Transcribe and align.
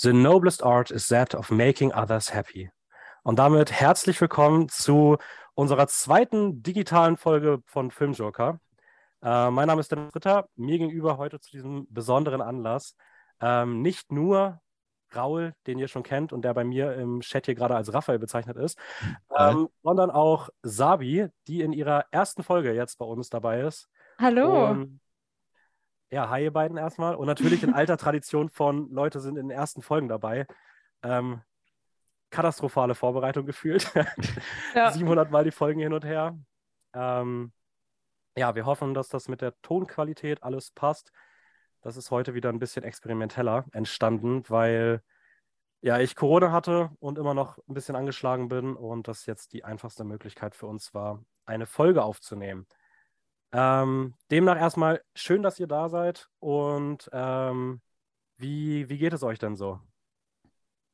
The 0.00 0.12
noblest 0.12 0.62
art 0.62 0.92
is 0.92 1.08
that 1.08 1.34
of 1.34 1.50
making 1.50 1.92
others 1.92 2.32
happy. 2.32 2.70
Und 3.24 3.40
damit 3.40 3.72
herzlich 3.72 4.20
willkommen 4.20 4.68
zu 4.68 5.16
unserer 5.54 5.88
zweiten 5.88 6.62
digitalen 6.62 7.16
Folge 7.16 7.62
von 7.66 7.90
Filmjoker. 7.90 8.60
Äh, 9.24 9.50
mein 9.50 9.66
Name 9.66 9.80
ist 9.80 9.90
Dennis 9.90 10.14
Ritter. 10.14 10.48
Mir 10.54 10.78
gegenüber 10.78 11.18
heute 11.18 11.40
zu 11.40 11.50
diesem 11.50 11.88
besonderen 11.90 12.40
Anlass 12.40 12.94
ähm, 13.40 13.82
nicht 13.82 14.12
nur 14.12 14.60
Raul, 15.16 15.56
den 15.66 15.80
ihr 15.80 15.88
schon 15.88 16.04
kennt 16.04 16.32
und 16.32 16.42
der 16.42 16.54
bei 16.54 16.62
mir 16.62 16.94
im 16.94 17.20
Chat 17.20 17.46
hier 17.46 17.56
gerade 17.56 17.74
als 17.74 17.92
Raphael 17.92 18.20
bezeichnet 18.20 18.56
ist, 18.56 18.78
ähm, 19.36 19.68
sondern 19.82 20.12
auch 20.12 20.48
Sabi, 20.62 21.26
die 21.48 21.62
in 21.62 21.72
ihrer 21.72 22.04
ersten 22.12 22.44
Folge 22.44 22.72
jetzt 22.72 22.98
bei 22.98 23.04
uns 23.04 23.30
dabei 23.30 23.62
ist. 23.62 23.88
Hallo. 24.20 24.70
Und, 24.70 25.00
ja, 26.10 26.28
hi 26.28 26.44
ihr 26.44 26.52
beiden 26.52 26.76
erstmal. 26.76 27.14
Und 27.14 27.26
natürlich 27.26 27.62
in 27.62 27.74
alter 27.74 27.96
Tradition 27.96 28.48
von 28.48 28.90
Leute 28.90 29.20
sind 29.20 29.36
in 29.36 29.48
den 29.48 29.56
ersten 29.56 29.82
Folgen 29.82 30.08
dabei. 30.08 30.46
Ähm, 31.02 31.42
katastrophale 32.30 32.94
Vorbereitung 32.94 33.46
gefühlt. 33.46 33.92
Ja. 34.74 34.90
700 34.90 35.30
Mal 35.30 35.44
die 35.44 35.50
Folgen 35.50 35.80
hin 35.80 35.92
und 35.92 36.04
her. 36.04 36.38
Ähm, 36.94 37.52
ja, 38.36 38.54
wir 38.54 38.66
hoffen, 38.66 38.94
dass 38.94 39.08
das 39.08 39.28
mit 39.28 39.40
der 39.40 39.58
Tonqualität 39.62 40.42
alles 40.42 40.70
passt. 40.70 41.10
Das 41.80 41.96
ist 41.96 42.10
heute 42.10 42.34
wieder 42.34 42.50
ein 42.50 42.58
bisschen 42.58 42.84
experimenteller 42.84 43.64
entstanden, 43.72 44.42
weil 44.48 45.02
ja, 45.80 45.98
ich 46.00 46.16
Corona 46.16 46.50
hatte 46.50 46.90
und 46.98 47.18
immer 47.18 47.34
noch 47.34 47.58
ein 47.68 47.74
bisschen 47.74 47.96
angeschlagen 47.96 48.48
bin 48.48 48.74
und 48.74 49.08
das 49.08 49.26
jetzt 49.26 49.52
die 49.52 49.64
einfachste 49.64 50.04
Möglichkeit 50.04 50.54
für 50.54 50.66
uns 50.66 50.92
war, 50.92 51.24
eine 51.46 51.66
Folge 51.66 52.02
aufzunehmen. 52.02 52.66
Ähm, 53.52 54.14
demnach 54.30 54.58
erstmal 54.58 55.02
schön, 55.14 55.42
dass 55.42 55.58
ihr 55.58 55.66
da 55.66 55.88
seid 55.88 56.28
und 56.38 57.08
ähm, 57.12 57.80
wie, 58.36 58.88
wie 58.88 58.98
geht 58.98 59.12
es 59.12 59.22
euch 59.22 59.38
denn 59.38 59.56
so? 59.56 59.80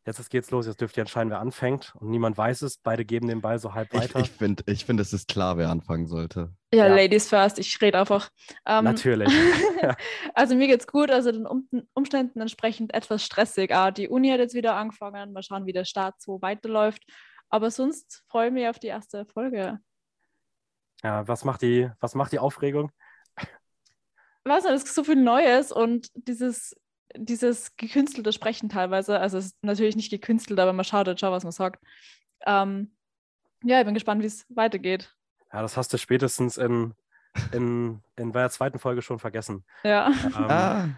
Jetzt 0.06 0.28
geht's 0.28 0.50
los, 0.50 0.66
jetzt 0.66 0.82
dürft 0.82 0.98
ihr 0.98 1.00
entscheiden, 1.00 1.30
wer 1.30 1.40
anfängt 1.40 1.94
und 1.98 2.10
niemand 2.10 2.36
weiß 2.36 2.60
es. 2.62 2.76
Beide 2.76 3.06
geben 3.06 3.26
den 3.26 3.40
Ball 3.40 3.58
so 3.58 3.72
halb 3.72 3.88
Ich, 3.94 4.00
weiter. 4.00 4.20
ich 4.20 4.30
finde, 4.30 4.62
ich 4.66 4.84
find, 4.84 5.00
es 5.00 5.14
ist 5.14 5.28
klar, 5.28 5.56
wer 5.56 5.70
anfangen 5.70 6.06
sollte. 6.06 6.52
Ja, 6.74 6.88
Ja. 6.88 6.94
Ladies 6.94 7.28
first, 7.28 7.58
ich 7.58 7.80
rede 7.80 7.98
einfach. 7.98 8.28
Ähm, 8.66 8.84
Natürlich. 8.84 9.30
also 10.34 10.54
mir 10.56 10.66
geht's 10.66 10.86
gut, 10.86 11.10
also 11.10 11.32
den 11.32 11.46
um 11.46 11.66
Umständen 11.94 12.42
entsprechend 12.42 12.92
etwas 12.92 13.24
stressig. 13.24 13.74
Ah, 13.74 13.90
die 13.90 14.08
Uni 14.08 14.28
hat 14.28 14.40
jetzt 14.40 14.54
wieder 14.54 14.74
angefangen, 14.76 15.32
mal 15.32 15.42
schauen, 15.42 15.64
wie 15.64 15.72
der 15.72 15.86
Start 15.86 16.20
so 16.20 16.42
weiterläuft. 16.42 17.02
Aber 17.48 17.70
sonst 17.70 18.24
freue 18.28 18.48
ich 18.48 18.52
mich 18.52 18.68
auf 18.68 18.78
die 18.78 18.88
erste 18.88 19.24
Folge. 19.24 19.78
Ja, 21.04 21.28
was 21.28 21.44
macht 21.44 21.60
die, 21.60 21.90
was 22.00 22.14
macht 22.14 22.32
die 22.32 22.38
Aufregung? 22.38 22.90
Nicht, 24.46 24.64
es 24.66 24.84
ist 24.84 24.94
so 24.94 25.04
viel 25.04 25.16
Neues 25.16 25.70
und 25.70 26.08
dieses, 26.14 26.74
dieses 27.14 27.76
gekünstelte 27.76 28.32
Sprechen 28.32 28.68
teilweise, 28.70 29.18
also 29.20 29.38
es 29.38 29.46
ist 29.46 29.56
natürlich 29.62 29.96
nicht 29.96 30.10
gekünstelt, 30.10 30.58
aber 30.58 30.72
man 30.72 30.84
schaut 30.84 31.06
jetzt 31.06 31.20
schon, 31.20 31.30
was 31.30 31.44
man 31.44 31.52
sagt. 31.52 31.82
Ähm, 32.46 32.96
ja, 33.62 33.80
ich 33.80 33.84
bin 33.84 33.94
gespannt, 33.94 34.22
wie 34.22 34.26
es 34.26 34.46
weitergeht. 34.48 35.14
Ja, 35.52 35.62
das 35.62 35.76
hast 35.76 35.92
du 35.92 35.98
spätestens 35.98 36.56
in, 36.56 36.94
in, 37.52 38.02
in 38.16 38.32
der 38.32 38.50
zweiten 38.50 38.78
Folge 38.78 39.02
schon 39.02 39.18
vergessen. 39.18 39.64
Ja. 39.84 40.08
Ähm, 40.08 40.32
Ah, 40.34 40.88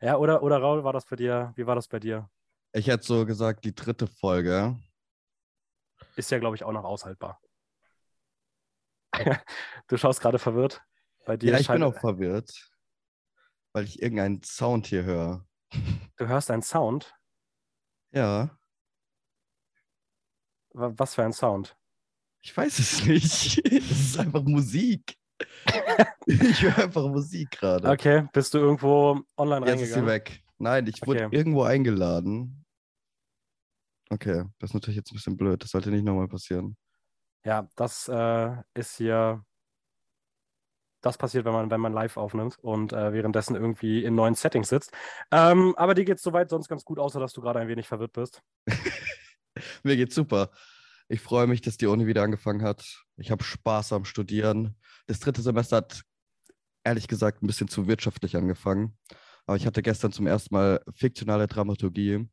Ja, 0.00 0.16
oder, 0.16 0.42
oder 0.42 0.58
Raul, 0.58 0.84
war 0.84 0.92
das 0.92 1.04
bei 1.04 1.16
dir? 1.16 1.52
Wie 1.56 1.66
war 1.66 1.74
das 1.74 1.88
bei 1.88 1.98
dir? 1.98 2.30
ich 2.72 2.88
hätte 2.88 3.06
so 3.06 3.24
gesagt, 3.24 3.64
die 3.64 3.74
dritte 3.74 4.06
Folge. 4.06 4.76
Ist 6.16 6.30
ja, 6.30 6.38
glaube 6.38 6.56
ich, 6.56 6.64
auch 6.64 6.72
noch 6.72 6.84
aushaltbar. 6.84 7.40
du 9.88 9.96
schaust 9.96 10.20
gerade 10.20 10.38
verwirrt. 10.38 10.82
Bei 11.24 11.36
dir 11.36 11.52
Ja, 11.52 11.58
ich 11.58 11.68
bin 11.68 11.82
auch 11.82 11.98
verwirrt, 11.98 12.70
weil 13.72 13.84
ich 13.84 14.00
irgendeinen 14.02 14.42
Sound 14.42 14.86
hier 14.86 15.02
höre. 15.04 15.46
Du 16.16 16.26
hörst 16.28 16.50
einen 16.50 16.62
Sound. 16.62 17.12
Ja, 18.12 18.56
Wa- 20.72 20.92
Was 20.96 21.14
für 21.14 21.24
ein 21.24 21.32
Sound? 21.32 21.76
ich 22.42 22.56
weiß 22.56 22.78
es 22.78 23.04
nicht. 23.06 23.58
Es 23.72 23.90
ist 23.90 24.18
einfach 24.18 24.42
Musik. 24.42 25.16
Ich 26.28 26.62
höre 26.62 26.78
einfach 26.78 27.06
Musik 27.08 27.50
gerade. 27.52 27.88
Okay, 27.88 28.26
bist 28.32 28.52
du 28.54 28.58
irgendwo 28.58 29.20
online 29.36 29.64
Jetzt 29.66 29.82
ist 29.82 29.88
sie 29.88 29.94
reingegangen? 30.00 30.06
weg. 30.08 30.42
Nein, 30.58 30.86
ich 30.88 31.06
wurde 31.06 31.26
Okay. 31.26 31.36
irgendwo 31.36 31.62
eingeladen. 31.62 32.64
Okay, 34.10 34.44
das 34.58 34.70
ist 34.70 34.74
natürlich 34.74 34.96
jetzt 34.96 35.12
ein 35.12 35.14
bisschen 35.16 35.36
blöd. 35.36 35.62
Das 35.62 35.70
sollte 35.70 35.90
nicht 35.90 36.04
nochmal 36.04 36.26
passieren. 36.28 36.76
Ja, 37.46 37.68
das 37.76 38.08
äh, 38.08 38.56
ist 38.74 38.96
hier. 38.96 39.44
Das 41.00 41.16
passiert, 41.16 41.44
wenn 41.44 41.52
man, 41.52 41.70
wenn 41.70 41.80
man 41.80 41.92
live 41.92 42.16
aufnimmt 42.16 42.58
und 42.58 42.92
äh, 42.92 43.12
währenddessen 43.12 43.54
irgendwie 43.54 44.02
in 44.02 44.16
neuen 44.16 44.34
Settings 44.34 44.68
sitzt. 44.68 44.92
Ähm, 45.30 45.72
aber 45.76 45.94
dir 45.94 46.04
geht 46.04 46.16
es 46.16 46.24
soweit 46.24 46.50
sonst 46.50 46.68
ganz 46.68 46.84
gut, 46.84 46.98
außer 46.98 47.20
dass 47.20 47.32
du 47.32 47.40
gerade 47.40 47.60
ein 47.60 47.68
wenig 47.68 47.86
verwirrt 47.86 48.14
bist. 48.14 48.42
Mir 49.84 49.94
geht's 49.94 50.16
super. 50.16 50.50
Ich 51.06 51.20
freue 51.20 51.46
mich, 51.46 51.60
dass 51.60 51.76
die 51.76 51.86
Uni 51.86 52.08
wieder 52.08 52.24
angefangen 52.24 52.62
hat. 52.62 53.04
Ich 53.16 53.30
habe 53.30 53.44
Spaß 53.44 53.92
am 53.92 54.04
Studieren. 54.04 54.76
Das 55.06 55.20
dritte 55.20 55.42
Semester 55.42 55.76
hat 55.76 56.02
ehrlich 56.82 57.06
gesagt 57.06 57.44
ein 57.44 57.46
bisschen 57.46 57.68
zu 57.68 57.86
wirtschaftlich 57.86 58.36
angefangen. 58.36 58.98
Aber 59.46 59.56
ich 59.56 59.66
hatte 59.66 59.82
gestern 59.82 60.10
zum 60.10 60.26
ersten 60.26 60.52
Mal 60.52 60.82
fiktionale 60.92 61.46
Dramaturgie 61.46 62.28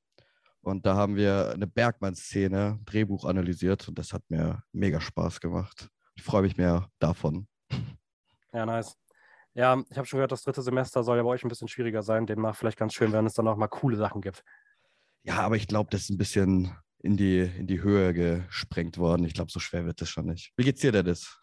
und 0.64 0.86
da 0.86 0.96
haben 0.96 1.16
wir 1.16 1.52
eine 1.54 1.68
Bergmann-Szene, 1.68 2.80
Drehbuch 2.86 3.26
analysiert 3.26 3.88
und 3.88 4.00
das 4.00 4.14
hat 4.14 4.24
mir 4.30 4.64
mega 4.72 5.00
Spaß 5.00 5.40
gemacht. 5.42 5.90
Ich 6.16 6.24
freue 6.24 6.42
mich 6.42 6.58
mehr 6.58 6.90
davon. 7.00 7.48
Ja, 8.54 8.66
nice. 8.66 8.96
Ja, 9.56 9.84
ich 9.90 9.98
habe 9.98 10.08
schon 10.08 10.18
gehört, 10.18 10.32
das 10.32 10.44
dritte 10.44 10.62
Semester 10.62 11.04
soll 11.04 11.18
ja 11.18 11.24
bei 11.24 11.30
euch 11.30 11.44
ein 11.44 11.50
bisschen 11.50 11.68
schwieriger 11.68 12.02
sein. 12.02 12.26
Demnach 12.26 12.56
vielleicht 12.56 12.78
ganz 12.78 12.94
schön, 12.94 13.12
wenn 13.12 13.26
es 13.26 13.34
dann 13.34 13.48
auch 13.48 13.58
mal 13.58 13.68
coole 13.68 13.98
Sachen 13.98 14.22
gibt. 14.22 14.44
Ja, 15.24 15.40
aber 15.40 15.58
ich 15.58 15.68
glaube, 15.68 15.90
das 15.92 16.04
ist 16.04 16.10
ein 16.10 16.18
bisschen 16.18 16.76
in 17.00 17.18
die, 17.18 17.40
in 17.40 17.68
die 17.68 17.82
Höhe 17.82 18.14
gesprengt 18.14 18.98
worden. 18.98 19.26
Ich 19.26 19.34
glaube, 19.34 19.52
so 19.52 19.60
schwer 19.60 19.86
wird 19.86 20.02
das 20.02 20.10
schon 20.10 20.26
nicht. 20.26 20.54
Wie 20.56 20.64
geht's 20.64 20.82
dir, 20.82 20.92
Dennis? 20.92 21.40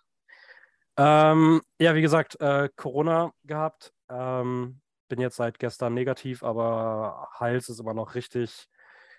Ähm, 0.97 1.61
ja, 1.79 1.95
wie 1.95 2.03
gesagt, 2.03 2.41
äh, 2.41 2.69
Corona 2.75 3.33
gehabt. 3.45 3.93
Ähm, 4.09 4.81
bin 5.09 5.21
jetzt 5.21 5.37
seit 5.37 5.59
gestern 5.59 5.95
negativ, 5.95 6.43
aber 6.43 7.29
Hals 7.39 7.69
ist 7.69 7.81
immer 7.81 7.95
noch 7.95 8.15
richtig 8.15 8.69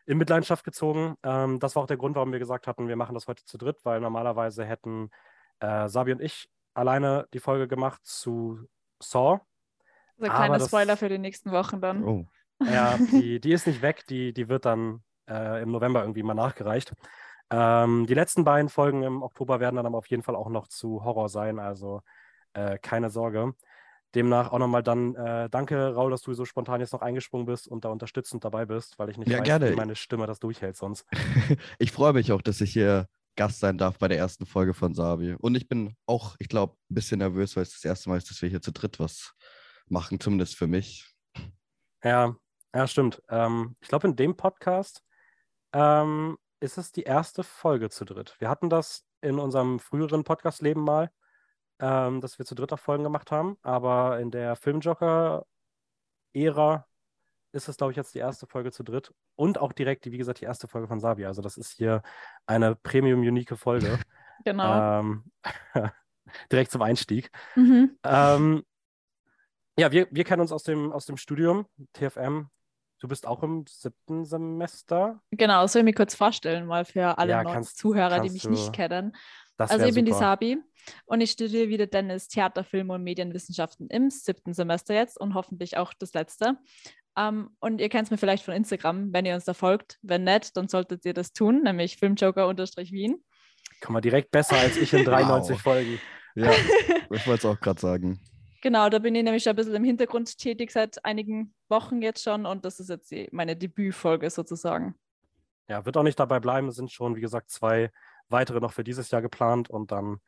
in 0.05 0.17
Mitleidenschaft 0.17 0.63
gezogen. 0.63 1.15
Ähm, 1.23 1.59
das 1.59 1.75
war 1.75 1.83
auch 1.83 1.87
der 1.87 1.97
Grund, 1.97 2.15
warum 2.15 2.31
wir 2.31 2.39
gesagt 2.39 2.67
hatten, 2.67 2.87
wir 2.87 2.95
machen 2.95 3.13
das 3.13 3.27
heute 3.27 3.43
zu 3.45 3.57
dritt, 3.57 3.77
weil 3.83 3.99
normalerweise 4.01 4.65
hätten 4.65 5.09
äh, 5.59 5.87
Sabi 5.87 6.11
und 6.13 6.21
ich 6.21 6.49
alleine 6.73 7.27
die 7.33 7.39
Folge 7.39 7.67
gemacht 7.67 8.01
zu 8.03 8.59
Saw. 8.99 9.39
So 10.17 10.25
ein 10.25 10.31
Aber 10.31 10.37
kleiner 10.39 10.57
das- 10.59 10.67
Spoiler 10.67 10.97
für 10.97 11.09
die 11.09 11.17
nächsten 11.17 11.51
Wochen 11.51 11.81
dann. 11.81 12.03
Oh, 12.03 12.25
Ja, 12.63 12.97
die, 13.11 13.39
die 13.39 13.51
ist 13.53 13.67
nicht 13.67 13.81
weg, 13.81 14.05
die, 14.07 14.33
die 14.33 14.49
wird 14.49 14.65
dann 14.65 15.03
äh, 15.29 15.61
im 15.61 15.71
November 15.71 16.01
irgendwie 16.01 16.23
mal 16.23 16.33
nachgereicht. 16.33 16.93
Ähm, 17.49 18.05
die 18.07 18.13
letzten 18.13 18.43
beiden 18.43 18.69
Folgen 18.69 19.03
im 19.03 19.21
Oktober 19.23 19.59
werden 19.59 19.75
dann 19.75 19.85
aber 19.85 19.97
auf 19.97 20.07
jeden 20.07 20.23
Fall 20.23 20.35
auch 20.35 20.49
noch 20.49 20.67
zu 20.67 21.03
Horror 21.03 21.27
sein, 21.27 21.59
also 21.59 22.01
äh, 22.53 22.77
keine 22.79 23.09
Sorge. 23.09 23.53
Demnach 24.15 24.51
auch 24.51 24.59
nochmal 24.59 24.83
dann 24.83 25.15
äh, 25.15 25.49
danke, 25.49 25.93
Raul, 25.93 26.11
dass 26.11 26.21
du 26.21 26.33
so 26.33 26.45
spontan 26.45 26.81
jetzt 26.81 26.93
noch 26.93 27.01
eingesprungen 27.01 27.45
bist 27.45 27.67
und 27.67 27.85
da 27.85 27.89
unterstützend 27.89 28.43
dabei 28.43 28.65
bist, 28.65 28.99
weil 28.99 29.09
ich 29.09 29.17
nicht 29.17 29.29
Ja, 29.29 29.39
weiß, 29.39 29.45
gerne. 29.45 29.71
wie 29.71 29.75
meine 29.75 29.95
Stimme 29.95 30.27
das 30.27 30.39
durchhält 30.39 30.75
sonst. 30.75 31.05
ich 31.79 31.91
freue 31.91 32.13
mich 32.13 32.31
auch, 32.31 32.41
dass 32.41 32.59
ich 32.61 32.73
hier 32.73 33.07
Gast 33.37 33.59
sein 33.59 33.77
darf 33.77 33.97
bei 33.97 34.07
der 34.07 34.17
ersten 34.17 34.45
Folge 34.45 34.73
von 34.73 34.93
Sabi. 34.93 35.35
Und 35.39 35.55
ich 35.55 35.69
bin 35.69 35.95
auch, 36.05 36.35
ich 36.39 36.49
glaube, 36.49 36.75
ein 36.89 36.95
bisschen 36.95 37.19
nervös, 37.19 37.55
weil 37.55 37.63
es 37.63 37.71
das 37.73 37.85
erste 37.85 38.09
Mal 38.09 38.17
ist, 38.17 38.29
dass 38.29 38.41
wir 38.41 38.49
hier 38.49 38.61
zu 38.61 38.71
dritt 38.73 38.99
was 38.99 39.33
machen, 39.87 40.19
zumindest 40.19 40.55
für 40.55 40.67
mich. 40.67 41.09
Ja, 42.03 42.35
ja, 42.73 42.87
stimmt. 42.87 43.21
Ähm, 43.29 43.75
ich 43.79 43.87
glaube, 43.87 44.07
in 44.07 44.15
dem 44.15 44.35
Podcast 44.35 45.03
ähm, 45.73 46.37
ist 46.59 46.77
es 46.77 46.91
die 46.91 47.03
erste 47.03 47.43
Folge 47.43 47.89
zu 47.89 48.05
dritt. 48.05 48.35
Wir 48.39 48.49
hatten 48.49 48.69
das 48.69 49.05
in 49.21 49.39
unserem 49.39 49.79
früheren 49.79 50.23
Podcast-Leben 50.23 50.81
mal, 50.81 51.11
ähm, 51.81 52.21
dass 52.21 52.39
wir 52.39 52.45
zu 52.45 52.55
dritt 52.55 52.71
auch 52.71 52.79
Folgen 52.79 53.03
gemacht 53.03 53.31
haben, 53.31 53.57
aber 53.63 54.19
in 54.19 54.31
der 54.31 54.55
Filmjoker-Ära 54.55 56.87
ist 57.53 57.67
es, 57.67 57.75
glaube 57.75 57.91
ich, 57.91 57.97
jetzt 57.97 58.15
die 58.15 58.19
erste 58.19 58.47
Folge 58.47 58.71
zu 58.71 58.81
dritt 58.83 59.13
und 59.35 59.57
auch 59.59 59.73
direkt, 59.73 60.05
die, 60.05 60.13
wie 60.13 60.17
gesagt, 60.17 60.39
die 60.39 60.45
erste 60.45 60.69
Folge 60.69 60.87
von 60.87 61.01
Sabi. 61.01 61.25
Also 61.25 61.41
das 61.41 61.57
ist 61.57 61.71
hier 61.71 62.01
eine 62.45 62.75
Premium-unique 62.75 63.57
Folge. 63.57 63.99
Genau. 64.43 65.01
ähm, 65.01 65.31
direkt 66.51 66.71
zum 66.71 66.81
Einstieg. 66.81 67.29
Mhm. 67.55 67.95
Ähm, 68.03 68.63
ja, 69.77 69.91
wir, 69.91 70.07
wir 70.09 70.23
kennen 70.23 70.41
uns 70.41 70.51
aus 70.51 70.63
dem, 70.63 70.91
aus 70.91 71.05
dem 71.05 71.15
Studium, 71.17 71.67
TFM. 71.93 72.47
Du 72.99 73.07
bist 73.07 73.27
auch 73.27 73.43
im 73.43 73.67
siebten 73.67 74.25
Semester. 74.25 75.21
Genau, 75.29 75.67
soll 75.67 75.81
ich 75.81 75.85
mich 75.85 75.95
kurz 75.95 76.15
vorstellen, 76.15 76.65
mal 76.65 76.85
für 76.85 77.19
alle 77.19 77.33
Ja, 77.33 77.43
neuen 77.43 77.53
kannst- 77.53 77.77
Zuhörer, 77.77 78.15
die 78.21 78.29
kannst 78.29 78.33
mich 78.33 78.41
du- 78.43 78.49
nicht 78.49 78.73
kennen. 78.73 79.15
Das 79.61 79.71
Also 79.71 79.85
ich 79.85 79.95
bin 79.95 80.05
die. 80.05 80.13
Sabi 80.13 80.57
und 81.05 81.21
ich 81.21 81.31
studiere 81.31 81.69
wieder 81.69 81.87
Dennis 81.87 82.27
Theater, 82.27 82.63
Film 82.63 82.89
und 82.89 83.03
Medienwissenschaften 83.03 83.87
im 83.89 84.09
siebten 84.09 84.53
Semester 84.53 84.93
jetzt 84.93 85.19
und 85.19 85.33
hoffentlich 85.33 85.77
auch 85.77 85.93
das 85.93 86.13
letzte. 86.13 86.57
Ähm, 87.17 87.51
und 87.59 87.81
ihr 87.81 87.89
kennt 87.89 88.05
es 88.05 88.11
mir 88.11 88.17
vielleicht 88.17 88.43
von 88.43 88.53
Instagram, 88.53 89.13
wenn 89.13 89.25
ihr 89.25 89.35
uns 89.35 89.45
da 89.45 89.53
folgt. 89.53 89.99
Wenn 90.01 90.23
nicht, 90.23 90.55
dann 90.57 90.67
solltet 90.67 91.05
ihr 91.05 91.13
das 91.13 91.33
tun, 91.33 91.61
nämlich 91.63 91.97
Filmjoker-Wien. 91.97 93.23
Kann 93.81 93.93
man 93.93 94.01
direkt 94.01 94.31
besser 94.31 94.57
als 94.57 94.77
ich 94.77 94.93
in 94.93 95.05
93 95.05 95.55
Wow. 95.55 95.61
Folgen. 95.61 95.99
Ja, 96.35 96.51
ich 97.09 97.27
wollte 97.27 97.33
es 97.33 97.45
auch 97.45 97.59
gerade 97.59 97.79
sagen. 97.79 98.19
Genau, 98.61 98.89
da 98.89 98.99
bin 98.99 99.15
ich 99.15 99.23
nämlich 99.23 99.43
schon 99.43 99.51
ein 99.51 99.55
bisschen 99.55 99.75
im 99.75 99.83
Hintergrund 99.83 100.37
tätig 100.37 100.71
seit 100.71 101.03
einigen 101.03 101.53
Wochen 101.67 102.01
jetzt 102.01 102.23
schon 102.23 102.45
und 102.45 102.63
das 102.63 102.79
ist 102.79 102.89
jetzt 102.89 103.13
meine 103.31 103.55
Debütfolge 103.55 104.29
sozusagen. 104.29 104.95
Ja, 105.67 105.85
wird 105.85 105.97
auch 105.97 106.03
nicht 106.03 106.19
dabei 106.19 106.39
bleiben. 106.39 106.67
Es 106.67 106.75
sind 106.75 106.91
schon, 106.91 107.15
wie 107.15 107.21
gesagt, 107.21 107.49
zwei 107.49 107.91
weitere 108.31 108.59
noch 108.59 108.73
für 108.73 108.83
dieses 108.83 109.11
Jahr 109.11 109.21
geplant 109.21 109.69
und 109.69 109.91
dann 109.91 110.19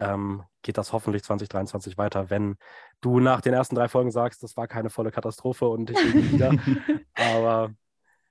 ähm, 0.00 0.42
geht 0.62 0.78
das 0.78 0.92
hoffentlich 0.92 1.22
2023 1.22 1.96
weiter, 1.98 2.30
wenn 2.30 2.56
du 3.00 3.20
nach 3.20 3.40
den 3.40 3.54
ersten 3.54 3.74
drei 3.74 3.88
Folgen 3.88 4.10
sagst, 4.10 4.42
das 4.42 4.56
war 4.56 4.66
keine 4.66 4.90
volle 4.90 5.10
Katastrophe 5.10 5.66
und 5.68 5.90
ich 5.90 5.96
will 5.96 6.32
wieder. 6.32 6.52
Aber 7.14 7.72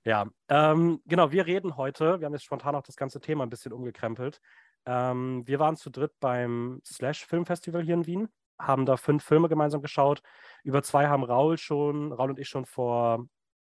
ja, 0.06 0.28
ähm, 0.50 1.02
genau, 1.06 1.31
wir 1.31 1.46
reden 1.46 1.78
heute, 1.78 2.20
wir 2.20 2.25
haben 2.25 2.34
jetzt 2.34 2.44
spontan 2.44 2.75
auch 2.75 2.84
das 2.84 2.98
ganze 2.98 3.22
Thema 3.22 3.44
ein 3.44 3.50
bisschen 3.50 3.72
umgekrempelt. 3.72 4.42
Ähm, 4.86 5.44
wir 5.48 5.60
waren 5.60 5.78
zu 5.78 5.90
dritt 5.90 6.12
beim 6.20 6.81
Slash 6.86 7.25
Filmfestival 7.25 7.84
hier 7.84 7.94
in 7.94 8.06
Wien, 8.06 8.30
haben 8.60 8.86
da 8.86 8.98
fünf 8.98 9.24
Filme 9.24 9.48
gemeinsam 9.48 9.81
geschaut. 9.81 10.22
Über 10.64 10.84
zwei 10.84 11.08
haben 11.08 11.24
Raul 11.24 11.58
schon, 11.58 12.12
Raul 12.12 12.31
und 12.31 12.40
ich 12.40 12.50
schon 12.50 12.66
vor 12.66 13.25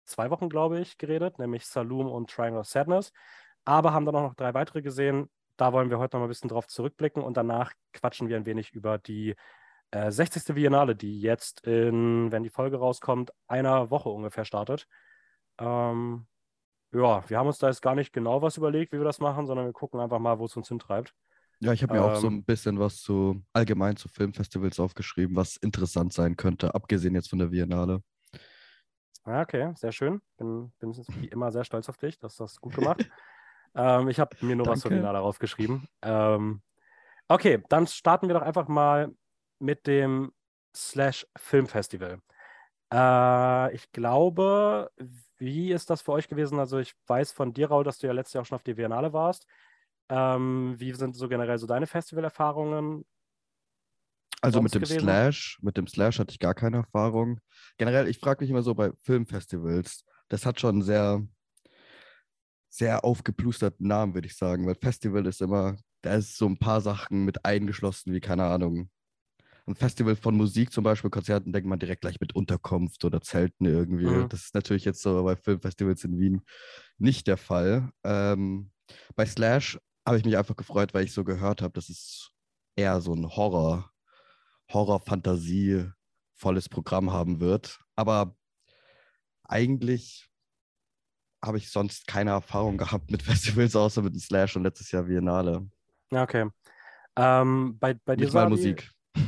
zwei 0.06 0.30
Wochen, 0.32 0.50
glaube 0.50 0.80
ich, 0.80 0.98
geredet, 0.98 1.38
nämlich 1.38 1.66
Saloon 1.68 2.08
und 2.08 2.32
Triangle 2.32 2.62
of 2.62 2.68
Sadness. 2.68 3.12
Aber 3.66 3.94
haben 3.94 4.06
dann 4.06 4.16
auch 4.16 4.24
noch 4.24 4.36
drei 4.36 4.54
weitere 4.54 4.82
gesehen. 4.82 5.30
Da 5.58 5.74
wollen 5.74 5.90
wir 5.90 6.00
heute 6.00 6.16
noch 6.16 6.22
mal 6.22 6.26
ein 6.26 6.30
bisschen 6.30 6.50
drauf 6.50 6.68
zurückblicken 6.68 7.22
und 7.22 7.38
danach 7.38 7.74
quatschen 7.94 8.28
wir 8.28 8.38
ein 8.38 8.46
wenig 8.46 8.72
über 8.72 8.98
die 8.98 9.36
äh, 9.92 10.12
60. 10.12 10.56
Biennale, 10.56 10.96
die 10.96 11.20
jetzt 11.22 11.62
in, 11.68 12.32
wenn 12.32 12.44
die 12.44 12.50
Folge 12.50 12.78
rauskommt, 12.78 13.32
einer 13.48 13.90
Woche 13.92 14.10
ungefähr 14.10 14.46
startet. 14.46 14.88
Ähm, 15.60 16.26
ja, 16.92 17.28
wir 17.30 17.38
haben 17.38 17.48
uns 17.48 17.58
da 17.60 17.68
jetzt 17.68 17.82
gar 17.82 17.96
nicht 17.96 18.14
genau 18.14 18.42
was 18.42 18.58
überlegt, 18.58 18.92
wie 18.94 18.98
wir 18.98 19.04
das 19.06 19.20
machen, 19.20 19.46
sondern 19.46 19.66
wir 19.66 19.74
gucken 19.74 20.00
einfach 20.00 20.20
mal, 20.20 20.40
wo 20.40 20.46
es 20.46 20.56
uns 20.56 20.68
hintreibt. 20.68 21.14
Ja, 21.60 21.72
ich 21.72 21.82
habe 21.82 21.94
mir 21.94 22.00
Ähm, 22.00 22.06
auch 22.06 22.16
so 22.16 22.28
ein 22.28 22.44
bisschen 22.44 22.80
was 22.80 23.02
zu 23.02 23.44
allgemein 23.54 23.96
zu 23.96 24.10
Filmfestivals 24.10 24.80
aufgeschrieben, 24.80 25.36
was 25.36 25.56
interessant 25.58 26.14
sein 26.14 26.36
könnte, 26.36 26.76
abgesehen 26.76 27.16
jetzt 27.16 27.30
von 27.30 27.40
der 27.40 27.48
Biennale. 27.48 28.02
Ja, 29.26 29.42
okay, 29.42 29.72
sehr 29.76 29.92
schön. 29.92 30.22
Bin, 30.38 30.74
bin 30.80 30.94
wie 31.20 31.28
immer 31.28 31.52
sehr 31.52 31.64
stolz 31.64 31.88
auf 31.88 31.98
dich, 31.98 32.20
dass 32.20 32.36
du 32.36 32.44
das 32.44 32.60
gut 32.60 32.76
gemacht. 32.76 33.10
Ähm, 33.75 34.10
ich 34.10 34.20
habe 34.20 34.36
mir 34.42 34.56
nur 34.56 34.68
was 34.68 34.81
zur 34.81 34.90
Danke. 34.90 35.02
Biennale 35.02 35.20
rausgeschrieben. 35.20 35.88
Ähm, 36.02 36.62
okay, 37.28 37.64
dann 37.70 37.88
starten 37.88 38.28
wir 38.28 38.36
doch 38.36 38.42
einfach 38.42 38.68
mal 38.68 39.14
mit 39.60 39.88
dem 39.88 40.31
Slash 40.75 41.25
Filmfestival. 41.38 42.20
Äh, 42.94 43.75
ich 43.75 43.92
glaube, 43.92 44.92
wie 45.38 45.72
ist 45.72 45.90
das 45.90 46.02
für 46.02 46.12
euch 46.12 46.28
gewesen? 46.28 46.60
Also 46.60 46.80
ich 46.80 46.94
weiß 47.08 47.31
von 47.31 47.54
dir, 47.54 47.68
Raul, 47.68 47.84
dass 47.84 47.98
du 47.98 48.08
ja 48.08 48.14
letztes 48.14 48.34
Jahr 48.34 48.42
auch 48.44 48.46
schon 48.46 48.56
auf 48.56 48.64
der 48.64 48.75
Biennale 48.75 49.14
warst. 49.14 49.48
Ähm, 50.10 50.76
wie 50.78 50.94
sind 50.94 51.16
so 51.16 51.28
generell 51.28 51.58
so 51.58 51.66
deine 51.66 51.88
Festivalerfahrungen? 51.88 53.06
Also 54.42 54.62
mit 54.62 54.76
dem 54.76 54.84
gewesen? 54.84 55.00
Slash, 55.00 55.58
mit 55.62 55.78
dem 55.78 55.88
Slash 55.88 56.19
hatte 56.19 56.31
ich 56.31 56.40
gar 56.40 56.54
keine 56.54 56.78
Erfahrung. 56.78 57.40
Generell, 57.78 58.10
ich 58.10 58.19
frage 58.19 58.44
mich 58.44 58.50
immer 58.50 58.62
so 58.62 58.76
bei 58.76 58.92
Filmfestivals, 59.02 60.04
das 60.28 60.46
hat 60.46 60.60
schon 60.60 60.81
sehr, 60.81 61.26
sehr 62.74 63.06
aufgeplusterten 63.06 63.88
Namen, 63.88 64.16
würde 64.16 64.28
ich 64.28 64.36
sagen, 64.36 64.66
weil 64.66 64.74
Festival 64.74 65.28
ist 65.28 65.42
immer, 65.44 65.75
da 66.02 66.16
ist 66.16 66.38
so 66.38 66.48
ein 66.48 66.58
paar 66.58 66.81
Sachen 66.81 67.24
mit 67.24 67.46
eingeschlossen, 67.46 68.14
wie 68.14 68.20
keine 68.20 68.46
Ahnung. 68.46 68.90
Ein 69.68 69.75
Festival 69.75 70.16
von 70.16 70.36
Musik 70.36 70.74
zum 70.74 70.84
Beispiel, 70.84 71.12
Konzerten, 71.12 71.54
denkt 71.54 71.70
man 71.70 71.78
direkt 71.78 72.02
gleich 72.02 72.20
mit 72.20 72.36
Unterkunft 72.36 73.06
oder 73.06 73.22
Zelten 73.22 73.66
irgendwie. 73.66 74.08
Mhm. 74.08 74.28
Das 74.28 74.46
ist 74.46 74.56
natürlich 74.56 74.86
jetzt 74.86 75.04
so 75.04 75.24
bei 75.24 75.36
Filmfestivals 75.36 76.04
in 76.04 76.20
Wien 76.20 76.42
nicht 76.98 77.28
der 77.28 77.38
Fall. 77.38 77.92
Ähm, 78.04 78.72
bei 79.16 79.28
Slash 79.28 79.80
habe 80.04 80.18
ich 80.18 80.26
mich 80.26 80.36
einfach 80.36 80.56
gefreut, 80.56 80.96
weil 80.96 81.06
ich 81.06 81.14
so 81.14 81.24
gehört 81.24 81.62
habe, 81.62 81.74
das 81.74 81.90
ist 81.90 82.31
eher 82.76 83.00
so 83.02 83.14
ein 83.14 83.30
Horror, 83.30 83.92
Horror-Fantasie 84.74 85.92
volles 86.34 86.68
Programm 86.68 87.14
haben 87.14 87.40
wird. 87.40 87.80
Aber 87.96 88.36
eigentlich 89.44 90.32
habe 91.44 91.57
ich 91.57 91.69
sonst 91.69 92.07
keine 92.07 92.31
Erfahrung 92.31 92.78
gehabt 92.78 93.12
mit 93.12 93.22
Festivals, 93.24 93.75
außer 93.75 94.01
mit 94.01 94.13
dem 94.13 94.19
Slash 94.19 94.56
und 94.56 94.63
letztes 94.63 94.92
Jahr 94.92 95.04
Biennale. 95.04 95.68
Ja, 96.12 96.24
okay. 96.24 96.50
Ähm, 97.16 97.78
bei, 97.80 97.94
bei 97.94 98.16
dir 98.16 98.25
Nicht 98.25 98.34
mal 98.34 98.50
Musik. 98.50 98.90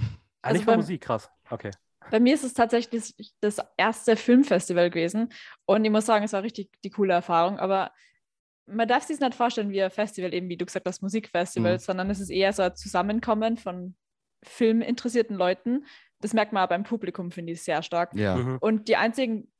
Ah, 0.41 0.49
Also 0.49 0.57
nicht 0.59 0.67
mal 0.67 0.75
Musik, 0.77 1.01
krass. 1.01 1.27
Okay. 1.49 1.71
Bei 2.11 2.19
mir 2.19 2.35
ist 2.35 2.43
es 2.43 2.53
tatsächlich 2.53 3.15
das 3.41 3.57
erste 3.77 4.15
Filmfestival 4.15 4.91
gewesen 4.91 5.33
und 5.65 5.83
ich 5.83 5.89
muss 5.89 6.05
sagen, 6.05 6.23
es 6.23 6.33
war 6.33 6.43
richtig 6.43 6.69
die 6.83 6.91
coole 6.91 7.13
Erfahrung, 7.13 7.57
aber 7.57 7.91
man 8.67 8.87
darf 8.87 9.03
sich 9.03 9.19
nicht 9.19 9.33
vorstellen 9.33 9.71
wie 9.71 9.81
ein 9.81 9.89
Festival, 9.89 10.35
eben 10.35 10.47
wie 10.47 10.57
du 10.57 10.65
gesagt 10.65 10.85
hast, 10.87 11.01
Musikfestival, 11.01 11.73
Mhm. 11.73 11.79
sondern 11.79 12.09
es 12.11 12.19
ist 12.19 12.29
eher 12.29 12.53
so 12.53 12.61
ein 12.61 12.75
Zusammenkommen 12.75 13.57
von 13.57 13.95
filminteressierten 14.43 15.35
Leuten. 15.35 15.85
Das 16.21 16.33
merkt 16.33 16.53
man 16.53 16.63
auch 16.63 16.69
beim 16.69 16.83
Publikum, 16.83 17.31
finde 17.31 17.53
ich, 17.53 17.63
sehr 17.63 17.81
stark. 17.81 18.13
Ja, 18.15 18.35
Mhm. 18.35 18.57
Und 18.61 18.87
die 18.87 18.95
einzigen 18.97 19.51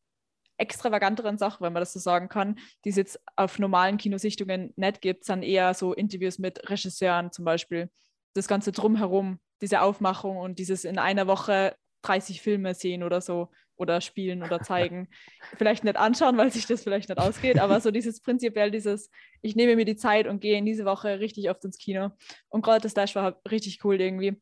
extravaganteren 0.57 1.37
Sachen, 1.37 1.63
wenn 1.63 1.73
man 1.73 1.81
das 1.81 1.93
so 1.93 1.99
sagen 1.99 2.29
kann, 2.29 2.57
die 2.83 2.89
es 2.89 2.95
jetzt 2.95 3.19
auf 3.35 3.59
normalen 3.59 3.97
Kinosichtungen 3.97 4.73
nicht 4.75 5.01
gibt, 5.01 5.25
sind 5.25 5.43
eher 5.43 5.73
so 5.73 5.93
Interviews 5.93 6.39
mit 6.39 6.69
Regisseuren 6.69 7.31
zum 7.31 7.45
Beispiel. 7.45 7.89
Das 8.33 8.47
Ganze 8.47 8.71
drumherum, 8.71 9.39
diese 9.61 9.81
Aufmachung 9.81 10.37
und 10.37 10.59
dieses 10.59 10.85
in 10.85 10.97
einer 10.97 11.27
Woche 11.27 11.75
30 12.03 12.41
Filme 12.41 12.73
sehen 12.73 13.03
oder 13.03 13.21
so 13.21 13.49
oder 13.77 13.99
spielen 14.01 14.43
oder 14.43 14.59
zeigen. 14.61 15.09
vielleicht 15.57 15.83
nicht 15.83 15.97
anschauen, 15.97 16.37
weil 16.37 16.51
sich 16.51 16.65
das 16.65 16.83
vielleicht 16.83 17.09
nicht 17.09 17.19
ausgeht, 17.19 17.59
aber 17.59 17.81
so 17.81 17.91
dieses 17.91 18.21
prinzipiell 18.21 18.71
dieses, 18.71 19.09
ich 19.41 19.55
nehme 19.55 19.75
mir 19.75 19.85
die 19.85 19.95
Zeit 19.95 20.27
und 20.27 20.39
gehe 20.39 20.57
in 20.57 20.65
diese 20.65 20.85
Woche 20.85 21.19
richtig 21.19 21.49
oft 21.49 21.63
ins 21.65 21.77
Kino. 21.77 22.11
Und 22.49 22.63
gerade 22.63 22.81
das 22.81 22.93
Slash 22.93 23.15
war 23.15 23.41
richtig 23.49 23.83
cool 23.83 23.99
irgendwie, 23.99 24.41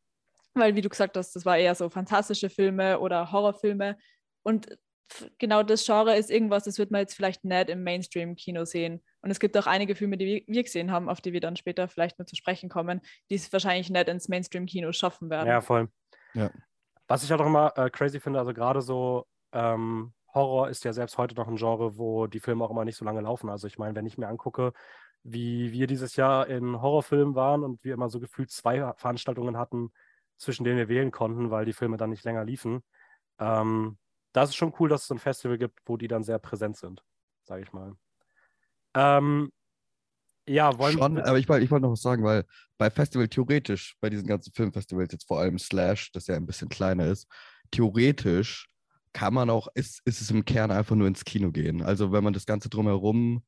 weil 0.54 0.76
wie 0.76 0.82
du 0.82 0.90
gesagt 0.90 1.18
hast, 1.18 1.36
das 1.36 1.46
war 1.46 1.58
eher 1.58 1.74
so 1.76 1.90
fantastische 1.90 2.50
Filme 2.50 3.00
oder 3.00 3.32
Horrorfilme 3.32 3.98
und 4.44 4.78
genau 5.40 5.64
das 5.64 5.86
Genre 5.86 6.16
ist 6.16 6.32
irgendwas, 6.32 6.64
das 6.64 6.78
wird 6.78 6.92
man 6.92 7.02
jetzt 7.02 7.16
vielleicht 7.16 7.44
nicht 7.44 7.70
im 7.70 7.84
Mainstream-Kino 7.84 8.66
sehen. 8.66 9.04
Und 9.22 9.32
es 9.32 9.40
gibt 9.40 9.58
auch 9.58 9.68
einige 9.68 9.96
Filme, 9.96 10.18
die 10.18 10.44
wir, 10.48 10.64
gesehen 10.64 10.92
haben, 10.92 11.10
auf 11.10 11.22
die 11.22 11.34
wir 11.34 11.42
dann 11.42 11.56
später 11.56 11.88
vielleicht 11.88 12.20
mal 12.20 12.26
zu 12.26 12.36
sprechen 12.36 12.70
kommen, 12.70 13.02
die 13.30 13.36
es 13.36 13.52
wahrscheinlich 13.52 13.90
nicht 13.90 14.08
ins 14.08 14.30
Mainstream-Kino 14.30 14.92
schaffen 14.92 15.30
werden. 15.30 15.48
Ja, 15.48 15.62
voll. 15.62 15.90
Ja. 16.34 16.52
Was 17.08 17.24
ich 17.24 17.32
halt 17.32 17.42
auch 17.42 17.46
immer 17.46 17.74
äh, 17.78 17.90
crazy 17.90 18.20
finde, 18.20 18.40
also 18.40 18.54
gerade 18.54 18.82
so 18.82 19.26
ähm, 19.52 20.14
Horror 20.34 20.70
ist 20.70 20.84
ja 20.84 20.94
selbst 20.94 21.18
heute 21.18 21.36
noch 21.36 21.48
ein 21.48 21.58
Genre, 21.58 21.98
wo 21.98 22.28
die 22.28 22.40
Filme 22.40 22.64
auch 22.64 22.72
immer 22.72 22.86
nicht 22.86 22.98
so 22.98 23.06
lange 23.06 23.22
laufen. 23.22 23.50
Also 23.50 23.68
ich 23.68 23.78
meine, 23.78 23.96
wenn 23.96 24.06
ich 24.06 24.18
mir 24.18 24.28
angucke, 24.28 24.74
wie 25.24 25.72
wir 25.72 25.88
dieses 25.88 26.16
Jahr 26.16 26.48
in 26.48 26.82
Horrorfilmen 26.82 27.36
waren 27.36 27.64
und 27.64 27.84
wir 27.84 27.94
immer 27.94 28.10
so 28.10 28.20
gefühlt 28.20 28.52
zwei 28.52 28.94
Veranstaltungen 28.98 29.58
hatten, 29.58 29.92
zwischen 30.38 30.64
denen 30.64 30.78
wir 30.78 30.90
wählen 30.90 31.12
konnten, 31.12 31.52
weil 31.52 31.66
die 31.66 31.74
Filme 31.74 31.98
dann 31.98 32.10
nicht 32.10 32.26
länger 32.26 32.44
liefen. 32.44 32.84
Ähm, 33.40 33.98
das 34.34 34.50
ist 34.50 34.56
schon 34.56 34.74
cool, 34.80 34.90
dass 34.90 35.04
es 35.04 35.08
so 35.08 35.16
ein 35.16 35.20
Festival 35.20 35.58
gibt, 35.58 35.80
wo 35.86 35.98
die 35.98 36.08
dann 36.08 36.24
sehr 36.24 36.40
präsent 36.40 36.78
sind, 36.78 37.04
sage 37.44 37.64
ich 37.64 37.72
mal. 37.72 37.96
Ähm, 38.96 39.52
ja, 40.48 40.78
wollen 40.78 40.98
Schon, 40.98 41.20
aber 41.20 41.40
ich, 41.40 41.48
wollte- 41.48 41.64
ich 41.64 41.72
wollte 41.72 41.84
noch 41.84 41.92
was 41.94 42.02
sagen, 42.02 42.24
weil 42.24 42.46
bei 42.78 42.90
Festival 42.90 43.28
theoretisch, 43.28 43.96
bei 44.02 44.10
diesen 44.10 44.28
ganzen 44.28 44.52
Filmfestivals, 44.52 45.12
jetzt 45.14 45.28
vor 45.28 45.40
allem 45.40 45.58
Slash, 45.58 46.12
das 46.12 46.28
ja 46.28 46.36
ein 46.36 46.46
bisschen 46.46 46.70
kleiner 46.70 47.08
ist, 47.08 47.28
theoretisch 47.72 48.70
kann 49.14 49.34
man 49.34 49.50
auch, 49.50 49.68
ist, 49.76 50.02
ist 50.06 50.22
es 50.22 50.32
im 50.32 50.44
Kern 50.44 50.72
einfach 50.72 50.96
nur 50.96 51.08
ins 51.08 51.24
Kino 51.24 51.52
gehen. 51.52 51.82
Also 51.82 52.12
wenn 52.12 52.24
man 52.24 52.34
das 52.34 52.46
Ganze 52.46 52.68
drumherum 52.70 53.44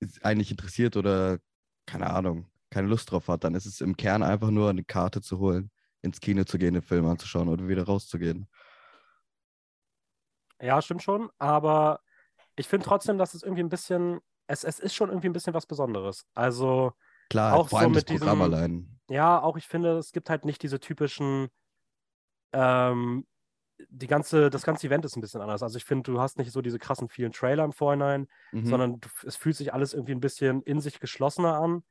ist, 0.00 0.24
eigentlich 0.24 0.50
interessiert 0.50 0.96
oder, 0.96 1.38
keine 1.86 2.08
Ahnung, 2.10 2.50
keine 2.70 2.88
Lust 2.88 3.10
drauf 3.10 3.28
hat, 3.28 3.44
dann 3.44 3.54
ist 3.54 3.66
es 3.66 3.80
im 3.80 3.96
Kern 3.96 4.22
einfach 4.22 4.50
nur 4.50 4.70
eine 4.70 4.82
Karte 4.84 5.20
zu 5.20 5.38
holen, 5.38 5.70
ins 6.02 6.20
Kino 6.20 6.44
zu 6.44 6.58
gehen, 6.58 6.74
den 6.74 6.82
Film 6.82 7.06
anzuschauen 7.06 7.48
oder 7.48 7.68
wieder 7.68 7.84
rauszugehen. 7.84 8.48
Ja, 10.60 10.80
stimmt 10.82 11.02
schon, 11.02 11.30
aber 11.38 12.00
ich 12.56 12.68
finde 12.68 12.86
trotzdem, 12.86 13.16
dass 13.18 13.34
es 13.34 13.42
irgendwie 13.42 13.62
ein 13.62 13.68
bisschen, 13.70 14.20
es, 14.46 14.64
es 14.64 14.78
ist 14.78 14.94
schon 14.94 15.08
irgendwie 15.08 15.28
ein 15.28 15.32
bisschen 15.32 15.54
was 15.54 15.66
Besonderes. 15.66 16.26
Also, 16.34 16.92
Klar, 17.30 17.54
Auch 17.54 17.68
vor 17.68 17.78
so 17.78 17.84
allem 17.84 17.92
das 17.92 18.02
mit 18.08 18.18
Programm 18.18 18.38
diesem- 18.40 18.54
allein. 18.54 19.00
ja, 19.08 19.40
auch 19.40 19.56
ich 19.56 19.66
finde, 19.68 19.98
es 19.98 20.10
gibt 20.12 20.28
halt 20.30 20.44
nicht 20.44 20.62
diese 20.62 20.80
typischen, 20.80 21.48
ähm, 22.52 23.26
die 23.88 24.06
ganze, 24.08 24.50
das 24.50 24.62
ganze 24.64 24.86
Event 24.88 25.04
ist 25.04 25.16
ein 25.16 25.20
bisschen 25.22 25.40
anders. 25.40 25.62
Also 25.62 25.78
ich 25.78 25.84
finde, 25.84 26.10
du 26.12 26.20
hast 26.20 26.36
nicht 26.38 26.52
so 26.52 26.60
diese 26.60 26.78
krassen 26.78 27.08
vielen 27.08 27.32
Trailer 27.32 27.64
im 27.64 27.72
Vorhinein, 27.72 28.26
Mhm. 28.52 28.66
sondern 28.66 29.00
du, 29.00 29.08
es 29.26 29.36
fühlt 29.36 29.56
sich 29.56 29.72
alles 29.72 29.94
irgendwie 29.94 30.12
ein 30.12 30.20
bisschen 30.20 30.62
in 30.62 30.80
sich 30.80 31.00
geschlossener 31.00 31.54
an. 31.54 31.82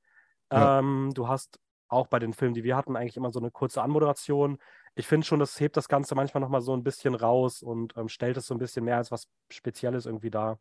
Ja. 0.52 0.80
Ähm, 0.80 1.12
du 1.16 1.28
hast 1.28 1.60
auch 1.88 2.08
bei 2.08 2.20
den 2.20 2.34
Filmen, 2.34 2.54
die 2.54 2.64
wir 2.64 2.76
hatten, 2.78 2.96
eigentlich 2.96 3.18
immer 3.18 3.32
so 3.32 3.40
eine 3.40 3.50
kurze 3.50 3.82
Anmoderation. 3.82 4.60
Ich 4.96 5.08
finde 5.08 5.26
schon, 5.26 5.40
das 5.40 5.60
hebt 5.60 5.78
das 5.78 5.88
Ganze 5.88 6.16
manchmal 6.16 6.42
nochmal 6.42 6.62
so 6.62 6.74
ein 6.74 6.84
bisschen 6.84 7.16
raus 7.16 7.62
und 7.62 7.96
ähm, 7.98 8.10
stellt 8.10 8.38
es 8.38 8.48
so 8.48 8.56
ein 8.56 8.60
bisschen 8.60 8.86
mehr 8.86 8.98
als 8.98 9.12
was 9.12 9.28
Spezielles 9.50 10.06
irgendwie 10.06 10.30
dar. 10.30 10.60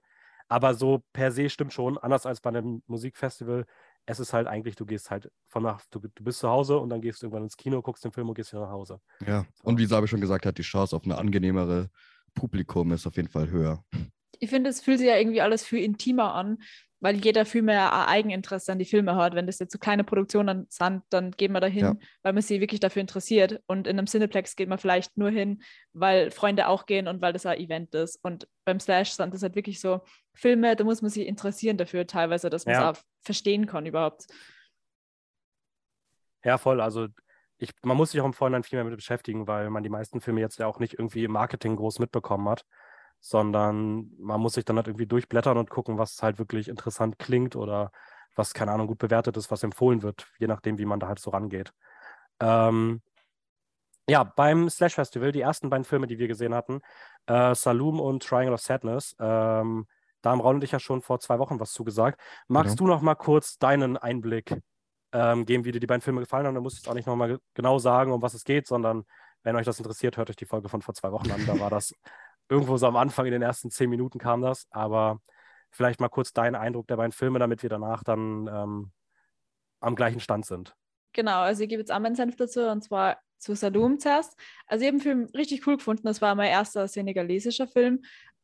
Aber 0.49 0.75
so 0.75 1.03
per 1.13 1.31
se 1.31 1.51
stimmt 1.51 1.73
schon, 1.73 1.99
anders 1.99 2.25
als 2.25 2.41
bei 2.41 2.49
einem 2.49 2.83
Musikfestival. 2.87 3.67
Es 4.07 4.19
ist 4.19 4.33
halt 4.33 4.47
eigentlich, 4.47 4.77
du 4.77 4.87
gehst 4.87 5.11
halt 5.11 5.31
von 5.45 5.63
nach, 5.63 5.83
du, 5.91 6.01
du 6.01 6.25
bist 6.25 6.39
zu 6.39 6.49
Hause 6.49 6.79
und 6.79 6.89
dann 6.89 7.03
gehst 7.03 7.21
du 7.21 7.27
irgendwann 7.27 7.43
ins 7.43 7.57
Kino, 7.57 7.83
guckst 7.83 8.05
den 8.05 8.13
Film 8.13 8.29
und 8.29 8.35
gehst 8.35 8.53
wieder 8.53 8.63
nach 8.63 8.71
Hause. 8.71 9.01
Ja, 9.27 9.45
und 9.63 9.79
wie 9.79 9.85
Sabi 9.85 10.09
schon 10.09 10.23
gesagt 10.23 10.47
hat, 10.47 10.57
die 10.57 10.63
Chance 10.63 10.97
auf 10.97 11.05
eine 11.05 11.19
angenehmere 11.19 11.91
Publikum 12.35 12.93
ist 12.93 13.07
auf 13.07 13.17
jeden 13.17 13.29
Fall 13.29 13.51
höher. 13.51 13.85
Ich 14.41 14.51
finde, 14.51 14.71
es 14.71 14.81
fühlt 14.81 14.99
sich 14.99 15.09
ja 15.09 15.17
irgendwie 15.17 15.41
alles 15.41 15.65
viel 15.65 15.83
intimer 15.83 16.35
an. 16.35 16.59
weil 17.01 17.15
jeder 17.25 17.47
viel 17.47 17.63
mehr 17.63 17.93
ein 17.93 18.09
Eigeninteresse 18.09 18.73
an 18.73 18.81
die 18.81 18.85
Filme 18.85 19.15
hat. 19.15 19.37
Wenn 19.37 19.47
das 19.47 19.61
jetzt 19.61 19.73
so 19.73 19.79
kleine 19.79 20.03
Produktionen 20.03 20.67
sind, 20.69 21.05
dann 21.11 21.31
geht 21.31 21.53
man 21.53 21.63
dahin, 21.63 21.85
Ja. 21.85 21.97
weil 22.25 22.33
man 22.33 22.43
sich 22.43 22.61
wirklich 22.61 22.81
dafür 22.81 23.01
interessiert. 23.03 23.63
Und 23.69 23.87
in 23.87 23.97
einem 23.97 24.09
Cineplex 24.09 24.57
geht 24.57 24.69
man 24.69 24.79
vielleicht 24.79 25.17
nur 25.17 25.31
hin, 25.31 25.63
weil 25.93 26.33
Freunde 26.33 26.67
auch 26.67 26.87
gehen 26.87 27.07
und 27.07 27.23
weil 27.23 27.33
das 27.33 27.47
ein 27.47 27.57
Event 27.61 27.95
ist. 27.95 28.19
Und 28.25 28.49
beim 28.65 28.81
Slash 28.81 29.13
sind 29.13 29.33
das 29.33 29.43
halt 29.45 29.55
wirklich 29.55 29.79
so 29.81 30.01
Filme, 30.35 30.75
da 30.75 30.83
muss 30.83 31.01
man 31.01 31.13
sich 31.13 31.29
interessieren 31.29 31.77
dafür 31.77 32.05
teilweise, 32.05 32.51
dass 32.51 32.67
man 32.67 32.75
es 32.75 32.81
Ja. 32.81 32.91
auch 32.91 32.97
verstehen 33.23 33.67
kann 33.67 33.87
überhaupt. 33.87 34.27
Ja, 36.45 36.59
voll. 36.59 36.81
Also 36.81 37.07
ich, 37.59 37.71
man 37.83 37.97
muss 37.97 38.11
sich 38.13 38.21
auch 38.21 38.27
im 38.27 38.33
Vorhinein 38.33 38.63
viel 38.63 38.77
mehr 38.77 38.85
mit 38.85 38.97
beschäftigen, 38.97 39.47
weil 39.47 39.71
man 39.71 39.83
die 39.83 39.89
meisten 39.89 40.21
Filme 40.21 40.41
jetzt 40.41 40.59
ja 40.59 40.67
auch 40.67 40.79
nicht 40.79 40.95
irgendwie 40.95 41.25
im 41.25 41.33
Marketing 41.33 41.77
groß 41.77 41.99
mitbekommen 41.99 42.49
hat, 42.49 42.65
sondern 43.21 44.11
man 44.19 44.41
muss 44.41 44.55
sich 44.55 44.65
dann 44.65 44.77
halt 44.77 44.87
irgendwie 44.89 45.07
durchblättern 45.07 45.57
und 45.59 45.71
gucken, 45.71 45.99
was 45.99 46.23
halt 46.23 46.39
wirklich 46.39 46.69
interessant 46.69 47.19
klingt 47.19 47.57
oder 47.57 47.91
was, 48.35 48.55
keine 48.55 48.73
Ahnung, 48.73 48.87
gut 48.87 48.99
bewertet 48.99 49.37
ist, 49.37 49.51
was 49.51 49.63
empfohlen 49.63 50.03
wird, 50.03 50.27
je 50.39 50.47
nachdem, 50.47 50.79
wie 50.79 50.85
man 50.87 51.01
da 51.01 51.09
halt 51.09 51.19
so 51.19 51.31
rangeht. 51.31 51.73
Ähm, 52.41 53.03
ja, 54.09 54.25
beim 54.25 54.71
Slash 54.71 54.95
Festival, 54.95 55.33
die 55.33 55.41
ersten 55.43 55.69
beiden 55.69 55.85
Filme, 55.85 56.07
die 56.07 56.19
wir 56.19 56.29
gesehen 56.29 56.55
hatten, 56.55 56.81
äh, 57.27 57.55
Saloon 57.55 58.01
und 58.01 58.23
Triangle 58.23 58.55
of 58.55 58.61
Sadness, 58.61 59.15
ähm, 59.19 59.87
da 60.23 60.31
haben 60.31 60.41
Raul 60.41 60.57
und 60.57 60.65
ich 60.65 60.73
ja 60.73 60.81
schon 60.81 61.03
vor 61.03 61.21
zwei 61.21 61.39
Wochen 61.39 61.61
was 61.61 61.73
zugesagt. 61.73 62.21
Magst 62.49 62.81
du 62.81 62.87
noch 62.87 63.03
mal 63.03 63.15
kurz 63.15 63.59
deinen 63.59 63.97
Einblick 63.97 64.57
ähm, 65.13 65.45
geben, 65.47 65.65
wie 65.65 65.73
dir 65.73 65.81
die 65.81 65.87
beiden 65.87 66.01
Filme 66.03 66.21
gefallen 66.21 66.47
haben? 66.47 66.55
Du 66.55 66.61
musst 66.61 66.77
jetzt 66.79 66.89
auch 66.89 66.95
nicht 66.95 67.07
noch 67.07 67.17
mal 67.17 67.29
ge- 67.29 67.39
genau 67.55 67.79
sagen, 67.79 68.13
um 68.13 68.21
was 68.23 68.35
es 68.35 68.45
geht, 68.45 68.67
sondern 68.67 69.05
wenn 69.43 69.57
euch 69.57 69.65
das 69.67 69.79
interessiert, 69.79 70.17
hört 70.17 70.31
euch 70.31 70.37
die 70.37 70.45
Folge 70.47 70.69
von 70.69 70.83
vor 70.83 70.95
zwei 70.95 71.13
Wochen 71.13 71.31
an. 71.31 71.47
Da 71.47 71.59
war 71.61 71.71
das 71.71 71.95
irgendwo 72.49 72.77
so 72.77 72.87
am 72.87 72.97
Anfang, 72.97 73.27
in 73.27 73.33
den 73.33 73.43
ersten 73.43 73.71
zehn 73.71 73.91
Minuten 73.91 74.19
kam 74.19 74.43
das. 74.43 74.67
Aber 74.71 75.21
vielleicht 75.71 76.01
mal 76.01 76.09
kurz 76.09 76.33
deinen 76.33 76.55
Eindruck 76.55 76.87
der 76.89 76.97
beiden 76.97 77.13
Filme, 77.13 77.39
damit 77.39 77.63
wir 77.63 77.71
danach 77.71 78.03
dann 78.03 78.47
ähm, 78.47 78.93
am 79.81 79.95
gleichen 79.95 80.21
Stand 80.21 80.47
sind. 80.47 80.75
Genau, 81.13 81.41
also 81.41 81.63
ich 81.63 81.69
gebe 81.69 81.81
jetzt 81.81 81.93
auch 81.93 81.99
meinen 81.99 82.15
Senf 82.15 82.37
dazu 82.37 82.69
und 82.69 82.83
zwar 82.83 83.19
zu 83.39 83.55
Saloon 83.55 83.99
zuerst. 83.99 84.37
Also 84.67 84.83
ich 84.83 84.89
habe 84.89 84.99
den 84.99 85.03
Film 85.03 85.29
richtig 85.35 85.67
cool 85.67 85.77
gefunden. 85.77 86.07
Das 86.07 86.21
war 86.21 86.35
mein 86.35 86.51
erster 86.51 86.89
senegalesischer 86.89 87.67
Film 87.67 88.03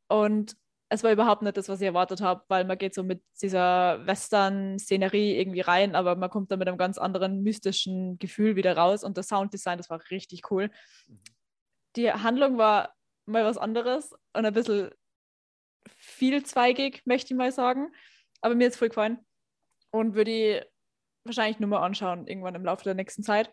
und 0.08 0.56
es 0.88 1.02
war 1.02 1.12
überhaupt 1.12 1.42
nicht 1.42 1.56
das, 1.56 1.68
was 1.68 1.80
ich 1.80 1.86
erwartet 1.86 2.20
habe, 2.20 2.44
weil 2.48 2.64
man 2.64 2.78
geht 2.78 2.94
so 2.94 3.02
mit 3.02 3.22
dieser 3.42 4.06
Western-Szenerie 4.06 5.36
irgendwie 5.36 5.62
rein, 5.62 5.96
aber 5.96 6.14
man 6.14 6.30
kommt 6.30 6.52
da 6.52 6.56
mit 6.56 6.68
einem 6.68 6.78
ganz 6.78 6.98
anderen 6.98 7.42
mystischen 7.42 8.18
Gefühl 8.18 8.54
wieder 8.54 8.76
raus 8.76 9.02
und 9.02 9.16
das 9.16 9.28
Sounddesign, 9.28 9.78
das 9.78 9.90
war 9.90 10.00
richtig 10.10 10.50
cool. 10.50 10.70
Die 11.96 12.12
Handlung 12.12 12.58
war 12.58 12.94
mal 13.26 13.44
was 13.44 13.58
anderes 13.58 14.12
und 14.32 14.44
ein 14.44 14.52
bisschen 14.52 14.90
vielzweigig, 15.96 17.02
möchte 17.04 17.34
ich 17.34 17.38
mal 17.38 17.52
sagen, 17.52 17.92
aber 18.40 18.54
mir 18.54 18.68
ist 18.68 18.76
voll 18.76 18.88
gefallen 18.88 19.18
und 19.90 20.14
würde 20.14 20.30
ich 20.30 20.62
wahrscheinlich 21.24 21.60
nur 21.60 21.70
mal 21.70 21.82
anschauen, 21.82 22.26
irgendwann 22.26 22.54
im 22.54 22.64
Laufe 22.64 22.84
der 22.84 22.94
nächsten 22.94 23.22
Zeit. 23.22 23.52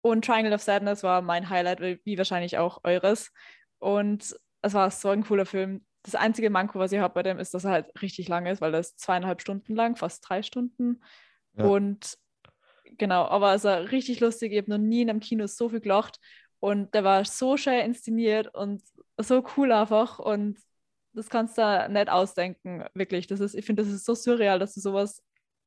Und 0.00 0.24
Triangle 0.24 0.54
of 0.54 0.62
Sadness 0.62 1.02
war 1.02 1.22
mein 1.22 1.48
Highlight, 1.48 1.80
wie 2.04 2.18
wahrscheinlich 2.18 2.58
auch 2.58 2.80
eures. 2.82 3.30
Und 3.78 4.36
es 4.62 4.74
war 4.74 4.90
so 4.90 5.10
ein 5.10 5.24
cooler 5.24 5.46
Film. 5.46 5.84
Das 6.02 6.16
einzige 6.16 6.50
Manko, 6.50 6.80
was 6.80 6.90
ich 6.90 6.98
habe 6.98 7.14
bei 7.14 7.22
dem, 7.22 7.38
ist, 7.38 7.54
dass 7.54 7.64
er 7.64 7.70
halt 7.70 8.02
richtig 8.02 8.28
lang 8.28 8.46
ist, 8.46 8.60
weil 8.60 8.74
er 8.74 8.80
ist 8.80 8.98
zweieinhalb 8.98 9.40
Stunden 9.40 9.76
lang, 9.76 9.94
fast 9.94 10.28
drei 10.28 10.42
Stunden. 10.42 11.02
Ja. 11.56 11.66
Und 11.66 12.18
genau, 12.98 13.24
aber 13.26 13.54
es 13.54 13.62
war 13.62 13.92
richtig 13.92 14.18
lustig. 14.18 14.52
Ich 14.52 14.58
habe 14.58 14.70
noch 14.70 14.78
nie 14.78 15.02
in 15.02 15.10
einem 15.10 15.20
Kino 15.20 15.46
so 15.46 15.68
viel 15.68 15.80
gelacht. 15.80 16.18
Und 16.62 16.94
der 16.94 17.02
war 17.02 17.24
so 17.24 17.56
schön 17.56 17.80
inszeniert 17.80 18.54
und 18.54 18.82
so 19.18 19.44
cool 19.56 19.72
einfach. 19.72 20.20
Und 20.20 20.58
das 21.12 21.28
kannst 21.28 21.58
du 21.58 21.88
nicht 21.90 22.08
ausdenken, 22.08 22.84
wirklich. 22.94 23.26
Das 23.26 23.40
ist, 23.40 23.54
ich 23.54 23.66
finde, 23.66 23.82
das 23.82 23.90
ist 23.92 24.04
so 24.04 24.14
surreal, 24.14 24.60
dass 24.60 24.74
du 24.74 24.80
sowas 24.80 25.24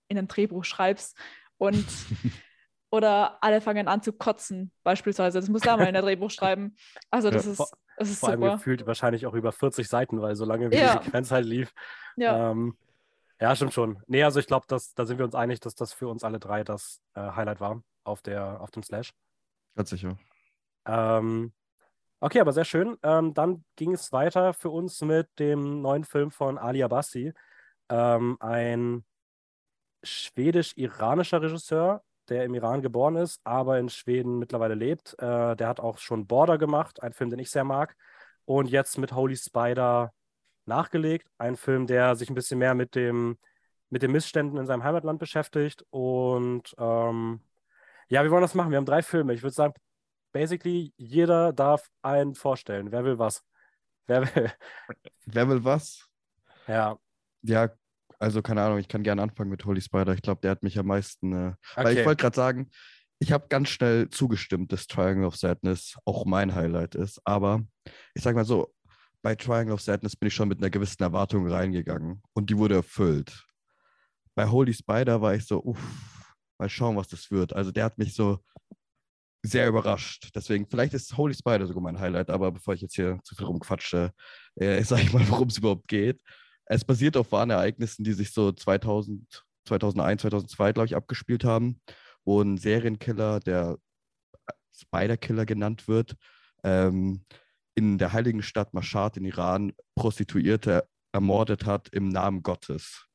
in 0.08 0.18
ein 0.18 0.30
Drehbuch 0.30 0.64
schreibst. 0.64 1.18
Und 1.58 1.86
oder 2.92 3.44
alle 3.44 3.60
fangen 3.60 3.90
an 3.90 4.02
zu 4.02 4.14
kotzen, 4.14 4.72
beispielsweise. 4.84 5.38
Das 5.40 5.50
musst 5.50 5.66
du 5.66 5.70
auch 5.74 5.78
mal 5.78 5.88
in 5.90 5.96
ein 5.98 6.02
Drehbuch 6.02 6.32
schreiben. 6.32 6.76
Also 7.12 7.30
das 7.30 7.44
Ja. 7.46 7.52
ist, 7.52 7.58
Vor- 7.58 7.70
das 7.98 8.10
ist 8.10 8.20
Vor 8.22 8.30
allem 8.30 8.42
super. 8.42 8.54
gefühlt 8.54 8.88
wahrscheinlich 8.88 9.26
auch 9.26 9.34
über 9.34 9.52
40 9.52 9.90
Seiten, 9.90 10.22
weil 10.22 10.36
so 10.38 10.46
lange 10.46 10.72
wie 10.72 10.76
Ja. 10.78 10.96
die 10.98 11.04
Sequenz 11.04 11.30
halt 11.30 11.46
lief. 11.46 11.74
Ja, 12.16 12.52
Ähm, 12.52 12.78
ja, 13.42 13.54
stimmt 13.54 13.74
schon. 13.74 14.02
Nee, 14.08 14.24
also 14.24 14.40
ich 14.40 14.48
glaube, 14.48 14.66
da 14.70 14.80
sind 14.80 15.18
wir 15.18 15.26
uns 15.26 15.36
einig, 15.36 15.60
dass 15.60 15.76
das 15.76 15.92
für 15.92 16.08
uns 16.08 16.24
alle 16.24 16.40
drei 16.40 16.64
das 16.64 17.02
äh, 17.16 17.20
Highlight 17.20 17.60
war 17.60 17.84
auf, 18.06 18.22
der, 18.22 18.62
auf 18.62 18.72
dem 18.72 18.82
Slash. 18.82 19.12
Ganz 19.76 19.90
sicher. 19.90 20.18
Ähm, 20.86 21.54
okay, 22.20 22.40
aber 22.40 22.54
sehr 22.54 22.66
schön. 22.66 22.98
Ähm, 23.04 23.34
dann 23.34 23.64
ging 23.76 23.94
es 23.94 24.12
weiter 24.12 24.54
für 24.54 24.70
uns 24.70 25.02
mit 25.02 25.28
dem 25.40 25.82
neuen 25.82 26.04
Film 26.04 26.32
von 26.32 26.58
Ali 26.58 26.84
Abbasi. 26.84 27.34
Ähm, 27.90 28.38
ein 28.40 29.04
schwedisch-iranischer 30.04 31.42
Regisseur, 31.42 32.04
der 32.30 32.46
im 32.46 32.54
Iran 32.56 32.82
geboren 32.82 33.16
ist, 33.16 33.40
aber 33.44 33.80
in 33.80 33.90
Schweden 33.90 34.40
mittlerweile 34.40 34.76
lebt. 34.76 35.14
Äh, 35.20 35.56
der 35.56 35.68
hat 35.68 35.80
auch 35.80 35.98
schon 35.98 36.28
Border 36.28 36.58
gemacht, 36.58 37.02
ein 37.04 37.14
Film, 37.14 37.30
den 37.30 37.40
ich 37.40 37.52
sehr 37.52 37.64
mag. 37.64 37.96
Und 38.46 38.70
jetzt 38.70 38.98
mit 38.98 39.14
Holy 39.14 39.36
Spider 39.36 40.14
nachgelegt. 40.66 41.28
Ein 41.38 41.56
Film, 41.56 41.88
der 41.88 42.16
sich 42.16 42.30
ein 42.30 42.36
bisschen 42.36 42.60
mehr 42.60 42.76
mit 42.76 42.96
dem, 42.96 43.38
mit 43.90 44.02
den 44.04 44.12
Missständen 44.12 44.58
in 44.58 44.66
seinem 44.66 44.84
Heimatland 44.84 45.20
beschäftigt. 45.20 45.84
Und 45.90 46.76
ähm, 46.78 47.42
ja, 48.10 48.24
wir 48.24 48.32
wollen 48.32 48.42
das 48.42 48.56
machen. 48.56 48.72
Wir 48.72 48.78
haben 48.78 48.86
drei 48.86 49.02
Filme. 49.02 49.34
Ich 49.34 49.44
würde 49.44 49.54
sagen, 49.56 49.74
basically 50.36 50.94
jeder 50.98 51.54
darf 51.54 51.90
einen 52.02 52.36
vorstellen. 52.36 52.92
Wer 52.92 53.06
will 53.06 53.18
was? 53.18 53.42
Wer 54.06 54.24
will? 54.36 54.52
Wer 55.26 55.48
will 55.48 55.64
was? 55.64 56.10
Ja, 56.68 57.00
Ja, 57.42 57.70
also 58.20 58.42
keine 58.42 58.62
Ahnung, 58.62 58.80
ich 58.80 58.90
kann 58.90 59.04
gerne 59.04 59.22
anfangen 59.22 59.50
mit 59.50 59.64
Holy 59.64 59.80
Spider. 59.80 60.14
Ich 60.14 60.22
glaube, 60.22 60.42
der 60.42 60.52
hat 60.52 60.62
mich 60.62 60.78
am 60.78 60.88
meisten. 60.88 61.32
Äh, 61.32 61.54
Weil 61.76 61.94
ich 61.94 62.00
okay. 62.00 62.06
wollte 62.06 62.22
gerade 62.22 62.36
sagen, 62.36 62.70
ich 63.20 63.32
habe 63.32 63.48
ganz 63.48 63.70
schnell 63.70 64.10
zugestimmt, 64.10 64.74
dass 64.74 64.88
Triangle 64.88 65.26
of 65.26 65.38
Sadness 65.38 65.96
auch 66.04 66.26
mein 66.26 66.54
Highlight 66.54 66.96
ist. 66.96 67.22
Aber 67.24 67.62
ich 68.14 68.22
sage 68.22 68.36
mal 68.36 68.44
so, 68.44 68.74
bei 69.22 69.36
Triangle 69.36 69.74
of 69.74 69.82
Sadness 69.82 70.18
bin 70.18 70.28
ich 70.28 70.34
schon 70.34 70.50
mit 70.50 70.58
einer 70.58 70.70
gewissen 70.70 71.02
Erwartung 71.02 71.48
reingegangen 71.48 72.22
und 72.34 72.50
die 72.50 72.58
wurde 72.58 72.76
erfüllt. 72.76 73.46
Bei 74.36 74.50
Holy 74.50 74.74
Spider 74.74 75.22
war 75.22 75.34
ich 75.34 75.46
so, 75.46 75.64
uff, 75.64 76.36
mal 76.58 76.68
schauen, 76.68 76.98
was 76.98 77.08
das 77.08 77.32
wird. 77.32 77.54
Also 77.54 77.72
der 77.72 77.86
hat 77.86 77.98
mich 77.98 78.14
so 78.14 78.40
sehr 79.46 79.68
überrascht. 79.68 80.32
Deswegen, 80.36 80.68
vielleicht 80.68 80.94
ist 80.94 81.18
Holy 81.18 81.34
Spider 81.34 81.68
sogar 81.68 81.84
mein 81.84 82.00
Highlight, 82.00 82.30
aber 82.30 82.52
bevor 82.52 82.74
ich 82.74 82.82
jetzt 82.82 82.96
hier 82.96 83.20
zu 83.24 83.36
viel 83.36 83.46
rumquatsche, 83.46 84.12
äh, 84.56 84.84
sage 84.84 85.04
ich 85.04 85.14
mal, 85.14 85.28
worum 85.30 85.48
es 85.48 85.58
überhaupt 85.58 85.88
geht. 85.88 86.22
Es 86.66 86.84
basiert 86.84 87.18
auf 87.18 87.32
wahren 87.32 87.52
Ereignissen, 87.52 88.04
die 88.04 88.14
sich 88.14 88.34
so 88.34 88.52
2000, 88.52 89.44
2001, 89.66 90.22
2002, 90.22 90.74
glaube 90.74 90.88
ich, 90.88 90.96
abgespielt 90.96 91.44
haben, 91.44 91.80
wo 92.24 92.42
ein 92.42 92.58
Serienkiller, 92.58 93.40
der 93.40 93.78
Spider-Killer 94.74 95.46
genannt 95.46 95.88
wird, 95.88 96.16
ähm, 96.64 97.24
in 97.76 97.98
der 97.98 98.14
heiligen 98.14 98.42
Stadt 98.42 98.74
Mashhad 98.74 99.18
in 99.18 99.26
Iran 99.26 99.74
Prostituierte 99.96 100.88
ermordet 101.12 101.66
hat 101.66 101.90
im 101.90 102.10
Namen 102.10 102.42
Gottes. 102.42 103.06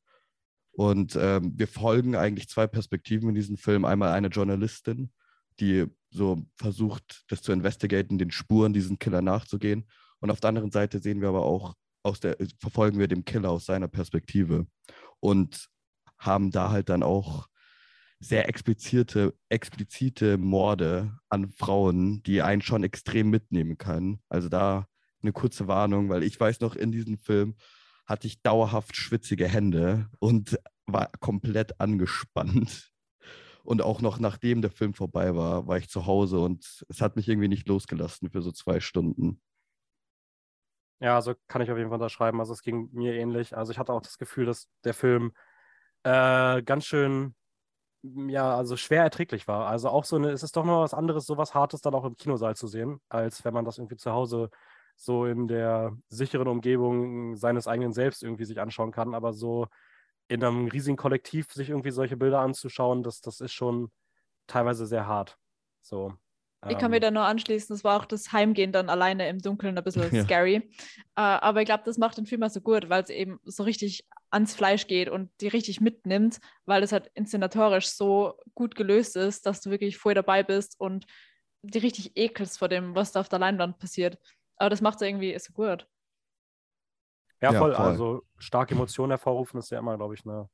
Und 0.71 1.17
ähm, 1.19 1.53
wir 1.57 1.67
folgen 1.67 2.15
eigentlich 2.15 2.47
zwei 2.47 2.67
Perspektiven 2.67 3.29
in 3.29 3.35
diesem 3.35 3.57
Film. 3.57 3.85
Einmal 3.85 4.13
eine 4.13 4.27
Journalistin, 4.27 5.11
die 5.59 5.85
so 6.09 6.43
versucht, 6.55 7.23
das 7.29 7.41
zu 7.41 7.51
investigaten, 7.51 8.17
den 8.17 8.31
Spuren 8.31 8.73
diesen 8.73 8.99
Killer 8.99 9.21
nachzugehen. 9.21 9.87
Und 10.19 10.29
auf 10.29 10.39
der 10.39 10.49
anderen 10.49 10.71
Seite 10.71 10.99
sehen 10.99 11.21
wir 11.21 11.29
aber 11.29 11.43
auch, 11.43 11.73
aus 12.03 12.19
der, 12.19 12.37
verfolgen 12.59 12.99
wir 12.99 13.07
den 13.07 13.25
Killer 13.25 13.49
aus 13.49 13.65
seiner 13.65 13.87
Perspektive 13.87 14.65
und 15.19 15.69
haben 16.17 16.51
da 16.51 16.69
halt 16.69 16.89
dann 16.89 17.03
auch 17.03 17.47
sehr 18.19 18.47
explizite, 18.47 19.33
explizite 19.49 20.37
Morde 20.37 21.17
an 21.29 21.51
Frauen, 21.51 22.21
die 22.23 22.41
einen 22.41 22.61
schon 22.61 22.83
extrem 22.83 23.29
mitnehmen 23.29 23.77
können. 23.77 24.21
Also 24.29 24.47
da 24.47 24.87
eine 25.21 25.33
kurze 25.33 25.67
Warnung, 25.67 26.09
weil 26.09 26.23
ich 26.23 26.39
weiß 26.39 26.59
noch, 26.61 26.75
in 26.75 26.91
diesem 26.91 27.17
Film 27.17 27.55
hatte 28.05 28.27
ich 28.27 28.41
dauerhaft 28.41 28.95
schwitzige 28.95 29.47
Hände 29.47 30.09
und 30.19 30.59
war 30.85 31.09
komplett 31.19 31.79
angespannt. 31.79 32.90
Und 33.63 33.81
auch 33.81 34.01
noch 34.01 34.19
nachdem 34.19 34.61
der 34.61 34.71
Film 34.71 34.93
vorbei 34.93 35.35
war, 35.35 35.67
war 35.67 35.77
ich 35.77 35.89
zu 35.89 36.05
Hause 36.05 36.39
und 36.39 36.85
es 36.89 37.01
hat 37.01 37.15
mich 37.15 37.27
irgendwie 37.27 37.47
nicht 37.47 37.67
losgelassen 37.67 38.29
für 38.29 38.41
so 38.41 38.51
zwei 38.51 38.79
Stunden. 38.79 39.41
Ja, 40.99 41.15
also 41.15 41.33
kann 41.47 41.61
ich 41.61 41.71
auf 41.71 41.77
jeden 41.77 41.89
Fall 41.89 41.99
unterschreiben. 41.99 42.39
Also 42.39 42.53
es 42.53 42.61
ging 42.61 42.89
mir 42.93 43.15
ähnlich. 43.15 43.57
Also 43.57 43.71
ich 43.71 43.79
hatte 43.79 43.91
auch 43.91 44.01
das 44.01 44.17
Gefühl, 44.19 44.45
dass 44.45 44.67
der 44.83 44.93
Film 44.93 45.33
äh, 46.03 46.61
ganz 46.63 46.85
schön, 46.85 47.35
ja, 48.03 48.55
also 48.55 48.77
schwer 48.77 49.03
erträglich 49.03 49.47
war. 49.47 49.67
Also 49.67 49.89
auch 49.89 50.05
so 50.05 50.15
eine, 50.15 50.31
es 50.31 50.43
ist 50.43 50.55
doch 50.57 50.65
noch 50.65 50.81
was 50.81 50.93
anderes, 50.93 51.25
so 51.25 51.37
was 51.37 51.55
Hartes 51.55 51.81
dann 51.81 51.95
auch 51.95 52.05
im 52.05 52.17
Kinosaal 52.17 52.55
zu 52.55 52.67
sehen, 52.67 52.99
als 53.09 53.43
wenn 53.45 53.53
man 53.53 53.65
das 53.65 53.79
irgendwie 53.79 53.97
zu 53.97 54.11
Hause 54.11 54.49
so 54.95 55.25
in 55.25 55.47
der 55.47 55.97
sicheren 56.09 56.47
Umgebung 56.47 57.35
seines 57.35 57.67
eigenen 57.67 57.93
Selbst 57.93 58.23
irgendwie 58.23 58.45
sich 58.45 58.59
anschauen 58.59 58.91
kann. 58.91 59.15
Aber 59.15 59.33
so 59.33 59.67
in 60.31 60.41
einem 60.45 60.67
riesigen 60.67 60.95
Kollektiv 60.95 61.51
sich 61.51 61.69
irgendwie 61.69 61.91
solche 61.91 62.15
Bilder 62.15 62.39
anzuschauen, 62.39 63.03
das, 63.03 63.19
das 63.19 63.41
ist 63.41 63.51
schon 63.51 63.91
teilweise 64.47 64.87
sehr 64.87 65.05
hart. 65.05 65.37
So. 65.81 66.13
Ich 66.69 66.77
kann 66.77 66.91
mir 66.91 66.97
ähm, 66.97 67.01
da 67.01 67.11
nur 67.11 67.23
anschließen, 67.23 67.75
das 67.75 67.83
war 67.83 67.99
auch 67.99 68.05
das 68.05 68.31
Heimgehen 68.31 68.71
dann 68.71 68.89
alleine 68.89 69.27
im 69.27 69.39
Dunkeln 69.39 69.77
ein 69.77 69.83
bisschen 69.83 70.09
Ja. 70.13 70.23
scary. 70.23 70.55
Äh, 70.55 71.21
aber 71.21 71.61
ich 71.61 71.65
glaube, 71.65 71.83
das 71.85 71.97
macht 71.97 72.17
den 72.17 72.27
Film 72.27 72.43
auch 72.43 72.49
so 72.49 72.61
gut, 72.61 72.87
weil 72.87 73.03
es 73.03 73.09
eben 73.09 73.39
so 73.43 73.63
richtig 73.63 74.07
ans 74.29 74.55
Fleisch 74.55 74.87
geht 74.87 75.09
und 75.09 75.29
die 75.41 75.49
richtig 75.49 75.81
mitnimmt, 75.81 76.39
weil 76.65 76.81
es 76.81 76.93
halt 76.93 77.11
inszenatorisch 77.13 77.87
so 77.87 78.37
gut 78.55 78.75
gelöst 78.75 79.17
ist, 79.17 79.45
dass 79.45 79.59
du 79.59 79.69
wirklich 79.69 79.97
voll 79.97 80.13
dabei 80.13 80.43
bist 80.43 80.79
und 80.79 81.05
die 81.61 81.79
richtig 81.79 82.15
ekelst 82.15 82.57
vor 82.57 82.69
dem, 82.69 82.95
was 82.95 83.11
da 83.11 83.19
auf 83.19 83.27
der 83.27 83.39
Leinwand 83.39 83.79
passiert. 83.79 84.17
Aber 84.55 84.69
das 84.69 84.79
macht 84.79 85.01
es 85.01 85.07
irgendwie 85.07 85.37
so 85.39 85.51
gut. 85.51 85.87
Ja, 87.41 87.51
Ja, 87.51 87.59
voll. 87.59 87.73
voll. 87.73 87.85
Also 87.85 88.23
starke 88.37 88.73
Emotionen 88.73 89.11
hervorrufen 89.11 89.59
ist 89.59 89.69
ja 89.71 89.79
immer, 89.79 89.97
glaube 89.97 90.13
ich, 90.13 90.25
eine, 90.25 90.49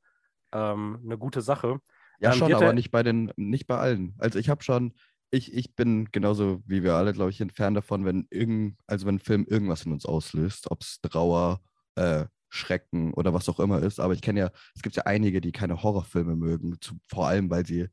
ähm, 0.54 1.00
eine 1.04 1.18
gute 1.18 1.42
Sache. 1.42 1.80
Ja, 2.20 2.32
Ähm, 2.32 2.40
schon, 2.40 2.54
aber 2.54 2.74
nicht 2.74 2.92
bei 2.92 3.04
den, 3.04 3.32
nicht 3.36 3.68
bei 3.68 3.78
allen. 3.78 4.16
Also 4.18 4.40
ich 4.40 4.50
habe 4.50 4.64
schon, 4.64 4.94
ich, 5.30 5.54
ich 5.54 5.76
bin 5.76 6.10
genauso 6.12 6.62
wie 6.66 6.84
wir 6.84 6.96
alle, 6.96 7.14
glaube 7.14 7.32
ich, 7.32 7.42
ein 7.42 7.50
Fan 7.50 7.74
davon, 7.74 8.06
wenn 8.06 8.28
irgend, 8.32 8.80
also 8.88 9.06
wenn 9.06 9.16
ein 9.16 9.20
Film 9.20 9.46
irgendwas 9.48 9.86
in 9.86 9.92
uns 9.92 10.06
auslöst, 10.06 10.72
ob 10.72 10.82
es 10.82 11.00
Trauer, 11.02 11.62
äh, 11.96 12.26
Schrecken 12.50 13.14
oder 13.14 13.34
was 13.34 13.50
auch 13.50 13.60
immer 13.60 13.82
ist. 13.84 14.00
Aber 14.00 14.14
ich 14.14 14.22
kenne 14.22 14.40
ja, 14.40 14.52
es 14.74 14.82
gibt 14.82 14.96
ja 14.96 15.04
einige, 15.04 15.42
die 15.42 15.52
keine 15.52 15.84
Horrorfilme 15.84 16.36
mögen, 16.36 16.78
zu, 16.80 16.96
vor 17.08 17.28
allem 17.28 17.50
weil 17.50 17.66
sie 17.66 17.90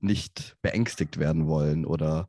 nicht 0.00 0.56
beängstigt 0.60 1.18
werden 1.18 1.46
wollen 1.46 1.86
oder 1.86 2.28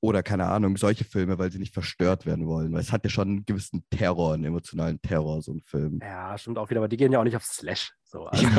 oder 0.00 0.22
keine 0.22 0.46
Ahnung, 0.46 0.76
solche 0.76 1.04
Filme, 1.04 1.38
weil 1.38 1.50
sie 1.50 1.58
nicht 1.58 1.74
verstört 1.74 2.26
werden 2.26 2.46
wollen. 2.46 2.72
Weil 2.72 2.80
es 2.80 2.92
hat 2.92 3.04
ja 3.04 3.10
schon 3.10 3.28
einen 3.28 3.46
gewissen 3.46 3.84
Terror, 3.90 4.34
einen 4.34 4.44
emotionalen 4.44 5.00
Terror, 5.00 5.42
so 5.42 5.52
ein 5.52 5.60
Film. 5.60 6.00
Ja, 6.02 6.36
stimmt 6.38 6.58
auch 6.58 6.70
wieder, 6.70 6.80
aber 6.80 6.88
die 6.88 6.96
gehen 6.96 7.12
ja 7.12 7.20
auch 7.20 7.24
nicht 7.24 7.36
auf 7.36 7.44
Slash. 7.44 7.92
So, 8.04 8.26
also. 8.26 8.46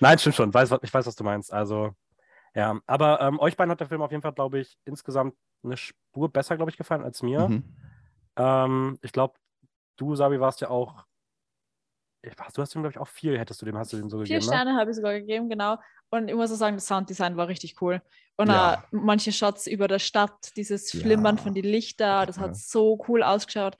Nein, 0.00 0.18
stimmt 0.18 0.34
schon. 0.34 0.52
Weiß, 0.52 0.70
ich 0.82 0.92
weiß, 0.92 1.06
was 1.06 1.14
du 1.14 1.24
meinst. 1.24 1.52
Also, 1.52 1.92
ja. 2.54 2.80
Aber 2.86 3.20
ähm, 3.20 3.38
euch 3.38 3.56
beiden 3.56 3.70
hat 3.70 3.80
der 3.80 3.88
Film 3.88 4.02
auf 4.02 4.10
jeden 4.10 4.22
Fall, 4.22 4.32
glaube 4.32 4.60
ich, 4.60 4.76
insgesamt 4.84 5.34
eine 5.62 5.76
Spur 5.76 6.32
besser, 6.32 6.56
glaube 6.56 6.70
ich, 6.70 6.76
gefallen 6.76 7.02
als 7.02 7.22
mir. 7.22 7.48
Mhm. 7.48 7.64
Ähm, 8.36 8.98
ich 9.02 9.12
glaube, 9.12 9.34
du, 9.96 10.14
Sabi, 10.16 10.40
warst 10.40 10.60
ja 10.60 10.70
auch. 10.70 11.04
Ich, 12.22 12.32
was, 12.38 12.52
du 12.52 12.60
hast 12.62 12.74
ihm, 12.74 12.82
glaube 12.82 12.92
ich, 12.92 12.98
auch 12.98 13.08
viel, 13.08 13.38
hättest 13.38 13.62
du 13.62 13.66
dem, 13.66 13.78
hast 13.78 13.92
du 13.92 13.96
dem 13.96 14.10
so 14.10 14.18
Vier 14.18 14.24
gegeben, 14.24 14.40
ne? 14.46 14.52
Sterne 14.52 14.76
habe 14.76 14.90
ich 14.90 14.96
sogar 14.96 15.14
gegeben, 15.14 15.48
genau. 15.48 15.78
Und 16.10 16.28
ich 16.28 16.34
muss 16.34 16.52
auch 16.52 16.56
sagen, 16.56 16.76
das 16.76 16.86
Sounddesign 16.86 17.36
war 17.36 17.48
richtig 17.48 17.80
cool. 17.80 18.02
Und 18.36 18.48
Ja. 18.48 18.74
äh, 18.74 18.78
manche 18.90 19.32
Shots 19.32 19.66
über 19.66 19.88
der 19.88 19.98
Stadt, 19.98 20.54
dieses 20.56 20.90
Flimmern 20.90 21.36
Ja. 21.36 21.42
von 21.42 21.54
den 21.54 21.64
Lichter, 21.64 22.26
das 22.26 22.36
Ja. 22.36 22.42
hat 22.42 22.56
so 22.56 23.02
cool 23.08 23.22
ausgeschaut. 23.22 23.76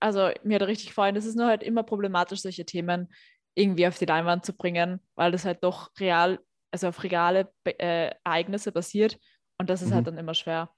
Also 0.00 0.30
mir 0.42 0.56
hat 0.56 0.62
er 0.62 0.68
richtig 0.68 0.88
gefallen. 0.88 1.16
Es 1.16 1.24
ist 1.24 1.36
nur 1.36 1.46
halt 1.46 1.62
immer 1.62 1.82
problematisch, 1.82 2.42
solche 2.42 2.66
Themen 2.66 3.12
irgendwie 3.54 3.86
auf 3.86 3.98
die 3.98 4.06
Leinwand 4.06 4.44
zu 4.44 4.52
bringen, 4.52 5.00
weil 5.14 5.32
das 5.32 5.44
halt 5.44 5.62
doch 5.64 5.90
real, 5.98 6.40
also 6.72 6.88
auf 6.88 7.02
reale 7.04 7.52
Be 7.62 7.78
äh, 7.78 8.10
Ereignisse 8.24 8.72
basiert. 8.72 9.18
Und 9.56 9.70
das 9.70 9.80
ist 9.80 9.90
Mhm. 9.90 9.94
halt 9.94 10.06
dann 10.08 10.18
immer 10.18 10.34
schwer. 10.34 10.70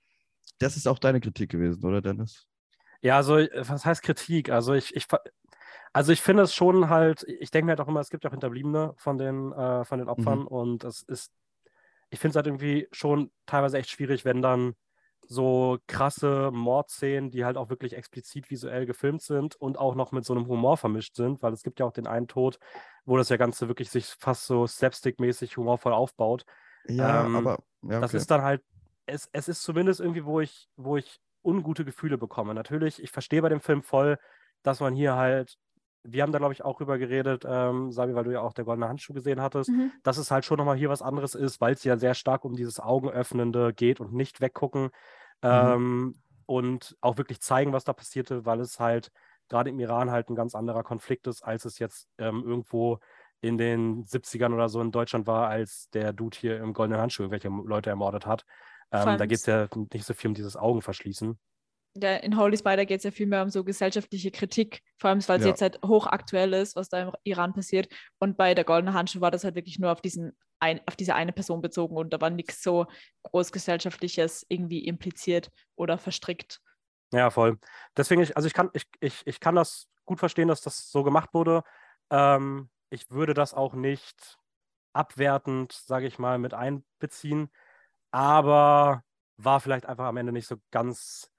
Das 0.59 0.77
ist 0.77 0.87
auch 0.87 0.99
deine 0.99 1.21
Kritik 1.21 1.51
gewesen, 1.51 1.85
oder 1.85 2.01
Dennis? 2.03 2.47
Ja, 3.03 3.17
also, 3.17 3.39
äh, 3.39 3.69
was 3.69 3.85
heißt 3.85 4.03
Kritik? 4.03 4.51
Also, 4.51 4.75
ich, 4.75 4.95
ich, 4.95 5.07
also 5.97 6.13
ich 6.13 6.21
finde 6.21 6.43
es 6.43 6.55
schon 6.55 6.91
halt, 6.91 7.25
ich 7.25 7.51
denke 7.51 7.67
mir 7.67 7.73
halt 7.73 7.81
auch 7.81 7.89
immer, 7.89 8.01
es 8.01 8.11
gibt 8.11 8.25
ja 8.25 8.29
auch 8.31 8.35
Hinterbliebene 8.35 8.95
von 8.99 9.19
den, 9.19 9.53
äh, 9.53 9.85
von 9.85 9.99
den 9.99 10.09
Opfern 10.09 10.41
Mhm. 10.41 10.47
und 10.47 10.85
es 10.85 11.03
ist, 11.03 11.33
ich 12.11 12.21
finde 12.21 12.31
es 12.33 12.37
halt 12.37 12.47
irgendwie 12.47 12.89
schon 12.93 13.31
teilweise 13.47 13.79
echt 13.79 13.91
schwierig, 13.91 14.25
wenn 14.25 14.43
dann 14.43 14.75
so 15.29 15.79
krasse 15.89 16.51
Mordszenen, 16.53 17.31
die 17.31 17.45
halt 17.45 17.57
auch 17.57 17.71
wirklich 17.71 17.95
explizit 17.97 18.51
visuell 18.51 18.87
gefilmt 18.87 19.23
sind 19.23 19.57
und 19.57 19.79
auch 19.79 19.95
noch 19.97 20.13
mit 20.13 20.25
so 20.25 20.35
einem 20.35 20.47
Humor 20.49 20.77
vermischt 20.77 21.17
sind, 21.17 21.43
weil 21.43 21.53
es 21.53 21.63
gibt 21.65 21.81
ja 21.81 21.87
auch 21.87 21.93
den 21.93 22.07
einen 22.07 22.29
Tod, 22.29 22.59
wo 23.05 23.17
das 23.17 23.29
ja 23.29 23.37
Ganze 23.37 23.69
wirklich 23.69 23.91
sich 23.91 24.07
fast 24.07 24.47
so 24.47 24.67
slapstick-mäßig 24.67 25.57
humorvoll 25.57 25.93
aufbaut. 25.95 26.45
Ja, 26.89 27.29
Ähm, 27.31 27.35
aber 27.35 27.59
ja, 27.83 28.01
Das 28.01 28.13
okay. 28.13 28.19
ist 28.23 28.31
dann 28.31 28.43
halt, 28.43 28.63
es, 29.07 29.29
es 29.33 29.49
ist 29.49 29.63
zumindest 29.63 30.01
irgendwie, 30.01 30.25
wo 30.25 30.41
ich, 30.41 30.69
wo 30.77 30.97
ich 30.97 31.21
ungute 31.43 31.85
Gefühle 31.85 32.19
bekomme. 32.19 32.55
Natürlich, 32.55 33.03
ich 33.03 33.11
verstehe 33.11 33.43
bei 33.43 33.49
dem 33.49 33.61
Film 33.61 33.83
voll, 33.83 34.19
dass 34.63 34.81
man 34.81 34.95
hier 34.95 35.17
halt, 35.17 35.57
wir 36.09 36.23
haben 36.23 36.33
da, 36.33 36.39
glaube 36.39 36.53
ich, 36.55 36.65
auch 36.65 36.77
drüber 36.79 36.99
geredet, 36.99 37.45
ähm, 37.47 37.93
Sabi, 37.93 38.15
weil 38.15 38.25
du 38.25 38.33
ja 38.33 38.41
auch 38.41 38.53
der 38.53 38.65
goldene 38.65 38.89
Handschuh 38.89 39.13
gesehen 39.15 39.41
hattest, 39.41 39.71
Mhm. 39.71 39.93
dass 40.03 40.19
es 40.19 40.31
halt 40.31 40.45
schon 40.45 40.59
nochmal 40.59 40.77
hier 40.77 40.89
was 40.91 41.03
anderes 41.03 41.35
ist, 41.35 41.61
weil 41.61 41.75
es 41.75 41.85
ja 41.85 41.97
sehr 41.97 42.15
stark 42.15 42.45
um 42.45 42.55
dieses 42.55 42.81
Augenöffnende 42.81 43.73
geht 43.75 44.01
und 44.01 44.13
nicht 44.13 44.41
weggucken 44.41 44.91
ähm, 45.43 46.15
und 46.47 46.97
auch 47.01 47.17
wirklich 47.19 47.41
zeigen, 47.41 47.73
was 47.73 47.85
da 47.85 47.93
passierte, 47.93 48.47
weil 48.47 48.61
es 48.61 48.79
halt 48.81 49.11
gerade 49.49 49.71
im 49.71 49.79
Iran 49.79 50.11
halt 50.11 50.29
ein 50.31 50.35
ganz 50.35 50.55
anderer 50.55 50.83
Konflikt 50.83 51.27
ist, 51.27 51.43
als 51.43 51.65
es 51.65 51.79
jetzt 51.79 52.09
ähm, 52.19 52.43
irgendwo 52.45 52.99
in 53.41 53.59
den 53.59 54.05
70ern 54.05 54.55
oder 54.55 54.69
so 54.69 54.81
in 54.81 54.91
Deutschland 54.91 55.27
war, 55.27 55.49
als 55.49 55.89
der 55.91 56.13
Dude 56.13 56.37
hier 56.39 56.59
im 56.59 56.73
goldenen 56.73 57.01
Handschuh 57.01 57.23
irgendwelche 57.25 57.49
Leute 57.49 57.91
ermordet 57.91 58.27
hat. 58.27 58.45
Ähm, 58.91 59.19
da 59.19 59.27
geht 59.27 59.39
es 59.39 59.47
ja 59.47 59.69
nicht 59.93 60.05
so 60.05 60.15
viel 60.15 60.29
um 60.29 60.35
dieses 60.35 60.57
Augenverschließen. 60.57 61.39
Ja, 62.01 62.17
in 62.17 62.37
Holy 62.39 62.57
Spider 62.57 62.87
geht 62.87 62.99
es 62.99 63.05
ja 63.05 63.11
viel 63.11 63.27
mehr 63.27 63.43
um 63.43 63.51
so 63.51 63.65
gesellschaftliche 63.65 64.31
Kritik, 64.31 64.83
vor 64.99 65.11
allem 65.11 65.27
weil 65.29 65.39
es 65.39 65.45
Ja. 65.45 65.51
jetzt 65.51 65.63
halt 65.63 65.81
hochaktuell 65.85 66.53
ist, 66.55 66.77
was 66.77 66.89
da 66.89 67.03
im 67.03 67.13
Iran 67.25 67.53
passiert. 67.53 67.89
Und 68.19 68.37
bei 68.37 68.55
der 68.55 68.65
Goldene 68.65 68.95
Handschuh 68.95 69.21
war 69.21 69.31
das 69.31 69.45
halt 69.45 69.55
wirklich 69.55 69.79
nur 69.79 69.93
auf, 69.93 70.01
diesen 70.01 70.37
ein, 70.61 70.81
auf 70.87 70.97
diese 70.97 71.15
eine 71.15 71.33
Person 71.33 71.61
bezogen 71.61 71.97
und 71.97 72.13
da 72.13 72.21
war 72.21 72.31
nichts 72.31 72.63
so 72.63 72.87
großgesellschaftliches 73.25 74.47
irgendwie 74.49 74.87
impliziert 74.87 75.51
oder 75.77 75.99
verstrickt. 75.99 76.61
Ja, 77.13 77.31
voll. 77.31 77.59
Deswegen, 77.97 78.21
ich, 78.23 78.37
also 78.37 78.47
ich 78.47 78.55
kann, 78.55 78.71
ich, 78.73 78.85
ich, 79.01 79.27
ich 79.27 79.41
kann 79.41 79.55
das 79.55 79.89
gut 80.05 80.19
verstehen, 80.19 80.49
dass 80.49 80.61
das 80.61 80.91
so 80.91 81.03
gemacht 81.05 81.31
wurde. 81.35 81.63
Ähm, 82.11 82.71
ich 82.91 83.11
würde 83.11 83.35
das 83.35 83.55
auch 83.55 83.75
nicht 83.75 84.39
abwertend, 84.93 85.73
sage 85.73 86.07
ich 86.07 86.19
mal, 86.19 86.39
mit 86.39 86.55
einbeziehen, 86.55 87.51
aber 88.11 89.05
war 89.37 89.61
vielleicht 89.61 89.87
einfach 89.87 90.07
am 90.07 90.17
Ende 90.17 90.33
nicht 90.33 90.47
so 90.49 90.57
ganz 90.71 91.31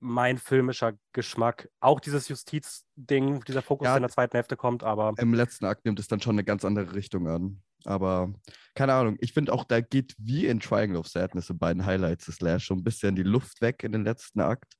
mein 0.00 0.38
filmischer 0.38 0.94
Geschmack. 1.12 1.68
Auch 1.80 2.00
dieses 2.00 2.28
Justizding, 2.28 3.42
dieser 3.44 3.62
Fokus, 3.62 3.86
Ja. 3.86 3.92
der 3.92 3.96
in 3.98 4.02
der 4.02 4.10
zweiten 4.10 4.36
Hälfte 4.36 4.56
kommt, 4.56 4.84
aber 4.84 5.14
Im 5.18 5.34
letzten 5.34 5.64
Akt 5.66 5.84
nimmt 5.84 5.98
es 5.98 6.08
dann 6.08 6.20
schon 6.20 6.34
eine 6.36 6.44
ganz 6.44 6.64
andere 6.64 6.94
Richtung 6.94 7.28
an. 7.28 7.62
Aber 7.84 8.32
keine 8.74 8.92
Ahnung, 8.94 9.16
ich 9.20 9.32
finde 9.32 9.52
auch, 9.52 9.64
da 9.64 9.80
geht 9.80 10.14
wie 10.18 10.46
in 10.46 10.60
Triangle 10.60 10.98
of 10.98 11.08
Sadness 11.08 11.50
in 11.50 11.58
beiden 11.58 11.84
Highlights 11.86 12.26
des 12.26 12.36
Slash 12.36 12.64
schon 12.64 12.78
ein 12.78 12.84
bisschen 12.84 13.16
die 13.16 13.22
Luft 13.22 13.60
weg 13.60 13.82
in 13.84 13.92
den 13.92 14.04
letzten 14.04 14.40
Akt. 14.40 14.74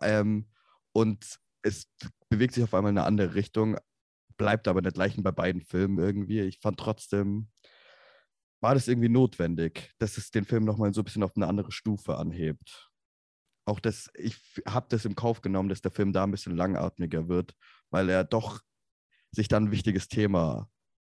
Ähm, 0.00 0.48
und 0.92 1.38
es 1.62 1.86
bewegt 2.28 2.54
sich 2.54 2.64
auf 2.64 2.74
einmal 2.74 2.90
in 2.90 2.98
eine 2.98 3.06
andere 3.06 3.34
Richtung, 3.34 3.76
bleibt 4.36 4.66
aber 4.68 4.80
nicht 4.80 4.94
gleich 4.94 5.14
bei 5.18 5.30
beiden 5.30 5.62
Filmen 5.62 5.98
irgendwie. 5.98 6.40
Ich 6.40 6.58
fand 6.60 6.78
trotzdem, 6.78 7.48
war 8.60 8.74
das 8.74 8.88
irgendwie 8.88 9.08
notwendig, 9.08 9.92
dass 9.98 10.18
es 10.18 10.30
den 10.30 10.44
Film 10.44 10.64
nochmal 10.64 10.92
so 10.92 11.00
ein 11.00 11.04
bisschen 11.04 11.22
auf 11.22 11.36
eine 11.36 11.46
andere 11.46 11.70
Stufe 11.72 12.16
anhebt. 12.16 12.90
Auch 13.64 13.80
das, 13.80 14.10
ich 14.14 14.40
habe 14.66 14.86
das 14.88 15.04
im 15.04 15.14
Kauf 15.14 15.40
genommen, 15.40 15.68
dass 15.68 15.82
der 15.82 15.90
Film 15.90 16.12
da 16.12 16.24
ein 16.24 16.30
bisschen 16.30 16.56
langatmiger 16.56 17.28
wird, 17.28 17.54
weil 17.90 18.08
er 18.08 18.24
doch 18.24 18.60
sich 19.30 19.48
dann 19.48 19.64
ein 19.64 19.70
wichtiges 19.70 20.08
Thema 20.08 20.68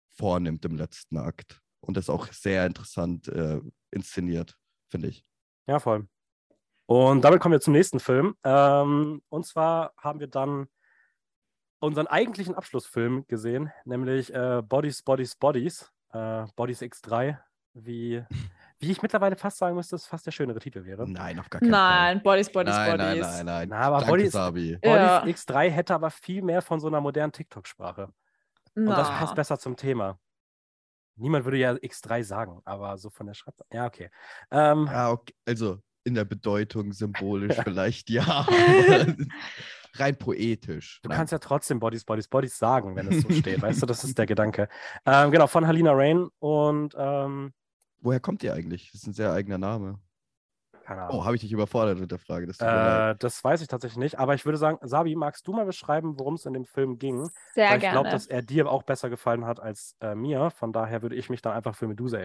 vornimmt 0.10 0.66
im 0.66 0.76
letzten 0.76 1.18
Akt 1.18 1.62
und 1.80 1.98
das 1.98 2.10
auch 2.10 2.28
sehr 2.32 2.66
interessant 2.66 3.28
äh, 3.30 3.62
inszeniert, 3.92 4.58
finde 4.90 5.08
ich. 5.08 5.26
Ja, 5.68 5.80
voll. 5.80 6.08
Und 6.86 7.22
damit 7.22 7.40
kommen 7.40 7.54
wir 7.54 7.62
zum 7.62 7.74
nächsten 7.74 8.00
Film. 8.00 8.36
Ähm, 8.44 9.22
und 9.30 9.46
zwar 9.46 9.94
haben 9.98 10.20
wir 10.20 10.28
dann 10.28 10.68
unseren 11.80 12.08
eigentlichen 12.08 12.54
Abschlussfilm 12.54 13.26
gesehen, 13.28 13.72
nämlich 13.86 14.34
äh, 14.34 14.62
Bodies, 14.62 15.02
Bodies, 15.02 15.36
Bodies. 15.36 15.92
Äh, 16.14 16.46
Bodies 16.56 16.82
X3, 16.82 17.38
wie, 17.74 18.24
wie 18.82 18.92
ich 18.92 19.02
mittlerweile 19.02 19.36
fast 19.36 19.58
sagen 19.60 19.76
müsste, 19.76 19.96
es 19.96 20.06
fast 20.08 20.26
der 20.26 20.32
schönere 20.32 20.60
Titel 20.60 20.84
wäre. 20.86 21.08
Nein, 21.10 21.40
auf 21.40 21.50
gar 21.50 21.60
keinen 21.62 21.70
Nein, 21.72 22.22
Bodies, 22.24 22.48
Fall. 22.50 22.66
Bodies, 22.66 22.76
Nein, 22.76 22.98
Bodies. 22.98 23.22
nein, 23.22 23.32
nein, 23.32 23.46
nein. 23.46 23.70
Na, 23.70 23.78
aber 23.80 23.98
Danke, 24.00 24.12
Bodies- 24.12 24.32
Sabi. 24.32 24.78
Bodies 24.82 24.96
Ja. 24.98 25.24
X3 25.24 25.70
hätte 25.70 25.94
aber 25.96 26.10
viel 26.12 26.42
mehr 26.42 26.62
von 26.62 26.80
so 26.80 26.88
einer 26.88 27.00
modernen 27.00 27.32
TikTok-Sprache. 27.32 28.10
Und 28.76 28.86
das 28.88 29.10
passt 29.10 29.36
besser 29.36 29.58
zum 29.60 29.76
Thema. 29.76 30.20
Niemand 31.16 31.46
würde 31.46 31.58
ja 31.58 31.72
X3 31.74 32.24
sagen, 32.24 32.62
aber 32.66 32.98
so 32.98 33.10
von 33.10 33.28
der 33.28 33.34
Schreibweise. 33.36 33.68
Ja, 33.72 33.86
okay. 33.86 34.10
Ähm, 34.50 34.88
Ja, 34.92 35.12
okay. 35.12 35.34
Also 35.46 35.80
in 36.04 36.16
der 36.16 36.26
Bedeutung 36.26 36.92
symbolisch 36.94 37.56
vielleicht 37.64 38.10
ja, 38.10 38.48
rein 39.96 40.18
poetisch. 40.18 41.00
Du 41.04 41.10
Nein. 41.10 41.18
kannst 41.18 41.32
ja 41.34 41.40
trotzdem 41.40 41.80
Bodies, 41.80 42.06
Bodies, 42.06 42.28
Bodies 42.28 42.58
sagen, 42.58 42.96
wenn 42.96 43.08
es 43.12 43.22
so 43.24 43.30
steht. 43.32 43.62
Weißt 43.62 43.82
du, 43.82 43.86
das 43.86 44.04
ist 44.04 44.18
der 44.18 44.26
Gedanke. 44.26 44.68
Ähm, 45.06 45.32
genau, 45.32 45.48
von 45.48 45.68
Halina 45.68 45.92
Rain 45.94 46.28
und 46.40 46.96
ähm, 46.98 47.54
Woher 48.02 48.20
kommt 48.20 48.44
ihr 48.44 48.54
eigentlich? 48.54 48.92
Das 48.92 49.02
ist 49.02 49.08
ein 49.08 49.14
sehr 49.14 49.32
eigener 49.32 49.58
Name. 49.58 50.00
keine 50.84 51.04
Ahnung. 51.04 51.20
Oh, 51.20 51.26
habe 51.26 51.36
ich 51.36 51.42
dich 51.42 51.52
überfordert 51.52 52.00
mit 52.00 52.12
der 52.12 52.18
Frage. 52.20 52.48
Das 52.48 52.60
äh, 52.60 53.16
das 53.20 53.44
weiß 53.44 53.62
ich 53.62 53.68
tatsächlich 53.68 53.98
nicht, 54.00 54.18
aber 54.20 54.34
ich 54.34 54.44
würde 54.46 54.58
sagen, 54.58 54.80
Sabi, 54.82 55.16
magst 55.16 55.48
du 55.48 55.54
mal 55.54 55.66
beschreiben, 55.66 56.18
worum 56.20 56.34
es 56.34 56.46
in 56.46 56.54
dem 56.54 56.66
Film 56.66 56.98
ging? 56.98 57.30
Sehr 57.54 57.70
Weil 57.70 57.78
ich 57.78 57.82
gerne. 57.82 57.96
glaube, 57.96 58.10
dass 58.10 58.26
er 58.28 58.42
dir 58.42 58.70
auch 58.70 58.84
besser 58.84 59.10
gefallen 59.10 59.46
hat 59.46 59.60
als 59.60 59.96
äh, 60.02 60.16
mir. 60.16 60.50
Von 60.50 60.74
daher 60.74 61.02
würde 61.04 61.16
ich 61.16 61.30
mich 61.30 61.42
dann 61.42 61.54
einfach 61.54 61.76
für 61.76 61.88
Medusa 61.88 62.20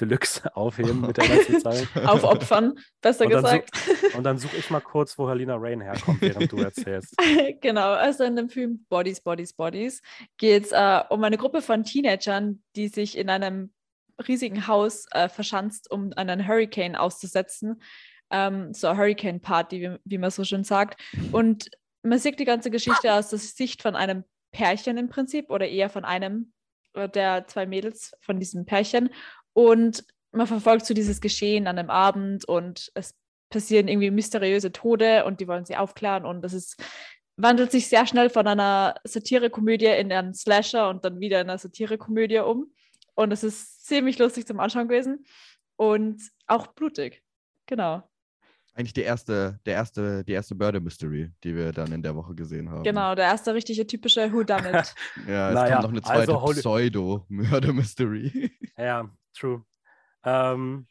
Deluxe 0.00 0.42
aufheben 0.56 1.02
mit 1.02 1.16
der 1.18 1.28
letzten 1.28 1.60
Zeile. 1.60 1.86
Aufopfern, 2.06 2.74
besser 3.00 3.24
Und 3.26 3.30
gesagt. 3.30 3.76
su- 3.76 4.16
und 4.16 4.24
dann 4.24 4.38
suche 4.38 4.56
ich 4.56 4.68
mal 4.70 4.80
kurz, 4.80 5.16
wo 5.18 5.28
Halina 5.28 5.54
Rain 5.56 5.80
herkommt, 5.80 6.20
während 6.22 6.50
du 6.50 6.56
erzählst. 6.58 7.14
genau, 7.60 7.92
also 7.92 8.24
in 8.24 8.34
dem 8.34 8.48
Film 8.48 8.84
Bodies, 8.88 9.20
Bodies, 9.20 9.52
Bodies 9.52 10.02
geht 10.38 10.64
es 10.64 10.72
äh, 10.72 11.00
um 11.10 11.22
eine 11.22 11.36
Gruppe 11.38 11.62
von 11.62 11.84
Teenagern, 11.84 12.62
die 12.74 12.88
sich 12.88 13.16
in 13.16 13.28
einem 13.30 13.72
riesigen 14.26 14.66
Haus 14.66 15.06
äh, 15.12 15.28
verschanzt, 15.28 15.90
um 15.90 16.12
einen 16.16 16.46
Hurricane 16.46 16.96
auszusetzen. 16.96 17.82
Ähm, 18.30 18.72
so 18.72 18.88
eine 18.88 18.98
Hurricane-Party, 18.98 19.80
wie, 19.80 19.96
wie 20.04 20.18
man 20.18 20.30
so 20.30 20.44
schön 20.44 20.64
sagt. 20.64 21.00
Und 21.32 21.70
man 22.02 22.18
sieht 22.18 22.40
die 22.40 22.44
ganze 22.44 22.70
Geschichte 22.70 23.12
aus 23.12 23.28
der 23.28 23.38
Sicht 23.38 23.82
von 23.82 23.94
einem 23.94 24.24
Pärchen 24.52 24.98
im 24.98 25.08
Prinzip 25.08 25.50
oder 25.50 25.68
eher 25.68 25.90
von 25.90 26.04
einem 26.04 26.52
äh, 26.94 27.08
der 27.08 27.46
zwei 27.46 27.66
Mädels 27.66 28.12
von 28.20 28.38
diesem 28.38 28.64
Pärchen. 28.64 29.10
Und 29.52 30.04
man 30.32 30.46
verfolgt 30.46 30.86
so 30.86 30.94
dieses 30.94 31.20
Geschehen 31.20 31.66
an 31.66 31.78
einem 31.78 31.90
Abend 31.90 32.46
und 32.46 32.90
es 32.94 33.14
passieren 33.50 33.88
irgendwie 33.88 34.10
mysteriöse 34.10 34.72
Tode 34.72 35.24
und 35.26 35.40
die 35.40 35.48
wollen 35.48 35.66
sie 35.66 35.76
aufklären 35.76 36.24
und 36.24 36.40
das 36.40 36.54
ist 36.54 36.82
wandelt 37.36 37.72
sich 37.72 37.88
sehr 37.88 38.06
schnell 38.06 38.30
von 38.30 38.46
einer 38.46 38.94
Satirekomödie 39.04 39.86
in 39.86 40.12
einen 40.12 40.34
Slasher 40.34 40.88
und 40.88 41.04
dann 41.04 41.20
wieder 41.20 41.40
in 41.40 41.50
eine 41.50 41.58
Satirekomödie 41.58 42.38
um. 42.40 42.72
Und 43.14 43.32
es 43.32 43.44
ist 43.44 43.86
ziemlich 43.86 44.18
lustig 44.18 44.46
zum 44.46 44.60
Anschauen 44.60 44.88
gewesen 44.88 45.24
und 45.76 46.22
auch 46.46 46.68
blutig. 46.68 47.22
Genau. 47.66 48.02
Eigentlich 48.74 48.94
die 48.94 49.02
erste, 49.02 49.60
der 49.66 49.74
erste, 49.74 50.24
die 50.24 50.32
erste 50.32 50.54
Murder 50.54 50.80
Mystery, 50.80 51.30
die 51.44 51.54
wir 51.54 51.72
dann 51.72 51.92
in 51.92 52.02
der 52.02 52.16
Woche 52.16 52.34
gesehen 52.34 52.70
haben. 52.70 52.82
Genau, 52.84 53.14
der 53.14 53.26
erste 53.26 53.52
richtige 53.52 53.86
typische 53.86 54.32
Who 54.32 54.44
Done 54.44 54.70
It. 54.70 54.94
ja, 55.28 55.48
es 55.50 55.54
Naja, 55.54 55.72
kommt 55.72 55.82
noch 55.82 55.90
eine 55.90 56.02
zweite 56.02 56.20
also 56.20 56.40
Holy- 56.40 56.60
Pseudo-Murder 56.60 57.72
Mystery. 57.74 58.50
Ja, 58.78 59.10
true. 59.34 59.62
Ähm, 60.24 60.86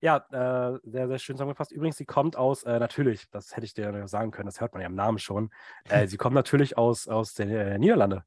ja, 0.00 0.16
äh, 0.16 0.78
sehr, 0.82 1.06
sehr 1.06 1.18
schön 1.20 1.36
zusammengefasst. 1.36 1.70
Übrigens, 1.70 1.96
sie 1.96 2.04
kommt 2.04 2.34
aus, 2.34 2.64
äh, 2.64 2.80
natürlich, 2.80 3.30
das 3.30 3.54
hätte 3.54 3.66
ich 3.66 3.74
dir 3.74 4.08
sagen 4.08 4.32
können, 4.32 4.46
das 4.46 4.60
hört 4.60 4.72
man 4.72 4.80
ja 4.82 4.88
im 4.88 4.96
Namen 4.96 5.18
schon. 5.20 5.50
Äh, 5.88 6.08
sie 6.08 6.16
kommt 6.16 6.34
natürlich 6.34 6.76
aus, 6.76 7.06
aus 7.06 7.34
den 7.34 7.48
äh, 7.50 7.78
Niederlande. 7.78 8.24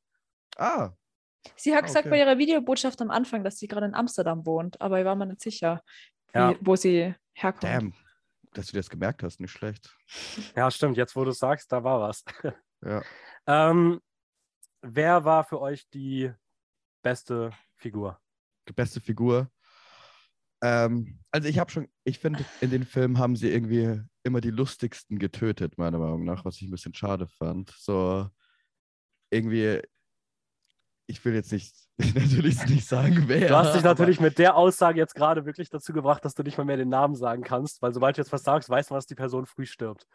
ah, 0.55 0.91
Sie 1.55 1.73
hat 1.73 1.83
Ah, 1.83 1.85
gesagt 1.87 2.05
okay. 2.05 2.09
bei 2.11 2.19
ihrer 2.19 2.37
Videobotschaft 2.37 3.01
am 3.01 3.11
Anfang, 3.11 3.43
dass 3.43 3.57
sie 3.57 3.67
gerade 3.67 3.85
in 3.85 3.93
Amsterdam 3.93 4.45
wohnt, 4.45 4.79
aber 4.81 4.99
ich 4.99 5.05
war 5.05 5.15
mir 5.15 5.25
nicht 5.25 5.41
sicher, 5.41 5.81
wie, 6.33 6.39
Ja. 6.39 6.55
wo 6.61 6.75
sie 6.75 7.13
herkommt. 7.33 7.63
damn. 7.63 7.93
Dass 8.53 8.67
du 8.67 8.77
das 8.77 8.89
gemerkt 8.89 9.23
hast, 9.23 9.39
nicht 9.39 9.51
schlecht. 9.51 9.95
Ja, 10.55 10.69
stimmt, 10.69 10.95
jetzt 10.97 11.15
wo 11.15 11.23
du 11.23 11.31
es 11.31 11.39
sagst, 11.39 11.71
da 11.71 11.83
war 11.83 11.99
was. 12.01 12.23
Ja. 12.85 13.01
ähm, 13.47 14.01
wer 14.81 15.23
war 15.23 15.43
für 15.45 15.61
euch 15.61 15.89
die 15.89 16.31
beste 17.01 17.51
Figur? 17.77 18.19
Die 18.67 18.73
beste 18.73 18.99
Figur. 18.99 19.49
Ähm, 20.61 21.19
also 21.31 21.47
ich 21.47 21.59
habe 21.59 21.71
schon, 21.71 21.87
ich 22.03 22.19
finde, 22.19 22.45
in 22.61 22.69
den 22.69 22.83
Filmen 22.85 23.17
haben 23.17 23.35
sie 23.37 23.49
irgendwie 23.49 24.01
immer 24.23 24.39
die 24.41 24.49
lustigsten 24.51 25.17
getötet, 25.19 25.77
meiner 25.77 25.97
Meinung 25.97 26.23
nach, 26.25 26.45
was 26.45 26.57
ich 26.57 26.63
ein 26.63 26.71
bisschen 26.71 26.93
schade 26.93 27.27
fand. 27.27 27.73
So 27.77 28.29
irgendwie, 29.29 29.81
ich 31.07 31.23
will 31.25 31.33
jetzt 31.33 31.51
nicht 31.51 31.75
natürlich 32.15 32.65
nicht 32.65 32.87
sagen, 32.87 33.25
wer. 33.27 33.47
Du 33.47 33.55
hast 33.55 33.73
dich 33.73 33.81
aber- 33.81 33.89
natürlich 33.89 34.19
mit 34.19 34.39
der 34.39 34.55
Aussage 34.55 34.97
jetzt 34.99 35.15
gerade 35.15 35.45
wirklich 35.45 35.69
dazu 35.69 35.93
gebracht, 35.93 36.23
dass 36.25 36.33
du 36.33 36.43
nicht 36.43 36.57
mal 36.57 36.63
mehr 36.65 36.77
den 36.77 36.89
Namen 36.89 37.15
sagen 37.15 37.43
kannst, 37.43 37.81
weil 37.81 37.93
sobald 37.93 38.17
du 38.17 38.21
jetzt 38.21 38.31
was 38.31 38.43
sagst, 38.43 38.69
weißt 38.69 38.89
du, 38.89 38.95
dass 38.95 39.05
die 39.05 39.15
Person 39.15 39.45
früh 39.45 39.65
stirbt. 39.65 40.07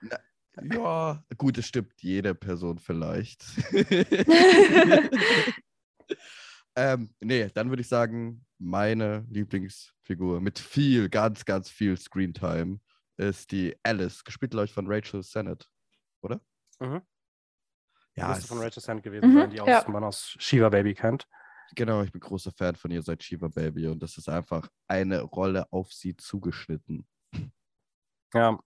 Ja, 0.60 1.22
gut, 1.36 1.56
es 1.58 1.66
stimmt 1.66 1.92
jede 2.00 2.34
Person 2.34 2.78
vielleicht. 2.78 3.44
ähm, 6.76 7.14
nee, 7.20 7.48
dann 7.54 7.68
würde 7.68 7.82
ich 7.82 7.88
sagen, 7.88 8.44
meine 8.58 9.24
Lieblingsfigur 9.30 10.40
mit 10.40 10.58
viel, 10.58 11.08
ganz, 11.08 11.44
ganz 11.44 11.70
viel 11.70 11.96
Screentime 11.96 12.80
ist 13.16 13.52
die 13.52 13.76
Alice, 13.82 14.24
gespielt, 14.24 14.50
glaube 14.52 14.64
ich, 14.66 14.72
von 14.72 14.86
Rachel 14.88 15.22
Sennett, 15.22 15.68
oder? 16.22 16.40
Mhm. 16.80 17.02
Ja, 18.18 18.28
Müsste 18.28 18.48
von 18.48 18.58
Rachel 18.58 18.82
Sand 18.82 19.02
gewesen 19.02 19.28
Mhm, 19.28 19.34
sein, 19.38 19.50
die 19.50 19.60
aus, 19.60 19.68
ja. 19.68 19.84
man 19.88 20.04
aus 20.04 20.36
Shiva 20.38 20.68
Baby 20.68 20.94
kennt. 20.94 21.26
genau, 21.74 22.02
ich 22.02 22.12
bin 22.12 22.20
großer 22.20 22.50
Fan 22.52 22.76
von 22.76 22.90
ihr 22.90 23.02
seit 23.02 23.22
Shiva 23.22 23.48
Baby 23.48 23.86
und 23.88 24.02
das 24.02 24.16
ist 24.18 24.28
einfach 24.28 24.68
eine 24.86 25.20
Rolle 25.22 25.70
auf 25.72 25.92
sie 25.92 26.16
zugeschnitten. 26.16 27.06
Ja. 28.34 28.58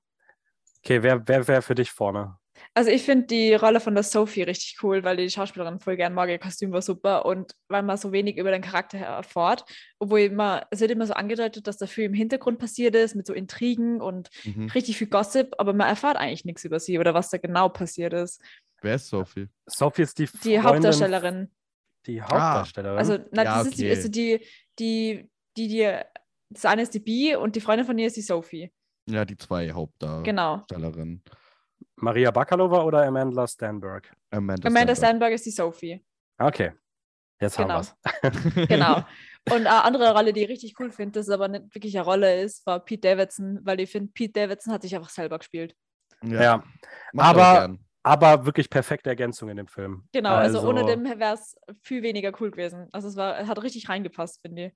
Okay, 0.85 1.03
wer 1.03 1.27
wer 1.29 1.47
wäre 1.49 1.63
für 1.63 1.75
dich 1.75 1.91
vorne? 1.93 2.39
Also 2.75 2.91
ich 2.91 3.03
finde 3.03 3.27
die 3.27 3.55
Rolle 3.55 3.81
von 3.81 3.95
der 3.95 4.03
Sophie 4.05 4.43
richtig 4.43 4.77
cool, 4.83 5.03
weil 5.05 5.17
die 5.17 5.31
Schauspielerin 5.31 5.81
voll 5.81 5.97
gern 5.97 6.13
mag, 6.13 6.29
ihr 6.29 6.39
Kostüm 6.39 6.71
war 6.73 6.83
super 6.83 7.25
und 7.25 7.55
weil 7.69 7.83
man 7.83 7.97
so 7.97 8.13
wenig 8.13 8.37
über 8.37 8.51
den 8.51 8.61
Charakter 8.63 8.99
erfährt, 8.99 9.65
obwohl 9.99 10.21
immer, 10.21 10.67
es 10.71 10.81
wird 10.81 10.91
immer 10.91 11.07
so 11.07 11.15
angedeutet, 11.15 11.67
dass 11.67 11.79
da 11.79 11.87
viel 11.87 12.05
im 12.05 12.15
Hintergrund 12.15 12.59
passiert 12.59 12.95
ist, 12.95 13.15
mit 13.15 13.27
so 13.27 13.33
Intrigen 13.33 14.01
und 14.03 14.29
Mhm. 14.45 14.67
richtig 14.75 14.99
viel 14.99 15.07
Gossip, 15.09 15.55
aber 15.59 15.73
man 15.73 15.89
erfahrt 15.89 16.17
eigentlich 16.19 16.45
nichts 16.45 16.65
über 16.65 16.79
sie 16.79 16.99
oder 16.99 17.15
was 17.15 17.31
da 17.31 17.39
genau 17.39 17.69
passiert 17.71 18.13
ist. 18.13 18.43
Wer 18.83 18.95
ist 18.97 19.09
Sophie? 19.09 19.49
Sophie 19.67 20.03
ist 20.03 20.19
die 20.19 20.25
Die 20.25 20.29
Freundin, 20.31 20.63
Hauptdarstellerin. 20.65 21.51
Die 22.07 22.21
Hauptdarstellerin. 22.21 22.99
Also, 22.99 23.19
na, 23.31 23.45
Ja, 23.45 23.59
das 23.59 23.69
ist 23.69 23.79
die, 23.79 23.85
okay. 23.85 23.95
also 23.97 24.09
die, 24.09 24.47
die, 24.79 25.31
die, 25.57 25.69
die, 25.69 25.99
das 26.51 26.65
eine 26.67 26.83
ist 26.83 26.93
die 26.95 27.01
Bi 27.01 27.37
und 27.37 27.55
die 27.57 27.61
Freundin 27.61 27.87
von 27.87 27.99
ihr 27.99 28.09
ist 28.09 28.17
die 28.17 28.23
Sophie. 28.23 28.73
Ja, 29.09 29.25
die 29.25 29.37
zwei 29.37 29.67
Genau. 29.67 29.77
Hauptdarstellerinnen. 30.59 31.23
Maria 31.97 32.31
Bakalova 32.31 32.83
oder 32.83 33.05
Amanda 33.07 33.47
Stanberg? 33.47 34.13
Amanda, 34.31 34.67
Amanda 34.69 34.95
Stenberg. 34.95 34.97
Steinberg 34.97 35.33
ist 35.35 35.47
die 35.47 35.51
Sophie. 35.51 36.05
Okay. 36.39 36.73
Jetzt 37.41 37.57
Genau. 37.57 37.75
haben 37.75 37.87
wir's. 38.23 38.69
Genau. 38.69 38.97
Und 39.51 39.67
eine 39.67 39.83
andere 39.85 40.13
Rolle, 40.15 40.33
die 40.33 40.43
ich 40.45 40.49
richtig 40.49 40.75
cool 40.79 40.93
finde, 40.93 41.19
das 41.19 41.29
aber 41.29 41.49
nicht 41.49 41.75
wirklich 41.75 41.97
eine 41.97 42.05
Rolle 42.05 42.43
ist, 42.43 42.65
war 42.65 42.79
Pete 42.79 43.09
Davidson, 43.09 43.59
weil 43.65 43.81
ich 43.81 43.91
finde, 43.91 44.13
Pete 44.13 44.33
Davidson 44.41 44.73
hat 44.73 44.83
sich 44.83 44.95
einfach 44.95 45.11
selber 45.11 45.39
gespielt. 45.39 45.75
Ja. 46.23 46.63
ich 47.13 47.21
aber- 47.21 47.53
gern. 47.55 47.85
Aber 48.05 48.45
wirklich 48.47 48.69
perfekte 48.69 49.11
Ergänzung 49.11 49.49
in 49.49 49.57
dem 49.57 49.69
Film. 49.69 50.09
Genau, 50.13 50.35
also, 50.35 50.59
Also- 50.59 50.69
ohne 50.71 50.85
dem 50.85 51.05
wäre 51.05 51.35
es 51.35 51.57
viel 51.83 52.03
weniger 52.03 52.33
cool 52.41 52.51
gewesen. 52.51 52.89
Also 52.93 53.09
es 53.09 53.17
war, 53.17 53.39
es 53.39 53.47
hat 53.49 53.63
richtig 53.63 53.89
reingepasst, 53.89 54.41
finde 54.43 54.67
ich. 54.67 54.73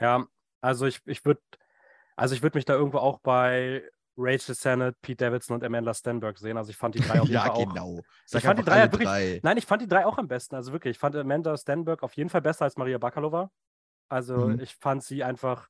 Ja, 0.00 0.26
also 0.60 0.86
ich, 0.86 1.00
ich 1.06 1.24
würde 1.24 1.40
also 2.16 2.34
ich 2.34 2.42
würde 2.42 2.58
mich 2.58 2.64
da 2.66 2.74
irgendwo 2.74 2.98
auch 2.98 3.20
bei 3.20 3.88
Rachel 4.18 4.54
Sennett, 4.54 5.00
Pete 5.00 5.24
Davidson 5.24 5.54
und 5.56 5.64
Amanda 5.64 5.94
Stanberg 5.94 6.36
sehen. 6.38 6.58
Also 6.58 6.70
ich 6.70 6.76
fand 6.76 6.94
die 6.94 7.00
drei 7.00 7.14
auf 7.20 7.26
jeden 7.28 7.32
ja, 7.32 7.40
Fall 7.42 7.50
auch. 7.52 7.68
genau. 7.68 8.00
Ich 8.30 8.42
fand 8.42 8.58
die 8.58 8.64
drei 8.64 8.82
alle 8.82 8.92
wirklich- 8.92 9.08
drei. 9.08 9.40
Nein, 9.42 9.56
ich 9.56 9.64
fand 9.66 9.80
die 9.82 9.88
drei 9.88 10.04
auch 10.04 10.18
am 10.18 10.28
besten. 10.28 10.54
Also 10.54 10.72
wirklich, 10.72 10.92
ich 10.92 10.98
fand 10.98 11.16
Amanda 11.16 11.56
Stanberg 11.56 12.02
auf 12.02 12.12
jeden 12.14 12.28
Fall 12.28 12.42
besser 12.42 12.64
als 12.64 12.76
Maria 12.76 12.98
Bakalova. 12.98 13.50
Also 14.10 14.48
Mhm. 14.48 14.60
ich 14.60 14.74
fand 14.76 15.02
sie 15.02 15.24
einfach, 15.24 15.68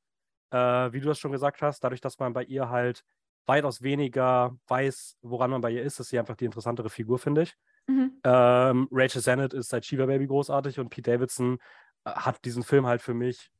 äh, 0.50 0.56
wie 0.92 0.98
du 1.00 1.06
das 1.06 1.20
schon 1.20 1.30
gesagt 1.30 1.62
hast, 1.62 1.84
dadurch, 1.84 2.00
dass 2.00 2.18
man 2.18 2.32
bei 2.32 2.42
ihr 2.42 2.68
halt 2.68 3.04
weitaus 3.46 3.82
weniger 3.82 4.56
weiß, 4.68 5.18
woran 5.22 5.50
man 5.50 5.60
bei 5.60 5.70
ihr 5.70 5.82
ist, 5.82 6.00
ist 6.00 6.10
sie 6.10 6.18
einfach 6.18 6.36
die 6.36 6.44
interessantere 6.44 6.90
Figur, 6.90 7.18
finde 7.18 7.42
ich. 7.42 7.54
Mhm. 7.86 8.20
Ähm, 8.24 8.88
Rachel 8.90 9.22
Sennett 9.22 9.54
ist 9.54 9.70
seit 9.70 9.84
Shiva 9.84 10.06
Baby 10.06 10.26
großartig 10.26 10.78
und 10.78 10.90
Pete 10.90 11.10
Davidson 11.10 11.58
äh, 12.04 12.10
hat 12.10 12.44
diesen 12.44 12.62
Film 12.62 12.86
halt 12.86 13.02
für 13.02 13.14
mich 13.14 13.50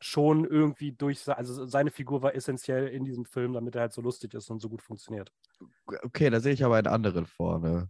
schon 0.00 0.44
irgendwie 0.44 0.92
durch, 0.92 1.28
also 1.28 1.64
seine 1.66 1.92
Figur 1.92 2.22
war 2.22 2.34
essentiell 2.34 2.88
in 2.88 3.04
diesem 3.04 3.24
Film, 3.24 3.52
damit 3.52 3.76
er 3.76 3.82
halt 3.82 3.92
so 3.92 4.02
lustig 4.02 4.34
ist 4.34 4.50
und 4.50 4.60
so 4.60 4.68
gut 4.68 4.82
funktioniert. 4.82 5.32
Okay, 6.02 6.28
da 6.28 6.40
sehe 6.40 6.52
ich 6.52 6.64
aber 6.64 6.76
einen 6.76 6.88
anderen 6.88 7.26
vorne. 7.26 7.88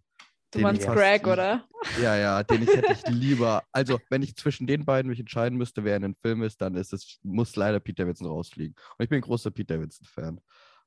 Du 0.51 0.59
den 0.59 0.65
meinst 0.65 0.87
Greg, 0.87 1.27
oder? 1.27 1.67
Ja, 2.03 2.15
ja, 2.15 2.43
den 2.43 2.63
ich 2.63 2.69
hätte 2.69 2.93
ich 2.93 3.07
lieber. 3.07 3.63
Also, 3.73 3.99
wenn 4.11 4.21
ich 4.21 4.37
zwischen 4.37 4.67
den 4.67 4.85
beiden 4.85 5.09
mich 5.09 5.19
entscheiden 5.19 5.57
müsste, 5.57 5.83
wer 5.83 5.97
in 5.97 6.05
einem 6.05 6.15
Film 6.15 6.43
ist, 6.43 6.61
dann 6.61 6.75
ist 6.75 6.93
es, 6.93 7.19
muss 7.23 7.57
leider 7.57 7.81
Pete 7.81 8.03
Davidson 8.03 8.27
rausfliegen. 8.27 8.75
Und 8.99 9.03
ich 9.03 9.09
bin 9.09 9.21
ein 9.21 9.23
großer 9.23 9.51
Pete 9.51 9.75
Davidson-Fan. 9.75 10.39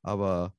Aber 0.05 0.53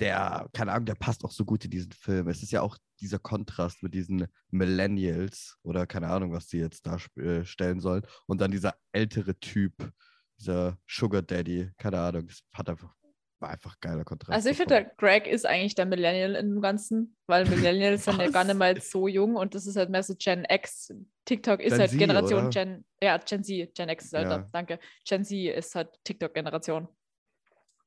der, 0.00 0.48
keine 0.52 0.72
Ahnung, 0.72 0.86
der 0.86 0.96
passt 0.96 1.24
auch 1.24 1.30
so 1.30 1.44
gut 1.44 1.64
in 1.64 1.70
diesen 1.70 1.92
Film. 1.92 2.28
Es 2.28 2.42
ist 2.42 2.50
ja 2.50 2.62
auch 2.62 2.76
dieser 3.00 3.20
Kontrast 3.20 3.82
mit 3.82 3.94
diesen 3.94 4.26
Millennials 4.50 5.56
oder 5.62 5.86
keine 5.86 6.08
Ahnung, 6.08 6.32
was 6.32 6.48
die 6.48 6.58
jetzt 6.58 6.84
darstellen 6.86 7.80
sollen. 7.80 8.02
Und 8.26 8.40
dann 8.40 8.50
dieser 8.50 8.74
ältere 8.92 9.38
Typ, 9.38 9.92
dieser 10.38 10.78
Sugar 10.88 11.22
Daddy, 11.22 11.70
keine 11.78 12.00
Ahnung, 12.00 12.26
das 12.26 12.40
hat 12.52 12.68
einfach, 12.68 12.92
war 13.38 13.50
einfach 13.50 13.78
geiler 13.80 14.04
Kontrast. 14.04 14.34
Also 14.34 14.50
ich 14.50 14.56
finde, 14.56 14.74
der 14.74 14.84
Greg 14.96 15.28
ist 15.28 15.46
eigentlich 15.46 15.76
der 15.76 15.86
Millennial 15.86 16.34
in 16.34 16.54
dem 16.54 16.60
Ganzen, 16.60 17.16
weil 17.26 17.44
Millennials 17.48 18.04
sind 18.04 18.20
ja 18.20 18.30
gar 18.30 18.44
nicht 18.44 18.56
mal 18.56 18.80
so 18.80 19.06
jung 19.06 19.36
und 19.36 19.54
das 19.54 19.66
ist 19.66 19.76
halt 19.76 19.90
mehr 19.90 20.02
so 20.02 20.14
Gen 20.16 20.44
X. 20.48 20.92
TikTok 21.24 21.60
ist 21.60 21.70
Gen 21.70 21.80
halt 21.80 21.90
Z, 21.90 21.98
Generation 22.00 22.46
oder? 22.46 22.50
Gen, 22.50 22.84
ja, 23.00 23.16
Gen 23.18 23.44
Z, 23.44 23.74
Gen 23.74 23.88
X 23.90 24.06
ist 24.06 24.12
halt 24.14 24.30
Ja. 24.30 24.38
da, 24.38 24.48
danke. 24.52 24.80
Gen 25.04 25.24
Z 25.24 25.54
ist 25.56 25.74
halt 25.76 25.90
TikTok-Generation. 26.02 26.88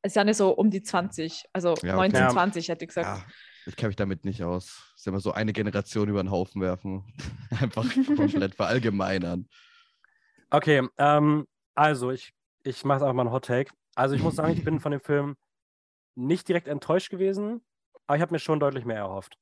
Ist 0.03 0.15
ja 0.15 0.23
nicht 0.23 0.37
so 0.37 0.51
um 0.51 0.69
die 0.71 0.81
20, 0.81 1.45
also 1.53 1.75
Ja, 1.83 1.93
okay. 1.95 2.09
19, 2.11 2.19
Ja. 2.21 2.29
20 2.29 2.69
hätte 2.69 2.85
ich 2.85 2.89
gesagt. 2.89 3.07
Ja, 3.07 3.25
ich 3.67 3.75
kenne 3.75 3.89
mich 3.89 3.95
damit 3.95 4.25
nicht 4.25 4.43
aus. 4.43 4.91
Es 4.95 5.01
ist 5.01 5.07
immer 5.07 5.19
so 5.19 5.31
eine 5.31 5.53
Generation 5.53 6.09
über 6.09 6.23
den 6.23 6.31
Haufen 6.31 6.61
werfen. 6.61 7.13
Einfach 7.61 7.85
komplett 8.15 8.55
verallgemeinern. 8.55 9.47
Okay, 10.49 10.87
ähm, 10.97 11.47
also 11.75 12.11
ich, 12.11 12.33
ich 12.63 12.83
mache 12.83 13.01
einfach 13.01 13.13
mal 13.13 13.21
einen 13.23 13.31
Hot 13.31 13.45
Take. 13.45 13.71
Also 13.95 14.15
ich 14.15 14.21
muss 14.21 14.35
sagen, 14.35 14.53
ich 14.53 14.63
bin 14.65 14.79
von 14.79 14.91
dem 14.91 15.01
Film 15.01 15.35
nicht 16.15 16.47
direkt 16.47 16.67
enttäuscht 16.67 17.09
gewesen, 17.09 17.61
aber 18.07 18.17
ich 18.17 18.21
habe 18.21 18.33
mir 18.33 18.39
schon 18.39 18.59
deutlich 18.59 18.83
mehr 18.85 18.97
erhofft. 18.97 19.37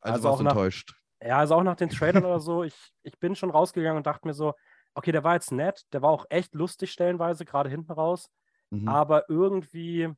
Also, 0.00 0.14
Also 0.14 0.28
warst 0.28 0.40
auch 0.40 0.44
nach- 0.44 0.50
enttäuscht. 0.52 0.94
Ja, 1.22 1.38
also 1.38 1.54
auch 1.54 1.62
nach 1.62 1.76
den 1.76 1.88
Trailern 1.88 2.24
oder 2.24 2.38
so, 2.40 2.62
ich, 2.64 2.74
ich 3.02 3.18
bin 3.18 3.34
schon 3.34 3.50
rausgegangen 3.50 3.96
und 3.96 4.06
dachte 4.06 4.26
mir 4.28 4.34
so, 4.34 4.52
okay, 4.94 5.10
der 5.10 5.24
war 5.24 5.34
jetzt 5.34 5.50
nett, 5.52 5.82
der 5.92 6.02
war 6.02 6.10
auch 6.10 6.26
echt 6.28 6.54
lustig 6.54 6.92
stellenweise, 6.92 7.44
gerade 7.44 7.70
hinten 7.70 7.92
raus, 7.92 8.28
Mhm. 8.82 8.88
aber 8.88 9.28
irgendwie, 9.28 10.10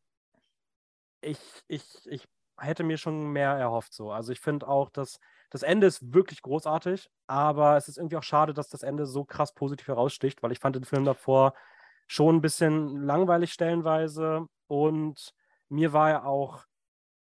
ich, 1.20 1.38
ich, 1.68 1.84
ich 2.06 2.28
hätte 2.58 2.84
mir 2.84 2.96
schon 2.96 3.32
mehr 3.32 3.50
erhofft 3.52 3.92
so. 3.92 4.10
Also 4.10 4.32
ich 4.32 4.40
finde 4.40 4.68
auch, 4.68 4.90
dass 4.90 5.18
das 5.50 5.62
Ende 5.62 5.86
ist 5.86 6.12
wirklich 6.14 6.42
großartig, 6.42 7.10
aber 7.26 7.76
es 7.76 7.88
ist 7.88 7.98
irgendwie 7.98 8.16
auch 8.16 8.22
schade, 8.22 8.54
dass 8.54 8.68
das 8.68 8.82
Ende 8.82 9.06
so 9.06 9.24
krass 9.24 9.54
positiv 9.54 9.88
heraussticht, 9.88 10.42
weil 10.42 10.52
ich 10.52 10.58
fand 10.58 10.76
den 10.76 10.84
Film 10.84 11.04
davor 11.04 11.54
schon 12.06 12.36
ein 12.36 12.40
bisschen 12.40 13.02
langweilig 13.02 13.52
stellenweise 13.52 14.46
und 14.68 15.34
mir 15.68 15.92
war 15.92 16.10
er 16.10 16.26
auch 16.26 16.64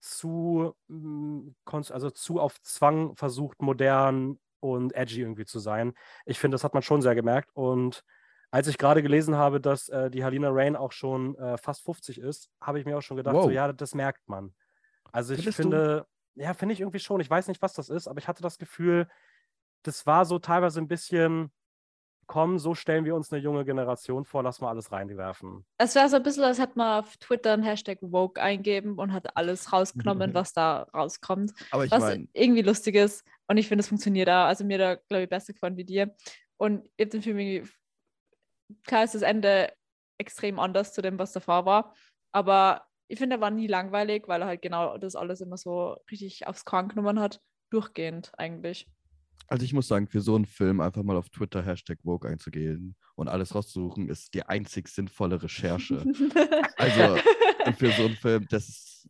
zu, 0.00 0.74
mm, 0.88 1.50
also 1.90 2.10
zu 2.10 2.40
auf 2.40 2.60
Zwang 2.60 3.14
versucht, 3.16 3.62
modern 3.62 4.38
und 4.60 4.94
edgy 4.94 5.20
irgendwie 5.20 5.44
zu 5.44 5.58
sein. 5.58 5.94
Ich 6.24 6.38
finde, 6.38 6.54
das 6.56 6.64
hat 6.64 6.74
man 6.74 6.82
schon 6.82 7.02
sehr 7.02 7.14
gemerkt. 7.14 7.50
Und 7.54 8.04
als 8.52 8.68
ich 8.68 8.78
gerade 8.78 9.02
gelesen 9.02 9.34
habe, 9.34 9.60
dass 9.60 9.88
äh, 9.88 10.10
die 10.10 10.22
Halina 10.24 10.50
Rain 10.50 10.76
auch 10.76 10.92
schon 10.92 11.36
äh, 11.38 11.56
fast 11.58 11.82
50 11.84 12.18
ist, 12.18 12.50
habe 12.60 12.78
ich 12.78 12.84
mir 12.86 12.96
auch 12.98 13.02
schon 13.02 13.16
gedacht, 13.16 13.34
Wow. 13.34 13.44
so 13.44 13.50
ja, 13.50 13.72
das 13.72 13.94
merkt 13.94 14.28
man. 14.28 14.54
Also 15.10 15.32
ich 15.34 15.40
Findest 15.40 15.58
du? 15.58 15.62
finde, 15.62 16.06
ja, 16.36 16.54
finde 16.54 16.74
ich 16.74 16.80
irgendwie 16.80 16.98
schon. 17.00 17.20
Ich 17.20 17.30
weiß 17.30 17.48
nicht, 17.48 17.60
was 17.62 17.72
das 17.74 17.88
ist, 17.88 18.06
aber 18.08 18.18
ich 18.18 18.28
hatte 18.28 18.42
das 18.42 18.58
Gefühl, 18.58 19.08
das 19.82 20.06
war 20.06 20.24
so 20.26 20.38
teilweise 20.38 20.80
ein 20.80 20.86
bisschen, 20.86 21.50
komm, 22.26 22.58
so 22.58 22.74
stellen 22.74 23.04
wir 23.04 23.14
uns 23.14 23.32
eine 23.32 23.42
junge 23.42 23.64
Generation 23.64 24.24
vor, 24.24 24.42
lass 24.42 24.60
mal 24.60 24.68
alles 24.68 24.92
reinwerfen. 24.92 25.64
Es 25.78 25.94
wäre 25.94 26.08
so 26.08 26.16
ein 26.16 26.22
bisschen, 26.22 26.44
als 26.44 26.58
hätte 26.58 26.74
man 26.76 27.02
auf 27.02 27.16
Twitter 27.16 27.52
einen 27.54 27.62
Hashtag 27.62 27.98
Woke 28.00 28.40
eingeben 28.40 28.98
und 28.98 29.12
hat 29.12 29.36
alles 29.36 29.72
rausgenommen, 29.72 30.34
was 30.34 30.52
da 30.52 30.82
rauskommt. 30.94 31.52
Aber 31.70 31.84
ich 31.86 31.90
was 31.90 32.00
meine, 32.00 32.28
irgendwie 32.32 32.62
lustig 32.62 32.94
ist. 32.96 33.24
Und 33.48 33.56
ich 33.56 33.66
finde, 33.66 33.80
es 33.80 33.88
funktioniert 33.88 34.28
auch. 34.28 34.44
Also 34.46 34.64
mir 34.64 34.78
da, 34.78 34.94
glaube 34.94 35.24
ich, 35.24 35.28
besser 35.30 35.52
gefallen 35.54 35.76
wie 35.76 35.84
dir. 35.84 36.14
Und 36.58 36.84
ich 36.96 37.04
habe 37.04 37.10
den 37.10 37.22
Film 37.22 37.38
irgendwie, 37.38 37.68
klar 38.84 39.04
ist 39.04 39.14
das 39.14 39.22
Ende 39.22 39.72
extrem 40.18 40.58
anders 40.58 40.92
zu 40.92 41.02
dem, 41.02 41.18
was 41.18 41.32
davor 41.32 41.64
war. 41.66 41.94
Aber 42.32 42.86
ich 43.08 43.18
finde, 43.18 43.36
er 43.36 43.40
war 43.40 43.50
nie 43.50 43.66
langweilig, 43.66 44.28
weil 44.28 44.40
er 44.42 44.46
halt 44.46 44.62
genau 44.62 44.96
das 44.98 45.16
alles 45.16 45.40
immer 45.40 45.56
so 45.56 45.96
richtig 46.10 46.46
aufs 46.46 46.64
Korn 46.64 46.88
genommen 46.88 47.20
hat. 47.20 47.40
Durchgehend 47.70 48.32
eigentlich. 48.36 48.86
also 49.48 49.64
ich 49.64 49.72
muss 49.72 49.88
sagen, 49.88 50.06
für 50.06 50.20
so 50.20 50.34
einen 50.34 50.46
Film 50.46 50.80
einfach 50.80 51.02
mal 51.02 51.16
auf 51.16 51.28
Twitter 51.30 51.62
Hashtag 51.62 51.98
Vogue 52.02 52.28
einzugehen 52.28 52.96
und 53.16 53.28
alles 53.28 53.54
rauszusuchen, 53.54 54.08
ist 54.08 54.34
die 54.34 54.44
einzig 54.44 54.88
sinnvolle 54.88 55.42
Recherche. 55.42 56.04
Also 56.76 57.16
für 57.78 57.92
so 57.92 58.06
einen 58.06 58.16
Film, 58.16 58.46
das 58.48 58.68
ist 58.68 59.08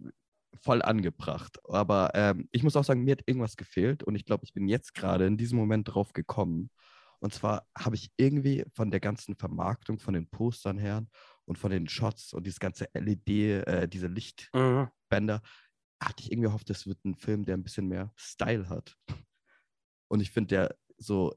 voll 0.60 0.82
angebracht. 0.82 1.58
Aber 1.68 2.10
ähm, 2.14 2.48
ich 2.52 2.62
muss 2.62 2.76
auch 2.76 2.84
sagen, 2.84 3.04
mir 3.04 3.12
hat 3.12 3.22
irgendwas 3.26 3.56
gefehlt 3.56 4.02
und 4.02 4.14
ich 4.14 4.24
glaube, 4.24 4.44
ich 4.44 4.52
bin 4.52 4.68
jetzt 4.68 4.94
gerade 4.94 5.26
in 5.26 5.36
diesem 5.36 5.58
Moment 5.58 5.92
drauf 5.92 6.12
gekommen. 6.12 6.70
Und 7.22 7.32
zwar 7.32 7.68
habe 7.78 7.94
ich 7.96 8.10
irgendwie 8.16 8.64
von 8.72 8.90
der 8.90 9.00
ganzen 9.00 9.36
Vermarktung, 9.36 10.00
von 10.00 10.14
den 10.14 10.28
Postern 10.28 10.78
her 10.78 11.06
und 11.44 11.56
von 11.58 11.70
den 11.70 11.88
Shots 11.88 12.32
und 12.32 12.46
dieses 12.46 12.58
ganze 12.60 12.92
LED, 12.94 13.62
äh, 13.62 13.88
diese 13.88 14.08
Lichtbänder, 14.08 14.52
Mhm. 14.52 15.40
hatte 16.02 16.22
ich 16.24 16.32
irgendwie 16.32 16.48
gehofft, 16.48 16.68
das 16.70 16.86
wird 16.86 17.04
ein 17.04 17.14
Film, 17.14 17.44
der 17.44 17.56
ein 17.56 17.62
bisschen 17.62 17.88
mehr 17.88 18.12
Style 18.16 18.68
hat. 18.68 18.96
Und 20.08 20.20
ich 20.20 20.30
finde, 20.30 20.48
der 20.48 20.76
so 20.98 21.34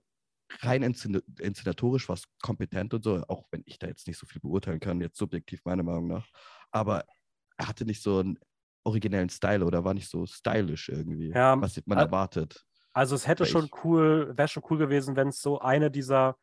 rein 0.61 0.83
inszen 0.83 1.21
inszenatorisch 1.39 2.07
was 2.09 2.25
kompetent 2.41 2.93
und 2.93 3.03
so, 3.03 3.23
auch 3.27 3.47
wenn 3.51 3.63
ich 3.65 3.79
da 3.79 3.87
jetzt 3.87 4.07
nicht 4.07 4.17
so 4.19 4.25
viel 4.27 4.41
beurteilen 4.41 4.79
kann, 4.79 5.01
jetzt 5.01 5.17
subjektiv 5.17 5.61
meiner 5.65 5.83
Meinung 5.83 6.07
nach. 6.07 6.27
Aber 6.71 7.05
er 7.57 7.67
hatte 7.67 7.85
nicht 7.85 8.01
so 8.03 8.19
einen 8.19 8.39
originellen 8.83 9.29
Style 9.29 9.65
oder 9.65 9.83
war 9.83 9.93
nicht 9.93 10.09
so 10.09 10.25
stylisch 10.25 10.89
irgendwie, 10.89 11.35
Ja, 11.35 11.55
was 11.59 11.81
man 11.87 11.99
al- 11.99 12.07
erwartet. 12.07 12.65
Also 12.95 13.13
es 13.15 13.27
hätte 13.27 13.45
schon 13.45 13.69
cool, 13.83 14.31
wäre 14.37 14.47
schon 14.47 14.63
cool 14.69 14.77
gewesen, 14.77 15.15
wenn 15.15 15.27
es 15.27 15.41
so 15.41 15.59
eine 15.59 15.91
dieser, 15.91 16.37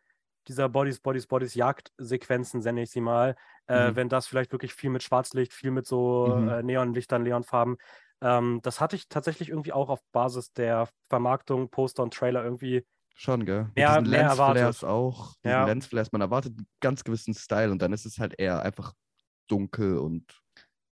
dieser 0.49 0.69
Bodies, 0.69 1.01
Bodies, 1.01 1.27
Bodies 1.27 1.55
Jagdsequenzen, 1.55 2.61
nenne 2.61 2.83
ich 2.83 2.91
sie 2.91 3.01
mal, 3.01 3.37
äh, 3.69 3.91
Mhm. 3.91 3.97
wenn 3.97 4.09
das 4.09 4.27
vielleicht 4.27 4.53
wirklich 4.53 4.75
viel 4.75 4.91
mit 4.91 5.03
Schwarzlicht, 5.03 5.53
viel 5.53 5.71
mit 5.71 5.87
so 5.87 6.27
Mhm. 6.37 6.49
äh, 6.49 6.63
Neonlichtern, 6.63 7.23
Neonfarben. 7.23 7.79
Ähm, 8.21 8.61
das 8.63 8.81
hatte 8.81 8.97
ich 8.97 9.09
tatsächlich 9.09 9.49
irgendwie 9.49 9.73
auch 9.73 9.89
auf 9.89 10.01
Basis 10.13 10.53
der 10.53 10.89
Vermarktung, 11.09 11.71
Poster 11.71 12.03
und 12.03 12.13
Trailer 12.15 12.45
irgendwie. 12.45 12.85
Schon, 13.15 13.45
gell? 13.45 13.65
Mit 13.65 13.77
Mehr- 13.77 13.99
diesen 14.01 14.11
mehr 14.11 14.21
erwartet. 14.23 14.63
Lensflares 14.63 14.85
auch. 14.85 15.35
Ja. 15.45 15.65
Lensflares, 15.65 16.13
man 16.13 16.21
erwartet 16.21 16.53
einen 16.57 16.67
ganz 16.81 17.03
gewissen 17.05 17.35
Style 17.35 17.71
und 17.71 17.81
dann 17.81 17.93
ist 17.93 18.05
es 18.05 18.19
halt 18.19 18.35
eher 18.39 18.63
einfach 18.63 18.93
dunkel 19.49 19.97
und 19.99 20.42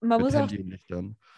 man, 0.09 0.21
muss 0.21 0.35
auch, 0.35 0.51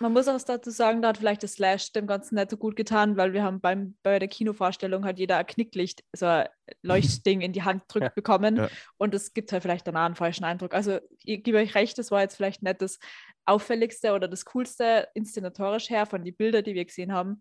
man 0.01 0.13
muss 0.13 0.29
auch 0.29 0.41
dazu 0.41 0.71
sagen, 0.71 1.03
da 1.03 1.09
hat 1.09 1.19
vielleicht 1.19 1.43
das 1.43 1.55
Slash 1.55 1.93
dem 1.93 2.07
Ganzen 2.07 2.35
nicht 2.37 2.51
so 2.51 2.57
gut 2.57 2.77
getan, 2.77 3.17
weil 3.17 3.33
wir 3.33 3.43
haben 3.43 3.61
beim, 3.61 3.97
bei 4.03 4.19
der 4.19 4.29
Kinovorstellung 4.29 5.05
hat 5.05 5.19
jeder 5.19 5.37
ein 5.39 5.47
Knicklicht, 5.47 6.05
so 6.15 6.27
ein 6.27 6.49
Leuchtding 6.83 7.41
in 7.41 7.53
die 7.53 7.63
Hand 7.63 7.85
drückt 7.89 8.05
Ja. 8.05 8.13
bekommen. 8.15 8.57
Ja. 8.57 8.69
Und 8.97 9.15
es 9.15 9.35
gibt 9.35 9.53
halt 9.53 9.63
vielleicht 9.63 9.87
danach 9.87 10.07
einen 10.07 10.15
falschen 10.15 10.45
Eindruck. 10.45 10.75
Also 10.75 10.99
ich 11.25 11.43
gebe 11.43 11.59
euch 11.59 11.75
recht, 11.75 11.99
das 11.99 12.11
war 12.11 12.21
jetzt 12.23 12.37
vielleicht 12.37 12.63
nicht 12.63 12.81
das 12.83 12.99
auffälligste 13.45 14.13
oder 14.13 14.29
das 14.29 14.45
coolste 14.45 15.09
inszenatorisch 15.15 15.89
her 15.91 16.07
von 16.07 16.25
den 16.25 16.37
Bildern, 16.37 16.65
die 16.65 16.75
wir 16.75 16.85
gesehen 16.85 17.13
haben. 17.13 17.41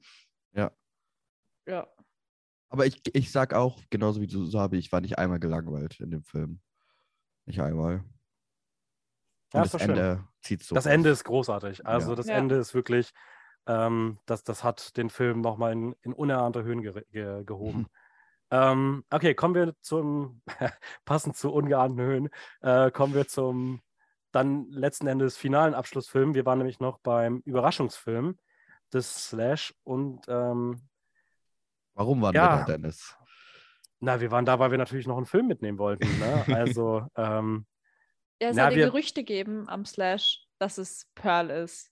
Ja. 0.54 0.72
Ja. 1.68 1.88
Aber 2.70 2.86
ich, 2.86 3.02
ich 3.14 3.32
sag 3.32 3.54
auch, 3.54 3.82
genauso 3.90 4.20
wie 4.22 4.28
du 4.28 4.46
so 4.46 4.60
habe, 4.60 4.78
ich 4.78 4.92
war 4.92 5.02
nicht 5.02 5.18
einmal 5.18 5.40
gelangweilt 5.40 6.00
in 6.00 6.12
dem 6.12 6.24
Film. 6.24 6.60
Nicht 7.46 7.62
einmal. 7.62 8.04
Ja, 9.54 9.62
das. 9.64 9.74
Ende 9.76 10.24
zieht 10.42 10.64
so. 10.64 10.76
Das 10.76 10.86
Ende 10.86 11.10
ist 11.10 11.24
großartig. 11.24 11.86
Also 11.86 12.10
Ja. 12.12 12.16
das 12.16 12.28
Ja. 12.28 12.36
Ende 12.36 12.56
ist 12.56 12.74
wirklich, 12.74 13.12
ähm, 13.66 14.20
das, 14.26 14.44
das 14.44 14.64
hat 14.64 14.96
den 14.98 15.10
Film 15.10 15.42
nochmal 15.42 15.74
in, 15.74 15.96
in 16.02 16.14
unerhahnte 16.14 16.64
Höhen 16.64 16.82
ge 16.82 17.04
ge 17.12 17.44
gehoben. 17.46 17.88
ähm, 18.52 19.04
okay, 19.10 19.34
kommen 19.36 19.56
wir 19.56 19.74
zum, 19.82 20.42
passend 21.06 21.36
zu 21.38 21.52
ungeahnten 21.54 22.00
Höhen, 22.00 22.30
äh, 22.62 22.92
kommen 22.92 23.14
wir 23.14 23.28
zum 23.28 23.82
dann 24.32 24.70
letzten 24.70 25.08
Endes 25.08 25.38
finalen 25.38 25.74
Abschlussfilm. 25.74 26.34
Wir 26.36 26.46
waren 26.46 26.58
nämlich 26.60 26.80
noch 26.80 27.00
beim 27.00 27.42
Überraschungsfilm 27.46 28.38
des 28.94 29.30
Slash 29.30 29.74
und 29.84 30.26
ähm, 30.28 30.82
Warum 31.94 32.22
waren 32.22 32.36
Ja. 32.36 32.42
wir 32.54 32.58
da, 32.60 32.64
Dennis? 32.66 33.18
na, 34.00 34.20
wir 34.22 34.30
waren 34.30 34.46
da, 34.46 34.60
weil 34.60 34.70
wir 34.72 34.78
natürlich 34.78 35.08
noch 35.08 35.18
einen 35.18 35.26
Film 35.26 35.48
mitnehmen 35.48 35.80
wollten. 35.80 36.08
Ne? 36.20 36.46
Also 36.68 37.08
ähm, 37.16 37.66
Ja, 38.42 38.50
es 38.50 38.56
Na, 38.56 38.66
hat 38.66 38.74
ja 38.74 38.88
Gerüchte 38.88 39.22
gegeben 39.22 39.68
am 39.68 39.86
Slash, 39.86 40.46
dass 40.60 40.78
es 40.78 41.08
Pearl 41.16 41.50
ist. 41.50 41.92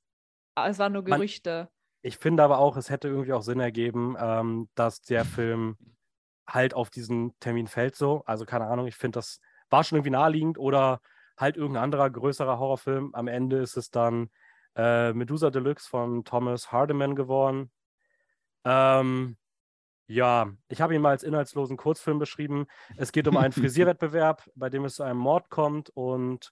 Aber 0.55 0.69
es 0.69 0.79
waren 0.79 0.93
nur 0.93 1.03
Man- 1.03 1.19
Gerüchte. 1.19 1.69
Ich 2.01 2.17
finde 2.17 2.43
aber 2.43 2.59
auch, 2.59 2.77
es 2.77 2.89
hätte 2.91 3.07
irgendwie 3.07 3.33
auch 3.33 3.41
Sinn 3.41 3.59
ergeben, 3.59 4.15
ähm, 4.19 4.69
dass 4.75 5.01
der 5.01 5.25
Film 5.25 5.77
halt 6.47 6.75
auf 6.75 6.91
diesen 6.91 7.33
Termin 7.39 7.65
fällt 7.67 7.95
so. 7.95 8.23
Also 8.25 8.45
keine 8.45 8.67
Ahnung, 8.67 8.85
ich 8.85 8.95
finde, 8.95 9.17
das 9.17 9.39
war 9.71 9.83
schon 9.83 9.97
irgendwie 9.97 10.11
naheliegend 10.11 10.59
oder 10.59 11.01
halt 11.35 11.57
irgendein 11.57 11.83
anderer 11.85 12.09
größerer 12.09 12.59
Horrorfilm. 12.59 13.15
Am 13.15 13.27
Ende 13.27 13.57
ist 13.57 13.75
es 13.75 13.89
dann 13.89 14.29
äh, 14.75 15.13
Medusa 15.13 15.49
Deluxe 15.49 15.89
von 15.89 16.23
Thomas 16.23 16.71
Hardiman 16.71 17.15
geworden. 17.15 17.71
Ähm, 18.63 19.37
ja, 20.07 20.51
ich 20.67 20.81
habe 20.81 20.95
ihn 20.95 21.01
mal 21.01 21.09
als 21.09 21.23
inhaltslosen 21.23 21.77
Kurzfilm 21.77 22.19
beschrieben. 22.19 22.67
Es 22.97 23.11
geht 23.11 23.27
um 23.27 23.37
einen 23.37 23.53
Frisierwettbewerb, 23.53 24.49
bei 24.55 24.69
dem 24.69 24.85
es 24.85 24.95
zu 24.95 25.03
einem 25.03 25.19
Mord 25.19 25.49
kommt 25.49 25.89
und 25.89 26.51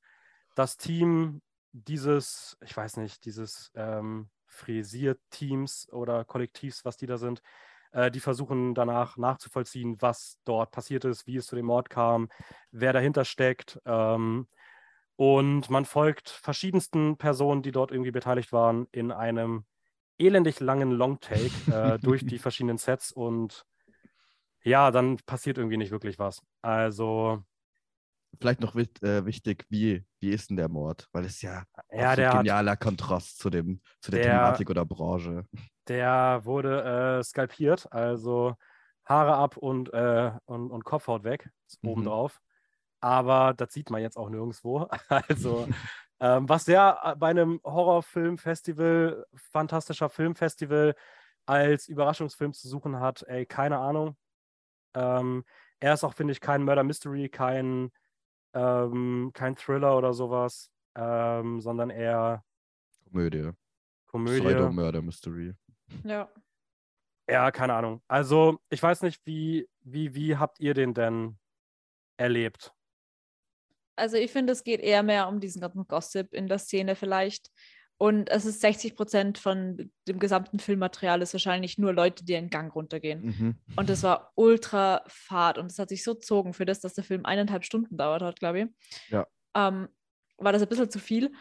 das 0.55 0.77
Team 0.77 1.41
dieses, 1.71 2.57
ich 2.63 2.75
weiß 2.75 2.97
nicht, 2.97 3.25
dieses 3.25 3.71
ähm, 3.75 4.29
Frisierteams 4.45 5.89
oder 5.91 6.25
Kollektivs, 6.25 6.85
was 6.85 6.97
die 6.97 7.07
da 7.07 7.17
sind, 7.17 7.41
äh, 7.91 8.11
die 8.11 8.19
versuchen 8.19 8.75
danach 8.75 9.17
nachzuvollziehen, 9.17 10.01
was 10.01 10.39
dort 10.45 10.71
passiert 10.71 11.05
ist, 11.05 11.27
wie 11.27 11.37
es 11.37 11.47
zu 11.47 11.55
dem 11.55 11.65
Mord 11.65 11.89
kam, 11.89 12.29
wer 12.71 12.93
dahinter 12.93 13.25
steckt. 13.25 13.79
Ähm, 13.85 14.47
und 15.15 15.69
man 15.69 15.85
folgt 15.85 16.29
verschiedensten 16.29 17.17
Personen, 17.17 17.61
die 17.61 17.71
dort 17.71 17.91
irgendwie 17.91 18.11
beteiligt 18.11 18.51
waren, 18.51 18.87
in 18.91 19.11
einem 19.11 19.65
elendig 20.17 20.59
langen 20.59 20.91
Longtake 20.91 21.61
äh, 21.67 21.99
durch 22.03 22.25
die 22.25 22.39
verschiedenen 22.39 22.77
Sets 22.77 23.11
und 23.11 23.65
ja, 24.63 24.91
dann 24.91 25.17
passiert 25.25 25.57
irgendwie 25.57 25.77
nicht 25.77 25.91
wirklich 25.91 26.19
was. 26.19 26.41
Also, 26.61 27.43
Vielleicht 28.39 28.61
noch 28.61 28.75
wit- 28.75 29.01
äh, 29.03 29.25
wichtig, 29.25 29.65
wie, 29.69 30.05
wie 30.19 30.29
ist 30.31 30.49
denn 30.49 30.57
der 30.57 30.67
Mord? 30.69 31.07
Weil 31.11 31.25
es 31.25 31.41
ja, 31.41 31.63
ja, 31.91 32.15
absolut 32.15 32.15
der, 32.15 32.33
hat, 32.33 32.45
genialer 32.45 32.75
Kontrast 32.75 33.37
zu, 33.39 33.49
dem, 33.49 33.81
zu 34.01 34.11
der, 34.11 34.19
Der- 34.19 34.21
Thematik 34.21 34.69
oder 34.69 34.85
Branche. 34.85 35.45
der 35.87 36.41
wurde 36.45 37.19
äh, 37.19 37.23
skalpiert, 37.23 37.91
also 37.91 38.55
Haare 39.05 39.35
ab 39.35 39.57
und, 39.57 39.93
äh, 39.93 40.31
und, 40.45 40.71
und 40.71 40.85
Kopfhaut 40.85 41.23
weg, 41.23 41.49
Mhm. 41.83 41.89
obendrauf. 41.89 42.41
Aber 43.01 43.53
das 43.53 43.73
sieht 43.73 43.89
man 43.91 44.01
jetzt 44.01 44.17
auch 44.17 44.29
nirgendwo. 44.29 44.89
Also, 45.09 45.67
ähm, 46.23 46.47
was 46.47 46.63
der 46.63 46.99
äh, 47.03 47.15
bei 47.17 47.31
einem 47.31 47.59
Horrorfilmfestival, 47.65 49.25
fantastischer 49.35 50.09
Filmfestival, 50.09 50.95
als 51.45 51.89
Überraschungsfilm 51.89 52.53
zu 52.53 52.69
suchen 52.69 53.01
hat, 53.01 53.23
ey, 53.23 53.45
keine 53.45 53.79
Ahnung. 53.79 54.15
Ähm, 54.93 55.43
er 55.81 55.95
ist 55.95 56.05
auch, 56.05 56.13
finde 56.13 56.31
ich, 56.31 56.39
kein 56.39 56.63
Murder 56.63 56.85
Mystery, 56.85 57.27
kein, 57.27 57.91
ähm, 58.53 59.31
kein 59.33 59.57
Thriller 59.57 59.97
oder 59.97 60.13
sowas, 60.13 60.71
ähm, 60.95 61.59
sondern 61.59 61.89
eher 61.89 62.45
Komödie. 63.11 63.51
Komödie. 64.05 64.39
Pseudo-Murder-Mystery. 64.39 65.55
Ja. 66.05 66.29
Ja, 67.29 67.51
keine 67.51 67.73
Ahnung. 67.73 68.01
Also, 68.07 68.59
ich 68.69 68.81
weiß 68.81 69.01
nicht, 69.01 69.25
wie, 69.25 69.67
wie, 69.81 70.15
wie 70.15 70.37
habt 70.37 70.61
ihr 70.61 70.73
den 70.73 70.93
denn 70.93 71.37
erlebt? 72.15 72.73
Also 73.95 74.17
ich 74.17 74.31
finde, 74.31 74.53
es 74.53 74.63
geht 74.63 74.81
eher 74.81 75.03
mehr 75.03 75.27
um 75.27 75.39
diesen 75.39 75.61
ganzen 75.61 75.87
Gossip 75.87 76.33
in 76.33 76.47
der 76.47 76.59
Szene 76.59 76.95
vielleicht. 76.95 77.49
Und 77.97 78.29
es 78.29 78.45
ist 78.45 78.59
60 78.61 78.95
Prozent 78.95 79.37
von 79.37 79.91
dem 80.07 80.19
gesamten 80.19 80.59
Filmmaterial 80.59 81.21
ist 81.21 81.33
wahrscheinlich 81.33 81.77
nur 81.77 81.93
Leute, 81.93 82.25
die 82.25 82.33
in 82.33 82.45
den 82.45 82.49
Gang 82.49 82.73
runtergehen. 82.75 83.21
Mhm. 83.23 83.55
Und 83.77 83.89
das 83.89 84.03
war 84.03 84.31
ultra 84.35 85.03
fad 85.07 85.57
und 85.57 85.71
es 85.71 85.79
hat 85.79 85.89
sich 85.89 86.03
so 86.03 86.15
gezogen 86.15 86.53
für 86.53 86.65
das, 86.65 86.81
dass 86.81 86.95
der 86.95 87.03
Film 87.03 87.25
eineinhalb 87.25 87.63
Stunden 87.63 87.95
dauert 87.95 88.21
hat, 88.21 88.39
glaube 88.39 88.61
ich. 88.61 88.67
Ja. 89.09 89.27
Ähm, 89.55 89.87
war 90.37 90.51
das 90.51 90.63
ein 90.63 90.67
bisschen 90.67 90.89
zu 90.89 90.99
viel. 90.99 91.31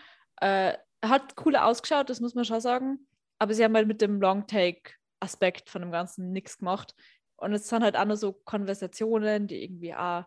Äh, 0.41 0.75
hat 1.05 1.35
cooler 1.37 1.67
ausgeschaut, 1.67 2.11
das 2.11 2.21
muss 2.21 2.35
man 2.35 2.45
schon 2.45 2.61
sagen. 2.61 3.07
Aber 3.39 3.55
sie 3.55 3.65
haben 3.65 3.75
halt 3.75 3.89
mit 3.89 4.01
dem 4.01 4.21
Long-Take-Aspekt 4.21 5.69
von 5.69 5.83
dem 5.83 5.91
Ganzen 5.91 6.31
nichts 6.33 6.59
gemacht. 6.59 6.95
Und 7.37 7.53
es 7.55 7.69
sind 7.69 7.83
halt 7.83 7.97
auch 7.97 8.05
nur 8.05 8.17
so 8.17 8.33
Konversationen, 8.33 9.49
die 9.49 9.65
irgendwie 9.65 9.95
auch, 9.95 10.25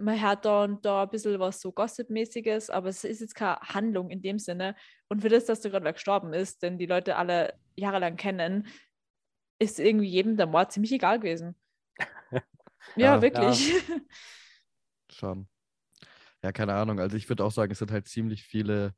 man 0.00 0.20
hört 0.20 0.44
da 0.44 0.64
und 0.64 0.84
da 0.84 1.02
ein 1.02 1.10
bisschen 1.10 1.38
was 1.38 1.60
so 1.60 1.72
Gossip-mäßiges, 1.72 2.70
aber 2.70 2.88
es 2.88 3.04
ist 3.04 3.20
jetzt 3.20 3.34
keine 3.34 3.60
Handlung 3.60 4.10
in 4.10 4.22
dem 4.22 4.38
Sinne. 4.38 4.74
Und 5.08 5.20
für 5.20 5.28
das, 5.28 5.44
dass 5.44 5.60
der 5.60 5.70
gerade 5.70 5.92
gestorben 5.92 6.32
ist, 6.32 6.62
denn 6.62 6.78
die 6.78 6.86
Leute 6.86 7.16
alle 7.16 7.54
jahrelang 7.76 8.16
kennen, 8.16 8.66
ist 9.58 9.78
irgendwie 9.78 10.08
jedem 10.08 10.36
der 10.36 10.46
Mord 10.46 10.72
ziemlich 10.72 10.92
egal 10.92 11.20
gewesen. 11.20 11.54
ja, 12.30 12.42
Ja, 12.96 13.22
wirklich. 13.22 13.74
Schon. 15.10 15.48
Ja, 16.42 16.52
keine 16.52 16.74
Ahnung. 16.74 16.98
Also 16.98 17.16
ich 17.16 17.28
würde 17.28 17.44
auch 17.44 17.50
sagen, 17.50 17.72
es 17.72 17.78
sind 17.78 17.92
halt 17.92 18.08
ziemlich 18.08 18.44
viele, 18.44 18.94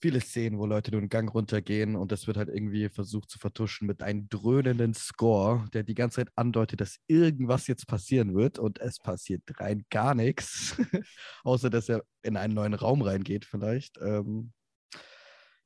viele 0.00 0.20
Szenen, 0.20 0.58
wo 0.58 0.66
Leute 0.66 0.90
nur 0.90 1.00
einen 1.00 1.08
Gang 1.08 1.32
runtergehen 1.32 1.96
und 1.96 2.12
das 2.12 2.26
wird 2.26 2.36
halt 2.36 2.48
irgendwie 2.48 2.88
versucht 2.88 3.30
zu 3.30 3.38
vertuschen 3.38 3.86
mit 3.86 4.02
einem 4.02 4.28
dröhnenden 4.28 4.94
Score, 4.94 5.68
der 5.72 5.82
die 5.82 5.94
ganze 5.94 6.16
Zeit 6.16 6.30
andeutet, 6.36 6.80
dass 6.80 6.98
irgendwas 7.06 7.66
jetzt 7.66 7.86
passieren 7.86 8.34
wird 8.34 8.58
und 8.58 8.80
es 8.80 8.98
passiert 8.98 9.42
rein 9.58 9.84
gar 9.90 10.14
nichts. 10.14 10.76
Außer, 11.44 11.70
dass 11.70 11.88
er 11.88 12.04
in 12.22 12.36
einen 12.36 12.54
neuen 12.54 12.74
Raum 12.74 13.02
reingeht 13.02 13.44
vielleicht. 13.44 13.98
Ähm, 14.00 14.52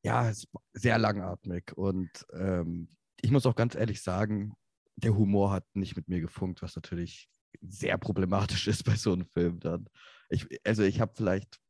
ja, 0.05 0.33
sehr 0.73 0.99
langatmig 0.99 1.73
und 1.77 2.11
ähm, 2.33 2.89
ich 3.21 3.31
muss 3.31 3.47
auch 3.47 3.55
ganz 3.55 3.75
ehrlich 3.75 4.03
sagen, 4.03 4.55
der 4.97 5.15
Humor 5.17 5.53
hat 5.53 5.65
nicht 5.75 5.97
mit 5.97 6.09
mir 6.09 6.21
gefunkt, 6.21 6.63
was 6.63 6.75
natürlich 6.75 7.29
sehr 7.61 7.99
problematisch 7.99 8.67
ist 8.69 8.85
bei 8.85 8.97
so 8.97 9.13
einem 9.13 9.27
Film 9.27 9.61
dann. 9.61 9.89
Ich, 10.29 10.47
also 10.67 10.83
ich 10.83 11.01
habe 11.01 11.13
vielleicht, 11.15 11.61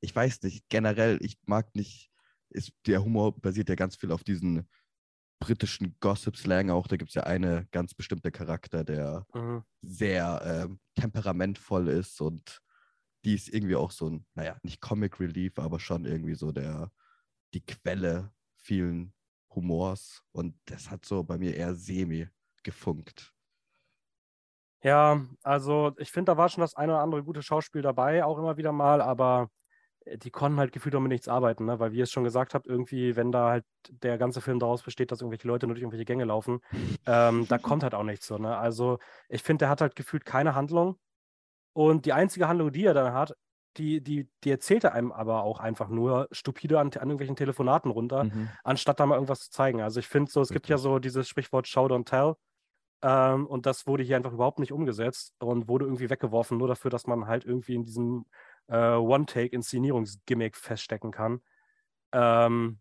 ich 0.00 0.14
weiß 0.14 0.42
nicht, 0.42 0.68
generell, 0.68 1.18
ich 1.22 1.38
mag 1.46 1.74
nicht, 1.74 2.10
ist, 2.50 2.72
der 2.86 3.04
Humor 3.04 3.38
basiert 3.40 3.68
ja 3.68 3.74
ganz 3.74 3.96
viel 3.96 4.12
auf 4.12 4.24
diesen 4.24 4.68
britischen 5.40 5.96
Gossip-Slang 6.00 6.70
auch. 6.70 6.86
Da 6.86 6.96
gibt 6.96 7.10
es 7.10 7.14
ja 7.14 7.24
eine 7.24 7.66
ganz 7.72 7.94
bestimmte 7.94 8.30
Charakter, 8.32 8.84
der 8.84 9.26
Mhm. 9.34 9.62
sehr 9.82 10.42
ähm, 10.44 10.80
temperamentvoll 10.96 11.88
ist 11.88 12.20
und 12.20 12.60
die 13.24 13.34
ist 13.34 13.48
irgendwie 13.48 13.76
auch 13.76 13.92
so 13.92 14.08
ein, 14.10 14.26
naja, 14.34 14.58
nicht 14.62 14.80
Comic 14.80 15.20
Relief, 15.20 15.58
aber 15.58 15.80
schon 15.80 16.04
irgendwie 16.06 16.34
so 16.34 16.52
der, 16.52 16.92
die 17.54 17.64
Quelle 17.66 18.32
vielen 18.56 19.14
Humors 19.54 20.24
und 20.32 20.58
das 20.66 20.90
hat 20.90 21.04
so 21.06 21.24
bei 21.24 21.38
mir 21.38 21.56
eher 21.56 21.74
semi 21.76 22.28
gefunkt. 22.64 23.34
Ja, 24.82 25.20
also 25.42 25.92
ich 25.98 26.12
finde, 26.12 26.32
da 26.32 26.36
war 26.36 26.48
schon 26.48 26.60
das 26.60 26.74
eine 26.76 26.92
oder 26.92 27.02
andere 27.02 27.24
gute 27.24 27.42
Schauspiel 27.42 27.82
dabei, 27.82 28.24
auch 28.24 28.38
immer 28.38 28.56
wieder 28.56 28.70
mal, 28.72 29.00
aber 29.02 29.42
äh, 29.44 29.48
die 30.16 30.30
konnten 30.30 30.58
halt 30.58 30.72
gefühlt 30.72 30.94
auch 30.94 31.00
mit 31.00 31.10
nichts 31.12 31.28
arbeiten, 31.28 31.64
ne? 31.66 31.78
Weil 31.80 31.92
wie 31.92 31.98
ihr 31.98 32.04
es 32.04 32.10
schon 32.12 32.24
gesagt 32.24 32.54
habt, 32.54 32.66
irgendwie, 32.66 33.16
wenn 33.16 33.32
da 33.32 33.50
halt 33.50 33.64
der 33.90 34.18
ganze 34.18 34.40
Film 34.40 34.58
daraus 34.58 34.82
besteht, 34.82 35.12
dass 35.12 35.20
irgendwelche 35.20 35.46
Leute 35.48 35.66
nur 35.66 35.74
durch 35.74 35.82
irgendwelche 35.82 36.04
Gänge 36.04 36.24
laufen, 36.24 36.60
ähm, 37.06 37.46
da 37.48 37.58
kommt 37.58 37.82
halt 37.82 37.94
auch 37.94 38.02
nichts 38.04 38.26
so, 38.26 38.38
ne? 38.38 38.56
Also 38.56 38.98
ich 39.28 39.42
finde, 39.42 39.64
der 39.64 39.68
hat 39.70 39.80
halt 39.80 39.96
gefühlt 39.96 40.24
keine 40.24 40.54
Handlung. 40.54 40.98
Und 41.74 42.06
die 42.06 42.12
einzige 42.12 42.48
Handlung, 42.48 42.72
die 42.72 42.84
er 42.84 42.94
dann 42.94 43.12
hat, 43.12 43.34
die, 43.76 44.02
die, 44.02 44.28
die 44.44 44.50
erzählt 44.50 44.84
er 44.84 44.92
einem 44.94 45.12
aber 45.12 45.42
auch 45.44 45.60
einfach 45.60 45.88
nur 45.88 46.28
stupide 46.32 46.80
an, 46.80 46.88
an 46.88 46.94
irgendwelchen 46.94 47.36
Telefonaten 47.36 47.90
runter, 47.90 48.26
Mhm. 48.26 48.58
anstatt 48.64 48.98
da 49.00 49.06
mal 49.06 49.14
irgendwas 49.14 49.40
zu 49.42 49.50
zeigen. 49.50 49.80
Also 49.82 50.00
ich 50.00 50.08
finde 50.08 50.30
so, 50.30 50.40
es 50.40 50.50
gibt 50.52 50.68
ja 50.68 50.78
Richtig. 50.78 50.78
so 50.78 50.98
dieses 50.98 51.28
Sprichwort 51.28 51.68
Show 51.68 51.86
don't 51.86 52.04
tell. 52.06 52.34
Ähm, 53.02 53.46
und 53.46 53.66
das 53.66 53.86
wurde 53.86 54.02
hier 54.02 54.16
einfach 54.16 54.32
überhaupt 54.32 54.58
nicht 54.58 54.72
umgesetzt 54.72 55.34
und 55.40 55.68
wurde 55.68 55.84
irgendwie 55.86 56.10
weggeworfen, 56.10 56.58
nur 56.58 56.68
dafür, 56.68 56.90
dass 56.90 57.06
man 57.06 57.26
halt 57.28 57.44
irgendwie 57.44 57.74
in 57.76 57.84
diesem 57.84 58.26
äh, 58.68 58.94
One-Take-Inszenierungsgimmick 58.94 60.56
feststecken 60.56 61.10
kann. 61.10 61.40
Ähm, 62.12 62.80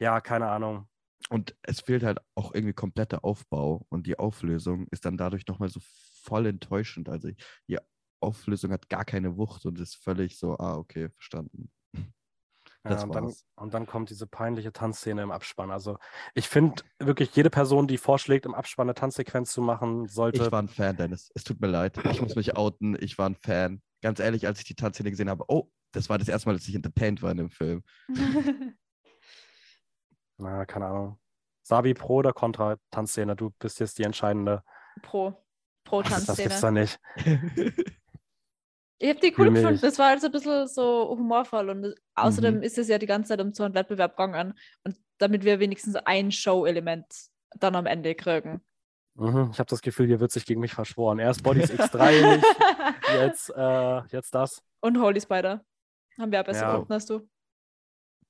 ja, 0.00 0.20
keine 0.20 0.48
Ahnung. 0.48 0.88
Und 1.28 1.54
es 1.62 1.80
fehlt 1.80 2.02
halt 2.02 2.18
auch 2.34 2.52
irgendwie 2.52 2.74
kompletter 2.74 3.24
Aufbau 3.24 3.86
und 3.88 4.06
die 4.06 4.18
Auflösung 4.18 4.86
ist 4.90 5.04
dann 5.04 5.16
dadurch 5.16 5.46
nochmal 5.46 5.68
so 5.68 5.80
voll 6.22 6.46
enttäuschend. 6.46 7.08
Also 7.08 7.30
die 7.68 7.78
Auflösung 8.20 8.72
hat 8.72 8.88
gar 8.88 9.04
keine 9.04 9.36
Wucht 9.36 9.64
und 9.64 9.78
ist 9.78 9.96
völlig 9.96 10.38
so, 10.38 10.58
ah, 10.58 10.76
okay, 10.76 11.10
verstanden. 11.10 11.70
Ja, 12.84 13.00
und, 13.04 13.14
dann, 13.14 13.32
und 13.54 13.74
dann 13.74 13.86
kommt 13.86 14.10
diese 14.10 14.26
peinliche 14.26 14.72
Tanzszene 14.72 15.22
im 15.22 15.30
Abspann. 15.30 15.70
Also 15.70 15.98
ich 16.34 16.48
finde 16.48 16.82
wirklich, 16.98 17.34
jede 17.36 17.48
Person, 17.48 17.86
die 17.86 17.96
vorschlägt, 17.96 18.44
im 18.44 18.54
Abspann 18.54 18.88
eine 18.88 18.94
Tanzsequenz 18.94 19.52
zu 19.52 19.62
machen, 19.62 20.08
sollte. 20.08 20.42
Ich 20.42 20.52
war 20.52 20.60
ein 20.60 20.68
Fan, 20.68 20.96
Dennis. 20.96 21.30
Es 21.34 21.44
tut 21.44 21.60
mir 21.60 21.68
leid. 21.68 21.96
Ich 22.10 22.20
muss 22.20 22.34
mich 22.34 22.56
outen. 22.56 22.96
Ich 23.00 23.18
war 23.18 23.28
ein 23.28 23.36
Fan. 23.36 23.80
Ganz 24.02 24.18
ehrlich, 24.20 24.46
als 24.46 24.58
ich 24.58 24.64
die 24.66 24.74
Tanzszene 24.74 25.10
gesehen 25.10 25.30
habe, 25.30 25.44
oh, 25.48 25.70
das 25.92 26.08
war 26.10 26.18
das 26.18 26.28
erste 26.28 26.48
Mal, 26.48 26.54
dass 26.54 26.68
ich 26.68 26.74
entertained 26.74 27.22
war 27.22 27.30
in 27.30 27.36
dem 27.38 27.50
Film. 27.50 27.82
Na, 30.38 30.64
keine 30.66 30.86
Ahnung. 30.86 31.18
Sabi 31.62 31.94
pro 31.94 32.16
oder 32.16 32.32
contra 32.32 32.76
Tanzszene? 32.90 33.36
Du 33.36 33.50
bist 33.58 33.78
jetzt 33.80 33.98
die 33.98 34.02
entscheidende. 34.04 34.62
pro. 35.02 35.34
Pro 35.84 36.02
Das, 36.02 36.26
das 36.26 36.36
gibt's 36.38 36.60
Tanzszene. 36.60 36.86
doch 37.24 37.26
nicht. 37.26 37.78
Ich 38.98 39.08
habe 39.08 39.20
die 39.20 39.32
Fühl 39.32 39.46
cool 39.46 39.50
mich- 39.50 39.62
gefunden. 39.62 39.80
Das 39.82 39.98
war 39.98 40.08
also 40.08 40.26
ein 40.26 40.32
bisschen 40.32 40.68
so 40.68 41.08
humorvoll. 41.10 41.70
Und 41.70 41.94
außerdem 42.14 42.56
Mhm. 42.56 42.62
ist 42.62 42.78
es 42.78 42.88
ja 42.88 42.98
die 42.98 43.06
ganze 43.06 43.30
Zeit 43.30 43.40
um 43.40 43.52
so 43.52 43.64
einen 43.64 43.74
Wettbewerb 43.74 44.16
gegangen. 44.16 44.54
Und 44.84 44.96
damit 45.18 45.44
wir 45.44 45.58
wenigstens 45.60 45.96
ein 45.96 46.30
Show-Element 46.32 47.06
dann 47.58 47.74
am 47.76 47.86
Ende 47.86 48.14
kriegen. 48.14 48.64
Mhm, 49.14 49.50
ich 49.52 49.58
habe 49.58 49.68
das 49.68 49.82
Gefühl, 49.82 50.06
hier 50.06 50.20
wird 50.20 50.32
sich 50.32 50.46
gegen 50.46 50.60
mich 50.60 50.72
verschworen. 50.74 51.18
Erst 51.18 51.42
Bodies 51.42 51.70
X3 51.72 52.36
nicht, 52.36 52.46
jetzt, 53.14 53.50
äh, 53.50 54.00
jetzt 54.08 54.34
das. 54.34 54.62
Und 54.80 55.00
Holy 55.00 55.20
Spider. 55.20 55.64
Haben 56.18 56.30
wir 56.32 56.38
ja 56.38 56.42
besser 56.42 56.62
Ja. 56.62 56.72
gefunden 56.72 56.92
als 56.92 57.06
du. 57.06 57.28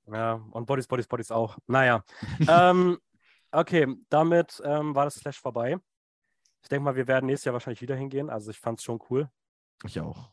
Ja, 0.07 0.35
und 0.51 0.67
Bodies, 0.67 0.87
Bodies, 0.87 1.07
Bodies 1.07 1.31
auch. 1.31 1.59
Naja. 1.67 2.05
ähm, 2.49 2.99
okay, 3.53 3.87
damit 4.09 4.61
ähm, 4.65 4.95
war 4.95 5.05
das 5.05 5.15
Slash 5.15 5.41
vorbei. 5.41 5.79
Ich 6.63 6.69
denke 6.69 6.85
mal, 6.85 6.97
wir 6.97 7.07
werden 7.07 7.27
nächstes 7.27 7.47
Jahr 7.47 7.53
wahrscheinlich 7.55 7.83
wieder 7.83 7.97
hingehen. 7.97 8.31
Also 8.31 8.51
ich 8.51 8.59
fand 8.59 8.79
es 8.79 8.85
schon 8.85 9.01
cool. 9.11 9.29
Ich 9.85 10.01
auch. 10.01 10.33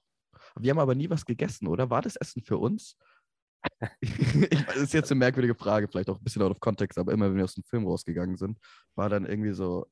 Wir 0.55 0.71
haben 0.71 0.79
aber 0.79 0.95
nie 0.95 1.09
was 1.09 1.25
gegessen, 1.25 1.67
oder? 1.67 1.89
War 1.89 2.01
das 2.01 2.15
Essen 2.15 2.41
für 2.41 2.57
uns? 2.57 2.97
ich, 3.99 4.65
das 4.65 4.77
ist 4.77 4.93
jetzt 4.93 5.11
eine 5.11 5.19
merkwürdige 5.19 5.55
Frage, 5.55 5.87
vielleicht 5.87 6.09
auch 6.09 6.17
ein 6.17 6.23
bisschen 6.23 6.41
out 6.41 6.51
of 6.51 6.59
context, 6.59 6.97
aber 6.97 7.11
immer 7.11 7.29
wenn 7.29 7.35
wir 7.37 7.43
aus 7.43 7.55
dem 7.55 7.63
Film 7.63 7.85
rausgegangen 7.85 8.37
sind, 8.37 8.57
war 8.95 9.09
dann 9.09 9.25
irgendwie 9.25 9.51
so 9.51 9.87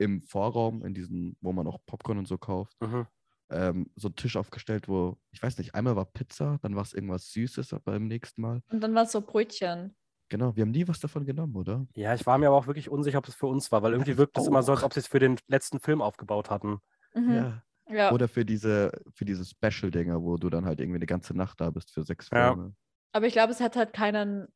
im 0.00 0.22
Vorraum, 0.22 0.84
in 0.84 0.94
diesem, 0.94 1.36
wo 1.40 1.52
man 1.52 1.66
auch 1.66 1.78
Popcorn 1.86 2.18
und 2.18 2.26
so 2.26 2.38
kauft, 2.38 2.74
Mhm. 2.80 3.06
ähm, 3.50 3.90
so 3.96 4.08
ein 4.08 4.14
Tisch 4.16 4.36
aufgestellt, 4.36 4.88
wo, 4.88 5.18
ich 5.30 5.42
weiß 5.42 5.58
nicht, 5.58 5.74
einmal 5.74 5.94
war 5.94 6.06
Pizza, 6.06 6.58
dann 6.62 6.74
war 6.74 6.82
es 6.82 6.94
irgendwas 6.94 7.30
Süßes 7.32 7.74
beim 7.84 8.06
nächsten 8.08 8.40
Mal. 8.40 8.62
Und 8.70 8.80
dann 8.80 8.94
war 8.94 9.02
es 9.02 9.12
so 9.12 9.20
Brötchen. 9.20 9.94
Genau, 10.30 10.54
wir 10.56 10.62
haben 10.62 10.70
nie 10.70 10.86
was 10.88 11.00
davon 11.00 11.26
genommen, 11.26 11.54
oder? 11.56 11.86
Ja, 11.94 12.14
ich 12.14 12.24
war 12.24 12.38
mir 12.38 12.46
aber 12.46 12.56
auch 12.56 12.66
wirklich 12.66 12.88
unsicher, 12.88 13.18
ob 13.18 13.28
es 13.28 13.34
für 13.34 13.46
uns 13.48 13.70
war, 13.72 13.82
weil 13.82 13.92
irgendwie 13.92 14.16
wirkt 14.16 14.38
es 14.38 14.46
immer 14.46 14.62
so, 14.62 14.72
als 14.72 14.84
ob 14.84 14.94
sie 14.94 15.00
es 15.00 15.08
für 15.08 15.18
den 15.18 15.36
letzten 15.48 15.80
Film 15.80 16.00
aufgebaut 16.00 16.48
hatten. 16.50 16.78
Mhm. 17.14 17.34
Ja. 17.34 17.62
Ja. 17.90 18.12
Oder 18.12 18.28
für 18.28 18.44
diese, 18.44 18.92
für 19.12 19.24
diese 19.24 19.44
Special-Dinger, 19.44 20.22
wo 20.22 20.36
du 20.36 20.48
dann 20.48 20.64
halt 20.64 20.78
irgendwie 20.80 20.98
eine 20.98 21.06
ganze 21.06 21.36
Nacht 21.36 21.60
da 21.60 21.70
bist 21.70 21.90
für 21.92 22.04
sechs 22.04 22.30
Ja. 22.32 22.52
Filme. 22.54 22.74
Aber 23.12 23.26
ich 23.26 23.32
glaube, 23.32 23.52
es 23.52 23.60
hat 23.60 23.74
halt 23.74 23.92
keinen 23.92 24.46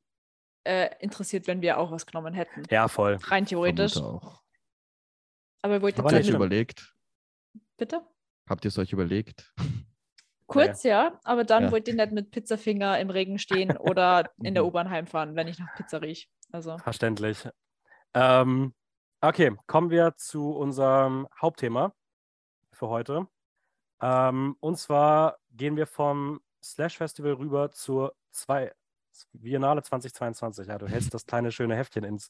äh, 0.63 0.91
interessiert, 1.01 1.49
wenn 1.49 1.61
wir 1.61 1.77
auch 1.79 1.91
was 1.91 2.07
genommen 2.07 2.33
hätten. 2.33 2.63
Ja, 2.71 2.87
voll. 2.87 3.19
Rein 3.25 3.45
theoretisch. 3.45 3.97
Auch. 3.97 4.44
Aber 5.65 5.77
ihr 5.77 5.83
wollt 5.83 5.99
Aber 5.99 6.11
jetzt 6.11 6.17
Habt 6.19 6.27
ihr 6.27 6.33
euch 6.35 6.37
überlegt? 6.37 6.95
bitte? 7.79 8.03
Habt 8.47 8.67
ihr 8.67 8.69
es 8.69 8.79
euch 8.79 8.93
überlegt? 8.93 9.51
Kurz, 10.47 10.83
ja, 10.83 11.19
aber 11.25 11.45
dann 11.45 11.65
Ja. 11.65 11.73
wollt 11.73 11.89
ihr 11.89 11.95
nicht 11.95 12.13
mit 12.13 12.31
Pizzafinger 12.31 13.01
im 13.01 13.09
Regen 13.09 13.39
stehen 13.39 13.75
oder 13.79 14.31
in 14.43 14.53
der. 14.53 14.67
U-Bahn 14.67 14.91
heimfahren, 14.91 15.37
wenn 15.37 15.49
ich 15.49 15.59
nach 15.59 15.75
Pizza 15.75 16.03
rieche. 16.03 16.29
Also, 16.53 16.77
Verständlich. 16.77 17.49
Ähm, 18.13 18.75
okay, 19.23 19.57
kommen 19.67 19.89
wir 19.89 20.15
zu 20.19 20.51
unserem 20.55 21.27
Hauptthema 21.41 21.95
für 22.71 22.89
heute. 22.89 23.27
Ähm, 24.03 24.57
und 24.61 24.77
zwar 24.77 25.39
gehen 25.51 25.77
wir 25.79 25.87
vom 25.87 26.43
Slash 26.63 26.99
Festival 26.99 27.33
rüber 27.33 27.71
zur 27.71 28.15
zwei, 28.33 28.71
Biennale 29.33 29.83
2022. 29.83 30.67
Ja, 30.69 30.77
du 30.77 30.87
hältst 30.89 31.15
das 31.15 31.25
kleine 31.25 31.51
schöne 31.53 31.75
Heftchen 31.75 32.05
ins, 32.05 32.29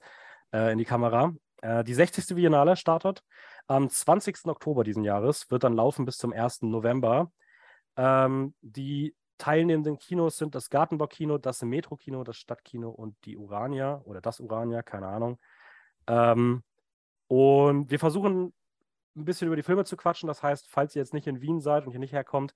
äh, 0.53 0.70
in 0.70 0.79
die 0.79 0.85
Kamera. 0.85 1.35
Äh, 1.64 1.83
die 1.83 1.94
60. 1.94 2.37
Biennale 2.37 2.77
startet 2.77 3.24
am 3.66 3.88
20. 3.88 4.46
Oktober 4.46 4.85
diesen 4.85 5.03
Jahres, 5.03 5.50
wird 5.50 5.64
dann 5.64 5.72
laufen 5.72 6.05
bis 6.05 6.18
zum 6.18 6.33
1. 6.33 6.62
November. 6.62 7.33
Ähm, 7.96 8.55
die 8.61 9.16
teilnehmenden 9.38 9.98
Kinos 9.98 10.37
sind 10.37 10.55
das 10.55 10.68
Gartenbaukino, 10.68 11.38
das 11.38 11.62
Metro-Kino, 11.62 12.23
das 12.23 12.37
Stadtkino 12.37 12.90
und 12.90 13.17
die 13.25 13.38
Urania 13.38 14.02
oder 14.04 14.21
das 14.21 14.40
Urania, 14.40 14.83
keine 14.83 15.06
Ahnung. 15.08 15.38
Ähm, 16.06 16.62
und 17.29 17.90
wir 17.90 17.98
versuchen 17.98 18.52
ein 19.17 19.25
bisschen 19.25 19.46
über 19.46 19.56
die 19.56 19.62
Filme 19.62 19.87
zu 19.87 19.96
quatschen. 19.96 20.27
Das 20.27 20.42
heißt, 20.42 20.69
falls 20.69 20.94
ihr 20.94 21.00
jetzt 21.00 21.15
nicht 21.15 21.27
in 21.27 21.40
Wien 21.40 21.62
seid 21.62 21.87
und 21.87 21.92
hier 21.92 22.00
nicht 22.00 22.12
herkommt, 22.12 22.52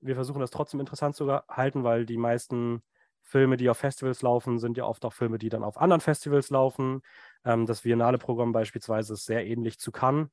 wir 0.00 0.16
versuchen 0.16 0.40
das 0.40 0.50
trotzdem 0.50 0.80
interessant 0.80 1.14
zu 1.14 1.32
halten, 1.48 1.84
weil 1.84 2.06
die 2.06 2.16
meisten 2.16 2.82
Filme, 3.22 3.56
die 3.56 3.68
auf 3.68 3.78
Festivals 3.78 4.22
laufen, 4.22 4.58
sind 4.58 4.76
ja 4.76 4.84
oft 4.84 5.04
auch 5.04 5.12
Filme, 5.12 5.38
die 5.38 5.48
dann 5.48 5.62
auf 5.62 5.76
anderen 5.76 6.00
Festivals 6.00 6.50
laufen. 6.50 7.02
Ähm, 7.44 7.66
das 7.66 7.82
Biennale-Programm 7.82 8.52
beispielsweise 8.52 9.14
ist 9.14 9.26
sehr 9.26 9.46
ähnlich 9.46 9.78
zu 9.78 9.92
Cannes, 9.92 10.28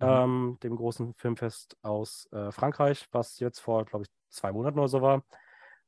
Mhm. 0.00 0.18
ähm, 0.22 0.58
dem 0.62 0.76
großen 0.76 1.14
Filmfest 1.14 1.76
aus 1.82 2.28
äh, 2.32 2.52
Frankreich, 2.52 3.06
was 3.12 3.38
jetzt 3.40 3.60
vor, 3.60 3.84
glaube 3.84 4.04
ich, 4.06 4.10
zwei 4.30 4.52
Monaten 4.52 4.78
oder 4.78 4.88
so 4.88 5.02
war. 5.02 5.24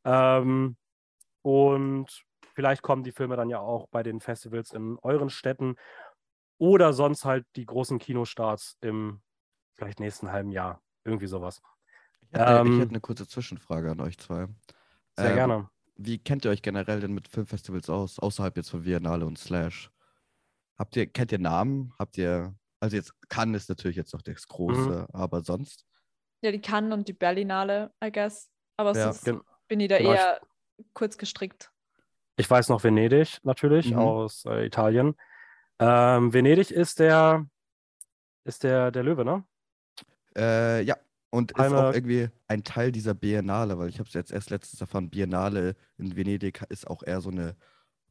Ähm, 0.05 0.77
und 1.43 2.25
vielleicht 2.55 2.83
kommen 2.83 3.05
die 3.05 3.13
Filme 3.13 3.37
dann 3.37 3.51
ja 3.51 3.61
auch 3.61 3.89
bei 3.89 4.03
den 4.03 4.21
Festivals 4.21 4.73
in 4.73 4.99
euren 5.03 5.31
Städten. 5.31 5.77
Oder 6.59 6.93
sonst 6.93 7.25
halt 7.25 7.47
die 7.57 7.67
großen 7.67 7.99
Kinostarts 7.99 8.77
im 8.81 9.23
vielleicht 9.77 10.01
nächsten 10.01 10.33
halben 10.33 10.53
Jahr. 10.53 10.83
Irgendwie 11.05 11.27
sowas. 11.27 11.63
Ich 12.21 12.33
hätte, 12.35 12.63
ich 12.65 12.79
Ähm, 12.79 12.79
hätte 12.79 12.91
eine 12.91 13.01
kurze 13.01 13.27
Zwischenfrage 13.29 13.91
an 13.91 14.01
euch 14.01 14.19
zwei. 14.19 14.49
Sehr 15.15 15.33
Ähm, 15.33 15.35
gerne. 15.35 15.71
Wie 15.97 16.19
kennt 16.19 16.45
ihr 16.47 16.53
euch 16.53 16.63
generell 16.63 17.01
denn 17.01 17.15
mit 17.15 17.29
Filmfestivals 17.29 17.91
aus, 17.91 18.19
außerhalb 18.21 18.57
jetzt 18.57 18.71
von 18.71 18.83
Biennale 18.85 19.27
und 19.27 19.39
Slash? 19.39 19.91
Habt 20.81 20.97
ihr, 20.97 21.07
kennt 21.07 21.31
ihr 21.31 21.39
Namen? 21.39 21.93
Habt 21.99 22.17
ihr, 22.17 22.55
also 22.81 22.97
jetzt 22.97 23.13
Cannes 23.29 23.65
ist 23.65 23.69
natürlich 23.69 23.99
jetzt 23.99 24.15
noch 24.15 24.23
das 24.23 24.49
große, 24.49 25.07
aber 25.13 25.43
sonst? 25.43 25.85
Ja, 26.41 26.51
die 26.53 26.61
Cannes 26.63 26.95
und 26.95 27.07
die 27.07 27.13
Berlinale, 27.13 27.93
I 28.03 28.11
guess. 28.11 28.51
Aber 28.79 28.95
Ja, 28.95 29.13
sonst 29.13 29.27
gen- 29.27 29.43
bin 29.69 29.79
ich 29.81 29.89
da 29.91 29.99
genau, 29.99 30.15
ich- 30.15 30.19
eher 30.19 30.41
kurz 30.95 31.19
gestrickt. 31.19 31.71
Ich 32.39 32.49
weiß 32.49 32.71
noch 32.71 32.83
Venedig 32.83 33.41
natürlich 33.43 33.91
Mhm. 33.91 33.99
aus 33.99 34.47
äh, 34.47 34.65
Italien. 34.65 35.17
Ähm, 35.79 36.33
Venedig 36.33 36.71
ist 36.71 36.99
der, 36.99 37.47
ist 38.45 38.65
der, 38.65 38.91
der 38.91 39.03
Löwe, 39.03 39.27
ne? 39.27 39.45
Äh, 40.35 40.81
ja, 40.85 40.97
und 41.29 41.51
ist 41.51 41.57
Palme- 41.59 41.89
auch 41.91 41.93
irgendwie 41.93 42.31
ein 42.49 42.65
Teil 42.65 42.91
dieser 42.91 43.13
Biennale, 43.13 43.77
weil 43.77 43.91
ich 43.91 43.99
habe 43.99 44.09
es 44.09 44.15
jetzt 44.15 44.33
erst 44.33 44.49
letztens 44.49 44.81
erfahren, 44.81 45.11
Biennale 45.11 45.77
in 45.99 46.17
Venedig 46.17 46.63
ist 46.71 46.87
auch 46.87 47.03
eher 47.03 47.21
so 47.21 47.29
eine 47.29 47.55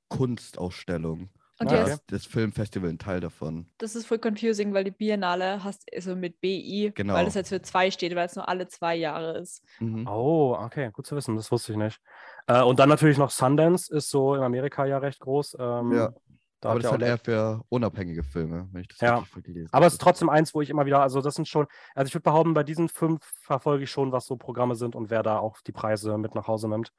Kunstausstellung. 0.09 1.29
Und 1.61 1.67
Ah, 1.67 1.71
da 1.71 1.75
ja, 1.75 1.83
okay. 1.83 1.93
ist 1.93 2.03
das 2.11 2.25
Filmfestival 2.25 2.89
ein 2.89 2.99
Teil 2.99 3.19
davon. 3.19 3.67
das 3.79 3.95
ist 3.95 4.05
voll 4.07 4.17
confusing, 4.19 4.73
weil 4.73 4.85
die 4.85 4.91
Biennale 4.91 5.61
hast 5.63 5.85
also 5.93 6.15
mit 6.15 6.39
BI, 6.39 6.91
Genau. 6.95 7.13
weil 7.15 7.25
das 7.25 7.33
jetzt 7.33 7.49
für 7.49 7.61
zwei 7.61 7.91
steht, 7.91 8.15
weil 8.15 8.25
es 8.27 8.35
nur 8.35 8.47
alle 8.47 8.67
zwei 8.69 8.95
Jahre 8.95 9.37
ist. 9.39 9.63
Mhm. 9.79 10.07
Oh, 10.07 10.55
okay, 10.57 10.89
gut 10.93 11.05
zu 11.05 11.15
wissen, 11.17 11.35
das 11.35 11.51
wusste 11.51 11.73
ich 11.73 11.77
nicht. 11.77 11.99
Äh, 12.47 12.61
und 12.61 12.79
dann 12.79 12.87
natürlich 12.89 13.17
noch 13.17 13.29
Sundance, 13.29 13.93
ist 13.93 14.09
so 14.09 14.35
in 14.35 14.41
Amerika 14.41 14.85
ja 14.85 14.97
recht 14.99 15.19
groß. 15.19 15.57
Ähm, 15.59 15.91
Ja. 15.91 16.13
da 16.61 16.69
Aber 16.69 16.79
das 16.79 16.85
ist 16.85 16.91
halt 16.93 17.01
eher 17.01 17.17
für 17.17 17.61
unabhängige 17.67 18.23
Filme, 18.23 18.69
wenn 18.71 18.81
ich 18.81 18.87
das 18.87 19.01
Ja. 19.01 19.15
richtig 19.15 19.33
vergelesen 19.33 19.69
Aber 19.73 19.85
es 19.85 19.93
ist 19.93 19.99
habe. 19.99 20.11
trotzdem 20.11 20.29
eins, 20.29 20.53
wo 20.55 20.61
ich 20.61 20.69
immer 20.69 20.85
wieder, 20.85 21.01
also 21.01 21.19
das 21.21 21.35
sind 21.35 21.47
schon, 21.49 21.67
also 21.93 22.07
ich 22.07 22.13
würde 22.15 22.23
behaupten, 22.23 22.53
bei 22.53 22.63
diesen 22.63 22.87
fünf 22.87 23.21
verfolge 23.41 23.83
ich 23.83 23.91
schon, 23.91 24.13
was 24.13 24.25
so 24.25 24.37
Programme 24.37 24.75
sind 24.75 24.95
und 24.95 25.09
wer 25.09 25.23
da 25.23 25.39
auch 25.39 25.59
die 25.61 25.73
Preise 25.73 26.17
mit 26.17 26.35
nach 26.35 26.47
Hause 26.47 26.69
nimmt. 26.69 26.93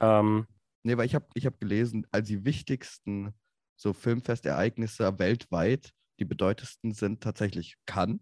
Ähm, 0.00 0.46
Nee, 0.82 0.96
weil 0.96 1.04
ich 1.04 1.14
habe 1.14 1.26
ich 1.34 1.44
hab 1.44 1.60
gelesen, 1.60 2.06
also 2.10 2.26
die 2.26 2.42
wichtigsten 2.46 3.34
so 3.80 3.94
Filmfestereignisse 3.94 5.18
weltweit, 5.18 5.90
die 6.18 6.26
bedeutendsten 6.26 6.92
sind 6.92 7.22
tatsächlich 7.22 7.76
Cannes, 7.86 8.20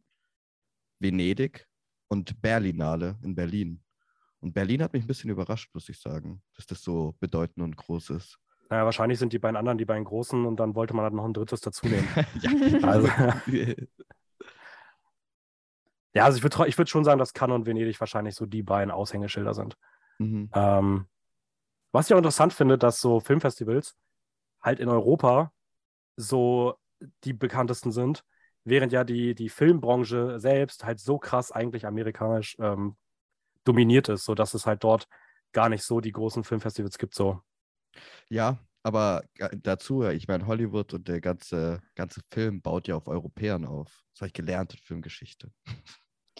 Venedig 1.00 1.66
und 2.06 2.40
Berlinale 2.40 3.18
in 3.22 3.34
Berlin. 3.34 3.82
Und 4.38 4.54
Berlin 4.54 4.84
hat 4.84 4.92
mich 4.92 5.02
ein 5.02 5.08
bisschen 5.08 5.30
überrascht, 5.30 5.74
muss 5.74 5.88
ich 5.88 6.00
sagen, 6.00 6.44
dass 6.54 6.66
das 6.66 6.80
so 6.80 7.16
bedeutend 7.18 7.64
und 7.64 7.76
groß 7.76 8.10
ist. 8.10 8.38
naja, 8.70 8.84
wahrscheinlich 8.84 9.18
sind 9.18 9.32
die 9.32 9.40
beiden 9.40 9.56
anderen 9.56 9.78
die 9.78 9.84
beiden 9.84 10.04
großen 10.04 10.46
und 10.46 10.60
dann 10.60 10.76
wollte 10.76 10.94
man 10.94 11.02
halt 11.02 11.14
noch 11.14 11.24
ein 11.24 11.34
drittes 11.34 11.60
dazu 11.60 11.88
nehmen. 11.88 12.08
ja, 12.40 12.52
Also, 12.88 13.08
ja, 16.14 16.24
also 16.24 16.38
ich 16.38 16.44
würde 16.44 16.68
ich 16.68 16.78
würd 16.78 16.88
schon 16.88 17.02
sagen, 17.02 17.18
dass 17.18 17.34
Cannes 17.34 17.56
und 17.56 17.66
Venedig 17.66 17.98
wahrscheinlich 17.98 18.36
so 18.36 18.46
die 18.46 18.62
beiden 18.62 18.92
Aushängeschilder 18.92 19.54
sind. 19.54 19.76
mhm. 20.18 20.50
Ähm, 20.54 21.08
was 21.90 22.06
ich 22.06 22.14
auch 22.14 22.18
interessant 22.18 22.52
finde, 22.52 22.78
dass 22.78 23.00
so 23.00 23.18
Filmfestivals 23.18 23.96
halt 24.68 24.80
in 24.80 24.88
Europa 24.88 25.52
so 26.16 26.76
die 27.24 27.32
bekanntesten 27.32 27.92
sind, 27.92 28.24
während 28.64 28.92
ja 28.92 29.04
die, 29.04 29.34
die 29.34 29.48
Filmbranche 29.48 30.38
selbst 30.40 30.84
halt 30.84 31.00
so 31.00 31.18
krass 31.18 31.52
eigentlich 31.52 31.86
amerikanisch 31.86 32.56
ähm, 32.60 32.96
dominiert 33.64 34.08
ist, 34.08 34.24
sodass 34.24 34.54
es 34.54 34.66
halt 34.66 34.84
dort 34.84 35.08
gar 35.52 35.68
nicht 35.68 35.84
so 35.84 36.00
die 36.00 36.12
großen 36.12 36.44
Filmfestivals 36.44 36.98
gibt. 36.98 37.14
So. 37.14 37.40
ja, 38.28 38.58
aber 38.82 39.24
dazu, 39.62 40.04
ich 40.04 40.28
meine, 40.28 40.46
Hollywood 40.46 40.94
und 40.94 41.08
der 41.08 41.20
ganze, 41.20 41.80
ganze 41.94 42.20
Film 42.28 42.62
baut 42.62 42.88
ja 42.88 42.96
auf 42.96 43.08
Europäern 43.08 43.64
auf. 43.64 44.04
Das 44.12 44.20
habe 44.22 44.28
ich 44.28 44.32
gelernt 44.32 44.72
in 44.74 44.80
Filmgeschichte. 44.80 45.50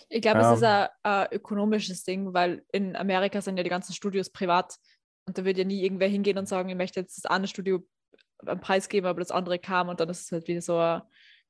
Ich 0.08 0.22
glaube, 0.22 0.40
Ja. 0.40 0.52
es 0.52 0.58
ist 0.58 0.64
ein, 0.64 0.88
ein 1.02 1.26
ökonomisches 1.32 2.04
Ding, 2.04 2.32
weil 2.32 2.64
in 2.72 2.96
Amerika 2.96 3.42
sind 3.42 3.56
ja 3.56 3.62
die 3.62 3.70
ganzen 3.70 3.92
Studios 3.94 4.30
privat 4.30 4.76
und 5.26 5.36
da 5.36 5.44
wird 5.44 5.58
ja 5.58 5.64
nie 5.64 5.82
irgendwer 5.82 6.08
hingehen 6.08 6.38
und 6.38 6.48
sagen, 6.48 6.68
ich 6.68 6.76
möchte 6.76 7.00
jetzt 7.00 7.22
das 7.22 7.30
eine 7.30 7.46
Studio 7.46 7.84
einen 8.46 8.60
Preis 8.60 8.88
geben, 8.88 9.06
aber 9.06 9.20
das 9.20 9.30
andere 9.30 9.58
kam 9.58 9.88
und 9.88 10.00
dann 10.00 10.08
ist 10.08 10.22
es 10.24 10.32
halt 10.32 10.46
wieder 10.48 10.60
so 10.60 10.78
ein, 10.78 11.02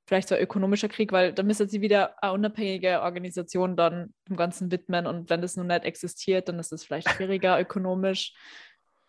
vielleicht 0.07 0.29
so 0.29 0.35
ein 0.35 0.41
ökonomischer 0.41 0.89
Krieg, 0.89 1.13
weil 1.13 1.33
da 1.33 1.43
müsste 1.43 1.69
sie 1.69 1.81
wieder 1.81 2.23
eine 2.23 2.33
unabhängige 2.33 3.03
Organisation 3.03 3.77
dann 3.77 4.15
dem 4.29 4.37
Ganzen 4.37 4.71
widmen 4.71 5.07
und 5.07 5.29
wenn 5.31 5.43
das 5.43 5.57
nun 5.57 5.67
nicht 5.67 5.85
existiert, 5.85 6.49
dann 6.49 6.59
ist 6.59 6.73
es 6.73 6.85
vielleicht 6.85 7.09
schwieriger 7.11 7.61
ökonomisch. 7.61 8.33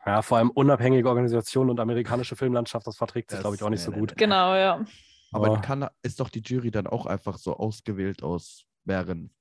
Ja, 0.06 0.22
vor 0.22 0.38
allem 0.38 0.50
unabhängige 0.50 1.08
Organisationen 1.08 1.70
und 1.70 1.80
amerikanische 1.80 2.36
Filmlandschaft, 2.36 2.88
das 2.88 2.98
verträgt 2.98 3.30
sich, 3.32 3.38
Das- 3.40 3.44
glaube 3.44 3.56
ich, 3.56 3.64
auch 3.64 3.70
nicht 3.70 3.82
so 3.84 3.92
gut. 3.92 4.16
Genau, 4.18 4.56
ja. 4.56 4.84
Aber 5.32 5.52
Oh. 5.52 5.62
kann, 5.62 5.88
ist 6.02 6.20
doch 6.20 6.30
die 6.30 6.42
Jury 6.42 6.72
dann 6.72 6.88
auch 6.88 7.06
einfach 7.06 7.38
so 7.38 7.56
ausgewählt 7.56 8.24
aus 8.24 8.66
mehreren 8.86 9.32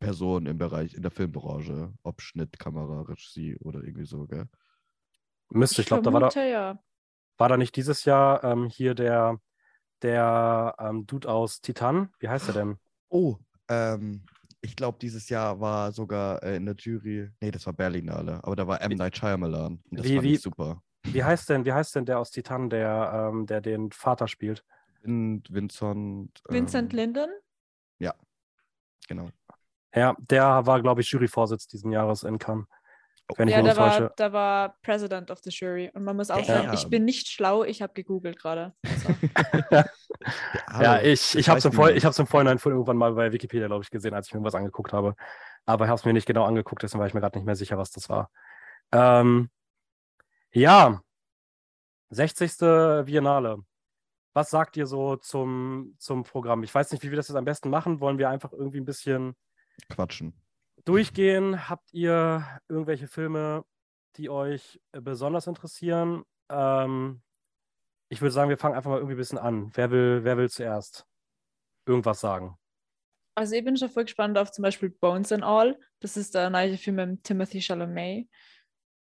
Personen 0.00 0.46
im 0.46 0.58
Bereich, 0.58 0.94
in 0.94 1.02
der 1.02 1.10
Filmbranche, 1.10 1.92
ob 2.02 2.22
Schnitt, 2.22 2.58
Kamera, 2.58 3.02
Regie 3.02 3.56
oder 3.58 3.80
irgendwie 3.84 4.06
so, 4.06 4.26
gell? 4.26 4.46
Müsste, 5.50 5.82
ich 5.82 5.86
glaube, 5.86 6.02
da 6.02 6.12
war 6.12 6.20
da, 6.30 6.44
ja. 6.44 6.82
War 7.42 7.48
da 7.48 7.56
nicht 7.56 7.74
dieses 7.74 8.04
Jahr 8.04 8.44
ähm, 8.44 8.68
hier 8.68 8.94
der, 8.94 9.36
der 10.00 10.76
ähm, 10.78 11.08
Dude 11.08 11.28
aus 11.28 11.60
Titan, 11.60 12.12
wie 12.20 12.28
heißt 12.28 12.46
er 12.46 12.54
denn? 12.54 12.78
Oh, 13.08 13.36
ähm, 13.66 14.22
ich 14.60 14.76
glaube, 14.76 14.98
dieses 15.00 15.28
Jahr 15.28 15.58
war 15.58 15.90
sogar 15.90 16.40
äh, 16.44 16.54
in 16.54 16.66
der 16.66 16.76
Jury, 16.76 17.30
nee, 17.40 17.50
das 17.50 17.66
war 17.66 17.72
Berlinale, 17.72 18.38
aber 18.44 18.54
da 18.54 18.64
war 18.68 18.80
M. 18.80 18.92
Night 18.92 19.16
Shyamalan. 19.16 19.82
Und 19.90 19.98
das 19.98 20.06
Wie- 20.06 20.14
fand 20.14 20.24
wie- 20.28 20.34
ich 20.34 20.40
super. 20.40 20.80
Wie 21.02 21.24
heißt 21.24 21.48
denn, 21.50 21.64
wie 21.64 21.72
heißt 21.72 21.96
denn 21.96 22.04
der 22.06 22.20
aus 22.20 22.30
Titan, 22.30 22.70
der, 22.70 23.30
ähm, 23.32 23.44
der 23.46 23.60
den 23.60 23.90
Vater 23.90 24.28
spielt? 24.28 24.64
Vin, 25.02 25.42
Vincent. 25.50 26.40
Vincent 26.48 26.92
ähm, 26.92 26.96
Linden? 26.96 27.28
Genau. 29.08 29.30
Ja, 29.92 30.14
der 30.30 30.64
war, 30.64 30.80
glaube 30.80 31.00
ich, 31.00 31.10
Juryvorsitz 31.10 31.66
diesen 31.66 31.90
Jahres 31.90 32.22
in 32.22 32.38
Cannes. 32.38 32.66
Wenn 33.36 33.48
ich 33.48 33.54
Ja, 33.54 33.62
nicht 33.62 33.76
war, 33.76 33.98
täusche. 33.98 34.14
der 34.18 34.32
war 34.32 34.76
President 34.82 35.30
of 35.30 35.38
the 35.42 35.50
Jury. 35.50 35.90
Und 35.94 36.04
man 36.04 36.16
muss 36.16 36.30
auch 36.30 36.44
sagen, 36.44 36.72
ich 36.74 36.88
bin 36.88 37.04
nicht 37.04 37.28
schlau, 37.28 37.64
ich 37.64 37.80
habe 37.80 37.92
gegoogelt 37.94 38.38
gerade. 38.38 38.74
Also, 38.84 39.14
Ja, 40.80 41.00
ich, 41.00 41.36
ich 41.36 41.48
habe 41.48 41.58
es 41.58 41.64
im, 41.64 41.72
Vor 41.72 41.90
ich 41.90 42.04
im 42.04 42.26
Vorhinein 42.26 42.58
von 42.58 42.72
irgendwann 42.72 42.96
mal 42.96 43.12
bei 43.14 43.32
Wikipedia, 43.32 43.66
glaube 43.66 43.84
ich, 43.84 43.90
gesehen, 43.90 44.14
als 44.14 44.26
ich 44.26 44.34
mir 44.34 44.38
irgendwas 44.38 44.54
angeguckt 44.54 44.92
habe. 44.92 45.14
Aber 45.64 45.84
ich 45.84 45.88
habe 45.88 45.98
es 45.98 46.04
mir 46.04 46.12
nicht 46.12 46.26
genau 46.26 46.44
angeguckt, 46.44 46.82
deswegen 46.82 47.00
war 47.00 47.06
ich 47.06 47.14
mir 47.14 47.20
gerade 47.20 47.38
nicht 47.38 47.46
mehr 47.46 47.56
sicher, 47.56 47.78
was 47.78 47.90
das 47.90 48.08
war. 48.08 48.30
Ähm, 48.92 49.50
ja, 50.52 51.00
60. 52.10 52.58
Biennale. 53.06 53.58
Was 54.34 54.50
sagt 54.50 54.76
ihr 54.76 54.86
so 54.86 55.16
zum, 55.16 55.94
zum 55.98 56.24
Programm? 56.24 56.62
Ich 56.62 56.74
weiß 56.74 56.90
nicht, 56.92 57.02
wie 57.02 57.10
wir 57.10 57.16
das 57.16 57.28
jetzt 57.28 57.36
am 57.36 57.44
besten 57.44 57.70
machen. 57.70 58.00
Wollen 58.00 58.18
wir 58.18 58.30
einfach 58.30 58.52
irgendwie 58.52 58.80
ein 58.80 58.84
bisschen 58.86 59.34
Quatschen. 59.88 60.34
Durchgehen? 60.84 61.68
Habt 61.68 61.92
ihr 61.92 62.46
irgendwelche 62.68 63.08
Filme, 63.08 63.64
die 64.16 64.30
euch 64.30 64.80
äh, 64.92 65.00
besonders 65.00 65.46
interessieren? 65.46 66.24
Ähm, 66.50 67.22
ich 68.08 68.20
würde 68.20 68.32
sagen, 68.32 68.50
wir 68.50 68.58
fangen 68.58 68.74
einfach 68.74 68.90
mal 68.90 68.96
irgendwie 68.96 69.14
ein 69.14 69.18
bisschen 69.18 69.38
an. 69.38 69.70
Wer 69.74 69.90
will, 69.90 70.24
wer 70.24 70.36
will 70.36 70.50
zuerst 70.50 71.06
irgendwas 71.86 72.20
sagen? 72.20 72.58
also 73.34 73.54
ich 73.54 73.64
bin 73.64 73.76
schon 73.76 73.88
voll 73.88 74.04
gespannt 74.04 74.36
auf 74.38 74.52
zum 74.52 74.62
Beispiel 74.62 74.90
Bones 74.90 75.32
and 75.32 75.42
All. 75.42 75.78
Das 76.00 76.16
ist 76.16 76.34
der 76.34 76.50
neue 76.50 76.76
Film 76.76 76.96
mit 76.96 77.24
Timothy 77.24 77.60
Chalamet. 77.60 78.28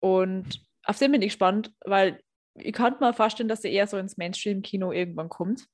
Und 0.00 0.62
auf 0.84 0.98
den 0.98 1.12
bin 1.12 1.22
ich 1.22 1.28
gespannt, 1.28 1.74
weil 1.84 2.22
ich 2.54 2.72
könnte 2.72 3.02
mir 3.02 3.14
vorstellen, 3.14 3.48
dass 3.48 3.64
er 3.64 3.70
eher 3.70 3.86
so 3.86 3.96
ins 3.96 4.16
Mainstream-Kino 4.16 4.92
irgendwann 4.92 5.28
kommt. 5.28 5.68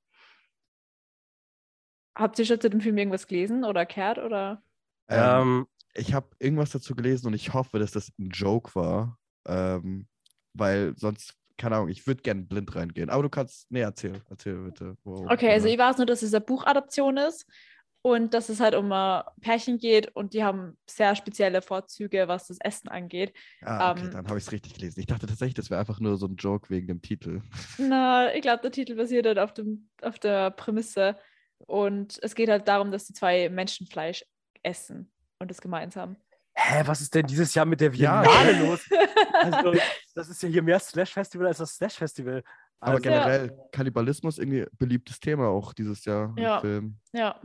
Habt 2.14 2.38
ihr 2.38 2.47
schon 2.47 2.61
zu 2.61 2.70
dem 2.70 2.80
Film 2.80 2.97
irgendwas 2.97 3.26
gelesen 3.26 3.64
oder 3.64 3.84
gehört? 3.84 4.18
Oder? 4.18 4.62
Ähm, 5.09 5.18
Ähm, 5.18 5.66
ich 5.97 6.14
habe 6.14 6.28
irgendwas 6.38 6.70
dazu 6.70 6.94
gelesen 6.94 7.26
und 7.28 7.34
ich 7.34 7.53
hoffe, 7.55 7.78
dass 7.78 7.92
das 7.92 8.12
ein 8.18 8.30
Joke 8.30 8.74
war. 8.74 9.18
Ähm, 9.47 10.07
weil 10.55 10.94
sonst, 10.97 11.34
keine 11.57 11.76
Ahnung, 11.76 11.88
ich 11.88 12.07
würde 12.07 12.22
gerne 12.22 12.42
blind 12.42 12.74
reingehen. 12.74 13.11
Aber 13.11 13.22
du 13.22 13.28
kannst, 13.28 13.70
nee, 13.70 13.80
erzähl, 13.80 14.20
erzähl 14.30 14.57
bitte. 14.64 14.97
Wo- 15.05 15.26
Okay, 15.30 15.51
also 15.53 15.68
ich 15.68 15.78
weiß 15.78 15.99
nur, 15.99 16.07
dass 16.07 16.22
es 16.22 16.34
eine 16.34 16.44
Buchadaption 16.44 17.16
ist 17.16 17.47
und 18.03 18.34
dass 18.34 18.49
es 18.49 18.61
halt 18.61 18.74
um 18.74 18.90
ein 18.92 19.22
Pärchen 19.40 19.78
geht 19.78 20.14
und 20.14 20.32
die 20.34 20.44
haben 20.44 20.78
sehr 20.88 21.14
spezielle 21.16 21.62
Vorzüge, 21.62 22.28
was 22.28 22.47
das 22.49 22.59
Essen 22.61 22.88
angeht. 22.88 23.32
Ah, 23.62 23.92
okay, 23.92 24.03
ähm, 24.05 24.11
dann 24.12 24.28
habe 24.28 24.38
ich 24.38 24.44
es 24.44 24.53
richtig 24.53 24.74
gelesen. 24.74 25.01
Ich 25.01 25.07
dachte 25.07 25.26
tatsächlich, 25.26 25.55
das 25.55 25.70
wäre 25.70 25.80
einfach 25.80 26.01
nur 26.01 26.16
so 26.16 26.26
ein 26.26 26.36
Joke 26.36 26.70
wegen 26.70 26.86
dem 26.86 27.03
Titel. 27.03 27.40
Na, 27.78 28.34
ich 28.34 28.42
glaube, 28.42 28.62
der 28.62 28.70
Titel 28.70 28.94
basiert 28.94 29.26
halt 29.26 29.38
auf, 29.38 29.53
dem, 29.53 29.88
auf 30.03 30.18
der 30.18 30.51
Prämisse 30.51 31.18
und 31.59 32.18
es 32.22 32.34
geht 32.34 32.49
halt 32.49 32.68
darum, 32.68 32.90
dass 32.90 33.07
die 33.07 33.12
zwei 33.12 33.49
Menschenfleisch 33.49 34.24
essen 34.62 35.11
und 35.39 35.51
es 35.51 35.61
gemeinsam. 35.61 36.16
hä, 36.55 36.82
was 36.87 37.01
ist 37.01 37.14
denn 37.14 37.26
dieses 37.26 37.55
Jahr 37.55 37.66
mit 37.66 37.80
der 37.80 37.93
Ja, 37.95 38.22
Biennale 38.22 38.66
los? 38.66 38.80
Also, 39.32 39.74
das 40.14 40.28
ist 40.30 40.43
ja 40.43 40.49
hier 40.49 40.62
mehr 40.62 40.78
Slash-Festival 40.78 41.47
als 41.49 41.59
das 41.59 41.74
Slash-Festival. 41.74 42.43
Aber 42.80 42.93
Also, 42.93 43.03
generell, 43.03 43.57
Kannibalismus 43.70 44.39
irgendwie 44.39 44.66
beliebtes 44.78 45.20
Thema 45.20 45.49
auch 45.49 45.72
dieses 45.74 46.05
Jahr 46.05 46.34
Ja. 46.39 46.57
im 46.57 46.61
Film. 46.62 47.01
ja, 47.12 47.41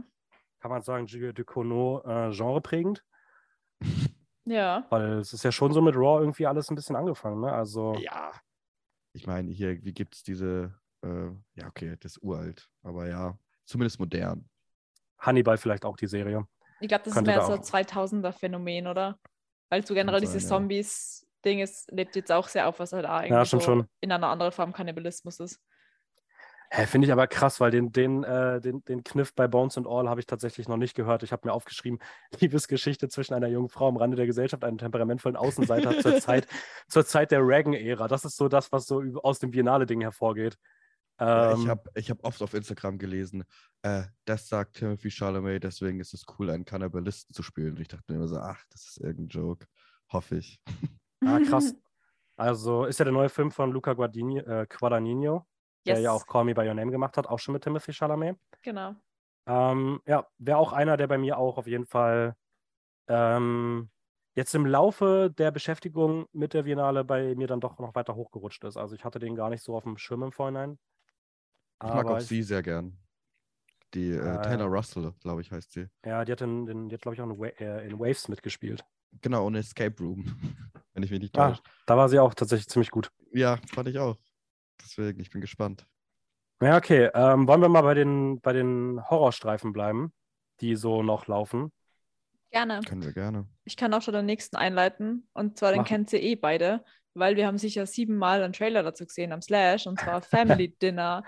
kann 0.60 0.72
man 0.72 0.82
sagen, 0.82 1.06
Jules 1.08 1.34
Ducournau 1.34 2.02
äh, 2.06 2.32
genreprägend, 2.36 3.04
ja. 4.46 4.86
weil 4.90 5.20
es 5.20 5.34
ist 5.34 5.44
ja 5.44 5.52
schon 5.52 5.74
so 5.74 5.82
mit 5.82 5.96
Raw 5.96 6.22
irgendwie 6.22 6.48
alles 6.48 6.70
ein 6.70 6.76
bisschen 6.76 6.96
angefangen, 6.96 7.42
ne? 7.42 7.52
Also, 7.52 7.96
Ja. 7.96 8.32
Ich 9.14 9.28
meine, 9.28 9.52
hier, 9.52 9.84
wie 9.84 9.94
gibt 9.94 10.16
es 10.16 10.24
diese 10.24 10.74
Äh, 11.04 11.32
ja, 11.56 11.68
okay, 11.68 11.98
das 12.00 12.14
ist 12.18 12.24
uralt. 12.24 12.70
Aber 12.84 13.08
ja, 13.08 13.36
zumindest 13.66 14.00
modern. 14.00 14.48
Hannibal 15.18 15.58
vielleicht 15.58 15.84
auch 15.84 15.98
die 15.98 16.06
Serie. 16.08 16.48
Ich 16.82 16.88
glaube, 16.88 17.04
das 17.06 17.16
ist 17.16 17.26
mehr 17.26 17.38
da 17.38 17.46
so 17.46 17.54
auch- 17.54 17.60
2000er 17.62 18.34
Phänomen, 18.34 18.88
oder? 18.88 19.18
Weil 19.70 19.86
so 19.86 19.94
generell 19.94 20.20
Kann 20.20 20.28
dieses 20.30 20.44
sein, 20.44 20.50
ja. 20.52 20.58
Zombies-Ding 20.58 21.60
ist, 21.60 21.90
lebt 21.92 22.16
jetzt 22.16 22.32
auch 22.32 22.48
sehr 22.48 22.68
auf, 22.68 22.80
was 22.80 22.92
halt 22.92 23.06
auch 23.06 23.22
Ja, 23.24 23.46
so 23.46 23.60
schon. 23.60 23.88
in 24.02 24.12
einer 24.12 24.28
anderen 24.28 24.52
Form 24.52 24.74
Kannibalismus 24.74 25.40
ist. 25.40 25.60
Hä, 26.74 26.86
Finde 26.86 27.06
ich 27.06 27.12
aber 27.12 27.28
krass, 27.28 27.60
weil 27.60 27.70
den, 27.70 27.92
den, 27.92 28.24
äh, 28.24 28.62
den, 28.62 28.82
den 28.86 29.04
Kniff 29.04 29.36
bei 29.36 29.46
Bones 29.46 29.78
and 29.78 29.88
All 29.88 30.08
habe 30.08 30.22
ich 30.22 30.26
tatsächlich 30.26 30.70
noch 30.70 30.78
nicht 30.78 30.96
gehört. 30.96 31.22
Ich 31.22 31.34
habe 31.34 31.46
mir 31.48 31.54
aufgeschrieben, 31.54 32.00
Liebesgeschichte 32.40 33.10
zwischen 33.10 33.34
einer 33.34 33.48
jungen 33.48 33.68
Frau 33.68 33.90
am 33.90 33.98
Rande 33.98 34.16
der 34.16 34.26
Gesellschaft, 34.26 34.64
einem 34.64 34.78
temperamentvollen 34.78 35.36
Außenseiter 35.36 36.00
zur 36.00 36.18
Zeit, 36.22 36.48
zur 36.88 37.06
Zeit 37.06 37.32
der 37.32 37.42
Reagan-Ära. 37.46 38.08
Das 38.08 38.24
ist 38.24 38.38
so 38.38 38.48
das, 38.48 38.72
was 38.72 38.86
so 38.86 39.02
aus 39.22 39.40
dem 39.40 39.52
Biennale-Ding 39.52 40.00
hervorgeht. 40.02 40.58
Ja, 41.22 41.52
Ähm, 41.52 41.62
ich 41.62 41.68
habe 41.68 41.90
ich 41.96 42.10
hab 42.10 42.24
oft 42.24 42.42
auf 42.42 42.54
Instagram 42.54 42.98
gelesen, 42.98 43.44
äh, 43.84 44.04
das 44.26 44.48
sagt 44.48 44.78
Timothy 44.78 45.12
Chalamet, 45.12 45.64
deswegen 45.64 46.00
ist 46.00 46.14
es 46.14 46.26
cool, 46.38 46.50
einen 46.50 46.66
Kannibalisten 46.66 47.34
zu 47.34 47.44
spielen. 47.44 47.76
Und 47.76 47.80
ich 47.80 47.88
dachte 47.88 48.12
mir 48.12 48.18
immer 48.18 48.28
so, 48.28 48.38
ach, 48.38 48.64
das 48.70 48.88
ist 48.88 48.98
irgendein 48.98 49.28
Joke. 49.28 49.68
Hoffe 50.12 50.38
ich. 50.38 50.60
ah, 51.26 51.40
krass. 51.48 51.74
Also 52.38 52.86
ist 52.86 52.98
ja 52.98 53.06
der 53.06 53.14
neue 53.14 53.30
Film 53.30 53.52
von 53.52 53.72
Luca 53.72 53.94
Guadagnino, 53.94 54.42
äh, 54.42 54.66
Guadagnino 54.66 55.46
der 55.86 56.00
ja 56.00 56.14
Yes, 56.14 56.22
auch 56.22 56.26
Call 56.26 56.46
Me 56.46 56.56
By 56.56 56.68
Your 56.68 56.74
Name 56.74 56.92
gemacht 56.92 57.18
hat, 57.18 57.28
auch 57.28 57.38
schon 57.38 57.54
mit 57.54 57.64
Timothy 57.64 57.94
Chalamet. 57.94 58.38
Genau. 58.64 58.96
Ähm, 59.48 60.02
ja, 60.08 60.28
wäre 60.40 60.58
auch 60.58 60.74
einer, 60.74 60.98
der 60.98 61.08
bei 61.08 61.20
mir 61.20 61.38
auch 61.38 61.58
auf 61.58 61.68
jeden 61.68 61.86
Fall 61.86 62.36
ähm, 63.08 63.90
jetzt 64.36 64.56
im 64.56 64.66
Laufe 64.66 65.32
der 65.36 65.52
Beschäftigung 65.52 66.26
mit 66.32 66.54
der 66.54 66.64
Biennale 66.64 67.04
bei 67.04 67.36
mir 67.36 67.48
dann 67.48 67.60
doch 67.60 67.78
noch 67.80 67.96
weiter 67.96 68.16
hochgerutscht 68.16 68.64
ist. 68.64 68.78
Also 68.78 68.96
ich 68.96 69.04
hatte 69.04 69.20
den 69.20 69.36
gar 69.36 69.50
nicht 69.50 69.64
so 69.64 69.76
auf 69.76 69.84
dem 69.84 69.98
Schirm 69.98 70.24
im 70.24 70.32
Vorhinein. 70.32 70.80
Ich 71.84 71.94
mag 71.94 72.06
auch 72.08 72.20
sie 72.20 72.44
sehr 72.44 72.62
gern. 72.62 72.98
Die 73.94 74.12
äh, 74.12 74.22
Ah, 74.22 74.38
Taylor. 74.38 74.68
Russell, 74.68 75.14
glaube 75.22 75.42
ich, 75.42 75.52
heißt 75.52 75.72
sie. 75.74 75.88
Ja, 76.06 76.24
die 76.24 76.32
hat, 76.32 76.42
in, 76.42 76.68
in, 76.68 76.90
die 76.90 76.96
hat 76.96 77.02
glaube 77.02 77.16
ich, 77.16 77.22
auch 77.22 77.26
in, 77.30 77.40
Wa 77.40 77.48
äh, 77.48 77.86
in 77.88 78.00
Waves 78.00 78.28
mitgespielt. 78.30 78.86
Genau, 79.22 79.46
und 79.48 79.56
Escape 79.56 79.96
Room, 80.02 80.24
wenn 80.94 81.04
ich 81.04 81.12
mich 81.12 81.20
nicht 81.20 81.38
Ah. 81.38 81.50
täusche. 81.50 81.62
Da 81.86 81.98
war 81.98 82.08
sie 82.08 82.20
auch 82.20 82.34
tatsächlich 82.34 82.70
ziemlich 82.70 82.92
gut. 82.92 83.12
Ja, 83.34 83.58
fand 83.74 83.90
ich 83.90 84.00
auch. 84.00 84.18
Deswegen, 84.82 85.20
ich 85.20 85.30
bin 85.30 85.42
gespannt. 85.42 85.86
Ja, 86.62 86.78
okay. 86.78 87.10
Ähm, 87.14 87.48
wollen 87.48 87.62
wir 87.62 87.70
mal 87.70 87.82
bei 87.82 87.94
den, 87.94 88.40
bei 88.40 88.54
den 88.54 89.02
Horrorstreifen 89.10 89.74
bleiben, 89.74 90.14
die 90.62 90.76
so 90.76 91.04
noch 91.04 91.28
laufen? 91.28 91.72
Gerne. 92.52 92.82
Können 92.88 93.04
wir 93.04 93.14
gerne. 93.14 93.48
Ich 93.64 93.76
kann 93.78 93.94
auch 93.94 94.02
schon 94.02 94.14
den 94.14 94.26
nächsten 94.26 94.56
einleiten. 94.58 95.28
Und 95.34 95.58
zwar, 95.58 95.72
den 95.72 95.80
Mach. 95.82 95.88
kennt 95.88 96.14
ihr 96.14 96.22
eh 96.22 96.36
beide, 96.36 96.84
weil 97.14 97.36
wir 97.36 97.48
haben 97.48 97.58
sicher 97.58 97.86
siebenmal 97.86 98.44
einen 98.44 98.54
Trailer 98.54 98.84
dazu 98.84 99.06
gesehen 99.06 99.32
am 99.32 99.42
Slash, 99.42 99.88
und 99.88 100.00
zwar 100.00 100.22
Family 100.22 100.70
Dinner. 100.78 101.24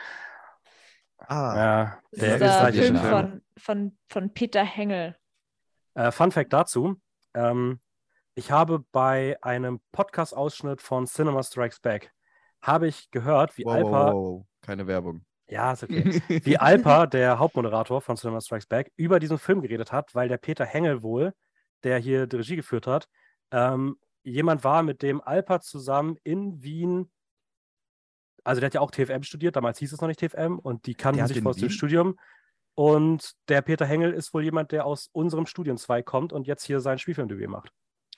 Ah, 1.27 1.55
Ja, 1.55 1.99
Das 2.11 2.19
der 2.19 2.33
ist 2.35 2.41
der 2.41 2.73
Film. 2.73 2.97
von, 2.97 3.41
von, 3.57 3.97
von 4.09 4.33
Peter 4.33 4.63
Hengel. 4.63 5.15
Äh, 5.95 6.11
Fun 6.11 6.31
Fact 6.31 6.51
dazu: 6.53 6.95
ähm, 7.33 7.79
Ich 8.35 8.51
habe 8.51 8.83
bei 8.91 9.37
einem 9.41 9.79
Podcast-Ausschnitt 9.91 10.81
von 10.81 11.05
Cinema 11.05 11.43
Strikes 11.43 11.79
Back 11.79 12.11
habe 12.61 12.87
ich 12.87 13.11
gehört, 13.11 13.57
wie 13.57 13.65
wow, 13.65 13.73
Alpa, 13.73 13.89
wow, 13.89 14.13
wow. 14.13 14.45
keine 14.61 14.87
Werbung. 14.87 15.25
ja, 15.49 15.73
ist 15.73 15.83
okay, 15.83 16.21
wie 16.45 16.57
Alpa, 16.57 17.07
der 17.07 17.37
Hauptmoderator 17.39 18.01
von 18.01 18.15
Cinema 18.15 18.39
Strikes 18.41 18.67
Back, 18.67 18.91
über 18.95 19.19
diesen 19.19 19.37
Film 19.37 19.61
geredet 19.61 19.91
hat, 19.91 20.15
weil 20.15 20.29
der 20.29 20.37
Peter 20.37 20.65
Hengel 20.65 21.03
wohl, 21.03 21.33
der 21.83 21.97
hier 21.99 22.25
die 22.25 22.37
Regie 22.37 22.55
geführt 22.55 22.87
hat, 22.87 23.07
ähm, 23.51 23.97
jemand 24.23 24.63
war, 24.63 24.81
mit 24.83 25.01
dem 25.01 25.21
Alpa 25.21 25.59
zusammen 25.59 26.17
in 26.23 26.63
Wien, 26.63 27.11
also 28.43 28.59
der 28.59 28.67
hat 28.67 28.73
ja 28.73 28.81
auch 28.81 28.91
TFM 28.91 29.23
studiert, 29.23 29.55
damals 29.55 29.79
hieß 29.79 29.93
es 29.93 30.01
noch 30.01 30.07
nicht 30.07 30.19
TFM, 30.19 30.59
und 30.59 30.85
die 30.85 30.95
kannten 30.95 31.25
sich 31.27 31.45
aus 31.45 31.57
dem? 31.57 31.69
Studium. 31.69 32.17
Und 32.75 33.33
der 33.49 33.61
Peter 33.61 33.85
Hengel 33.85 34.13
ist 34.13 34.33
wohl 34.33 34.43
jemand, 34.43 34.71
der 34.71 34.85
aus 34.85 35.09
unserem 35.11 35.45
Studienzweig 35.45 36.05
kommt 36.05 36.33
und 36.33 36.47
jetzt 36.47 36.63
hier 36.63 36.79
sein 36.79 36.97
Spielfilmdebüt 36.97 37.47
macht. 37.47 37.71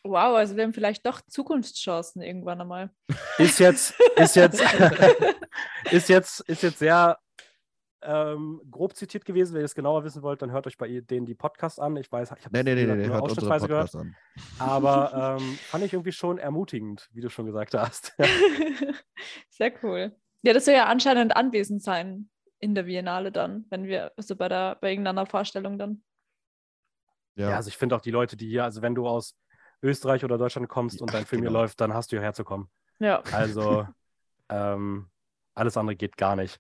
Wow, 0.03 0.35
also 0.35 0.55
wir 0.55 0.63
haben 0.63 0.73
vielleicht 0.73 1.05
doch 1.05 1.19
Zukunftschancen 1.21 2.21
irgendwann 2.21 2.61
einmal. 2.61 2.91
Ist 3.37 3.59
jetzt, 3.59 3.95
ist 4.15 4.35
jetzt, 4.35 4.61
ist 5.91 6.09
jetzt, 6.09 6.41
ist 6.41 6.63
jetzt 6.63 6.79
sehr 6.79 7.17
ähm, 8.05 8.61
grob 8.69 8.95
zitiert 8.95 9.25
gewesen. 9.25 9.53
Wenn 9.53 9.61
ihr 9.61 9.65
es 9.65 9.75
genauer 9.75 10.03
wissen 10.03 10.21
wollt, 10.21 10.41
dann 10.41 10.51
hört 10.51 10.67
euch 10.67 10.77
bei 10.77 11.01
denen 11.01 11.25
die 11.25 11.35
Podcasts 11.35 11.79
an. 11.79 11.97
Ich 11.97 12.11
weiß, 12.11 12.33
ich 12.37 12.45
habe 12.45 12.57
Nee, 12.57 12.63
nee, 12.63 12.75
nee, 12.75 12.85
nur 12.85 12.95
nee, 12.95 13.03
unsere 13.03 13.21
ausschnittsweise 13.21 13.67
gehört. 13.67 13.95
An. 13.95 14.15
Aber 14.59 15.37
ähm, 15.39 15.55
fand 15.55 15.83
ich 15.83 15.93
irgendwie 15.93 16.11
schon 16.11 16.37
ermutigend, 16.37 17.09
wie 17.13 17.21
du 17.21 17.29
schon 17.29 17.45
gesagt 17.45 17.73
hast. 17.73 18.15
Sehr 19.49 19.73
cool. 19.83 20.15
Ja, 20.43 20.53
das 20.53 20.65
soll 20.65 20.75
ja 20.75 20.85
anscheinend 20.85 21.35
anwesend 21.35 21.81
sein 21.81 22.29
in 22.59 22.75
der 22.75 22.83
Biennale 22.83 23.31
dann, 23.31 23.65
wenn 23.69 23.85
wir, 23.85 24.11
also 24.15 24.35
bei 24.35 24.47
der, 24.47 24.75
bei 24.79 24.91
irgendeiner 24.91 25.25
Vorstellung 25.25 25.77
dann. 25.77 26.03
ja. 27.35 27.49
Ja, 27.49 27.55
also 27.57 27.67
ich 27.69 27.77
finde 27.77 27.95
auch 27.95 28.01
die 28.01 28.11
Leute, 28.11 28.37
die 28.37 28.47
hier, 28.47 28.63
also 28.63 28.81
wenn 28.81 28.95
du 28.95 29.07
aus 29.07 29.35
Österreich 29.81 30.23
oder 30.23 30.37
Deutschland 30.37 30.69
kommst 30.69 31.01
und 31.01 31.11
Ja, 31.11 31.17
dein 31.19 31.25
Film 31.25 31.41
hier 31.41 31.49
genau. 31.49 31.61
läuft, 31.61 31.81
dann 31.81 31.93
hast 31.93 32.11
du 32.11 32.17
hierher 32.17 32.33
zu 32.33 32.43
kommen. 32.43 32.69
Ja. 32.99 33.21
Also 33.31 33.87
ähm, 34.49 35.09
alles 35.53 35.77
andere 35.77 35.95
geht 35.95 36.17
gar 36.17 36.35
nicht. 36.35 36.59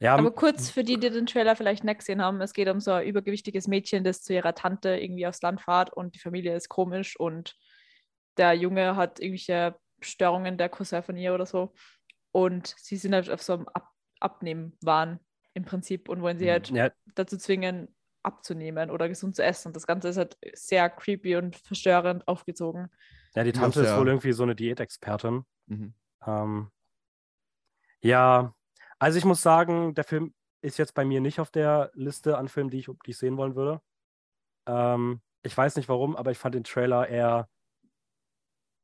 Ja, 0.00 0.14
Aber 0.16 0.30
kurz 0.32 0.70
für 0.70 0.84
die, 0.84 0.98
die 0.98 1.10
den 1.10 1.26
Trailer 1.26 1.56
vielleicht 1.56 1.84
nicht 1.84 1.98
gesehen 2.00 2.22
haben, 2.22 2.40
es 2.40 2.52
geht 2.52 2.68
um 2.68 2.80
so 2.80 2.92
ein 2.92 3.06
übergewichtiges 3.06 3.68
Mädchen, 3.68 4.04
das 4.04 4.22
zu 4.22 4.32
ihrer 4.34 4.54
Tante 4.54 4.90
irgendwie 4.96 5.26
aufs 5.26 5.42
Land 5.42 5.60
fährt 5.60 5.92
und 5.92 6.14
die 6.14 6.18
Familie 6.20 6.54
ist 6.56 6.68
komisch 6.68 7.18
und 7.18 7.56
der 8.36 8.54
Junge 8.54 8.96
hat 8.96 9.20
irgendwelche 9.20 9.76
Störungen, 10.00 10.58
der 10.58 10.68
Cousin 10.68 11.02
von 11.02 11.16
ihr 11.16 11.34
oder 11.34 11.46
so. 11.46 11.72
Und 12.32 12.74
sie 12.78 12.96
sind 12.96 13.14
halt 13.14 13.30
auf 13.30 13.42
so 13.42 13.54
einem 13.54 13.68
Ab 13.68 13.88
Abnehmen-Wahn 14.20 15.20
im 15.54 15.64
Prinzip 15.64 16.08
und 16.08 16.22
wollen 16.22 16.38
sie 16.38 16.46
Mhm. 16.46 16.50
halt 16.50 16.74
ja, 16.74 16.90
dazu 17.14 17.36
zwingen, 17.38 17.94
abzunehmen 18.24 18.90
oder 18.90 19.08
gesund 19.08 19.36
zu 19.36 19.44
essen. 19.44 19.68
Und 19.68 19.76
das 19.76 19.86
Ganze 19.86 20.08
ist 20.08 20.16
halt 20.16 20.36
sehr 20.54 20.90
creepy 20.90 21.36
und 21.36 21.56
verstörend 21.56 22.26
aufgezogen. 22.26 22.88
ja, 23.34 23.44
die 23.44 23.52
Ja, 23.52 23.60
Tante 23.60 23.80
ist 23.80 23.88
sehr. 23.88 23.96
wohl 23.96 24.08
irgendwie 24.08 24.32
so 24.32 24.42
eine 24.42 24.54
Diätexpertin. 24.54 25.44
mhm. 25.66 25.94
Ähm, 26.26 26.70
ja, 28.02 28.54
also 28.98 29.18
ich 29.18 29.24
muss 29.24 29.42
sagen, 29.42 29.94
der 29.94 30.04
Film 30.04 30.34
ist 30.60 30.78
jetzt 30.78 30.94
bei 30.94 31.04
mir 31.04 31.20
nicht 31.20 31.40
auf 31.40 31.50
der 31.50 31.90
Liste 31.94 32.36
an 32.36 32.48
Filmen, 32.48 32.70
die 32.70 32.78
ich, 32.78 32.86
die 32.86 33.10
ich 33.10 33.18
sehen 33.18 33.36
wollen 33.36 33.54
würde. 33.54 33.80
Ähm, 34.66 35.20
ich 35.42 35.56
weiß 35.56 35.76
nicht 35.76 35.88
warum, 35.88 36.16
aber 36.16 36.30
ich 36.30 36.38
fand 36.38 36.54
den 36.54 36.64
Trailer 36.64 37.08
eher 37.08 37.48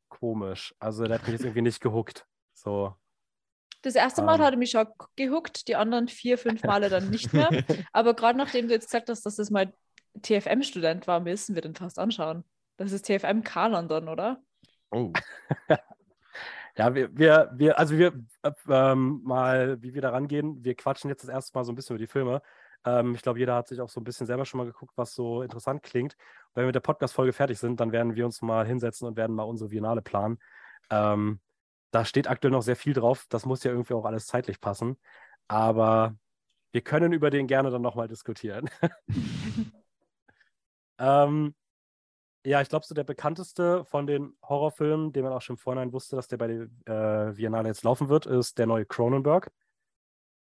komisch. 0.09 0.75
Also 0.79 1.05
der 1.05 1.19
hat 1.19 1.23
mich 1.23 1.33
jetzt 1.33 1.45
irgendwie 1.45 1.62
nicht 1.62 1.81
gehuckt. 1.81 2.27
So. 2.55 2.95
Das 3.83 3.97
erste 3.97 4.23
Mal 4.23 4.37
Ähm. 4.37 4.45
hat 4.45 4.55
er 4.55 4.59
mich 4.59 4.71
schon 4.71 4.87
gehuckt, 5.17 5.69
die 5.69 5.77
anderen 5.77 6.09
vier, 6.09 6.39
fünf 6.39 6.62
Male 6.62 6.89
dann 6.89 7.11
nicht 7.11 7.33
mehr. 7.33 7.51
Aber 7.93 8.15
gerade 8.15 8.39
nachdem 8.39 8.69
du 8.69 8.75
jetzt 8.75 8.87
gesagt 8.87 9.09
hast, 9.09 9.27
dass 9.27 9.37
das 9.37 9.51
mal 9.51 9.75
TFM-Student 10.23 11.07
war, 11.07 11.21
müssen 11.21 11.55
wir 11.55 11.62
den 11.62 11.75
fast 11.75 11.99
anschauen. 11.99 12.45
Das 12.77 12.93
ist 12.93 13.05
TFM-Kanon 13.07 13.89
dann, 13.89 14.09
oder? 14.09 14.41
Oh, 14.91 15.12
Ja, 16.77 16.95
wir, 16.95 17.16
wir, 17.16 17.51
wir 17.55 17.79
also 17.79 17.97
wir 17.97 18.12
äh, 18.43 18.51
ähm, 18.68 19.20
mal, 19.25 19.81
wie 19.81 19.95
wir 19.95 20.03
da 20.03 20.11
rangehen, 20.11 20.64
wir 20.64 20.75
quatschen 20.75 21.09
jetzt 21.09 21.22
das 21.22 21.31
erste 21.31 21.57
Mal 21.57 21.64
so 21.64 21.70
ein 21.72 21.77
bisschen 21.77 21.95
über 21.95 22.05
die 22.05 22.11
Filme. 22.11 22.43
Ähm, 22.85 23.14
ich 23.14 23.22
glaube, 23.22 23.39
jeder 23.39 23.55
hat 23.55 23.68
sich 23.68 23.81
auch 23.81 23.89
so 23.89 24.01
ein 24.01 24.05
bisschen 24.05 24.27
selber 24.27 24.45
schon 24.45 24.59
mal 24.59 24.66
geguckt, 24.66 24.93
was 24.97 25.14
so 25.14 25.43
interessant 25.43 25.83
klingt. 25.85 26.16
Wenn 26.53 26.62
wir 26.62 26.66
mit 26.66 26.75
der 26.75 26.81
Podcast-Folge 26.81 27.33
fertig 27.33 27.59
sind, 27.59 27.79
dann 27.79 27.93
werden 27.93 28.16
wir 28.16 28.25
uns 28.27 28.43
mal 28.43 28.66
hinsetzen 28.66 29.07
und 29.07 29.16
werden 29.16 29.37
mal 29.37 29.45
unsere 29.45 29.70
Biennale 29.70 30.03
planen. 30.03 30.39
Ähm, 30.91 31.41
da 31.93 32.05
steht 32.05 32.29
aktuell 32.29 32.51
noch 32.51 32.62
sehr 32.62 32.77
viel 32.77 32.93
drauf. 32.93 33.27
Das 33.29 33.47
muss 33.47 33.62
ja 33.62 33.70
irgendwie 33.70 33.95
auch 33.95 34.05
alles 34.05 34.27
zeitlich 34.27 34.61
passen. 34.61 34.99
Aber 35.47 36.16
wir 36.72 36.81
können 36.83 37.12
über 37.12 37.31
den 37.31 37.47
gerne 37.47 37.70
dann 37.70 37.83
nochmal 37.83 38.09
diskutieren. 38.09 38.68
ähm, 40.99 41.55
ja, 42.45 42.61
ich 42.61 42.68
glaube, 42.68 42.84
so 42.86 42.95
der 42.95 43.05
bekannteste 43.05 43.84
von 43.84 44.07
den 44.07 44.36
Horrorfilmen, 44.42 45.12
den 45.12 45.24
man 45.24 45.32
auch 45.32 45.40
schon 45.42 45.57
vorhin 45.57 45.92
wusste, 45.92 46.16
dass 46.16 46.28
der 46.28 46.36
bei 46.36 46.47
der 46.47 47.28
äh, 47.28 47.32
Biennale 47.32 47.68
jetzt 47.68 47.84
laufen 47.84 48.09
wird, 48.09 48.26
ist 48.26 48.59
der 48.59 48.66
neue 48.66 48.84
Cronenberg. 48.86 49.51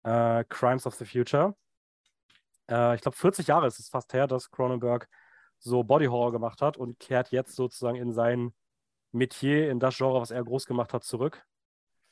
Äh, 0.03 0.43
Crimes 0.49 0.85
of 0.87 0.95
the 0.95 1.05
Future. 1.05 1.55
Äh, 2.69 2.95
ich 2.95 3.01
glaube, 3.01 3.17
40 3.17 3.47
Jahre 3.47 3.67
ist 3.67 3.79
es 3.79 3.89
fast 3.89 4.13
her, 4.13 4.27
dass 4.27 4.49
Cronenberg 4.51 5.09
so 5.57 5.83
Body 5.83 6.05
Horror 6.05 6.31
gemacht 6.31 6.61
hat 6.61 6.77
und 6.77 6.99
kehrt 6.99 7.31
jetzt 7.31 7.55
sozusagen 7.55 7.97
in 7.97 8.13
sein 8.13 8.53
Metier, 9.11 9.69
in 9.71 9.79
das 9.79 9.97
Genre, 9.97 10.21
was 10.21 10.31
er 10.31 10.43
groß 10.43 10.65
gemacht 10.65 10.93
hat, 10.93 11.03
zurück. 11.03 11.43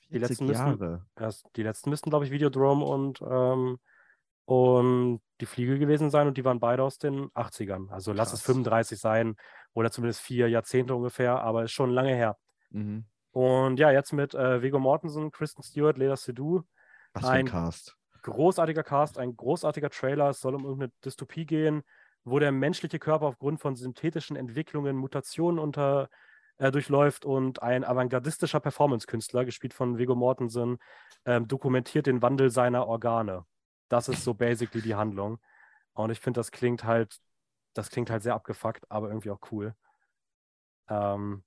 Die 0.09 0.19
40 0.19 0.29
letzten 0.29 0.45
müssen- 0.47 0.65
Jahre. 0.81 1.05
Erst 1.15 1.47
die 1.55 1.63
letzten 1.63 1.89
müssten, 1.91 2.09
glaube 2.09 2.25
ich, 2.25 2.31
Videodrome 2.31 2.83
und, 2.83 3.21
ähm, 3.21 3.79
und 4.47 5.19
die 5.41 5.45
Fliege 5.45 5.77
gewesen 5.77 6.09
sein 6.09 6.25
und 6.25 6.37
die 6.37 6.45
waren 6.45 6.61
beide 6.61 6.81
aus 6.81 6.97
den 6.97 7.29
80ern. 7.31 7.89
Also 7.91 8.13
lass 8.13 8.31
es 8.31 8.39
Krass. 8.39 8.55
35 8.55 8.97
sein 8.97 9.35
oder 9.73 9.91
zumindest 9.91 10.21
vier 10.21 10.47
Jahrzehnte 10.49 10.95
ungefähr, 10.95 11.41
aber 11.41 11.63
ist 11.65 11.71
schon 11.73 11.89
lange 11.91 12.15
her. 12.15 12.37
Mhm. 12.69 13.05
Und 13.31 13.77
ja, 13.77 13.91
jetzt 13.91 14.13
mit 14.13 14.33
äh, 14.33 14.61
Viggo 14.61 14.79
Mortensen, 14.79 15.31
Kristen 15.31 15.63
Stewart, 15.63 15.97
Leda 15.97 16.15
Seydoux, 16.15 16.63
Was 17.13 17.25
ein 17.25 17.39
Ein- 17.39 17.45
Cast. 17.47 17.97
großartiger 18.23 18.83
Cast, 18.83 19.17
ein 19.17 19.35
großartiger 19.35 19.89
Trailer. 19.89 20.29
Es 20.29 20.39
soll 20.39 20.55
um 20.55 20.63
irgendeine 20.63 20.93
Dystopie 21.03 21.45
gehen, 21.45 21.83
wo 22.23 22.39
der 22.39 22.53
menschliche 22.53 22.99
Körper 22.99 23.25
aufgrund 23.25 23.59
von 23.59 23.75
synthetischen 23.75 24.37
Entwicklungen, 24.37 24.95
Mutationen 24.95 25.59
unter, 25.59 26.07
äh, 26.57 26.71
durchläuft 26.71 27.25
und 27.25 27.61
ein 27.61 27.83
avantgardistischer 27.83 28.61
Performance-Künstler, 28.61 29.43
gespielt 29.43 29.73
von 29.73 29.97
Viggo 29.97 30.15
Mortensen, 30.15 30.77
ähm, 31.25 31.49
dokumentiert 31.49 32.07
den 32.07 32.21
Wandel 32.21 32.49
seiner 32.49 32.87
Organe. 32.87 33.43
Das 33.89 34.09
ist 34.09 34.23
so 34.23 34.33
basically 34.33 34.81
die 34.81 34.95
Handlung. 34.95 35.39
Und 35.93 36.11
ich 36.11 36.19
finde, 36.19 36.39
das 36.39 36.51
klingt 36.51 36.83
halt, 36.83 37.19
das 37.75 37.89
klingt 37.91 38.09
halt 38.09 38.23
sehr 38.23 38.35
abgefuckt, 38.35 38.89
aber 38.91 39.09
irgendwie 39.09 39.31
auch 39.31 39.41
cool. 39.51 39.75
Ähm, 40.89 41.43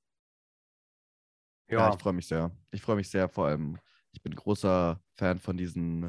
Ja, 1.76 1.88
ja, 1.88 1.88
ich 1.88 1.98
freue 1.98 2.12
mich 2.12 2.26
sehr. 2.26 2.50
Ich 2.70 2.82
freue 2.82 2.96
mich 2.96 3.10
sehr, 3.10 3.28
vor 3.28 3.46
allem, 3.46 3.78
ich 4.12 4.22
bin 4.22 4.34
großer 4.34 5.00
Fan 5.14 5.38
von 5.38 5.56
diesen, 5.56 6.02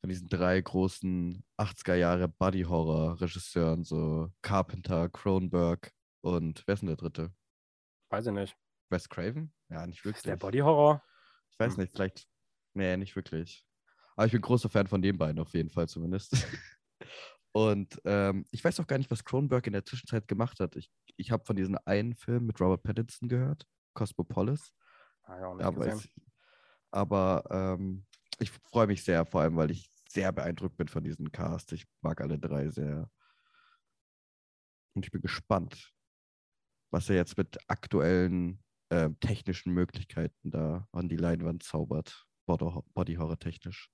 von 0.00 0.08
diesen 0.10 0.28
drei 0.28 0.60
großen 0.60 1.44
80er 1.56 1.96
Jahre 1.96 2.28
Buddy-Horror-Regisseuren, 2.28 3.84
so 3.84 4.30
Carpenter, 4.42 5.08
Cronenberg 5.10 5.92
und 6.22 6.64
wer 6.66 6.74
ist 6.74 6.80
denn 6.82 6.88
der 6.88 6.96
dritte? 6.96 7.32
weiß 8.10 8.26
ich 8.26 8.32
nicht. 8.32 8.56
Wes 8.90 9.08
Craven? 9.08 9.52
Ja, 9.70 9.86
nicht 9.88 10.04
Ist 10.14 10.26
der 10.28 10.36
wirklich. 10.36 10.36
Body-Horror? 10.36 11.02
Ich 11.52 11.58
weiß 11.58 11.76
Hm. 11.76 11.78
nicht, 11.78 11.92
vielleicht. 11.92 12.28
Nee, 12.74 12.96
nicht 12.96 13.16
wirklich. 13.16 13.64
Aber 14.16 14.26
ich 14.26 14.32
bin 14.32 14.40
großer 14.42 14.68
Fan 14.68 14.86
von 14.86 15.02
den 15.02 15.16
beiden 15.18 15.40
auf 15.40 15.52
jeden 15.54 15.70
Fall 15.70 15.88
zumindest. 15.88 16.32
Und 17.52 18.00
ähm, 18.04 18.44
ich 18.50 18.64
weiß 18.64 18.80
auch 18.80 18.86
gar 18.86 18.96
nicht, 18.98 19.10
was 19.10 19.24
Cronenberg 19.24 19.66
in 19.66 19.74
der 19.74 19.84
Zwischenzeit 19.84 20.26
gemacht 20.26 20.58
hat. 20.60 20.74
Ich, 20.76 20.90
ich 21.16 21.30
habe 21.30 21.44
von 21.44 21.54
diesem 21.56 21.76
einen 21.84 22.14
Film 22.14 22.46
mit 22.46 22.58
Robert 22.60 22.82
Pattinson 22.82 23.28
gehört, 23.28 23.66
Cosmopolis. 23.94 24.72
Ah, 25.24 25.38
ja, 25.38 25.46
Aber, 25.66 25.84
gesehen. 25.84 25.98
es, 25.98 26.08
aber 26.90 27.44
ähm, 27.50 28.06
ich 28.38 28.50
freue 28.50 28.86
mich 28.86 29.04
sehr, 29.04 29.26
vor 29.26 29.42
allem, 29.42 29.56
weil 29.56 29.70
ich 29.70 29.90
sehr 30.08 30.32
beeindruckt 30.32 30.76
bin 30.76 30.88
von 30.88 31.04
diesem 31.04 31.30
Cast. 31.30 31.72
Ich 31.72 31.86
mag 32.00 32.20
alle 32.20 32.38
drei 32.38 32.70
sehr. 32.70 33.10
Und 34.94 35.04
ich 35.04 35.10
bin 35.10 35.20
gespannt, 35.22 35.92
was 36.90 37.08
er 37.08 37.16
jetzt 37.16 37.36
mit 37.36 37.58
aktuellen 37.68 38.62
ähm, 38.90 39.18
technischen 39.20 39.72
Möglichkeiten 39.72 40.50
da 40.50 40.86
an 40.92 41.08
die 41.08 41.16
Leinwand 41.16 41.62
zaubert. 41.62 42.26
Body- 42.46 42.82
Body-Horror 42.94 43.38
technisch. 43.38 43.90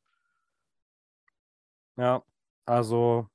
Ja, 1.99 2.23
also 2.67 3.29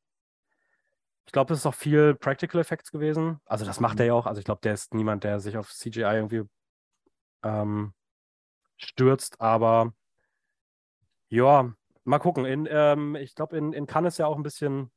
ich 1.26 1.32
glaube, 1.32 1.54
es 1.54 1.60
ist 1.62 1.66
auch 1.66 1.74
viel 1.76 2.16
Practical 2.16 2.62
Effects 2.62 2.92
gewesen. 2.92 3.40
Also 3.46 3.66
das 3.66 3.80
macht 3.80 3.96
Mhm. 3.96 4.02
er 4.02 4.06
ja 4.08 4.14
auch. 4.14 4.26
Also 4.26 4.40
ich 4.40 4.46
glaube, 4.46 4.62
der 4.62 4.74
ist 4.74 4.94
niemand, 4.94 5.24
der 5.24 5.40
sich 5.40 5.58
auf 5.58 5.72
CGI 5.74 6.16
irgendwie 6.18 6.44
ähm, 7.44 7.94
stürzt. 8.78 9.40
Aber 9.42 9.94
ja, 11.30 11.74
mal 12.04 12.20
gucken. 12.20 12.46
In, 12.46 12.68
ähm, 12.70 13.16
ich 13.16 13.36
glaube, 13.36 13.58
in, 13.58 13.74
in 13.74 13.86
Cannes 13.88 14.16
ist 14.16 14.18
ja 14.20 14.28
auch 14.28 14.38
ein 14.38 14.44
bisschen 14.44 14.92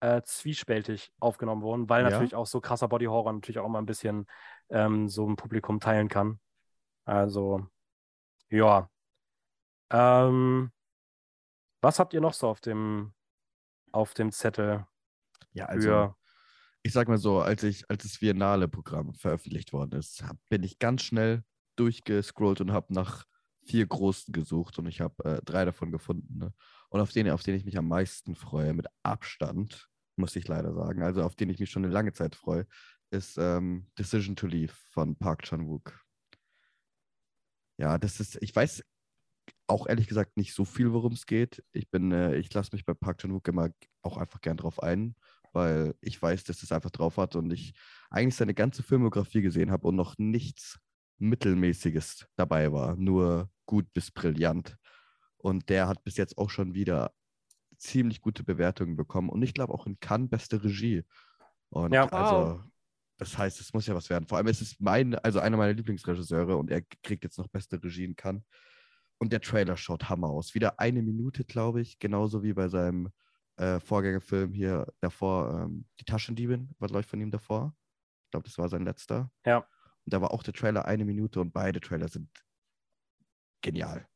äh, 0.00 0.22
zwiespältig 0.22 1.12
aufgenommen 1.20 1.62
worden, 1.62 1.88
weil 1.88 2.04
Ja? 2.04 2.10
natürlich 2.10 2.34
auch 2.36 2.46
so 2.46 2.60
krasser 2.60 2.88
Body 2.88 3.06
Horror 3.06 3.32
natürlich 3.34 3.58
auch 3.60 3.66
immer 3.66 3.80
ein 3.80 3.86
bisschen 3.86 4.26
ähm, 4.70 5.08
so 5.08 5.28
ein 5.28 5.36
Publikum 5.36 5.80
teilen 5.80 6.08
kann. 6.08 6.40
Also 7.04 7.66
ja. 8.50 8.90
Ähm, 9.90 10.70
was 11.86 12.00
habt 12.00 12.12
ihr 12.14 12.20
noch 12.20 12.34
so 12.34 12.48
auf 12.48 12.60
dem 12.60 13.12
auf 13.92 14.12
dem 14.12 14.32
Zettel 14.32 14.86
Ja, 15.52 15.66
also 15.66 16.14
ich 16.82 16.92
sag 16.92 17.08
mal 17.08 17.18
so, 17.18 17.40
als 17.40 17.62
ich, 17.62 17.88
als 17.90 18.02
das 18.02 18.20
Viennale-Programm 18.20 19.14
veröffentlicht 19.14 19.72
worden 19.72 19.98
ist, 19.98 20.22
hab, 20.22 20.36
bin 20.48 20.62
ich 20.62 20.78
ganz 20.78 21.02
schnell 21.02 21.42
durchgescrollt 21.76 22.60
und 22.60 22.72
habe 22.72 22.92
nach 22.92 23.24
vier 23.64 23.86
großen 23.86 24.32
gesucht 24.32 24.78
und 24.78 24.86
ich 24.86 25.00
habe 25.00 25.24
äh, 25.24 25.40
drei 25.44 25.64
davon 25.64 25.90
gefunden. 25.90 26.38
Ne? 26.38 26.52
Und 26.88 27.00
auf 27.00 27.12
den, 27.12 27.28
auf 27.30 27.42
den 27.42 27.56
ich 27.56 27.64
mich 27.64 27.78
am 27.78 27.88
meisten 27.88 28.36
freue, 28.36 28.72
mit 28.72 28.86
Abstand, 29.02 29.88
muss 30.16 30.36
ich 30.36 30.46
leider 30.46 30.72
sagen, 30.74 31.02
also 31.02 31.22
auf 31.22 31.34
den 31.34 31.50
ich 31.50 31.58
mich 31.58 31.70
schon 31.70 31.84
eine 31.84 31.92
lange 31.92 32.12
Zeit 32.12 32.36
freue, 32.36 32.66
ist 33.10 33.36
ähm, 33.38 33.88
Decision 33.98 34.36
to 34.36 34.46
Leave 34.46 34.74
von 34.92 35.16
Park 35.16 35.42
Chan-wook. 35.42 36.00
Ja, 37.78 37.98
das 37.98 38.20
ist, 38.20 38.38
ich 38.40 38.54
weiß 38.54 38.84
auch 39.66 39.86
ehrlich 39.86 40.06
gesagt 40.06 40.36
nicht 40.36 40.54
so 40.54 40.64
viel, 40.64 40.92
worum 40.92 41.12
es 41.12 41.26
geht. 41.26 41.64
Ich 41.72 41.90
bin, 41.90 42.12
äh, 42.12 42.36
ich 42.36 42.52
lasse 42.52 42.70
mich 42.72 42.84
bei 42.84 42.94
Park 42.94 43.18
Chan-wook 43.18 43.48
immer 43.48 43.70
auch 44.02 44.16
einfach 44.16 44.40
gern 44.40 44.56
drauf 44.56 44.82
ein, 44.82 45.16
weil 45.52 45.94
ich 46.00 46.20
weiß, 46.20 46.44
dass 46.44 46.62
es 46.62 46.72
einfach 46.72 46.90
drauf 46.90 47.16
hat 47.16 47.36
und 47.36 47.50
ich 47.52 47.72
eigentlich 48.10 48.36
seine 48.36 48.54
ganze 48.54 48.82
Filmografie 48.82 49.42
gesehen 49.42 49.70
habe 49.70 49.88
und 49.88 49.96
noch 49.96 50.16
nichts 50.18 50.78
Mittelmäßiges 51.18 52.26
dabei 52.36 52.72
war, 52.72 52.96
nur 52.96 53.50
gut 53.64 53.92
bis 53.92 54.10
brillant. 54.10 54.76
Und 55.38 55.68
der 55.68 55.88
hat 55.88 56.04
bis 56.04 56.16
jetzt 56.16 56.38
auch 56.38 56.50
schon 56.50 56.74
wieder 56.74 57.12
ziemlich 57.78 58.20
gute 58.20 58.44
Bewertungen 58.44 58.96
bekommen 58.96 59.28
und 59.28 59.42
ich 59.42 59.54
glaube 59.54 59.74
auch 59.74 59.86
in 59.86 59.98
Cannes 60.00 60.30
beste 60.30 60.62
Regie. 60.62 61.04
Und 61.70 61.92
Ja. 61.92 62.06
also, 62.08 62.62
das 63.18 63.36
heißt, 63.36 63.60
es 63.60 63.72
muss 63.72 63.86
ja 63.86 63.94
was 63.94 64.10
werden. 64.10 64.26
Vor 64.26 64.38
allem 64.38 64.46
ist 64.46 64.60
es 64.62 64.78
mein, 64.78 65.14
also 65.16 65.40
einer 65.40 65.56
meiner 65.56 65.72
Lieblingsregisseure 65.72 66.56
und 66.56 66.70
er 66.70 66.82
kriegt 67.02 67.24
jetzt 67.24 67.38
noch 67.38 67.48
beste 67.48 67.82
Regie 67.82 68.04
in 68.04 68.16
Cannes. 68.16 68.42
Und 69.18 69.32
der 69.32 69.40
Trailer 69.40 69.76
schaut 69.76 70.08
Hammer 70.08 70.28
aus. 70.28 70.54
Wieder 70.54 70.78
eine 70.78 71.02
Minute, 71.02 71.44
glaube 71.44 71.80
ich, 71.80 71.98
genauso 71.98 72.42
wie 72.42 72.52
bei 72.52 72.68
seinem 72.68 73.10
äh, 73.56 73.80
Vorgängerfilm 73.80 74.52
hier 74.52 74.92
davor, 75.00 75.62
ähm, 75.62 75.86
Die 76.00 76.04
Taschendiebin, 76.04 76.74
was 76.78 76.90
läuft 76.90 77.08
von 77.08 77.20
ihm 77.20 77.30
davor? 77.30 77.74
Ich 78.24 78.30
glaube, 78.30 78.44
das 78.44 78.58
war 78.58 78.68
sein 78.68 78.84
letzter. 78.84 79.30
Ja. 79.46 79.58
Und 79.58 80.12
da 80.12 80.20
war 80.20 80.32
auch 80.32 80.42
der 80.42 80.52
Trailer 80.54 80.84
eine 80.84 81.04
Minute 81.04 81.40
und 81.40 81.52
beide 81.52 81.80
Trailer 81.80 82.08
sind 82.08 82.28
genial. 83.62 84.06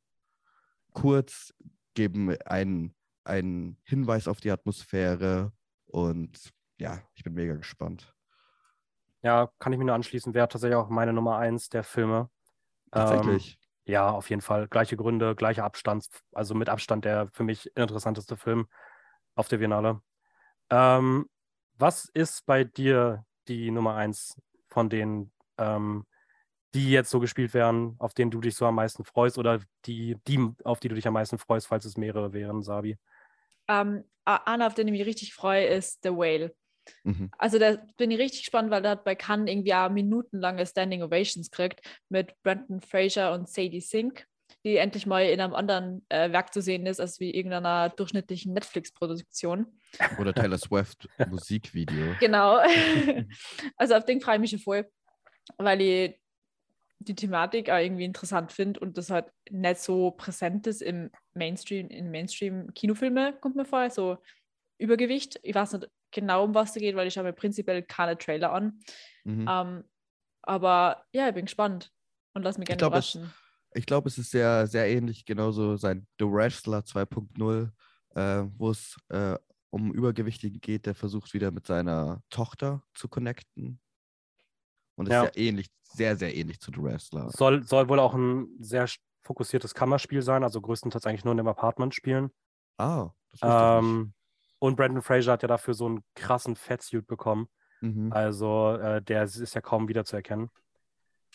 Kurz, 0.93 1.55
geben 1.95 2.37
einen, 2.45 2.95
einen 3.25 3.79
Hinweis 3.85 4.29
auf 4.29 4.41
die 4.41 4.51
Atmosphäre 4.51 5.53
und 5.87 6.53
ja, 6.79 7.01
ich 7.15 7.25
bin 7.25 7.35
mega 7.35 7.55
gespannt. 7.57 8.15
ja, 9.23 9.51
kann 9.59 9.73
ich 9.73 9.79
mir 9.79 9.85
nur 9.85 9.95
anschließen, 9.95 10.35
wäre 10.35 10.49
tatsächlich 10.49 10.77
auch 10.77 10.89
meine 10.89 11.13
Nummer 11.13 11.37
eins 11.39 11.69
der 11.69 11.85
Filme. 11.85 12.31
Ähm, 12.87 12.91
Tatsächlich. 12.93 13.60
Ja, 13.85 14.11
auf 14.11 14.31
jeden 14.31 14.43
Fall. 14.43 14.69
Gleiche 14.69 14.97
Gründe, 14.97 15.35
gleicher 15.35 15.65
Abstand, 15.65 16.07
also 16.33 16.55
mit 16.55 16.69
Abstand 16.69 17.05
der 17.05 17.29
für 17.33 17.45
mich 17.45 17.75
interessanteste 17.77 18.37
Film 18.37 18.69
auf 19.35 19.49
der 19.49 19.59
Biennale. 19.59 20.01
Ähm, 20.71 21.29
was 21.77 22.09
ist 22.13 22.47
bei 22.47 22.65
dir 22.65 23.25
die 23.49 23.71
Nummer 23.71 23.97
eins 23.97 24.37
von 24.69 24.89
denen, 24.89 25.33
ähm, 25.59 26.07
die 26.75 26.91
jetzt 26.91 27.11
so 27.11 27.19
gespielt 27.19 27.53
werden, 27.55 27.97
auf 27.99 28.15
denen 28.15 28.31
du 28.31 28.41
dich 28.41 28.55
so 28.55 28.67
am 28.67 28.77
meisten 28.77 29.05
freust 29.05 29.39
oder 29.39 29.61
die, 29.87 30.17
die, 30.29 30.53
auf 30.63 30.79
die 30.79 30.89
du 30.89 30.95
dich 30.95 31.09
am 31.09 31.15
meisten 31.15 31.39
freust, 31.39 31.67
falls 31.67 31.85
es 31.85 31.97
mehrere 31.97 32.33
wären, 32.33 32.63
Sabi? 32.63 32.97
Ähm, 33.67 34.05
Anna, 34.25 34.67
auf 34.67 34.75
den 34.75 34.87
ich 34.87 34.93
mich 34.93 35.07
richtig 35.07 35.35
freue, 35.35 35.67
ist 35.67 36.03
The 36.03 36.11
Whale. 36.11 36.55
Mhm. 37.05 37.31
Also 37.39 37.59
da 37.59 37.77
bin 37.97 38.11
ich 38.11 38.19
richtig 38.19 38.41
gespannt, 38.41 38.71
weil 38.71 38.83
der 38.83 38.93
hat 38.93 39.05
bei 39.05 39.15
Cannes 39.15 39.51
irgendwie 39.51 39.75
auch 39.75 39.91
minutenlange 39.91 40.67
Standing 40.67 41.03
Ovations 41.03 41.51
gekriegt 41.51 41.81
mit 42.09 42.35
Brandon 42.43 42.81
Fraser 42.81 43.33
und 43.33 43.49
Sadie 43.49 43.81
Sink, 43.81 44.27
die 44.65 44.77
endlich 44.77 45.07
mal 45.07 45.25
in 45.25 45.41
einem 45.41 45.55
anderen 45.55 46.05
äh, 46.09 46.31
Werk 46.33 46.53
zu 46.53 46.61
sehen 46.61 46.87
ist, 46.87 47.01
als 47.01 47.21
wie 47.21 47.31
irgendeiner 47.31 47.89
durchschnittlichen 47.91 48.53
Netflix-Produktion. 48.53 49.67
Oder 50.19 50.35
Taylor 50.35 50.59
Swift 50.59 51.09
Musikvideo. 51.29 52.15
Genau. 52.21 52.59
also 53.77 53.95
auf 53.95 54.05
den 54.05 54.21
freue 54.21 54.37
ich 54.37 54.41
mich 54.41 54.51
schon 54.51 54.59
voll, 54.61 54.91
weil 55.59 55.81
ich 55.81 56.21
die 57.01 57.15
Thematik 57.15 57.71
auch 57.71 57.79
irgendwie 57.79 58.05
interessant 58.05 58.53
finde 58.53 58.79
und 58.81 58.99
das 58.99 59.09
halt 59.11 59.27
nicht 59.51 59.81
so 59.81 60.11
präsent 60.11 60.67
ist 60.67 60.83
im 60.83 61.11
Mainstream, 61.33 61.89
in 61.89 62.11
Mainstream-Kinofilme, 62.11 63.39
kommt 63.41 63.57
mir 63.57 63.65
vor, 63.65 63.89
so 63.89 64.19
Übergewicht. 64.79 65.41
Ich 65.43 65.55
weiß 65.55 65.73
nicht 65.75 65.89
genau, 66.11 66.45
um 66.45 66.55
was 66.55 66.71
es 66.71 66.81
geht, 66.83 66.97
weil 66.97 67.07
ich 67.07 67.15
schaue 67.15 67.25
mir 67.25 67.33
prinzipiell 67.33 67.83
keine 67.83 68.17
Trailer 68.19 68.53
an. 68.53 68.81
Mhm. 69.25 69.47
Ähm, 69.49 69.85
aber 70.43 71.05
ja, 71.13 71.29
ich 71.29 71.35
bin 71.35 71.45
gespannt 71.47 71.93
und 72.35 72.43
lass 72.43 72.59
mich 72.59 72.67
gerne 72.67 72.79
glaub, 72.79 72.95
es- 72.95 73.15
überraschen. 73.15 73.35
Ich 73.73 73.87
glaube, 73.87 74.09
es 74.09 74.19
ist 74.19 74.31
sehr, 74.33 74.67
sehr 74.67 74.89
ähnlich, 74.89 75.25
genauso 75.25 75.77
sein 75.77 76.07
The 76.19 76.25
Wrestler 76.27 76.81
2.0, 76.85 77.71
äh, 78.17 78.45
wo 78.59 78.71
es 78.71 78.97
äh, 79.11 79.39
um 79.71 79.93
Übergewichtigen 79.95 80.61
geht, 80.61 80.87
der 80.87 80.97
versucht 80.97 81.33
wieder 81.35 81.53
mit 81.53 81.67
seiner 81.67 82.21
Tochter 82.31 82.83
zu 82.95 83.09
connecten. 83.09 83.81
Und 84.97 85.07
ist 85.07 85.13
Ja. 85.13 85.25
ja 85.25 85.31
ähnlich, 85.37 85.69
sehr, 85.85 86.17
sehr 86.17 86.35
ähnlich 86.35 86.61
zu 86.61 86.73
The 86.75 86.83
Wrestler. 86.83 87.31
Soll, 87.31 87.63
soll 87.63 87.89
wohl 87.89 88.01
auch 88.01 88.15
ein 88.15 88.49
sehr 88.59 88.89
fokussiertes 89.23 89.75
Kammerspiel 89.75 90.23
sein, 90.23 90.43
also 90.43 90.61
größtenteils 90.61 91.07
eigentlich 91.07 91.25
nur 91.25 91.33
in 91.33 91.39
dem 91.39 91.47
Apartment 91.49 91.95
spielen. 91.95 92.31
Ah, 92.77 93.11
das 93.31 93.39
ich 93.39 93.43
nicht. 93.45 93.53
Ähm, 93.53 94.15
und 94.61 94.77
Brandon 94.77 95.03
Fraser 95.03 95.33
hat 95.33 95.43
ja 95.43 95.49
dafür 95.49 95.75
so 95.75 95.87
einen 95.87 96.05
krassen 96.15 96.55
Fettsuit 96.55 97.07
bekommen. 97.07 97.49
Mhm. 97.81 98.13
Also 98.13 98.75
äh, 98.75 99.03
der 99.03 99.25
ist 99.25 99.55
ja 99.55 99.61
kaum 99.61 99.89
wiederzuerkennen. 99.89 100.51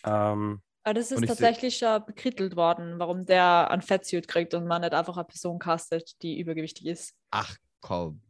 Ähm, 0.05 0.61
Aber 0.84 0.93
das 0.93 1.11
ist 1.11 1.28
tatsächlich 1.28 1.78
schon 1.78 2.05
bekrittelt 2.05 2.55
worden, 2.55 2.99
warum 2.99 3.26
der 3.26 3.71
ein 3.71 3.82
Fettsuit 3.82 4.28
kriegt 4.28 4.53
und 4.53 4.67
man 4.67 4.82
nicht 4.82 4.93
einfach 4.93 5.17
eine 5.17 5.26
Person 5.26 5.59
castet, 5.59 6.21
die 6.21 6.39
übergewichtig 6.39 6.86
ist. 6.86 7.15
Ach, 7.32 7.57
komm. 7.82 8.21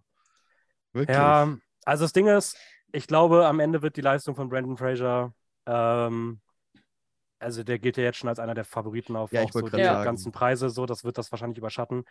Wirklich? 0.93 1.17
ja, 1.17 1.55
also 1.83 2.05
das 2.05 2.13
Ding 2.13 2.27
ist, 2.27 2.57
ich 2.93 3.05
glaube, 3.05 3.45
am 3.45 3.59
Ende 3.59 3.81
wird 3.81 3.97
die 3.97 4.01
Leistung 4.01 4.35
von 4.35 4.47
Brandon 4.47 4.77
Fraser, 4.77 5.33
ähm, 5.65 6.39
also 7.39 7.63
der 7.63 7.79
gilt 7.79 7.97
ja 7.97 8.03
jetzt 8.03 8.17
schon 8.17 8.29
als 8.29 8.39
einer 8.39 8.53
der 8.53 8.65
Favoriten 8.65 9.15
auf 9.15 9.31
Ja, 9.33 9.43
auch 9.43 9.51
so 9.51 9.61
die 9.61 9.81
sagen. 9.83 10.05
ganzen 10.05 10.31
Preise, 10.31 10.69
so, 10.69 10.85
das 10.85 11.03
wird 11.03 11.17
das 11.17 11.31
wahrscheinlich 11.31 11.57
überschatten. 11.57 12.03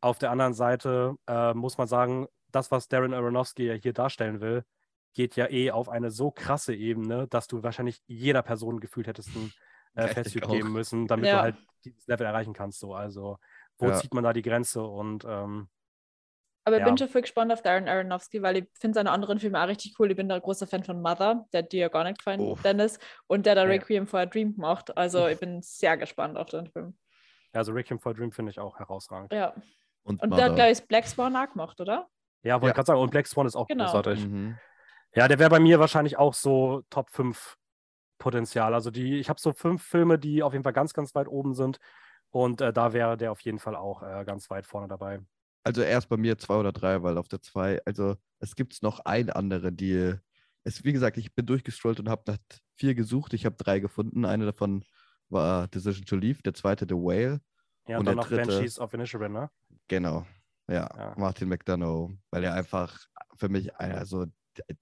Auf 0.00 0.18
der 0.18 0.30
anderen 0.30 0.54
Seite 0.54 1.16
äh, 1.26 1.54
muss 1.54 1.78
man 1.78 1.88
sagen, 1.88 2.26
das, 2.50 2.70
was 2.70 2.88
Darren 2.88 3.14
Aronofsky 3.14 3.64
ja 3.66 3.74
hier 3.74 3.92
darstellen 3.92 4.40
will, 4.40 4.64
geht 5.14 5.36
ja 5.36 5.50
eh 5.50 5.70
auf 5.70 5.88
eine 5.88 6.10
so 6.10 6.30
krasse 6.30 6.74
Ebene, 6.74 7.26
dass 7.28 7.46
du 7.48 7.62
wahrscheinlich 7.62 8.00
jeder 8.06 8.42
Person 8.42 8.78
gefühlt 8.80 9.06
hättest 9.08 9.34
ein 9.34 9.52
äh, 9.94 10.08
Festzug 10.08 10.42
geben 10.48 10.72
müssen, 10.72 11.06
damit 11.08 11.26
Ja. 11.26 11.38
du 11.38 11.42
halt 11.42 11.56
dieses 11.84 12.06
Level 12.06 12.26
erreichen 12.26 12.52
kannst. 12.52 12.78
So. 12.78 12.94
Also, 12.94 13.38
wo 13.78 13.88
Ja. 13.88 13.94
zieht 13.94 14.14
man 14.14 14.24
da 14.24 14.32
die 14.32 14.42
Grenze? 14.42 14.82
Und 14.82 15.24
ähm, 15.28 15.68
Aber 16.68 16.76
ich 16.76 16.80
Ja. 16.80 16.86
bin 16.86 16.98
schon 16.98 17.08
voll 17.08 17.22
gespannt 17.22 17.50
auf 17.50 17.62
Darren 17.62 17.88
Aronofsky, 17.88 18.42
weil 18.42 18.58
ich 18.58 18.66
finde 18.74 18.94
seine 18.96 19.10
anderen 19.10 19.38
Filme 19.40 19.62
auch 19.62 19.68
richtig 19.68 19.94
cool. 19.98 20.10
Ich 20.10 20.16
bin 20.16 20.28
da 20.28 20.34
ein 20.34 20.42
großer 20.42 20.66
Fan 20.66 20.84
von 20.84 21.00
Mother, 21.00 21.46
der 21.52 21.62
hat 21.62 21.72
dir 21.72 21.80
ja 21.80 21.88
gar 21.88 22.04
nicht 22.04 22.18
gefallen, 22.18 22.40
Oh. 22.40 22.58
Dennis. 22.62 22.98
Und 23.26 23.46
der 23.46 23.54
da 23.54 23.62
Ja. 23.62 23.68
Requiem 23.68 24.06
for 24.06 24.20
a 24.20 24.26
Dream 24.26 24.54
gemacht. 24.54 24.96
Also 24.96 25.26
ich 25.28 25.40
bin 25.40 25.62
sehr 25.62 25.96
gespannt 25.96 26.36
auf 26.36 26.48
den 26.50 26.66
Film. 26.68 26.96
also 27.54 27.72
Requiem 27.72 27.98
for 27.98 28.10
a 28.12 28.14
Dream 28.14 28.30
finde 28.30 28.50
ich 28.50 28.60
auch 28.60 28.78
herausragend. 28.78 29.32
Ja. 29.32 29.54
Und, 30.02 30.22
Und 30.22 30.36
der 30.36 30.44
hat, 30.46 30.54
glaube 30.56 30.70
ich, 30.70 30.86
Black 30.86 31.06
Swan 31.06 31.34
auch 31.36 31.50
gemacht, 31.50 31.80
oder? 31.80 32.06
Ja, 32.42 32.54
wollte 32.60 32.66
Ja. 32.68 32.72
gerade 32.74 32.86
sagen, 32.86 33.00
und 33.00 33.10
Black 33.10 33.26
Swan 33.26 33.46
ist 33.46 33.56
auch 33.56 33.66
Genau. 33.66 33.84
großartig. 33.86 34.26
Mhm. 34.26 34.58
Ja, 35.14 35.26
der 35.26 35.38
wäre 35.38 35.48
bei 35.50 35.58
mir 35.58 35.80
wahrscheinlich 35.80 36.18
auch 36.18 36.34
so 36.34 36.82
Top 36.90 37.08
5 37.10 37.56
Potenzial. 38.18 38.74
Also 38.74 38.90
die, 38.90 39.18
ich 39.18 39.28
habe 39.28 39.40
so 39.40 39.52
fünf 39.52 39.82
Filme, 39.82 40.18
die 40.18 40.42
auf 40.42 40.52
jeden 40.52 40.62
Fall 40.64 40.72
ganz, 40.72 40.92
ganz 40.92 41.14
weit 41.14 41.28
oben 41.28 41.54
sind. 41.54 41.78
Und 42.30 42.60
äh, 42.60 42.72
da 42.72 42.92
wäre 42.92 43.16
der 43.16 43.32
auf 43.32 43.40
jeden 43.40 43.58
Fall 43.58 43.74
auch 43.76 44.02
äh, 44.02 44.24
ganz 44.26 44.50
weit 44.50 44.66
vorne 44.66 44.86
dabei. 44.88 45.20
Also 45.68 45.82
erst 45.82 46.08
bei 46.08 46.16
mir 46.16 46.38
zwei 46.38 46.56
oder 46.56 46.72
drei, 46.72 47.02
weil 47.02 47.18
auf 47.18 47.28
der 47.28 47.42
zwei, 47.42 47.78
also 47.84 48.16
es 48.38 48.56
gibt 48.56 48.82
noch 48.82 49.00
ein 49.00 49.28
andere, 49.28 49.70
die, 49.70 50.14
es, 50.64 50.82
wie 50.82 50.94
gesagt, 50.94 51.18
ich 51.18 51.34
bin 51.34 51.44
durchgestrollt 51.44 52.00
und 52.00 52.08
habe 52.08 52.22
nach 52.26 52.38
vier 52.74 52.94
gesucht. 52.94 53.34
Ich 53.34 53.44
habe 53.44 53.56
drei 53.56 53.78
gefunden. 53.78 54.24
Eine 54.24 54.46
davon 54.46 54.82
war 55.28 55.68
Decision 55.68 56.06
to 56.06 56.16
Leave, 56.16 56.40
der 56.42 56.54
zweite 56.54 56.86
The 56.88 56.94
Whale. 56.94 57.42
Ja, 57.86 57.98
Und 57.98 58.00
und, 58.00 58.06
der 58.06 58.14
dann 58.14 58.16
noch 58.16 58.28
dritte- 58.28 58.46
Banshees 58.46 58.78
of 58.78 58.94
Inisherin, 58.94 59.32
ne? 59.32 59.50
Genau, 59.88 60.26
ja, 60.68 60.88
Ja. 60.96 61.14
Martin 61.18 61.48
McDonough, 61.50 62.12
weil 62.30 62.44
er 62.44 62.54
einfach 62.54 62.98
für 63.36 63.50
mich 63.50 63.76
einer 63.76 64.06
so 64.06 64.24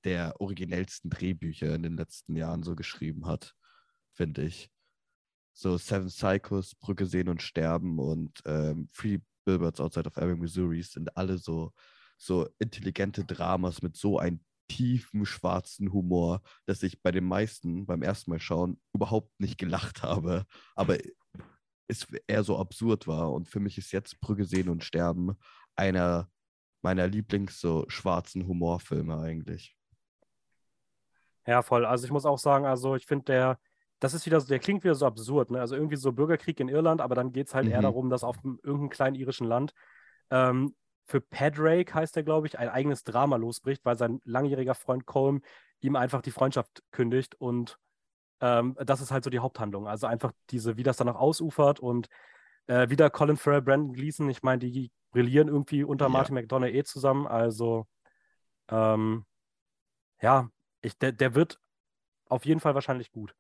der 0.05 0.41
originellsten 0.41 1.11
Drehbücher 1.11 1.75
in 1.75 1.83
den 1.83 1.97
letzten 1.97 2.37
Jahren 2.37 2.63
so 2.63 2.77
geschrieben 2.77 3.27
hat, 3.27 3.57
finde 4.13 4.43
ich. 4.45 4.71
So 5.53 5.79
Seven 5.79 6.09
Psychos, 6.09 6.77
Brücke 6.77 7.07
sehen 7.07 7.29
und 7.29 7.43
sterben 7.43 7.99
und 7.99 8.41
ähm, 8.45 8.89
Free 8.93 9.19
Billboards 9.47 9.81
Outside 9.81 10.07
of 10.07 10.17
Ebbing, 10.19 10.41
Missouri 10.41 10.83
sind 10.83 11.17
alle 11.17 11.39
so, 11.39 11.73
so 12.19 12.47
intelligente 12.59 13.25
Dramas 13.25 13.81
mit 13.81 13.97
so 13.97 14.19
einem 14.19 14.41
tiefen 14.69 15.25
schwarzen 15.25 15.93
Humor, 15.93 16.43
dass 16.67 16.83
ich 16.83 17.01
bei 17.01 17.13
den 17.13 17.25
meisten 17.25 17.87
beim 17.87 18.03
ersten 18.03 18.31
Mal 18.31 18.41
schauen 18.41 18.79
überhaupt 18.93 19.33
nicht 19.41 19.59
gelacht 19.59 20.03
habe, 20.03 20.45
aber 20.75 20.99
es 21.89 22.07
eher 22.27 22.43
so 22.43 22.59
absurd 22.59 23.07
war. 23.07 23.33
Und 23.33 23.49
für 23.49 23.61
mich 23.61 23.79
ist 23.79 23.93
jetzt 23.93 24.21
Brücke 24.21 24.45
sehen 24.45 24.69
und 24.69 24.85
sterben 24.85 25.37
einer 25.77 26.29
meiner 26.83 27.07
Lieblings 27.07 27.61
so 27.61 27.85
schwarzen 27.89 28.47
Humorfilme 28.47 29.19
eigentlich. 29.19 29.77
Ja, 31.47 31.63
voll. 31.63 31.87
Also 31.87 32.05
ich 32.05 32.13
muss 32.13 32.27
auch 32.27 32.39
sagen, 32.39 32.67
also 32.67 32.97
ich 32.97 33.07
finde 33.07 33.25
der, 33.27 33.61
das 34.01 34.15
ist 34.15 34.27
wieder 34.27 34.41
so, 34.41 34.47
der 34.47 34.59
klingt 34.59 34.85
wieder 34.85 34.95
so 34.95 35.07
absurd, 35.07 35.51
ne? 35.51 35.61
Also 35.61 35.75
irgendwie 35.75 35.97
so 35.97 36.13
Bürgerkrieg 36.13 36.61
in 36.61 36.69
Irland, 36.69 37.01
aber 37.01 37.15
dann 37.15 37.33
geht 37.33 37.49
es 37.49 37.55
halt 37.55 37.67
eher 37.69 37.79
Mhm. 37.79 37.83
darum, 37.83 38.11
dass 38.11 38.25
auf 38.25 38.37
einem- 38.45 38.59
irgendeinem 38.63 38.91
kleinen 38.91 39.17
irischen 39.17 39.47
Land 39.47 39.73
ähm, 40.31 40.75
für 41.07 41.21
Padrake 41.21 41.95
heißt 41.95 42.17
er, 42.17 42.25
glaube 42.25 42.49
ich, 42.49 42.59
ein 42.59 42.69
eigenes 42.69 43.05
Drama 43.05 43.37
losbricht, 43.37 43.85
weil 43.85 43.97
sein 43.97 44.21
langjähriger 44.25 44.75
Freund 44.75 45.07
Colm 45.07 45.41
ihm 45.81 45.95
einfach 45.95 46.21
die 46.21 46.33
Freundschaft 46.33 46.83
kündigt 46.91 47.37
und 47.37 47.79
ähm, 48.41 48.77
das 48.85 49.01
ist 49.01 49.13
halt 49.13 49.23
so 49.25 49.31
die 49.31 49.39
Haupthandlung. 49.39 49.87
Also 49.87 50.07
einfach 50.09 50.33
diese, 50.51 50.77
wie 50.77 50.83
das 50.83 50.97
dann 50.97 51.09
auch 51.09 51.15
ausufert 51.21 51.79
und 51.81 52.09
äh, 52.67 52.91
wieder 52.91 53.09
Colin 53.09 53.37
Farrell, 53.37 53.63
Brandon 53.63 53.93
Gleason, 53.93 54.29
ich 54.29 54.43
meine, 54.43 54.59
die 54.59 54.91
brillieren 55.13 55.49
irgendwie 55.49 55.85
unter 55.85 56.07
Ja. 56.07 56.11
Martin 56.11 56.35
McDonough 56.35 56.69
eh 56.69 56.83
zusammen, 56.83 57.27
also 57.27 57.87
ähm, 58.69 59.25
ja, 60.21 60.51
ich, 60.83 60.99
der, 60.99 61.13
der 61.13 61.35
wird 61.35 61.61
auf 62.29 62.45
jeden 62.45 62.61
Fall 62.61 62.75
wahrscheinlich 62.75 63.13
gut. 63.13 63.35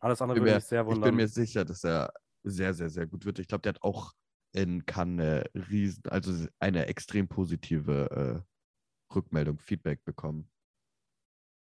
Alles 0.00 0.22
andere 0.22 0.38
würde 0.40 0.54
mich 0.54 0.64
sehr 0.64 0.82
Ich 0.82 0.86
wundern. 0.86 1.10
bin 1.10 1.16
mir 1.16 1.28
sicher, 1.28 1.64
dass 1.64 1.84
er 1.84 2.12
sehr, 2.44 2.72
sehr, 2.74 2.88
sehr 2.90 3.06
gut 3.06 3.24
wird. 3.24 3.38
Ich 3.38 3.48
glaube, 3.48 3.62
der 3.62 3.74
hat 3.74 3.82
auch 3.82 4.12
in 4.52 4.86
Cannes 4.86 5.20
eine 5.20 5.44
riesen, 5.70 6.02
also 6.08 6.46
eine 6.58 6.86
extrem 6.86 7.28
positive 7.28 8.44
äh, 8.44 9.14
Rückmeldung, 9.14 9.58
Feedback 9.58 10.04
bekommen. 10.04 10.48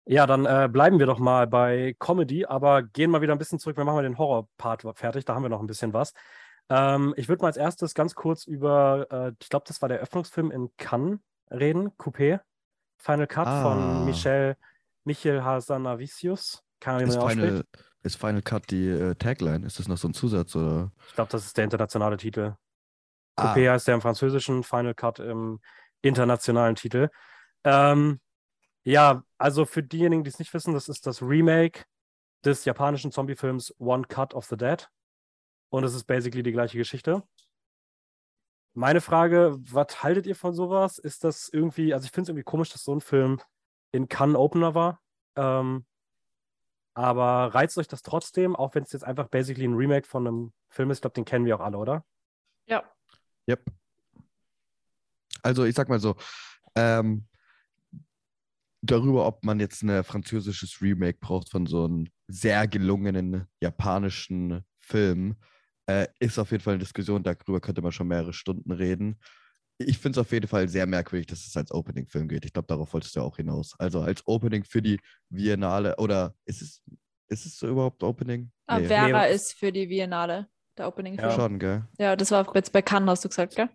Ja, 0.07 0.27
dann 0.27 0.45
äh, 0.45 0.69
bleiben 0.71 0.99
wir 0.99 1.07
doch 1.07 1.19
mal 1.19 1.47
bei 1.47 1.97
Comedy, 1.99 2.45
aber 2.45 2.83
gehen 2.83 3.11
mal 3.11 3.23
wieder 3.23 3.33
ein 3.35 3.39
bisschen 3.39 3.59
zurück. 3.59 3.77
Wir 3.77 3.85
machen 3.85 3.95
mal 3.97 4.03
den 4.03 4.19
Horror-Part 4.19 4.85
fertig, 4.99 5.25
da 5.25 5.35
haben 5.35 5.43
wir 5.45 5.49
noch 5.49 5.61
ein 5.61 5.67
bisschen 5.67 5.93
was. 5.95 6.13
Ähm, 6.69 7.15
ich 7.17 7.29
würde 7.29 7.43
mal 7.43 7.49
als 7.49 7.57
erstes 7.57 7.95
ganz 7.95 8.15
kurz 8.15 8.47
über, 8.47 9.07
äh, 9.11 9.33
ich 9.41 9.49
glaube, 9.49 9.65
das 9.67 9.81
war 9.81 9.89
der 9.89 10.01
Öffnungsfilm 10.01 10.51
in 10.51 10.71
Cannes 10.77 11.21
reden, 11.51 11.91
Coupé, 11.93 12.41
Final 12.99 13.27
Cut 13.27 13.47
Ah. 13.47 13.63
von 13.63 14.05
Michel, 14.05 14.57
Michel 15.05 15.45
Hazanavicius. 15.45 16.64
Wie 16.81 17.03
Ist. 17.03 17.17
Final, 17.17 17.65
ist 18.03 18.17
Final 18.17 18.43
Cut 18.43 18.71
die 18.71 18.89
äh, 18.89 19.15
Tagline? 19.15 19.67
Ist 19.67 19.79
das 19.79 19.89
noch 19.89 19.97
so 19.97 20.09
ein 20.09 20.15
Zusatz? 20.15 20.55
Oder? 20.55 20.93
Ich 21.09 21.15
glaube, 21.15 21.31
das 21.31 21.47
ist 21.47 21.57
der 21.57 21.65
internationale 21.65 22.17
Titel. 22.17 22.55
Ah, 23.37 23.55
Coupé 23.55 23.71
heißt 23.71 23.89
der 23.89 23.95
im 23.95 24.01
Französischen, 24.01 24.63
Final 24.63 24.95
Cut 24.95 25.19
im 25.19 25.61
internationalen 26.03 26.77
Titel. 26.77 27.09
Ähm, 27.65 28.21
ja, 28.85 29.25
also 29.39 29.65
für 29.65 29.83
diejenigen, 29.83 30.23
die 30.23 30.29
es 30.29 30.39
nicht 30.39 30.53
wissen, 30.53 30.75
das 30.75 30.89
ist 30.89 31.07
das 31.07 31.23
Remake 31.23 31.85
des 32.45 32.67
japanischen 32.67 33.11
Zombie-Films 33.11 33.75
One 33.79 34.05
Cut 34.07 34.35
of 34.35 34.45
the 34.47 34.57
Dead. 34.57 34.89
Und 35.71 35.85
es 35.85 35.95
ist 35.95 36.05
basically 36.05 36.43
die 36.43 36.53
gleiche 36.53 36.77
Geschichte. 36.77 37.23
Meine 38.75 39.01
Frage, 39.01 39.57
was 39.59 40.03
haltet 40.03 40.27
ihr 40.27 40.37
von 40.37 40.53
sowas? 40.53 40.99
Ist 40.99 41.25
das 41.25 41.49
irgendwie, 41.49 41.95
also 41.95 42.05
ich 42.05 42.11
finde 42.11 42.25
es 42.25 42.29
irgendwie 42.29 42.45
komisch, 42.45 42.71
dass 42.71 42.85
so 42.85 42.95
ein 42.95 43.01
Film 43.01 43.41
in 43.93 44.09
Cannes 44.09 44.37
Opener 44.37 44.75
war. 44.75 45.01
Ähm, 45.37 45.87
aber 46.95 47.55
reizt 47.55 47.77
euch 47.79 47.89
das 47.89 48.03
trotzdem, 48.03 48.57
auch 48.57 48.75
wenn 48.75 48.85
es 48.85 48.93
jetzt 48.93 49.05
einfach 49.05 49.29
basically 49.29 49.67
ein 49.67 49.75
Remake 49.75 50.07
von 50.07 50.27
einem 50.27 50.53
Film 50.71 50.91
ist? 50.91 50.99
Ich 50.99 51.03
glaube, 51.03 51.15
den 51.15 51.25
kennen 51.25 51.45
wir 51.45 51.57
auch 51.57 51.65
alle, 51.65 51.77
oder? 51.77 52.05
Ja. 52.67 52.85
Yep. 53.49 53.65
Also 55.43 55.65
ich 55.65 55.75
sag 55.75 55.89
mal 55.89 56.01
so, 56.01 56.17
ähm, 56.75 57.27
darüber, 58.81 59.27
ob 59.27 59.45
man 59.45 59.61
jetzt 59.61 59.83
ein 59.83 60.05
französisches 60.05 60.81
Remake 60.81 61.19
braucht 61.21 61.51
von 61.51 61.67
so 61.67 61.85
einem 61.85 62.07
sehr 62.29 62.67
gelungenen 62.69 63.47
japanischen 63.61 64.65
Film, 64.79 65.37
äh, 65.87 66.07
ist 66.19 66.39
auf 66.39 66.51
jeden 66.51 66.63
Fall 66.63 66.75
eine 66.75 66.83
Diskussion, 66.83 67.23
darüber 67.23 67.61
könnte 67.61 67.83
man 67.83 67.93
schon 67.93 68.09
mehrere 68.09 68.33
Stunden 68.33 68.71
reden. 68.73 69.21
Ich 69.79 69.99
finde 69.99 70.21
es 70.21 70.25
auf 70.27 70.33
jeden 70.33 70.47
Fall 70.47 70.69
sehr 70.69 70.87
merkwürdig, 70.87 71.27
dass 71.27 71.47
es 71.47 71.57
als 71.57 71.73
Opening-Film 71.73 72.29
geht. 72.29 72.45
Ich 72.45 72.53
glaube, 72.53 72.69
darauf 72.69 72.93
wolltest 72.93 73.17
du 73.17 73.21
auch 73.21 73.37
hinaus. 73.37 73.75
Also 73.79 74.01
als 74.01 74.23
Opening 74.27 74.65
für 74.65 74.81
die 74.81 75.01
Biennale, 75.31 75.97
oder 75.97 76.35
ist 76.45 76.63
es, 76.63 76.83
ist 77.29 77.47
es 77.47 77.61
überhaupt 77.63 78.03
Opening? 78.05 78.53
Ah, 78.67 78.79
Nee. 78.79 78.87
Vera 78.87 79.27
Nee, 79.27 79.35
ist 79.35 79.55
für 79.55 79.73
die 79.73 79.87
Biennale, 79.87 80.49
der 80.79 80.87
Opening 80.87 81.15
Ja. 81.15 81.29
Film. 81.29 81.33
Schon, 81.35 81.59
gell? 81.59 81.85
Ja, 81.99 82.15
das 82.15 82.31
war 82.31 82.49
jetzt 82.55 82.73
bei 82.73 82.83
Cannes, 82.83 83.09
hast 83.11 83.25
du 83.25 83.29
gesagt, 83.29 83.57
gell? 83.57 83.69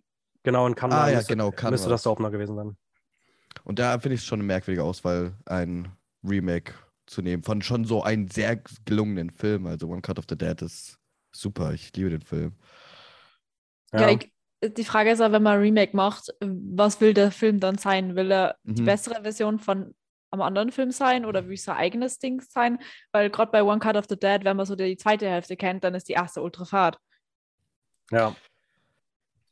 Genau, 0.43 0.65
in 0.67 0.75
Cannes 0.75 0.95
Ah, 0.95 1.09
ja, 1.09 1.17
müsste, 1.17 1.33
genau, 1.33 1.51
Cannes 1.51 1.71
müsste 1.81 1.89
das 1.89 2.03
der 2.03 2.11
Opener 2.13 2.31
gewesen 2.31 2.55
sein. 2.55 2.77
Und 3.65 3.77
da 3.79 3.99
finde 3.99 4.15
ich 4.15 4.21
es 4.21 4.25
schon 4.25 4.39
eine 4.39 4.47
merkwürdige 4.47 4.83
Auswahl, 4.83 5.35
ein 5.45 5.91
Remake 6.23 6.73
zu 7.07 7.21
nehmen 7.21 7.43
von 7.43 7.61
schon 7.61 7.83
so 7.83 8.03
einem 8.03 8.29
sehr 8.29 8.61
gelungenen 8.85 9.31
Film. 9.31 9.65
Also 9.67 9.89
One 9.89 10.01
Cut 10.01 10.17
of 10.17 10.25
the 10.29 10.37
Dead 10.37 10.61
ist 10.61 10.97
super. 11.31 11.73
Ich 11.73 11.93
liebe 11.95 12.09
den 12.11 12.21
Film. 12.21 12.55
Ja, 13.91 14.09
ich, 14.11 14.31
die 14.63 14.83
Frage 14.83 15.11
ist 15.11 15.19
ja, 15.19 15.31
wenn 15.31 15.43
man 15.43 15.53
ein 15.55 15.61
Remake 15.61 15.95
macht, 15.95 16.33
was 16.41 16.99
will 17.01 17.13
der 17.13 17.31
Film 17.31 17.59
dann 17.59 17.77
sein? 17.77 18.15
Will 18.15 18.31
er 18.31 18.57
die 18.63 18.81
Mhm. 18.81 18.85
bessere 18.85 19.21
Version 19.23 19.59
von 19.59 19.95
einem 20.31 20.41
anderen 20.41 20.71
Film 20.71 20.91
sein 20.91 21.25
oder 21.25 21.47
will 21.47 21.53
es 21.55 21.63
sein 21.63 21.77
eigenes 21.77 22.19
Ding 22.19 22.41
sein? 22.41 22.79
Weil 23.11 23.29
gerade 23.29 23.51
bei 23.51 23.63
One 23.63 23.79
Cut 23.79 23.95
of 23.95 24.05
the 24.09 24.17
Dead, 24.19 24.43
wenn 24.43 24.57
man 24.57 24.65
so 24.65 24.75
die 24.75 24.97
zweite 24.97 25.29
Hälfte 25.29 25.55
kennt, 25.57 25.83
dann 25.83 25.95
ist 25.95 26.09
die 26.09 26.13
erste 26.13 26.41
ultra 26.41 26.65
fad. 26.65 26.99
Ja. 28.11 28.35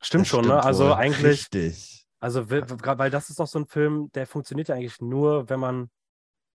Stimmt 0.02 0.24
Das 0.24 0.28
schon, 0.30 0.42
ne? 0.42 0.48
stimmt 0.52 0.66
Also 0.66 0.86
wohl. 0.86 0.94
eigentlich, 0.94 1.24
Richtig. 1.24 2.06
also 2.20 2.50
weil 2.50 3.10
das 3.10 3.30
ist 3.30 3.40
doch 3.40 3.48
so 3.48 3.60
ein 3.60 3.66
Film, 3.66 4.12
der 4.14 4.28
funktioniert 4.28 4.68
ja 4.68 4.76
eigentlich 4.76 5.02
nur, 5.02 5.50
wenn 5.50 5.60
man 5.60 5.90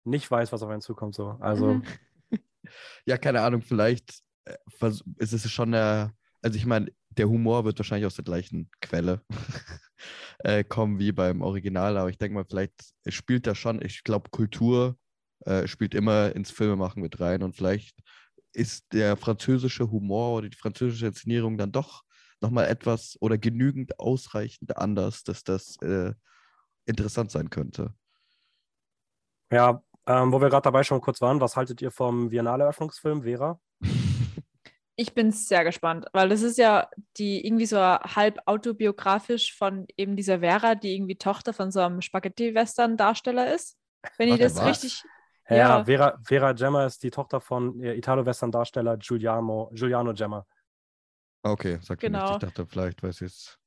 nicht 0.04 0.30
weiß, 0.30 0.52
was 0.52 0.64
auf 0.64 0.70
einen 0.70 0.82
zukommt. 0.82 1.16
So. 1.16 1.38
Also, 1.39 1.76
Mhm. 1.76 1.84
Ja, 3.06 3.18
keine 3.18 3.41
Ahnung, 3.41 3.62
vielleicht 3.62 4.22
äh, 4.45 4.56
ist 5.18 5.34
es 5.34 5.50
schon 5.52 5.72
der, 5.72 6.12
also 6.41 6.56
ich 6.58 6.66
meine, 6.66 6.91
der 7.20 7.30
Humor 7.30 7.65
wird 7.65 7.78
wahrscheinlich 7.78 8.05
aus 8.05 8.15
der 8.15 8.24
gleichen 8.24 8.72
Quelle 8.80 9.22
äh, 10.39 10.63
kommen 10.63 10.99
wie 10.99 11.11
beim 11.11 11.41
Original, 11.41 11.97
aber 11.97 12.09
ich 12.09 12.17
denke 12.17 12.36
mal, 12.36 12.45
vielleicht 12.45 12.93
spielt 13.09 13.45
da 13.45 13.53
schon, 13.53 13.82
ich 13.82 14.05
glaube, 14.05 14.30
Kultur 14.30 14.97
äh, 15.41 15.67
spielt 15.67 15.93
immer 15.93 16.34
ins 16.34 16.49
Filmemachen 16.49 17.01
mit 17.01 17.20
rein 17.20 17.43
und 17.43 17.57
vielleicht 17.57 17.99
ist 18.53 18.86
der 18.93 19.17
französische 19.17 19.91
Humor 19.91 20.38
oder 20.38 20.49
die 20.49 20.55
französische 20.55 21.07
Inszenierung 21.07 21.57
dann 21.57 21.74
doch 21.74 22.03
nochmal 22.39 22.67
etwas 22.67 23.17
oder 23.20 23.38
genügend 23.38 23.99
ausreichend 23.99 24.78
anders, 24.78 25.24
dass 25.24 25.43
das 25.43 25.76
äh, 25.82 26.13
interessant 26.86 27.32
sein 27.32 27.49
könnte. 27.49 27.93
ja, 29.51 29.84
ähm, 30.07 30.32
wo 30.32 30.39
wir 30.39 30.49
gerade 30.49 30.63
dabei 30.63 30.84
schon 30.84 31.01
kurz 31.01 31.20
waren, 31.20 31.41
was 31.41 31.57
haltet 31.57 31.82
ihr 31.82 31.91
vom 31.91 32.30
Biennale-Eröffnungsfilm, 32.30 33.24
Vera? 33.24 33.59
Ich 35.02 35.14
bin 35.14 35.32
sehr 35.32 35.64
gespannt, 35.64 36.08
weil 36.12 36.28
das 36.28 36.41
ist 36.41 36.58
ja 36.58 36.89
die 37.16 37.45
irgendwie 37.47 37.66
so 37.66 37.78
halb 37.80 38.38
autobiografisch 38.47 39.56
von 39.56 39.88
eben 39.95 40.18
dieser 40.18 40.39
Vera, 40.41 40.76
die 40.76 40.93
irgendwie 40.93 41.16
Tochter 41.16 41.54
von 41.54 41.72
so 41.72 41.80
einem 41.80 42.02
Spaghetti-Western-Darsteller 42.02 43.56
ist. 43.56 43.78
Wenn 44.18 44.28
Ach, 44.28 44.36
ich 44.36 44.41
das 44.41 44.58
war's? 44.58 44.84
richtig. 44.84 45.04
Ja, 45.50 45.56
Ja. 45.56 45.86
Vera, 45.86 46.20
Vera 46.26 46.52
Gemma 46.52 46.86
ist 46.86 47.02
die 47.02 47.12
Tochter 47.12 47.39
von 47.39 47.82
äh, 47.82 47.93
Italo-Western-Darsteller 47.95 48.97
Giuliano, 48.97 49.72
Giuliano 49.74 50.14
Gemma. 50.14 50.45
Okay, 51.43 51.80
sag 51.82 52.02
Genau. 52.02 52.20
nicht. 52.20 52.32
Ich 52.32 52.38
dachte, 52.39 52.68
vielleicht 52.68 53.02
weiß 53.02 53.22
ich 53.22 53.28
es. 53.28 53.58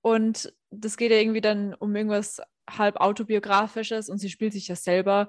Und 0.00 0.50
das 0.70 0.96
geht 0.96 1.10
ja 1.10 1.18
irgendwie 1.18 1.42
dann 1.42 1.74
um 1.74 1.94
irgendwas 1.94 2.40
halb 2.70 2.96
autobiografisches 2.96 4.08
und 4.08 4.16
sie 4.16 4.30
spielt 4.30 4.54
sich 4.54 4.68
ja 4.68 4.76
selber. 4.76 5.28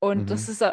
Und 0.00 0.22
Mhm. 0.22 0.26
das 0.26 0.48
ist, 0.48 0.64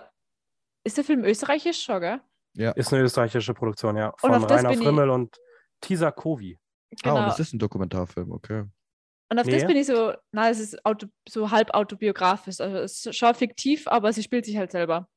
ist 0.84 0.98
der 0.98 1.04
Film 1.04 1.24
österreichisch 1.24 1.84
schon, 1.84 2.02
gell? 2.02 2.22
Ja. 2.54 2.72
Ist 2.72 2.92
eine 2.94 3.04
österreichische 3.04 3.54
Produktion, 3.54 3.96
ja. 3.96 4.14
Von 4.18 4.32
das 4.32 4.44
Rainer 4.50 4.70
bin 4.70 4.80
ich- 4.80 4.86
Frimmel 4.86 5.10
und 5.10 5.38
Tisa 5.82 6.12
Kovi. 6.12 6.58
Ah, 7.04 7.14
und 7.14 7.28
es 7.32 7.40
ist 7.40 7.54
ein 7.54 7.60
Dokumentarfilm, 7.60 8.32
okay. 8.32 8.66
Und 9.32 9.38
auf 9.40 9.46
das 9.46 9.62
Nee. 9.62 9.68
bin 9.68 9.78
ich 9.78 9.86
so, 9.86 10.14
na, 10.32 10.50
es 10.50 10.60
ist 10.60 10.84
auto, 10.86 11.06
so 11.28 11.52
halb 11.52 11.70
autobiografisch. 11.76 12.60
Also 12.60 12.78
es 12.78 13.06
ist 13.06 13.16
schon 13.16 13.36
fiktiv, 13.36 13.88
aber 13.88 14.12
sie 14.12 14.24
spielt 14.24 14.46
sich 14.46 14.58
halt 14.58 14.72
selber. 14.72 15.08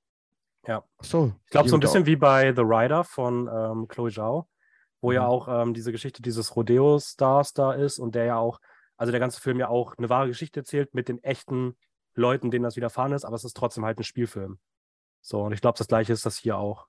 Ach 0.69 0.83
so. 1.01 1.33
Ich 1.47 1.51
glaube, 1.51 1.69
so 1.69 1.77
ein 1.77 1.81
bisschen 1.81 2.07
wie 2.07 2.15
bei 2.17 2.53
The 2.55 2.63
Rider 2.63 3.03
von 3.05 3.49
ähm, 3.53 3.89
Chloe 3.89 4.11
Zhao, 4.13 4.47
wo 5.01 5.11
ja 5.13 5.23
Mhm. 5.23 5.27
auch 5.27 5.49
ähm, 5.49 5.75
diese 5.75 5.91
Geschichte 5.93 6.21
dieses 6.23 6.55
Rodeo-Stars 6.55 7.55
da 7.55 7.73
ist 7.73 7.99
und 7.99 8.15
der 8.15 8.27
ja 8.27 8.37
auch, 8.37 8.61
also 8.97 9.11
der 9.11 9.19
ganze 9.21 9.41
Film 9.41 9.59
ja 9.59 9.69
auch 9.69 9.97
eine 9.97 10.09
wahre 10.11 10.29
Geschichte 10.29 10.61
erzählt 10.61 10.95
mit 10.95 11.09
den 11.09 11.23
echten 11.25 11.77
Leuten, 12.15 12.51
denen 12.51 12.63
das 12.65 12.77
widerfahren 12.77 13.13
ist, 13.13 13.25
aber 13.25 13.35
es 13.35 13.45
ist 13.45 13.57
trotzdem 13.57 13.85
halt 13.85 13.99
ein 13.99 14.05
Spielfilm. 14.05 14.59
So, 15.23 15.43
und 15.43 15.53
ich 15.53 15.61
glaube, 15.63 15.79
das 15.79 15.89
gleiche 15.89 16.13
ist 16.13 16.27
das 16.27 16.37
hier 16.37 16.59
auch. 16.59 16.87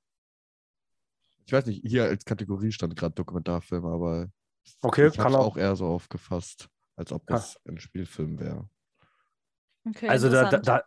Ich 1.46 1.54
weiß 1.54 1.66
nicht, 1.66 1.82
hier 1.86 2.06
als 2.06 2.26
Kategorie 2.26 2.72
stand 2.72 2.96
gerade 2.96 3.16
Dokumentarfilm, 3.16 3.86
aber 3.86 4.28
Okay, 4.82 5.08
ich 5.08 5.20
habe 5.20 5.30
es 5.32 5.36
auch- 5.36 5.58
eher 5.58 5.76
so 5.76 5.86
aufgefasst, 5.88 6.70
als 6.96 7.12
ob 7.12 7.26
Kann- 7.26 7.36
das 7.38 7.60
ein 7.68 7.78
Spielfilm 7.80 8.40
wäre. 8.40 8.70
Okay, 9.86 10.08
Also 10.08 10.30
da, 10.30 10.50
da, 10.50 10.84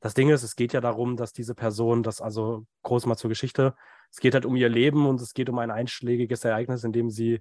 das 0.00 0.14
Ding 0.14 0.30
ist, 0.30 0.42
es 0.42 0.56
geht 0.56 0.72
ja 0.72 0.80
darum, 0.80 1.16
dass 1.16 1.32
diese 1.32 1.54
Person, 1.54 2.02
das 2.02 2.20
also 2.20 2.66
groß 2.82 3.06
mal 3.06 3.16
zur 3.16 3.28
Geschichte, 3.28 3.74
es 4.10 4.18
geht 4.18 4.34
halt 4.34 4.44
um 4.44 4.56
ihr 4.56 4.68
Leben 4.68 5.06
und 5.06 5.20
es 5.20 5.34
geht 5.34 5.48
um 5.48 5.58
ein 5.60 5.70
einschlägiges 5.70 6.44
Ereignis, 6.44 6.82
in 6.82 6.92
dem 6.92 7.10
sie 7.10 7.40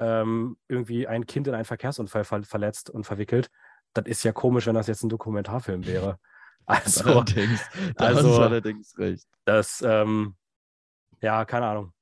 ähm, 0.00 0.56
irgendwie 0.66 1.06
ein 1.06 1.26
Kind 1.26 1.46
in 1.46 1.54
einen 1.54 1.66
Verkehrsunfall 1.66 2.24
ver 2.24 2.42
verletzt 2.42 2.90
und 2.90 3.04
verwickelt. 3.04 3.50
Das 3.92 4.06
ist 4.06 4.22
ja 4.24 4.32
komisch, 4.32 4.66
wenn 4.66 4.74
das 4.74 4.86
jetzt 4.88 5.02
ein 5.04 5.08
Dokumentarfilm 5.10 5.86
wäre. 5.86 6.18
Also, 6.66 7.04
allerdings, 7.04 7.60
also- 7.96 8.40
allerdings 8.42 8.96
recht. 8.96 9.26
das, 9.44 9.82
ähm, 9.84 10.36
ja, 11.20 11.44
keine 11.44 11.66
Ahnung. 11.66 11.92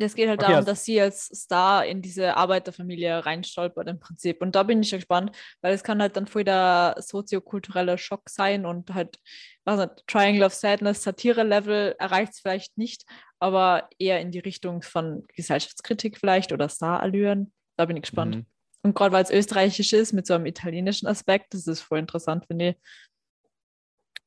Es 0.00 0.14
geht 0.14 0.28
halt 0.28 0.38
Okay, 0.38 0.46
darum, 0.46 0.56
also- 0.58 0.66
dass 0.70 0.84
sie 0.84 1.00
als 1.00 1.26
Star 1.26 1.84
in 1.84 2.02
diese 2.02 2.36
Arbeiterfamilie 2.36 3.26
reinstolpert 3.26 3.88
im 3.88 3.98
Prinzip. 3.98 4.40
Und 4.40 4.54
da 4.54 4.62
bin 4.62 4.80
ich 4.80 4.88
schon 4.90 5.00
gespannt, 5.00 5.36
weil 5.60 5.74
es 5.74 5.82
kann 5.82 6.00
halt 6.00 6.16
dann 6.16 6.28
voll 6.28 6.44
der 6.44 6.94
soziokulturelle 6.98 7.98
Schock 7.98 8.28
sein 8.30 8.64
und 8.64 8.94
halt, 8.94 9.18
was 9.64 9.78
nicht, 9.80 10.06
Triangle 10.06 10.44
of 10.46 10.54
Sadness, 10.54 11.02
Satire-Level 11.02 11.96
erreicht 11.98 12.32
es 12.34 12.40
vielleicht 12.40 12.78
nicht, 12.78 13.04
aber 13.40 13.88
eher 13.98 14.20
in 14.20 14.30
die 14.30 14.38
Richtung 14.38 14.82
von 14.82 15.26
Gesellschaftskritik 15.34 16.18
vielleicht 16.18 16.52
oder 16.52 16.68
Star-Allüren. 16.68 17.52
Da 17.76 17.84
bin 17.86 17.96
ich 17.96 18.02
gespannt. 18.02 18.36
Mhm. 18.36 18.46
Und 18.82 18.94
gerade 18.94 19.12
weil 19.12 19.24
es 19.24 19.30
österreichisch 19.30 19.92
ist, 19.92 20.12
mit 20.12 20.26
so 20.28 20.34
einem 20.34 20.46
italienischen 20.46 21.08
Aspekt, 21.08 21.52
das 21.54 21.66
ist 21.66 21.80
voll 21.80 21.98
interessant, 21.98 22.46
finde 22.46 22.68
ich. 22.70 22.76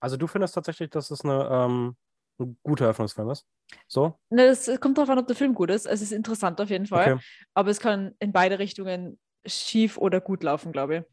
Also 0.02 0.18
du 0.18 0.28
findest 0.28 0.56
tatsächlich, 0.56 0.90
dass 0.90 1.12
es 1.12 1.24
eine, 1.24 1.48
ähm, 1.50 1.96
ein 2.40 2.58
guter 2.64 2.86
Eröffnungsfilm 2.86 3.30
ist? 3.30 3.46
So? 3.88 4.20
Ne, 4.30 4.44
Es 4.46 4.70
kommt 4.80 4.98
darauf 4.98 5.10
an, 5.10 5.20
ob 5.20 5.28
der 5.28 5.36
Film 5.36 5.54
gut 5.54 5.70
ist. 5.70 5.86
Es 5.86 6.02
ist 6.02 6.12
interessant 6.12 6.60
auf 6.62 6.70
jeden 6.70 6.86
Fall, 6.88 7.14
Okay. 7.14 7.24
aber 7.54 7.70
es 7.70 7.80
kann 7.80 8.16
in 8.20 8.32
beide 8.32 8.60
Richtungen 8.60 9.20
schief 9.46 9.98
oder 9.98 10.22
gut 10.22 10.44
laufen, 10.44 10.72
glaube 10.72 10.98
ich. 10.98 11.04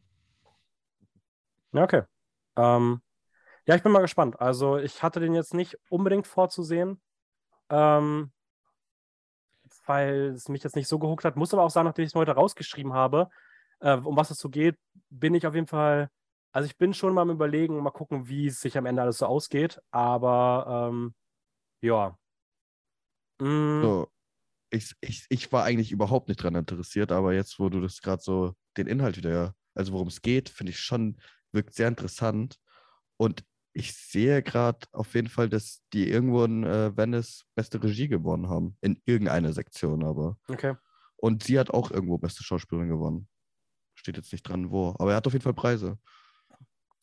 Ja, 1.73 1.85
okay. 1.85 2.03
Ähm, 2.57 3.03
ja, 3.67 3.75
ich 3.75 3.83
bin 3.83 3.93
mal 3.93 4.01
gespannt. 4.01 4.41
Also 4.41 4.79
ich 4.79 5.03
hatte 5.03 5.21
den 5.21 5.35
jetzt 5.35 5.55
nicht 5.55 5.79
unbedingt 5.91 6.27
vorzusehen, 6.27 7.01
ähm, 7.71 8.33
weil 9.87 10.33
es 10.35 10.49
mich 10.49 10.63
jetzt 10.63 10.77
nicht 10.77 10.89
so 10.89 10.99
gehuckt 10.99 11.25
hat. 11.25 11.37
Muss 11.37 11.53
aber 11.53 11.63
auch 11.63 11.71
sagen, 11.71 11.87
nachdem 11.87 12.05
ich 12.05 12.11
es 12.11 12.15
heute 12.15 12.33
rausgeschrieben 12.33 12.93
habe, 12.93 13.29
äh, 13.81 13.97
um 13.97 14.17
was 14.17 14.31
es 14.31 14.39
so 14.39 14.49
geht, 14.49 14.77
bin 15.11 15.35
ich 15.35 15.47
auf 15.47 15.55
jeden 15.55 15.67
Fall, 15.67 16.11
also 16.53 16.67
ich 16.67 16.77
bin 16.77 16.95
schon 16.95 17.15
mal 17.15 17.23
am 17.23 17.31
Überlegen 17.31 17.77
und 17.77 17.83
mal 17.83 17.91
gucken, 17.91 18.29
wie 18.29 18.47
es 18.47 18.61
sich 18.61 18.77
am 18.79 18.87
Ende 18.87 19.03
alles 19.03 19.19
so 19.19 19.27
ausgeht. 19.27 19.81
Aber 19.91 20.91
ähm, 20.91 21.15
ja. 21.83 22.19
Mm, 23.41 23.83
So, 23.83 24.09
ich, 24.71 24.95
ich, 25.01 25.27
ich 25.29 25.53
war 25.53 25.65
eigentlich 25.65 25.93
überhaupt 25.93 26.29
nicht 26.29 26.43
dran 26.43 26.55
interessiert, 26.55 27.13
aber 27.13 27.35
jetzt, 27.35 27.59
wo 27.59 27.69
du 27.69 27.81
das 27.81 28.01
gerade 28.01 28.23
so, 28.23 28.55
den 28.77 28.87
Inhalt 28.87 29.17
wieder, 29.17 29.55
also 29.75 29.93
worum 29.93 30.09
es 30.09 30.23
geht, 30.23 30.49
finde 30.49 30.71
ich 30.71 30.81
schon, 30.81 31.21
wirkt 31.53 31.75
sehr 31.75 31.89
interessant. 31.89 32.59
Und 33.17 33.45
ich 33.73 33.95
sehe 33.95 34.43
gerade 34.43 34.87
auf 34.93 35.15
jeden 35.15 35.29
Fall, 35.29 35.49
dass 35.49 35.83
die 35.93 36.11
irgendwo 36.11 36.45
in 36.45 36.65
äh, 36.65 36.97
Venice 36.97 37.45
beste 37.55 37.83
Regie 37.83 38.09
gewonnen 38.09 38.49
haben. 38.49 38.77
In 38.81 39.01
irgendeiner 39.05 39.53
Sektion 39.53 40.05
aber. 40.05 40.37
Okay. 40.49 40.75
Und 41.17 41.45
sie 41.45 41.59
hat 41.59 41.71
auch 41.71 41.91
irgendwo 41.91 42.19
beste 42.19 42.43
Schauspielerin 42.43 42.89
gewonnen. 42.89 43.29
Steht 43.95 44.17
jetzt 44.17 44.33
nicht 44.33 44.43
dran, 44.43 44.71
wo. 44.71 44.91
Aber 44.99 45.13
er 45.13 45.17
hat 45.17 45.27
auf 45.27 45.33
jeden 45.33 45.43
Fall 45.43 45.55
Preise. 45.55 45.99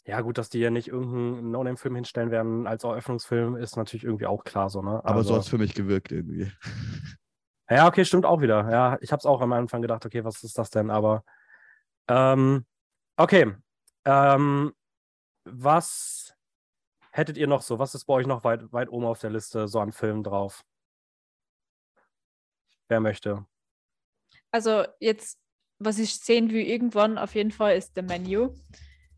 Ja, 0.07 0.21
gut, 0.21 0.37
dass 0.37 0.49
die 0.49 0.59
ja 0.59 0.69
nicht 0.69 0.87
irgendeinen 0.87 1.49
No-Name-Film 1.51 1.95
hinstellen 1.95 2.29
werden 2.29 2.67
als 2.67 2.83
Eröffnungsfilm, 2.83 3.55
ist 3.55 3.75
natürlich 3.75 4.03
irgendwie 4.03 4.27
auch 4.27 4.43
klar 4.43 4.69
so, 4.69 4.81
ne? 4.83 5.01
Aber 5.03 5.23
so 5.23 5.29
Also- 5.29 5.35
hat 5.35 5.41
es 5.41 5.49
für 5.49 5.57
mich 5.57 5.73
gewirkt 5.73 6.11
irgendwie. 6.11 6.51
Ja, 7.67 7.87
okay, 7.87 8.05
stimmt 8.05 8.27
auch 8.27 8.41
wieder. 8.41 8.69
Ja, 8.69 8.95
ich 9.01 9.11
habe 9.11 9.19
es 9.19 9.25
auch 9.25 9.41
am 9.41 9.51
Anfang 9.51 9.81
gedacht, 9.81 10.05
okay, 10.05 10.23
was 10.23 10.43
ist 10.43 10.55
das 10.59 10.69
denn? 10.69 10.91
Aber 10.91 11.23
ähm, 12.07 12.63
okay. 13.17 13.55
Ähm, 14.05 14.71
was 15.45 16.35
hättet 17.09 17.37
ihr 17.37 17.47
noch 17.47 17.63
so? 17.63 17.79
Was 17.79 17.95
ist 17.95 18.05
bei 18.05 18.13
euch 18.13 18.27
noch 18.27 18.43
weit, 18.43 18.71
weit 18.71 18.89
oben 18.89 19.05
auf 19.05 19.17
der 19.19 19.31
Liste 19.31 19.67
so 19.67 19.79
an 19.79 19.91
Filmen 19.93 20.21
drauf? 20.23 20.63
Wer 22.87 22.99
möchte? 22.99 23.47
Also 24.51 24.85
jetzt, 24.99 25.39
was 25.79 25.97
ich 25.97 26.19
sehen 26.19 26.51
will 26.51 26.63
irgendwann 26.67 27.17
auf 27.17 27.33
jeden 27.33 27.51
Fall 27.51 27.75
ist 27.77 27.93
The 27.95 28.03
Menu 28.03 28.53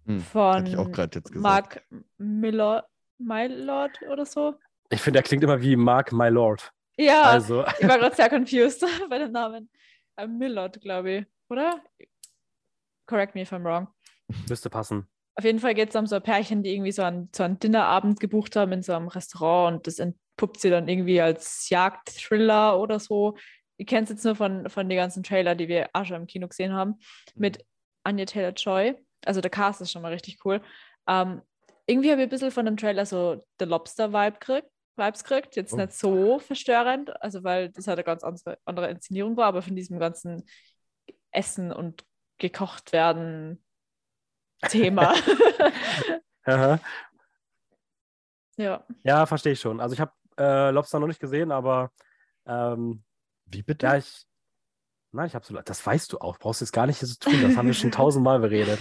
Hm, 0.07 0.21
von 0.21 0.57
Hätte 0.57 0.69
ich 0.69 0.77
auch 0.77 0.91
gerade 0.91 1.17
jetzt 1.19 1.31
gesagt. 1.31 1.43
Mark 1.43 1.85
Miller, 2.17 2.87
Mylord 3.17 4.01
oder 4.09 4.25
so. 4.25 4.55
Ich 4.89 5.01
finde, 5.01 5.19
er 5.19 5.23
klingt 5.23 5.43
immer 5.43 5.61
wie 5.61 5.75
Mark 5.75 6.11
My 6.13 6.29
Lord. 6.29 6.71
Ja, 6.97 7.23
Also, 7.23 7.65
ich 7.79 7.87
war 7.87 7.99
gerade 7.99 8.15
sehr 8.15 8.29
confused 8.29 8.83
bei 9.09 9.19
dem 9.19 9.31
Namen. 9.31 9.69
Äh, 10.15 10.27
Millard, 10.27 10.81
glaube 10.81 11.11
ich, 11.11 11.25
oder? 11.49 11.81
Correct 13.05 13.35
me 13.35 13.41
if 13.41 13.51
I'm 13.53 13.63
wrong. 13.63 13.87
müsste 14.49 14.69
passen. 14.69 15.07
Auf 15.35 15.43
jeden 15.43 15.59
Fall 15.59 15.75
geht 15.75 15.89
es 15.89 15.95
um 15.95 16.07
so 16.07 16.15
ein 16.15 16.23
Pärchen, 16.23 16.63
die 16.63 16.73
irgendwie 16.73 16.91
so 16.91 17.03
einen, 17.03 17.29
so 17.35 17.43
einen 17.43 17.59
Dinnerabend 17.59 18.19
gebucht 18.19 18.55
haben 18.55 18.71
in 18.71 18.81
so 18.81 18.93
einem 18.93 19.07
Restaurant 19.07 19.77
und 19.77 19.87
das 19.87 19.99
entpuppt 19.99 20.59
sie 20.59 20.71
dann 20.71 20.87
irgendwie 20.87 21.21
als 21.21 21.69
Jagd-Thriller 21.69 22.79
oder 22.79 22.99
so. 22.99 23.37
Ihr 23.77 23.85
kennt 23.85 24.05
es 24.05 24.15
jetzt 24.15 24.25
nur 24.25 24.35
von, 24.35 24.67
von 24.69 24.89
den 24.89 24.97
ganzen 24.97 25.21
Trailer, 25.21 25.53
die 25.53 25.67
wir 25.67 25.89
auch 25.93 26.05
schon 26.05 26.15
im 26.21 26.27
Kino 26.27 26.47
gesehen 26.47 26.73
haben, 26.73 26.95
mit 27.35 27.63
Anya 28.03 28.25
Taylor-Joy. 28.25 28.95
Also 29.25 29.41
der 29.41 29.51
Cast 29.51 29.81
ist 29.81 29.91
schon 29.91 30.01
mal 30.01 30.11
richtig 30.13 30.39
cool. 30.45 30.61
Ähm, 31.07 31.41
irgendwie 31.85 32.11
habe 32.11 32.21
ich 32.21 32.27
ein 32.27 32.29
bisschen 32.29 32.51
von 32.51 32.65
dem 32.65 32.77
Trailer 32.77 33.05
so 33.05 33.45
The 33.59 33.65
Lobster-Vibe 33.65 34.37
gekriegt. 34.39 34.67
Vibes 34.97 35.23
kriegt. 35.23 35.55
Jetzt 35.55 35.73
Oh. 35.73 35.77
nicht 35.77 35.93
so 35.93 36.39
verstörend, 36.39 37.21
also 37.21 37.43
weil 37.43 37.69
das 37.69 37.87
halt 37.87 37.97
eine 37.99 38.03
ganz 38.03 38.23
andere, 38.23 38.89
Inszenierung 38.89 39.37
war, 39.37 39.45
aber 39.45 39.61
von 39.61 39.75
diesem 39.75 39.99
ganzen 39.99 40.43
Essen 41.31 41.71
und 41.71 42.03
gekocht 42.39 42.93
werden 42.93 43.63
Thema. 44.69 45.13
Ja. 48.57 48.83
Ja, 49.03 49.25
verstehe 49.25 49.53
ich 49.53 49.59
schon. 49.59 49.79
Also 49.79 49.93
ich 49.93 49.99
habe 49.99 50.13
äh, 50.39 50.71
Lobster 50.71 50.99
noch 50.99 51.07
nicht 51.07 51.19
gesehen, 51.19 51.51
aber 51.51 51.91
ähm, 52.47 53.03
Wie 53.45 53.61
bitte? 53.61 53.85
ja, 53.85 53.97
ich. 53.97 54.25
Nein, 55.11 55.27
ich 55.27 55.35
habe 55.35 55.45
so. 55.45 55.53
Das 55.61 55.85
weißt 55.85 56.11
du 56.13 56.19
auch. 56.19 56.39
Brauchst 56.39 56.61
jetzt 56.61 56.71
gar 56.73 56.87
nicht 56.87 56.99
so 56.99 57.05
zu 57.05 57.19
tun. 57.19 57.41
Das 57.41 57.55
haben 57.55 57.67
wir 57.67 57.73
schon 57.73 57.91
tausendmal 57.91 58.39
beredet. 58.39 58.79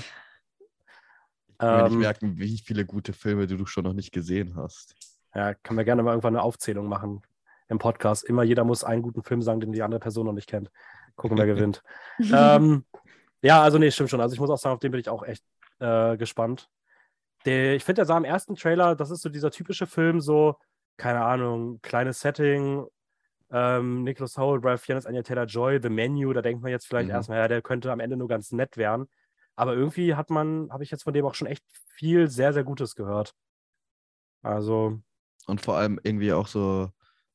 Ich 1.58 1.66
kann 1.66 1.76
mir 1.76 1.82
nicht 1.84 1.92
Ähm, 1.94 2.00
merken, 2.00 2.38
wie 2.38 2.58
viele 2.58 2.84
gute 2.84 3.12
Filme 3.12 3.46
du 3.46 3.64
schon 3.66 3.84
noch 3.84 3.92
nicht 3.94 4.12
gesehen 4.12 4.56
hast. 4.56 4.94
Ja, 5.34 5.54
können 5.54 5.78
wir 5.78 5.84
gerne 5.84 6.02
mal 6.02 6.10
irgendwann 6.10 6.34
eine 6.36 6.42
Aufzählung 6.42 6.86
machen 6.86 7.22
im 7.68 7.78
Podcast. 7.78 8.24
Immer 8.24 8.42
jeder 8.42 8.64
muss 8.64 8.84
einen 8.84 9.02
guten 9.02 9.22
Film 9.22 9.42
sagen, 9.42 9.60
den 9.60 9.72
die 9.72 9.82
andere 9.82 10.00
Person 10.00 10.26
noch 10.26 10.32
nicht 10.32 10.48
kennt. 10.48 10.70
Gucken, 11.16 11.36
wer 11.38 11.46
gewinnt. 11.54 11.82
ähm, 12.32 12.84
ja, 13.42 13.62
also 13.62 13.78
nee, 13.78 13.90
stimmt 13.90 14.10
schon. 14.10 14.20
Also 14.20 14.34
ich 14.34 14.40
muss 14.40 14.50
auch 14.50 14.58
sagen, 14.58 14.74
auf 14.74 14.80
den 14.80 14.90
bin 14.92 15.00
ich 15.00 15.08
auch 15.08 15.22
echt 15.22 15.44
äh, 15.78 16.16
gespannt. 16.16 16.68
Der, 17.44 17.74
ich 17.76 17.84
finde, 17.84 18.00
der 18.00 18.06
sah 18.06 18.16
im 18.16 18.24
ersten 18.24 18.54
Trailer, 18.56 18.94
das 18.96 19.10
ist 19.10 19.22
so 19.22 19.28
dieser 19.28 19.50
typische 19.50 19.86
Film, 19.86 20.20
so, 20.20 20.56
keine 20.96 21.20
Ahnung, 21.22 21.80
kleines 21.82 22.20
Setting, 22.20 22.84
ähm, 23.50 24.02
Nicholas 24.02 24.36
Hoult, 24.36 24.64
Ralph 24.64 24.80
Fiennes, 24.82 25.06
Anya 25.06 25.22
Taylor-Joy, 25.22 25.80
The 25.82 25.88
Menu, 25.88 26.32
da 26.32 26.42
denkt 26.42 26.62
man 26.62 26.70
jetzt 26.72 26.86
vielleicht 26.86 27.08
Mhm. 27.08 27.14
erstmal, 27.14 27.38
ja, 27.38 27.48
der 27.48 27.62
könnte 27.62 27.92
am 27.92 28.00
Ende 28.00 28.16
nur 28.16 28.26
ganz 28.28 28.50
nett 28.52 28.76
werden. 28.76 29.08
Aber 29.56 29.74
irgendwie 29.74 30.14
hat 30.14 30.30
man, 30.30 30.70
habe 30.70 30.84
ich 30.84 30.90
jetzt 30.90 31.04
von 31.04 31.14
dem 31.14 31.24
auch 31.24 31.34
schon 31.34 31.48
echt 31.48 31.64
viel 31.94 32.28
sehr, 32.28 32.52
sehr 32.52 32.64
Gutes 32.64 32.94
gehört. 32.94 33.34
Also, 34.42 35.00
Und 35.46 35.60
vor 35.60 35.76
allem 35.76 35.98
irgendwie 36.02 36.32
auch 36.32 36.46
so 36.46 36.90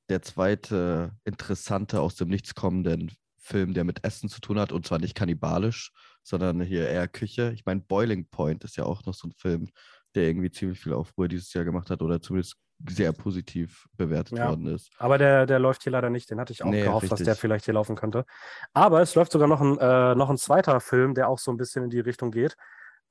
der 0.10 0.22
zweite 0.22 1.16
interessante 1.24 2.02
aus 2.02 2.16
dem 2.16 2.30
Nichts 2.30 2.54
kommenden 2.56 3.12
Film, 3.38 3.74
der 3.74 3.84
mit 3.84 4.04
Essen 4.06 4.30
zu 4.30 4.40
tun 4.40 4.60
hat. 4.60 4.72
Und 4.72 4.86
zwar 4.86 5.00
nicht 5.00 5.16
kannibalisch, 5.16 5.92
sondern 6.24 6.62
hier 6.62 6.88
eher 6.88 7.08
Küche. 7.08 7.52
Ich 7.54 7.66
meine, 7.66 7.82
Boiling 7.82 8.28
Point 8.30 8.64
ist 8.64 8.78
ja 8.78 8.86
auch 8.86 9.04
noch 9.06 9.14
so 9.14 9.28
ein 9.28 9.34
Film, 9.34 9.70
der 10.16 10.24
irgendwie 10.24 10.52
ziemlich 10.52 10.80
viel 10.80 10.94
Aufruhr 10.94 11.28
dieses 11.28 11.54
Jahr 11.54 11.66
gemacht 11.66 11.90
hat 11.90 12.02
oder 12.02 12.22
zumindest 12.22 12.56
sehr 12.90 13.12
positiv 13.14 13.88
bewertet 13.98 14.38
Ja. 14.38 14.50
worden 14.50 14.68
ist. 14.68 14.92
Aber 14.98 15.18
der, 15.18 15.46
der 15.46 15.60
läuft 15.60 15.84
hier 15.84 15.92
leider 15.92 16.10
nicht. 16.10 16.30
Den 16.30 16.40
hatte 16.40 16.54
ich 16.54 16.64
auch 16.64 16.70
Nee, 16.70 16.84
gehofft, 16.84 17.06
dass 17.06 17.12
richtig. 17.14 17.26
der 17.26 17.36
vielleicht 17.36 17.66
hier 17.66 17.74
laufen 17.74 17.96
könnte. 17.96 18.26
Aber 18.74 19.02
es 19.02 19.16
läuft 19.16 19.32
sogar 19.32 19.48
noch 19.48 19.62
ein, 19.62 19.78
äh, 19.78 20.16
noch 20.16 20.30
ein 20.30 20.38
zweiter 20.38 20.80
Film, 20.80 21.14
der 21.14 21.28
auch 21.30 21.40
so 21.40 21.52
ein 21.52 21.58
bisschen 21.58 21.84
in 21.84 21.90
die 21.90 22.00
Richtung 22.00 22.32
geht, 22.32 22.56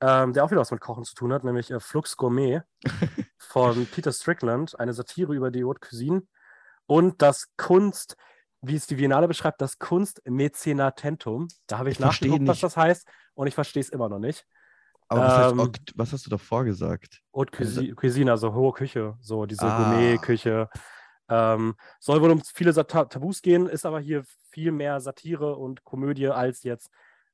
ähm, 0.01 0.33
der 0.33 0.43
auch 0.43 0.51
wieder 0.51 0.61
was 0.61 0.71
mit 0.71 0.81
Kochen 0.81 1.03
zu 1.03 1.13
tun 1.15 1.31
hat, 1.33 1.43
nämlich 1.43 1.71
äh, 1.71 1.79
Flux 1.79 2.17
Gourmet 2.17 2.61
von 3.37 3.85
Peter 3.87 4.11
Strickland, 4.11 4.79
eine 4.79 4.93
Satire 4.93 5.33
über 5.33 5.51
die 5.51 5.63
Haute 5.63 5.79
Cuisine 5.79 6.23
und 6.87 7.21
das 7.21 7.47
Kunst, 7.57 8.15
wie 8.61 8.75
es 8.75 8.87
die 8.87 8.95
Biennale 8.95 9.27
beschreibt, 9.27 9.61
das 9.61 9.79
Kunstmäzenatentum. 9.79 11.47
Da 11.67 11.77
habe 11.77 11.89
ich, 11.89 11.95
Ich 11.95 11.99
nachgeguckt, 11.99 12.47
was 12.47 12.59
das 12.59 12.77
heißt 12.77 13.07
und 13.33 13.47
ich 13.47 13.55
verstehe 13.55 13.81
es 13.81 13.89
immer 13.89 14.09
noch 14.09 14.19
nicht. 14.19 14.45
Aber 15.11 15.21
was, 15.25 15.37
heißt 15.37 15.51
Ähm, 15.51 15.59
Okt- 15.59 15.93
was 15.95 16.13
hast 16.13 16.25
du 16.25 16.29
davor 16.29 16.63
gesagt? 16.63 17.21
Haute 17.35 17.51
Also- 17.59 17.81
Cuisine, 17.81 17.95
Cuisine, 17.95 18.31
also 18.31 18.53
hohe 18.53 18.71
Küche, 18.71 19.15
so 19.19 19.45
diese 19.45 19.65
Ah. 19.65 19.77
Gourmet-Küche. 19.91 20.69
Ähm, 21.29 21.75
soll 21.99 22.21
wohl 22.21 22.31
um 22.31 22.41
viele 22.43 22.73
Tabus 22.73 23.41
gehen, 23.41 23.67
ist 23.67 23.85
aber 23.85 23.99
hier 23.99 24.23
viel 24.49 24.71
mehr 24.71 24.99
Satire 25.01 25.55
und 25.57 25.83
Komödie 25.83 26.27
als 26.29 26.63
jetzt 26.63 26.89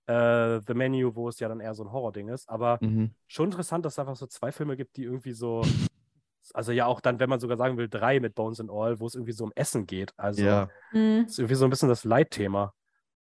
äh, 0.07 0.61
The 0.65 0.73
Menu, 0.73 1.13
wo 1.15 1.27
es 1.27 1.37
ja 1.39 1.49
dann 1.49 1.59
eher 1.59 1.73
so 1.75 1.83
ein 1.83 1.91
Horror-Ding 1.91 2.29
ist. 2.29 2.47
Aber 2.49 2.77
Mhm. 2.81 3.11
schon 3.27 3.45
interessant, 3.47 3.85
dass 3.85 3.93
es 3.95 3.99
einfach 3.99 4.15
so 4.15 4.25
zwei 4.25 4.51
Filme 4.53 4.77
gibt, 4.77 4.95
die 4.95 5.03
irgendwie 5.03 5.33
so, 5.33 5.63
also 6.53 6.71
ja 6.71 6.85
auch 6.85 7.01
dann, 7.01 7.19
wenn 7.19 7.29
man 7.29 7.39
sogar 7.41 7.57
sagen 7.57 7.75
will, 7.77 7.89
drei 7.89 8.19
mit 8.21 8.33
Bones 8.33 8.59
and 8.61 8.71
All, 8.71 8.99
wo 9.01 9.05
es 9.07 9.15
irgendwie 9.15 9.33
so 9.33 9.43
um 9.43 9.51
Essen 9.55 9.85
geht. 9.85 10.13
Also 10.17 10.43
Ja, 10.43 10.69
Hm. 10.91 11.25
ist 11.25 11.37
irgendwie 11.39 11.55
so 11.55 11.65
ein 11.65 11.69
bisschen 11.69 11.89
das 11.89 12.05
Leitthema. 12.05 12.73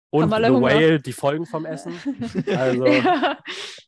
Und 0.10 0.30
The 0.30 0.36
Hunger? 0.48 0.62
Whale, 0.62 1.00
die 1.00 1.14
Folgen 1.14 1.46
vom 1.46 1.66
Essen. 1.66 1.94
Also, 2.82 2.86
ja. 2.88 3.38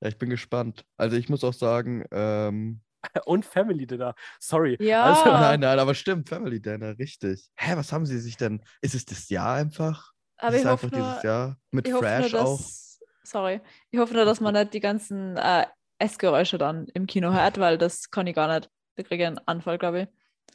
ja, 0.00 0.08
ich 0.08 0.18
bin 0.18 0.30
gespannt. 0.30 0.84
Also 0.96 1.16
ich 1.16 1.28
muss 1.28 1.44
auch 1.44 1.54
sagen, 1.54 2.04
ähm, 2.10 2.80
und 3.24 3.44
Family 3.44 3.86
Dinner. 3.86 4.14
Sorry. 4.40 4.76
Ja. 4.80 5.04
Also, 5.04 5.30
nein, 5.30 5.60
nein, 5.60 5.78
aber 5.78 5.94
stimmt, 5.94 6.28
Family 6.28 6.60
Dinner, 6.60 6.98
richtig. 6.98 7.50
Hä, 7.56 7.76
was 7.76 7.92
haben 7.92 8.06
sie 8.06 8.18
sich 8.18 8.36
denn? 8.36 8.62
Ist 8.80 8.94
es 8.94 9.04
das 9.04 9.28
Jahr 9.28 9.54
einfach? 9.54 10.12
Aber 10.38 10.50
ist 10.50 10.60
ich 10.60 10.64
es 10.64 10.70
hoffe, 10.70 10.86
einfach 10.86 10.98
nur, 10.98 11.08
dieses 11.08 11.22
Jahr? 11.22 11.56
Mit 11.70 11.88
ich 11.88 11.94
hoffe 11.94 12.04
Fresh 12.04 12.32
nur, 12.32 12.42
auch? 12.42 12.56
dass, 12.58 13.00
sorry, 13.22 13.60
ich 13.90 13.98
hoffe 13.98 14.14
nur, 14.14 14.24
dass 14.24 14.40
man 14.40 14.54
nicht 14.54 14.74
die 14.74 14.80
ganzen 14.80 15.36
äh, 15.36 15.66
Essgeräusche 15.98 16.58
dann 16.58 16.86
im 16.94 17.06
Kino 17.06 17.32
hört, 17.32 17.58
weil 17.58 17.78
das 17.78 18.10
kann 18.10 18.26
ich 18.26 18.34
gar 18.34 18.52
nicht. 18.54 18.70
Da 18.96 19.02
kriege 19.02 19.22
ich 19.22 19.26
einen 19.26 19.40
Anfall, 19.46 19.78
glaube 19.78 20.02
ich. 20.02 20.08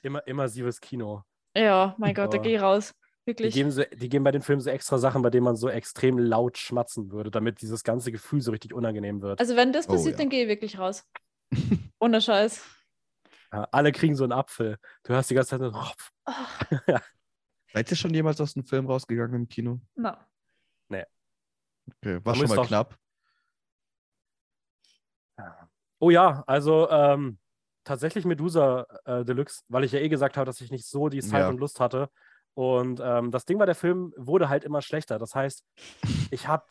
immer 0.03 0.25
immersives 0.27 0.79
Kino. 0.79 1.23
Ja, 1.55 1.95
mein 1.97 2.13
Gott, 2.13 2.33
da 2.33 2.37
gehe 2.37 2.55
ich 2.55 2.61
raus. 2.61 2.93
Die 3.24 3.28
Wirklich. 3.28 3.53
geben, 3.53 3.72
so, 3.72 3.84
die 3.84 4.09
geben 4.09 4.24
bei 4.24 4.32
den 4.32 4.41
Filmen 4.41 4.61
so 4.61 4.69
extra 4.72 4.97
Sachen, 4.97 5.22
bei 5.22 5.30
denen 5.30 5.43
man 5.43 5.55
so 5.55 5.69
extrem 5.69 6.17
laut 6.17 6.57
schmatzen 6.57 7.11
würde, 7.11 7.30
damit 7.30 7.61
dieses 7.61 7.84
ganze 7.84 8.11
Gefühl 8.11 8.41
so 8.41 8.51
richtig 8.51 8.74
unangenehm 8.74 9.22
wird. 9.22 9.39
Also 9.39 9.55
wenn 9.55 9.72
das 9.72 9.88
Oh, 9.88 9.91
passiert, 9.93 10.13
ja. 10.13 10.17
dann 10.17 10.30
gehe 10.30 10.43
ich 10.43 10.47
wirklich 10.49 10.80
raus. 10.80 11.05
Ohne 11.99 12.19
Scheiß. 12.19 12.63
ja, 13.53 13.67
alle 13.72 13.91
kriegen 13.91 14.15
so 14.15 14.24
einen 14.24 14.34
Apfel. 14.34 14.78
Du 15.03 15.13
hörst 15.13 15.30
die 15.30 15.36
ganze 15.36 15.59
Zeit 15.59 15.72
so, 15.72 15.82
Seid 17.74 17.89
ihr 17.91 17.95
schon 17.97 18.13
jemals 18.13 18.41
aus 18.41 18.53
dem 18.53 18.65
Film 18.65 18.88
rausgegangen 18.88 19.36
im 19.36 19.47
Kino? 19.47 19.80
na. 19.95 20.28
Okay, 20.89 21.05
Da 22.01 22.26
war 22.26 22.36
schon 22.36 22.41
müsst 22.43 22.55
mal 22.55 22.65
knapp. 22.67 22.97
Oh 25.99 26.09
ja, 26.09 26.43
also 26.47 26.89
ähm, 26.89 27.38
tatsächlich 27.84 28.26
Medusa 28.26 28.86
äh, 29.05 29.24
Deluxe, 29.24 29.61
weil 29.67 29.84
ich 29.84 29.91
ja 29.91 29.99
eh 29.99 30.09
gesagt 30.09 30.38
habe, 30.38 30.45
dass 30.45 30.61
ich 30.61 30.72
nicht 30.72 30.86
so 30.88 31.09
die 31.09 31.22
Zeit 31.22 31.41
Ja. 31.41 31.49
und 31.49 31.59
Lust 31.59 31.80
hatte. 31.80 32.09
Und 32.54 32.99
ähm, 33.04 33.32
das 33.32 33.45
Ding 33.45 33.60
war, 33.60 33.66
der 33.66 33.76
Film 33.76 34.14
wurde 34.18 34.49
halt 34.49 34.64
immer 34.64 34.82
schlechter. 34.82 35.18
Das 35.18 35.36
heißt, 35.36 35.64
ich 36.32 36.47
habe, 36.47 36.66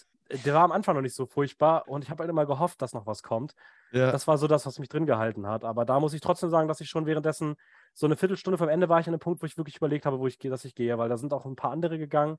der 0.44 0.54
war 0.54 0.62
am 0.64 0.72
Anfang 0.72 0.94
noch 0.94 1.02
nicht 1.02 1.14
so 1.14 1.26
furchtbar 1.26 1.88
und 1.88 2.04
ich 2.04 2.10
habe 2.10 2.22
halt 2.22 2.30
immer 2.30 2.46
gehofft, 2.46 2.82
dass 2.82 2.92
noch 2.92 3.06
was 3.06 3.22
kommt. 3.22 3.54
Ja, 3.92 4.12
Das 4.12 4.28
war 4.28 4.38
so 4.38 4.46
das, 4.46 4.66
was 4.66 4.78
mich 4.78 4.88
drin 4.88 5.06
gehalten 5.06 5.46
hat. 5.46 5.64
Aber 5.64 5.84
da 5.84 5.98
muss 5.98 6.12
ich 6.14 6.20
trotzdem 6.20 6.50
sagen, 6.50 6.68
dass 6.68 6.80
ich 6.80 6.88
schon 6.90 7.06
währenddessen 7.06 7.56
so 7.94 8.06
eine 8.06 8.16
Viertelstunde 8.16 8.58
vom 8.58 8.68
Ende 8.68 8.88
war 8.88 9.00
ich 9.00 9.06
an 9.08 9.14
einem 9.14 9.20
Punkt, 9.20 9.42
wo 9.42 9.46
ich 9.46 9.56
wirklich 9.56 9.76
überlegt 9.76 10.06
habe, 10.06 10.18
wo 10.20 10.26
ich 10.26 10.38
gehe, 10.38 10.50
dass 10.50 10.64
ich 10.64 10.74
gehe, 10.74 10.96
weil 10.98 11.08
da 11.08 11.16
sind 11.16 11.32
auch 11.32 11.44
ein 11.46 11.56
paar 11.56 11.72
andere 11.72 11.98
gegangen. 11.98 12.38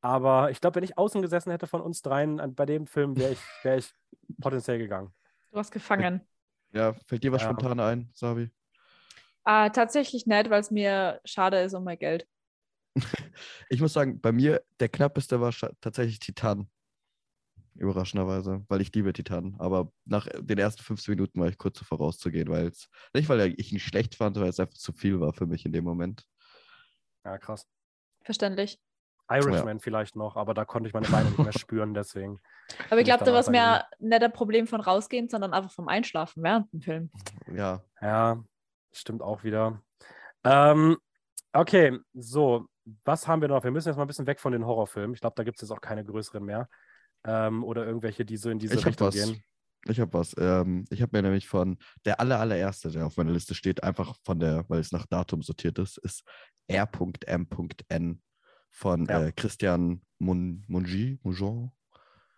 Aber 0.00 0.50
ich 0.50 0.60
glaube, 0.60 0.76
wenn 0.76 0.82
ich 0.84 0.96
außen 0.96 1.20
gesessen 1.20 1.50
hätte 1.50 1.66
von 1.66 1.82
uns 1.82 2.00
dreien 2.02 2.40
an- 2.40 2.54
bei 2.54 2.64
dem 2.66 2.86
Film, 2.86 3.16
wäre 3.16 3.32
ich, 3.32 3.40
wär 3.62 3.76
ich 3.76 3.92
potenziell 4.40 4.78
gegangen. 4.78 5.12
Du 5.52 5.58
hast 5.58 5.70
gefangen. 5.70 6.22
ja, 6.72 6.94
fällt 7.06 7.22
dir 7.22 7.32
was 7.32 7.42
Ja. 7.42 7.48
spontan 7.50 7.78
ein, 7.80 8.10
Sabi? 8.14 8.50
Ah, 9.44 9.68
tatsächlich 9.70 10.26
nicht, 10.26 10.50
weil 10.50 10.60
es 10.60 10.70
mir 10.70 11.20
schade 11.24 11.60
ist 11.60 11.74
um 11.74 11.84
mein 11.84 11.98
Geld. 11.98 12.26
Ich 13.68 13.80
muss 13.80 13.92
sagen, 13.92 14.20
bei 14.20 14.32
mir 14.32 14.62
der 14.80 14.88
knappeste 14.88 15.40
war 15.40 15.52
tatsächlich 15.80 16.18
Titan. 16.18 16.68
Überraschenderweise, 17.76 18.64
weil 18.68 18.80
ich 18.80 18.92
liebe 18.94 19.12
Titan. 19.12 19.54
Aber 19.58 19.92
nach 20.04 20.26
den 20.38 20.58
ersten 20.58 20.82
15 20.82 21.12
Minuten 21.14 21.40
war 21.40 21.48
ich 21.48 21.56
kurz 21.56 21.78
davor 21.78 21.98
rauszugehen, 21.98 22.48
weil 22.48 22.66
es 22.66 22.88
nicht, 23.14 23.28
weil 23.28 23.54
ich 23.56 23.72
ihn 23.72 23.78
schlecht 23.78 24.16
fand, 24.16 24.36
weil 24.38 24.48
es 24.48 24.58
einfach 24.58 24.74
zu 24.74 24.92
viel 24.92 25.20
war 25.20 25.32
für 25.32 25.46
mich 25.46 25.64
in 25.64 25.72
dem 25.72 25.84
Moment. 25.84 26.26
Ja, 27.24 27.38
krass. 27.38 27.66
Verständlich. 28.22 28.80
Irishman 29.30 29.78
vielleicht 29.78 30.16
noch, 30.16 30.36
aber 30.36 30.54
da 30.54 30.64
konnte 30.64 30.88
ich 30.88 30.94
meine 30.94 31.06
Beine 31.06 31.28
nicht 31.30 31.38
mehr 31.38 31.52
spüren, 31.52 31.94
deswegen. 31.94 32.40
Aber 32.90 32.98
ich 33.00 33.04
glaube, 33.04 33.24
da 33.24 33.32
war 33.32 33.40
es 33.40 33.48
mehr 33.48 33.86
nicht 34.00 34.22
ein 34.22 34.32
Problem 34.32 34.66
von 34.66 34.80
rausgehen, 34.80 35.28
sondern 35.28 35.54
einfach 35.54 35.70
vom 35.70 35.88
Einschlafen 35.88 36.42
während 36.42 36.72
dem 36.72 36.80
Film. 36.80 37.10
Ja, 37.54 37.84
Ja, 38.00 38.42
stimmt 38.92 39.22
auch 39.22 39.44
wieder. 39.44 39.80
Ähm, 40.42 40.98
okay, 41.52 41.98
so, 42.14 42.66
was 43.04 43.26
haben 43.26 43.40
wir 43.42 43.48
noch? 43.48 43.64
Wir 43.64 43.70
müssen 43.70 43.88
jetzt 43.88 43.96
mal 43.96 44.04
ein 44.04 44.08
bisschen 44.08 44.26
weg 44.26 44.40
von 44.40 44.52
den 44.52 44.66
Horrorfilmen. 44.66 45.14
Ich 45.14 45.20
glaube, 45.20 45.34
da 45.36 45.44
gibt 45.44 45.56
es 45.56 45.62
jetzt 45.62 45.70
auch 45.70 45.80
keine 45.80 46.04
größeren 46.04 46.44
mehr. 46.44 46.68
Ähm, 47.24 47.64
oder 47.64 47.84
irgendwelche, 47.84 48.24
die 48.24 48.36
so 48.36 48.50
in 48.50 48.58
diese 48.58 48.74
ich 48.74 48.86
Richtung 48.86 49.08
was. 49.08 49.14
gehen. 49.14 49.42
Ich 49.86 50.00
habe 50.00 50.12
was. 50.12 50.34
Ähm, 50.38 50.84
ich 50.90 51.02
habe 51.02 51.16
mir 51.16 51.22
nämlich 51.22 51.48
von 51.48 51.78
der 52.04 52.20
aller, 52.20 52.38
allererste, 52.38 52.90
der 52.90 53.06
auf 53.06 53.16
meiner 53.16 53.32
Liste 53.32 53.54
steht, 53.54 53.82
einfach 53.82 54.16
von 54.24 54.38
der, 54.38 54.64
weil 54.68 54.80
es 54.80 54.92
nach 54.92 55.06
Datum 55.06 55.42
sortiert 55.42 55.78
ist, 55.78 55.98
ist 55.98 56.22
R.M.N. 56.66 58.22
von 58.70 59.06
Ja. 59.06 59.26
äh, 59.26 59.32
Christian 59.32 60.02
Mon 60.18 60.64
Mongi, 60.68 61.18
Mongeon. 61.22 61.72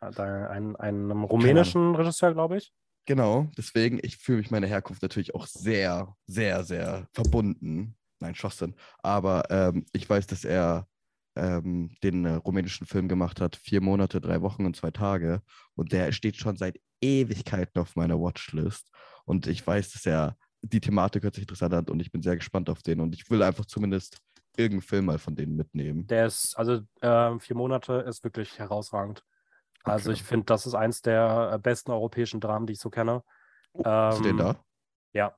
Ein, 0.00 0.74
einem 0.76 1.24
rumänischen 1.24 1.94
Regisseur, 1.94 2.32
glaube 2.32 2.58
ich. 2.58 2.72
Genau, 3.06 3.48
deswegen, 3.56 3.98
ich 4.02 4.16
fühle 4.16 4.38
mich 4.38 4.50
meiner 4.50 4.66
Herkunft 4.66 5.02
natürlich 5.02 5.34
auch 5.34 5.46
sehr, 5.46 6.16
sehr, 6.26 6.62
sehr 6.64 7.08
verbunden. 7.12 7.96
Nein, 8.22 8.34
Schwachsinn. 8.36 8.74
Aber 9.02 9.42
ähm, 9.50 9.84
ich 9.92 10.08
weiß, 10.08 10.28
dass 10.28 10.44
er 10.44 10.86
ähm, 11.34 11.90
den 12.04 12.24
äh, 12.24 12.34
rumänischen 12.34 12.86
Film 12.86 13.08
gemacht 13.08 13.40
hat, 13.40 13.56
vier 13.56 13.80
Monate, 13.80 14.20
drei 14.20 14.40
Wochen 14.42 14.64
und 14.64 14.76
zwei 14.76 14.92
Tage. 14.92 15.42
Und 15.74 15.92
der 15.92 16.12
steht 16.12 16.36
schon 16.36 16.56
seit 16.56 16.78
Ewigkeiten 17.00 17.80
auf 17.80 17.96
meiner 17.96 18.18
Watchlist. 18.20 18.90
Und 19.24 19.46
ich 19.48 19.66
weiß, 19.66 19.92
dass 19.92 20.06
er 20.06 20.36
die 20.62 20.80
Thematik 20.80 21.24
hört 21.24 21.34
sich 21.34 21.42
interessant 21.42 21.74
an 21.74 21.84
und 21.86 21.98
ich 22.00 22.12
bin 22.12 22.22
sehr 22.22 22.36
gespannt 22.36 22.70
auf 22.70 22.82
den. 22.82 23.00
Und 23.00 23.14
ich 23.16 23.28
will 23.28 23.42
einfach 23.42 23.64
zumindest 23.64 24.18
irgendeinen 24.56 24.82
Film 24.82 25.06
mal 25.06 25.18
von 25.18 25.34
denen 25.34 25.56
mitnehmen. 25.56 26.06
Der 26.06 26.26
ist, 26.26 26.56
also 26.56 26.80
ähm, 27.00 27.40
vier 27.40 27.56
Monate 27.56 27.94
ist 28.06 28.22
wirklich 28.22 28.58
herausragend. 28.60 29.24
Also 29.82 30.10
Okay. 30.10 30.20
ich 30.20 30.22
finde, 30.22 30.44
das 30.46 30.64
ist 30.66 30.74
eins 30.74 31.02
der 31.02 31.50
äh, 31.54 31.58
besten 31.58 31.90
europäischen 31.90 32.38
Dramen, 32.38 32.68
die 32.68 32.74
ich 32.74 32.78
so 32.78 32.90
kenne. 32.90 33.24
Hast 33.82 34.20
du 34.20 34.22
den 34.22 34.32
Ähm, 34.32 34.36
da? 34.38 34.64
Ja. 35.12 35.36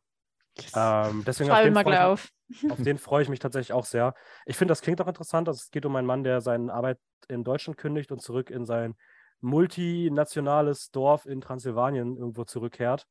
Yes. 0.59 0.73
Ähm, 0.77 1.25
deswegen 1.27 1.51
auf 1.51 1.63
den 1.63 1.73
mal 1.73 1.85
gleich 1.85 1.99
ich- 2.01 2.05
auf. 2.05 2.29
Auf 2.69 2.79
den 2.83 2.99
freue 2.99 3.23
ich 3.23 3.29
mich 3.29 3.39
tatsächlich 3.41 3.73
auch 3.73 3.85
sehr. 3.85 4.15
Ich 4.47 4.57
finde, 4.57 4.73
das 4.73 4.81
klingt 4.81 5.01
auch 5.01 5.07
interessant. 5.09 5.49
Also 5.49 5.59
es 5.59 5.71
geht 5.71 5.87
um 5.87 5.97
einen 5.97 6.07
Mann, 6.07 6.25
der 6.25 6.41
seine 6.41 6.73
Arbeit 6.73 6.99
in 7.29 7.45
Deutschland 7.45 7.79
kündigt 7.79 8.13
und 8.13 8.21
zurück 8.21 8.51
in 8.51 8.65
sein 8.65 8.95
multinationales 9.41 10.91
Dorf 10.91 11.27
in 11.27 11.41
Transsilvanien 11.41 12.17
irgendwo 12.17 12.45
zurückkehrt, 12.45 13.07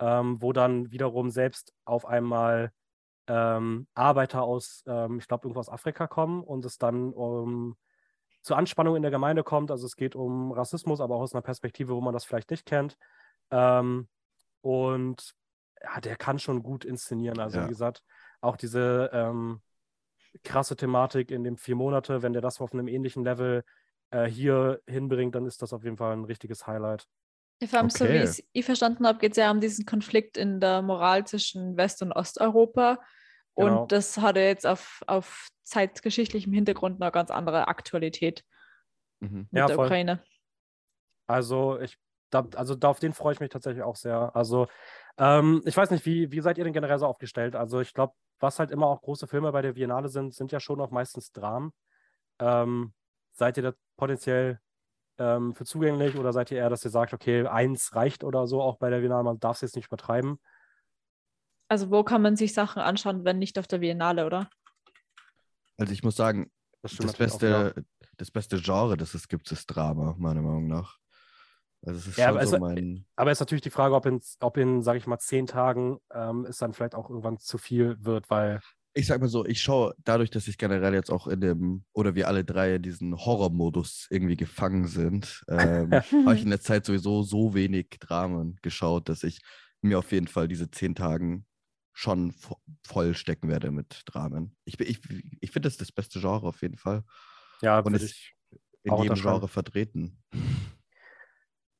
ähm, 0.00 0.40
wo 0.42 0.52
dann 0.52 0.90
wiederum 0.90 1.30
selbst 1.30 1.72
auf 1.84 2.06
einmal 2.06 2.72
ähm, 3.28 3.86
Arbeiter 3.94 4.42
aus, 4.42 4.82
ähm, 4.86 5.18
ich 5.18 5.28
glaube, 5.28 5.46
irgendwo 5.46 5.60
aus 5.60 5.68
Afrika 5.68 6.06
kommen 6.06 6.42
und 6.42 6.64
es 6.64 6.78
dann 6.78 7.12
um, 7.12 7.76
zu 8.42 8.54
Anspannung 8.54 8.96
in 8.96 9.02
der 9.02 9.10
Gemeinde 9.10 9.44
kommt. 9.44 9.70
Also 9.70 9.86
es 9.86 9.96
geht 9.96 10.16
um 10.16 10.52
Rassismus, 10.52 11.00
aber 11.00 11.16
auch 11.16 11.20
aus 11.22 11.34
einer 11.34 11.42
Perspektive, 11.42 11.94
wo 11.94 12.00
man 12.00 12.14
das 12.14 12.24
vielleicht 12.24 12.50
nicht 12.50 12.66
kennt. 12.66 12.96
Ähm, 13.50 14.08
und 14.62 15.34
ja, 15.82 16.00
der 16.00 16.16
kann 16.16 16.38
schon 16.38 16.62
gut 16.62 16.84
inszenieren. 16.84 17.38
Also 17.40 17.58
Ja. 17.58 17.64
wie 17.64 17.68
gesagt, 17.68 18.02
auch 18.40 18.56
diese 18.56 19.10
ähm, 19.12 19.60
krasse 20.44 20.76
Thematik 20.76 21.30
in 21.30 21.44
dem 21.44 21.56
vier 21.56 21.76
Monate, 21.76 22.22
wenn 22.22 22.32
der 22.32 22.42
das 22.42 22.60
auf 22.60 22.72
einem 22.72 22.88
ähnlichen 22.88 23.24
Level 23.24 23.64
äh, 24.10 24.26
hier 24.26 24.80
hinbringt, 24.86 25.34
dann 25.34 25.46
ist 25.46 25.62
das 25.62 25.72
auf 25.72 25.84
jeden 25.84 25.96
Fall 25.96 26.12
ein 26.12 26.24
richtiges 26.24 26.66
Highlight. 26.66 27.06
Ja, 27.60 27.66
vor 27.68 27.80
allem, 27.80 27.90
so 27.90 28.04
wie 28.04 28.18
Okay. 28.18 28.44
ich 28.52 28.60
es 28.60 28.66
verstanden 28.66 29.06
habe, 29.06 29.18
geht 29.18 29.32
es 29.32 29.36
ja 29.36 29.50
um 29.50 29.60
diesen 29.60 29.84
Konflikt 29.84 30.36
in 30.36 30.60
der 30.60 30.80
Moral 30.82 31.26
zwischen 31.26 31.76
West- 31.76 32.02
und 32.02 32.12
Osteuropa. 32.12 33.00
Genau. 33.56 33.82
Und 33.82 33.92
das 33.92 34.16
hatte 34.18 34.40
jetzt 34.40 34.66
auf, 34.66 35.02
auf 35.08 35.48
zeitgeschichtlichem 35.64 36.52
Hintergrund 36.52 37.02
eine 37.02 37.10
ganz 37.10 37.30
andere 37.30 37.66
Aktualität 37.66 38.44
Mhm. 39.20 39.48
mit 39.50 39.58
Ja, 39.58 39.68
der 39.68 39.76
voll. 39.76 39.86
Ukraine. 39.86 40.22
Also 41.26 41.78
ich, 41.80 41.98
da, 42.30 42.46
also 42.54 42.74
da 42.74 42.88
auf 42.88 43.00
den 43.00 43.12
freue 43.12 43.32
ich 43.34 43.40
mich 43.40 43.50
tatsächlich 43.50 43.82
auch 43.82 43.96
sehr. 43.96 44.34
Also 44.34 44.68
ähm, 45.18 45.62
ich 45.64 45.76
weiß 45.76 45.90
nicht, 45.90 46.06
wie, 46.06 46.30
wie 46.32 46.40
seid 46.40 46.58
ihr 46.58 46.64
denn 46.64 46.72
generell 46.72 46.98
so 46.98 47.06
aufgestellt? 47.06 47.56
Also 47.56 47.80
ich 47.80 47.92
glaube, 47.92 48.14
was 48.40 48.58
halt 48.58 48.70
immer 48.70 48.86
auch 48.86 49.02
große 49.02 49.26
Filme 49.26 49.52
bei 49.52 49.62
der 49.62 49.72
Biennale 49.72 50.08
sind, 50.08 50.34
sind 50.34 50.52
ja 50.52 50.60
schon 50.60 50.80
auch 50.80 50.90
meistens 50.90 51.32
Dramen. 51.32 51.72
Ähm, 52.38 52.92
seid 53.32 53.56
ihr 53.56 53.62
da 53.62 53.72
potenziell 53.96 54.60
ähm, 55.18 55.54
für 55.54 55.64
zugänglich 55.64 56.16
oder 56.16 56.32
seid 56.32 56.50
ihr 56.50 56.58
eher, 56.58 56.70
dass 56.70 56.84
ihr 56.84 56.90
sagt, 56.90 57.12
okay, 57.12 57.46
eins 57.46 57.94
reicht 57.94 58.24
oder 58.24 58.46
so, 58.46 58.62
auch 58.62 58.76
bei 58.76 58.90
der 58.90 59.00
Biennale, 59.00 59.24
man 59.24 59.40
darf 59.40 59.56
es 59.56 59.62
jetzt 59.62 59.76
nicht 59.76 59.86
übertreiben? 59.86 60.40
Also 61.68 61.90
wo 61.90 62.02
kann 62.02 62.22
man 62.22 62.36
sich 62.36 62.54
Sachen 62.54 62.80
anschauen, 62.80 63.24
wenn 63.24 63.38
nicht 63.38 63.58
auf 63.58 63.66
der 63.66 63.78
Biennale, 63.78 64.24
oder? 64.24 64.48
Also 65.76 65.92
ich 65.92 66.02
muss 66.02 66.16
sagen, 66.16 66.50
Das 66.82 66.92
das 66.96 67.06
natürlich 67.06 67.32
auch, 67.34 67.42
ja. 67.42 67.62
beste, 67.64 67.84
das 68.16 68.30
beste 68.30 68.60
Genre, 68.60 68.96
das 68.96 69.14
es 69.14 69.28
gibt, 69.28 69.50
ist 69.52 69.66
Drama, 69.66 70.14
meiner 70.18 70.42
Meinung 70.42 70.66
nach. 70.66 70.98
Also 71.84 72.10
ist 72.10 72.16
Ja, 72.18 72.28
aber 72.30 72.46
so 72.46 72.54
es- 72.56 72.60
mein. 72.60 73.04
Aber 73.16 73.30
ist 73.30 73.40
natürlich 73.40 73.62
die 73.62 73.70
Frage, 73.70 73.94
ob 73.94 74.06
in, 74.06 74.20
ob 74.40 74.56
in 74.56 74.82
sage 74.82 74.98
ich 74.98 75.06
mal, 75.06 75.18
zehn 75.18 75.46
Tagen 75.46 75.98
ähm, 76.12 76.44
es 76.48 76.58
dann 76.58 76.72
vielleicht 76.72 76.94
auch 76.94 77.08
irgendwann 77.08 77.38
zu 77.38 77.58
viel 77.58 77.96
wird, 78.04 78.28
weil 78.30 78.60
Ich 78.94 79.06
sag 79.06 79.20
mal 79.20 79.28
so, 79.28 79.44
ich 79.46 79.62
schaue 79.62 79.94
dadurch, 80.04 80.30
dass 80.30 80.48
ich 80.48 80.58
generell 80.58 80.94
jetzt 80.94 81.10
auch 81.10 81.28
in 81.28 81.40
dem, 81.40 81.84
oder 81.92 82.14
wir 82.16 82.26
alle 82.26 82.44
drei 82.44 82.74
in 82.76 82.82
diesen 82.82 83.16
Horrormodus 83.16 84.08
irgendwie 84.10 84.36
gefangen 84.36 84.86
sind, 84.88 85.44
ähm, 85.48 85.92
habe 86.26 86.34
ich 86.34 86.42
in 86.42 86.50
der 86.50 86.60
Zeit 86.60 86.84
sowieso 86.84 87.22
so 87.22 87.54
wenig 87.54 87.90
Dramen 88.00 88.58
geschaut, 88.62 89.08
dass 89.08 89.22
ich 89.22 89.40
mir 89.82 89.98
auf 90.00 90.10
jeden 90.10 90.26
Fall 90.26 90.48
diese 90.48 90.70
zehn 90.70 90.94
Tagen 90.96 91.46
schon 91.92 92.32
vo 92.32 92.56
voll 92.84 93.14
stecken 93.14 93.48
werde 93.48 93.70
mit 93.70 94.02
Dramen. 94.06 94.56
Ich, 94.64 94.78
ich, 94.80 95.00
ich 95.40 95.50
finde 95.50 95.66
das 95.66 95.74
ist 95.74 95.80
das 95.80 95.92
beste 95.92 96.20
Genre 96.20 96.46
auf 96.48 96.62
jeden 96.62 96.76
Fall. 96.76 97.04
ja, 97.62 97.78
Und 97.80 97.94
ich. 97.94 98.34
In 98.84 98.96
jedem. 99.02 99.16
Genre 99.16 99.48
vertreten. 99.48 100.22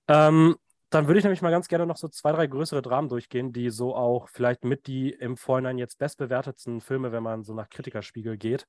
Ähm, 0.09 0.57
dann 0.91 1.07
würde 1.07 1.19
ich 1.19 1.25
nämlich 1.25 1.43
mal 1.43 1.51
ganz 1.51 1.69
gerne 1.69 1.87
noch 1.87 1.99
so 1.99 2.09
zwei, 2.09 2.33
drei 2.33 2.47
größere 2.47 2.81
Dramen 2.81 3.09
durchgehen, 3.09 3.53
die 3.53 3.71
so 3.71 3.95
auch 3.95 4.29
vielleicht 4.29 4.65
mit 4.65 4.87
die 4.87 5.11
im 5.11 5.37
Vorhinein 5.37 5.77
jetzt 5.77 5.99
bestbewertetsten 5.99 6.81
Filme, 6.81 7.13
wenn 7.13 7.23
man 7.23 7.45
so 7.45 7.53
nach 7.55 7.69
Kritikerspiegel 7.69 8.39
geht, 8.39 8.67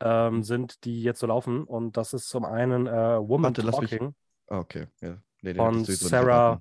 ähm, 0.00 0.42
sind, 0.42 0.84
die 0.84 1.02
jetzt 1.02 1.20
so 1.20 1.26
laufen. 1.26 1.64
Und 1.64 1.96
das 1.96 2.12
ist 2.12 2.28
zum 2.28 2.44
einen 2.44 2.86
äh, 2.86 3.18
Woman 3.18 3.56
Warte, 3.56 3.70
Talking 3.70 4.14
Ah, 4.48 4.58
okay. 4.58 4.86
Ja. 5.00 5.16
Nee, 5.40 5.54
von 5.54 5.84
Sarah. 5.84 6.60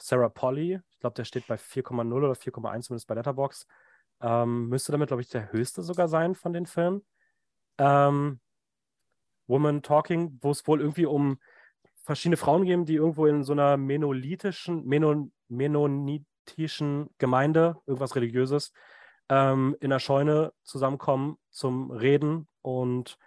Sarah 0.00 0.28
Polly. 0.28 0.80
Ich 0.90 1.00
glaube, 1.00 1.14
der 1.14 1.24
steht 1.24 1.46
bei 1.48 1.56
4,0 1.56 2.12
oder 2.12 2.32
4,1 2.32 2.82
zumindest 2.82 3.08
bei 3.08 3.14
Letterbox. 3.14 3.66
Ähm, 4.20 4.68
müsste 4.68 4.92
damit, 4.92 5.08
glaube 5.08 5.22
ich, 5.22 5.28
der 5.28 5.52
höchste 5.52 5.82
sogar 5.82 6.06
sein 6.06 6.34
von 6.36 6.52
den 6.52 6.66
Filmen. 6.66 7.04
Ähm, 7.78 8.40
Woman 9.48 9.82
Talking, 9.82 10.38
wo 10.40 10.52
es 10.52 10.66
wohl 10.66 10.80
irgendwie 10.80 11.06
um 11.06 11.38
verschiedene 12.02 12.36
Frauen 12.36 12.64
geht, 12.64 12.88
die 12.88 12.96
irgendwo 12.96 13.26
in 13.26 13.44
so 13.44 13.52
einer 13.52 13.76
menolithischen, 13.76 14.84
Meno, 14.84 15.30
mennonitischen 15.48 17.10
Gemeinde, 17.18 17.76
irgendwas 17.86 18.16
Religiöses, 18.16 18.72
ähm, 19.28 19.76
in 19.80 19.90
der 19.90 19.98
Scheune 19.98 20.52
zusammenkommen 20.62 21.38
zum 21.50 21.90
Reden 21.90 22.48
und 22.60 23.18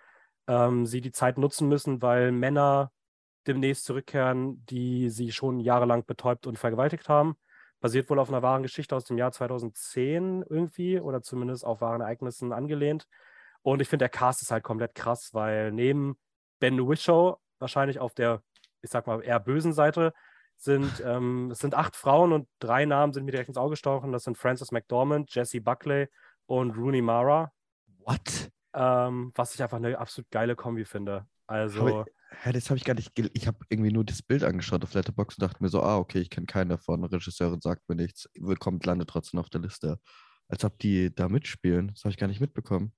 ähm, 0.48 0.86
sie 0.86 1.02
die 1.02 1.12
Zeit 1.12 1.38
nutzen 1.38 1.68
müssen, 1.68 2.02
weil 2.02 2.32
Männer 2.32 2.92
demnächst 3.48 3.86
zurückkehren, 3.86 4.66
die 4.66 5.10
sie 5.10 5.32
schon 5.32 5.60
jahrelang 5.60 6.06
betäubt 6.06 6.48
und 6.48 6.58
vergewaltigt 6.58 7.10
haben. 7.10 7.36
Basiert 7.80 8.10
wohl 8.10 8.20
auf 8.20 8.30
einer 8.30 8.42
wahren 8.42 8.64
Geschichte 8.64 8.96
aus 8.96 9.06
dem 9.06 9.18
Jahr 9.18 9.32
2010 9.32 10.44
irgendwie 10.50 11.00
oder 11.00 11.22
zumindest 11.22 11.66
auf 11.66 11.82
wahren 11.82 12.02
Ereignissen 12.02 12.52
angelehnt. 12.52 13.08
Und 13.62 13.82
ich 13.82 13.88
finde, 13.88 14.04
der 14.04 14.10
Cast 14.10 14.42
ist 14.42 14.52
halt 14.52 14.64
komplett 14.64 14.96
krass, 14.96 15.34
weil 15.34 15.72
neben 15.72 16.18
Ben 16.60 16.78
Whishaw, 16.88 17.38
wahrscheinlich 17.60 18.00
auf 18.00 18.14
der, 18.14 18.42
ich 18.86 18.92
sag 18.92 19.08
mal, 19.08 19.22
eher 19.22 19.40
bösen 19.40 19.74
Seite, 19.74 20.14
sind, 20.58 21.04
ähm, 21.06 21.52
es 21.52 21.60
sind 21.60 21.76
acht 21.76 21.96
Frauen 21.96 22.32
und 22.32 22.48
drei 22.60 22.86
Namen 22.86 23.14
sind 23.14 23.26
mir 23.26 23.32
direkt 23.32 23.50
ins 23.50 23.58
Auge 23.58 23.72
gestochen. 23.72 24.12
Das 24.12 24.24
sind 24.24 24.38
Frances 24.38 24.72
McDormand, 24.72 25.34
Jessie 25.34 25.60
Buckley 25.60 26.08
und 26.46 26.72
Rooney 26.72 27.02
Mara, 27.02 27.52
What? 28.00 28.52
ähm, 28.74 29.32
was 29.36 29.54
ich 29.54 29.62
einfach 29.62 29.78
eine 29.78 29.98
absolut 29.98 30.30
geile 30.32 30.56
Kombi 30.56 30.86
finde. 30.86 31.28
Also, 31.48 32.00
Hab 32.00 32.08
ich, 32.46 32.54
das 32.54 32.70
habe 32.70 32.78
ich 32.78 32.86
gar 32.86 32.96
nicht. 32.96 33.12
Ich 33.34 33.48
habe 33.48 33.60
irgendwie 33.70 33.92
nur 33.92 34.04
das 34.04 34.22
Bild 34.22 34.44
angeschaut 34.44 34.84
auf 34.84 34.94
Letterboxd 34.94 35.40
und 35.40 35.48
dachte 35.50 35.62
mir 35.62 35.70
so, 35.70 35.82
ah, 35.82 35.98
okay, 35.98 36.20
ich 36.20 36.30
kenne 36.30 36.48
keinen 36.48 36.70
davon. 36.70 37.04
Regisseurin 37.04 37.62
sagt 37.62 37.88
mir 37.88 37.96
nichts. 37.96 38.30
Willkommen, 38.36 38.80
landet 38.84 39.10
trotzdem 39.10 39.40
auf 39.40 39.50
der 39.50 39.62
Liste. 39.62 40.00
Als 40.48 40.64
ob 40.64 40.78
die 40.80 41.14
da 41.14 41.28
mitspielen. 41.28 41.90
Das 41.90 42.04
habe 42.04 42.12
ich 42.12 42.18
gar 42.18 42.28
nicht 42.28 42.42
mitbekommen. 42.42 42.94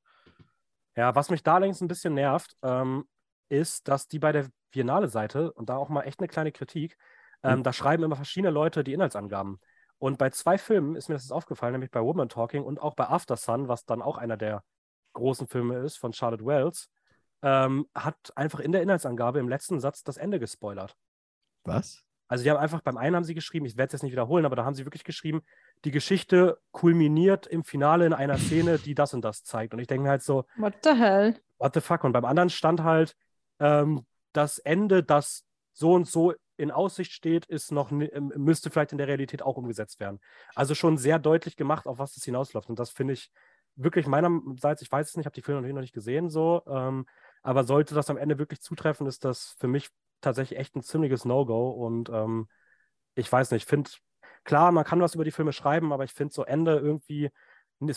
Ja, 0.96 1.14
was 1.16 1.30
mich 1.30 1.44
da 1.44 1.56
allerdings 1.56 1.82
ein 1.82 1.88
bisschen 1.88 2.14
nervt, 2.14 2.56
ähm, 2.64 3.06
ist, 3.50 3.88
dass 3.88 4.08
die 4.08 4.20
bei 4.20 4.32
der 4.32 4.50
Biennale-Seite, 4.72 5.52
und 5.54 5.70
da 5.70 5.78
auch 5.78 5.90
mal 5.90 6.02
echt 6.04 6.20
eine 6.20 6.28
kleine 6.28 6.52
Kritik, 6.52 6.98
ähm, 7.44 7.60
Mhm. 7.60 7.64
da 7.64 7.74
schreiben 7.74 8.04
immer 8.04 8.16
verschiedene 8.16 8.52
Leute 8.52 8.84
die 8.84 8.94
Inhaltsangaben. 8.94 9.60
Und 10.00 10.18
bei 10.18 10.30
zwei 10.30 10.58
Filmen 10.58 10.96
ist 10.96 11.10
mir 11.10 11.16
das 11.16 11.24
jetzt 11.24 11.32
aufgefallen, 11.32 11.74
nämlich 11.74 11.92
bei 11.92 12.02
Woman 12.02 12.30
Talking 12.30 12.64
und 12.64 12.80
auch 12.80 12.96
bei 12.96 13.08
After 13.08 13.36
Sun, 13.36 13.68
was 13.68 13.86
dann 13.86 14.02
auch 14.02 14.18
einer 14.18 14.38
der 14.38 14.64
großen 15.14 15.48
Filme 15.48 15.78
ist 15.80 15.98
von 15.98 16.14
Charlotte 16.14 16.46
Wells, 16.46 16.90
ähm, 17.42 17.88
hat 17.96 18.32
einfach 18.36 18.60
in 18.60 18.72
der 18.72 18.82
Inhaltsangabe 18.82 19.40
im 19.40 19.48
letzten 19.50 19.80
Satz 19.80 20.04
das 20.04 20.18
Ende 20.18 20.40
gespoilert. 20.40 20.96
Was? 21.64 22.04
Also 22.28 22.44
die 22.44 22.52
haben 22.52 22.58
einfach, 22.58 22.82
beim 22.82 22.98
einen 22.98 23.16
haben 23.16 23.24
sie 23.24 23.34
geschrieben, 23.36 23.66
ich 23.66 23.78
werde 23.78 23.88
es 23.88 23.94
jetzt 23.94 24.04
nicht 24.04 24.12
wiederholen, 24.12 24.46
aber 24.46 24.56
da 24.56 24.66
haben 24.66 24.74
sie 24.76 24.86
wirklich 24.86 25.04
geschrieben, 25.06 25.42
die 25.86 25.92
Geschichte 25.92 26.60
kulminiert 26.72 27.48
im 27.48 27.64
Finale 27.64 28.06
in 28.06 28.14
einer 28.14 28.38
Szene, 28.38 28.80
die 28.80 28.96
das 28.96 29.14
und 29.14 29.22
das 29.24 29.44
zeigt. 29.44 29.74
Und 29.74 29.80
ich 29.80 29.88
denke 29.88 30.10
halt 30.10 30.24
so, 30.24 30.46
What 30.58 30.74
the 30.84 30.94
hell? 30.94 31.40
what 31.58 31.74
the 31.74 31.82
fuck? 31.82 32.04
Und 32.04 32.12
beim 32.12 32.26
anderen 32.26 32.50
stand 32.50 32.84
halt, 32.84 33.16
ähm, 33.60 34.06
das 34.38 34.60
Ende, 34.60 35.04
das 35.04 35.46
so 35.74 35.94
und 35.94 36.08
so 36.08 36.34
in 36.58 36.72
Aussicht 36.72 37.12
steht, 37.12 37.46
ist 37.46 37.72
noch, 37.72 37.92
ähm, 37.92 38.32
müsste 38.36 38.70
vielleicht 38.70 38.92
in 38.92 38.98
der 38.98 39.08
Realität 39.08 39.42
auch 39.42 39.58
umgesetzt 39.58 40.00
werden. 40.00 40.20
Also 40.56 40.76
schon 40.76 40.98
sehr 40.98 41.20
deutlich 41.20 41.56
gemacht, 41.56 41.88
auf 41.88 42.00
was 42.00 42.14
das 42.14 42.24
hinausläuft. 42.24 42.70
Und 42.70 42.80
das 42.80 42.90
finde 42.90 43.14
ich 43.14 43.32
wirklich 43.76 44.08
meinerseits, 44.08 44.82
ich 44.82 44.92
weiß 44.92 45.10
es 45.10 45.18
nicht, 45.18 45.26
habe 45.26 45.36
die 45.36 45.42
Filme 45.42 45.62
noch 45.62 45.82
nicht 45.82 45.94
gesehen, 45.94 46.30
so, 46.30 46.64
ähm, 46.68 47.06
aber 47.44 47.64
sollte 47.64 47.94
das 47.94 48.10
am 48.10 48.18
Ende 48.18 48.40
wirklich 48.40 48.62
zutreffen, 48.62 49.06
ist 49.06 49.24
das 49.24 49.56
für 49.60 49.68
mich 49.68 49.90
tatsächlich 50.22 50.60
echt 50.60 50.76
ein 50.76 50.82
ziemliches 50.82 51.26
No-Go. 51.26 51.70
Und 51.70 52.10
ähm, 52.10 52.48
ich 53.16 53.32
weiß 53.32 53.52
nicht, 53.52 53.64
ich 53.64 53.70
finde, 53.70 53.92
klar, 54.44 54.72
man 54.72 54.84
kann 54.84 55.02
was 55.02 55.16
über 55.16 55.24
die 55.24 55.32
Filme 55.32 55.54
schreiben, 55.54 55.94
aber 55.94 56.04
ich 56.04 56.14
finde 56.14 56.34
so 56.34 56.44
Ende 56.44 56.78
irgendwie, 56.78 57.30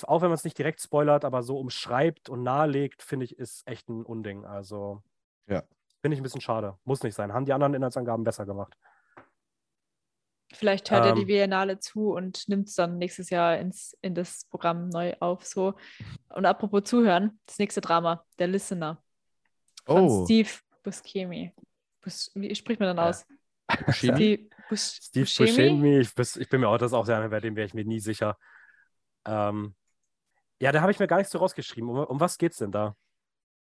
auch 0.03 0.21
wenn 0.21 0.29
man 0.29 0.37
es 0.37 0.45
nicht 0.45 0.59
direkt 0.59 0.81
spoilert, 0.81 1.25
aber 1.25 1.43
so 1.43 1.59
umschreibt 1.59 2.29
und 2.29 2.43
nahelegt, 2.43 3.03
finde 3.03 3.25
ich, 3.25 3.39
ist 3.39 3.67
echt 3.67 3.89
ein 3.89 4.05
Unding. 4.05 4.45
Also 4.45 5.03
Ja. 5.47 5.65
Finde 6.01 6.15
ich 6.15 6.21
ein 6.21 6.23
bisschen 6.23 6.41
schade. 6.41 6.79
Muss 6.85 7.03
nicht 7.03 7.15
sein. 7.15 7.33
Haben 7.33 7.45
die 7.45 7.53
anderen 7.53 7.75
Inhaltsangaben 7.75 8.25
besser 8.25 8.47
gemacht. 8.47 8.75
Vielleicht 10.53 10.91
hört 10.91 11.07
er 11.07 11.13
die 11.15 11.21
Ähm. 11.21 11.27
Biennale 11.29 11.79
zu 11.79 12.13
und 12.13 12.49
nimmt 12.49 12.69
es 12.69 12.75
dann 12.75 12.99
nächstes 12.99 13.31
Jahr 13.31 13.59
ins, 13.59 13.97
in 14.03 14.15
das 14.15 14.45
Programm 14.47 14.89
neu 14.89 15.15
auf. 15.21 15.45
So. 15.47 15.75
Und 16.31 16.45
apropos 16.45 16.83
Zuhören, 16.85 17.39
das 17.47 17.59
nächste 17.59 17.81
Drama, 17.81 18.25
Der 18.39 18.49
Listener 18.49 19.03
von 19.87 20.05
Oh, 20.05 20.25
Steve 20.25 20.49
Buscemi. 20.83 21.55
Bus, 22.01 22.33
wie 22.35 22.53
spricht 22.55 22.81
man 22.81 22.97
dann 22.97 23.05
Ja. 23.05 23.11
aus? 23.11 23.27
Buscemi? 23.87 24.51
Steve 24.75 25.27
Steve 25.27 25.47
Buscemi? 25.47 25.99
Ich, 26.01 26.37
ich 26.37 26.49
bin 26.49 26.61
mir 26.61 26.69
auch, 26.69 26.79
das 26.79 26.93
auch 26.93 27.07
eine, 27.09 27.29
bei 27.29 27.41
dem 27.41 27.55
wäre 27.55 27.67
ich 27.67 27.75
mir 27.75 27.85
nie 27.85 28.01
sicher. 28.01 28.37
Ähm, 29.25 29.77
ja, 30.61 30.73
da 30.73 30.81
habe 30.81 30.91
ich 30.91 30.99
mir 30.99 31.07
gar 31.07 31.19
nichts 31.19 31.33
so 31.33 31.39
rausgeschrieben. 31.39 31.89
Um, 31.89 31.99
um 31.99 32.19
was 32.21 32.39
geht's 32.39 32.57
denn 32.57 32.73
da? 32.73 32.97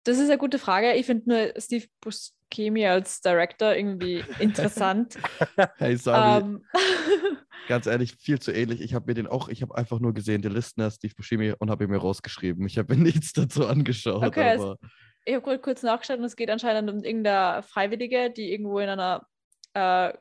Das 0.03 0.17
ist 0.17 0.29
eine 0.29 0.37
gute 0.37 0.59
Frage. 0.59 0.93
Ich 0.93 1.05
finde 1.05 1.29
nur 1.29 1.53
Steve 1.61 1.85
Buscemi 2.01 2.85
als 2.87 3.21
Director 3.21 3.75
irgendwie 3.75 4.23
interessant. 4.39 5.17
Hey, 5.77 5.95
Sami, 5.97 6.43
ähm, 6.43 6.65
ganz 7.67 7.85
ehrlich, 7.87 8.15
viel 8.15 8.39
zu 8.39 8.51
ähnlich. 8.51 8.81
Ich 8.81 8.93
habe 8.93 9.05
mir 9.07 9.13
den 9.13 9.27
auch, 9.27 9.47
ich 9.49 9.61
habe 9.61 9.75
einfach 9.75 9.99
nur 9.99 10.13
gesehen, 10.13 10.41
der 10.41 10.51
Listener, 10.51 10.89
Steve 10.91 11.13
Buscemi, 11.15 11.53
und 11.57 11.69
habe 11.69 11.83
ihn 11.83 11.89
mir 11.89 11.97
rausgeschrieben. 11.97 12.65
Ich 12.65 12.77
habe 12.77 12.95
mir 12.95 13.01
nichts 13.03 13.33
dazu 13.33 13.67
angeschaut, 13.67 14.23
Okay, 14.23 14.53
es- 14.55 14.61
aber 14.61 14.77
ich 15.25 15.35
habe 15.35 15.59
kurz 15.59 15.83
nachgeschaut 15.83 16.17
und 16.17 16.25
es 16.25 16.35
geht 16.35 16.49
anscheinend 16.49 16.89
um 16.89 17.03
irgendeine 17.03 17.61
Freiwillige, 17.61 18.31
die 18.31 18.51
irgendwo 18.51 18.79
in 18.79 18.89
einer 18.89 19.27
äh, 19.73 20.13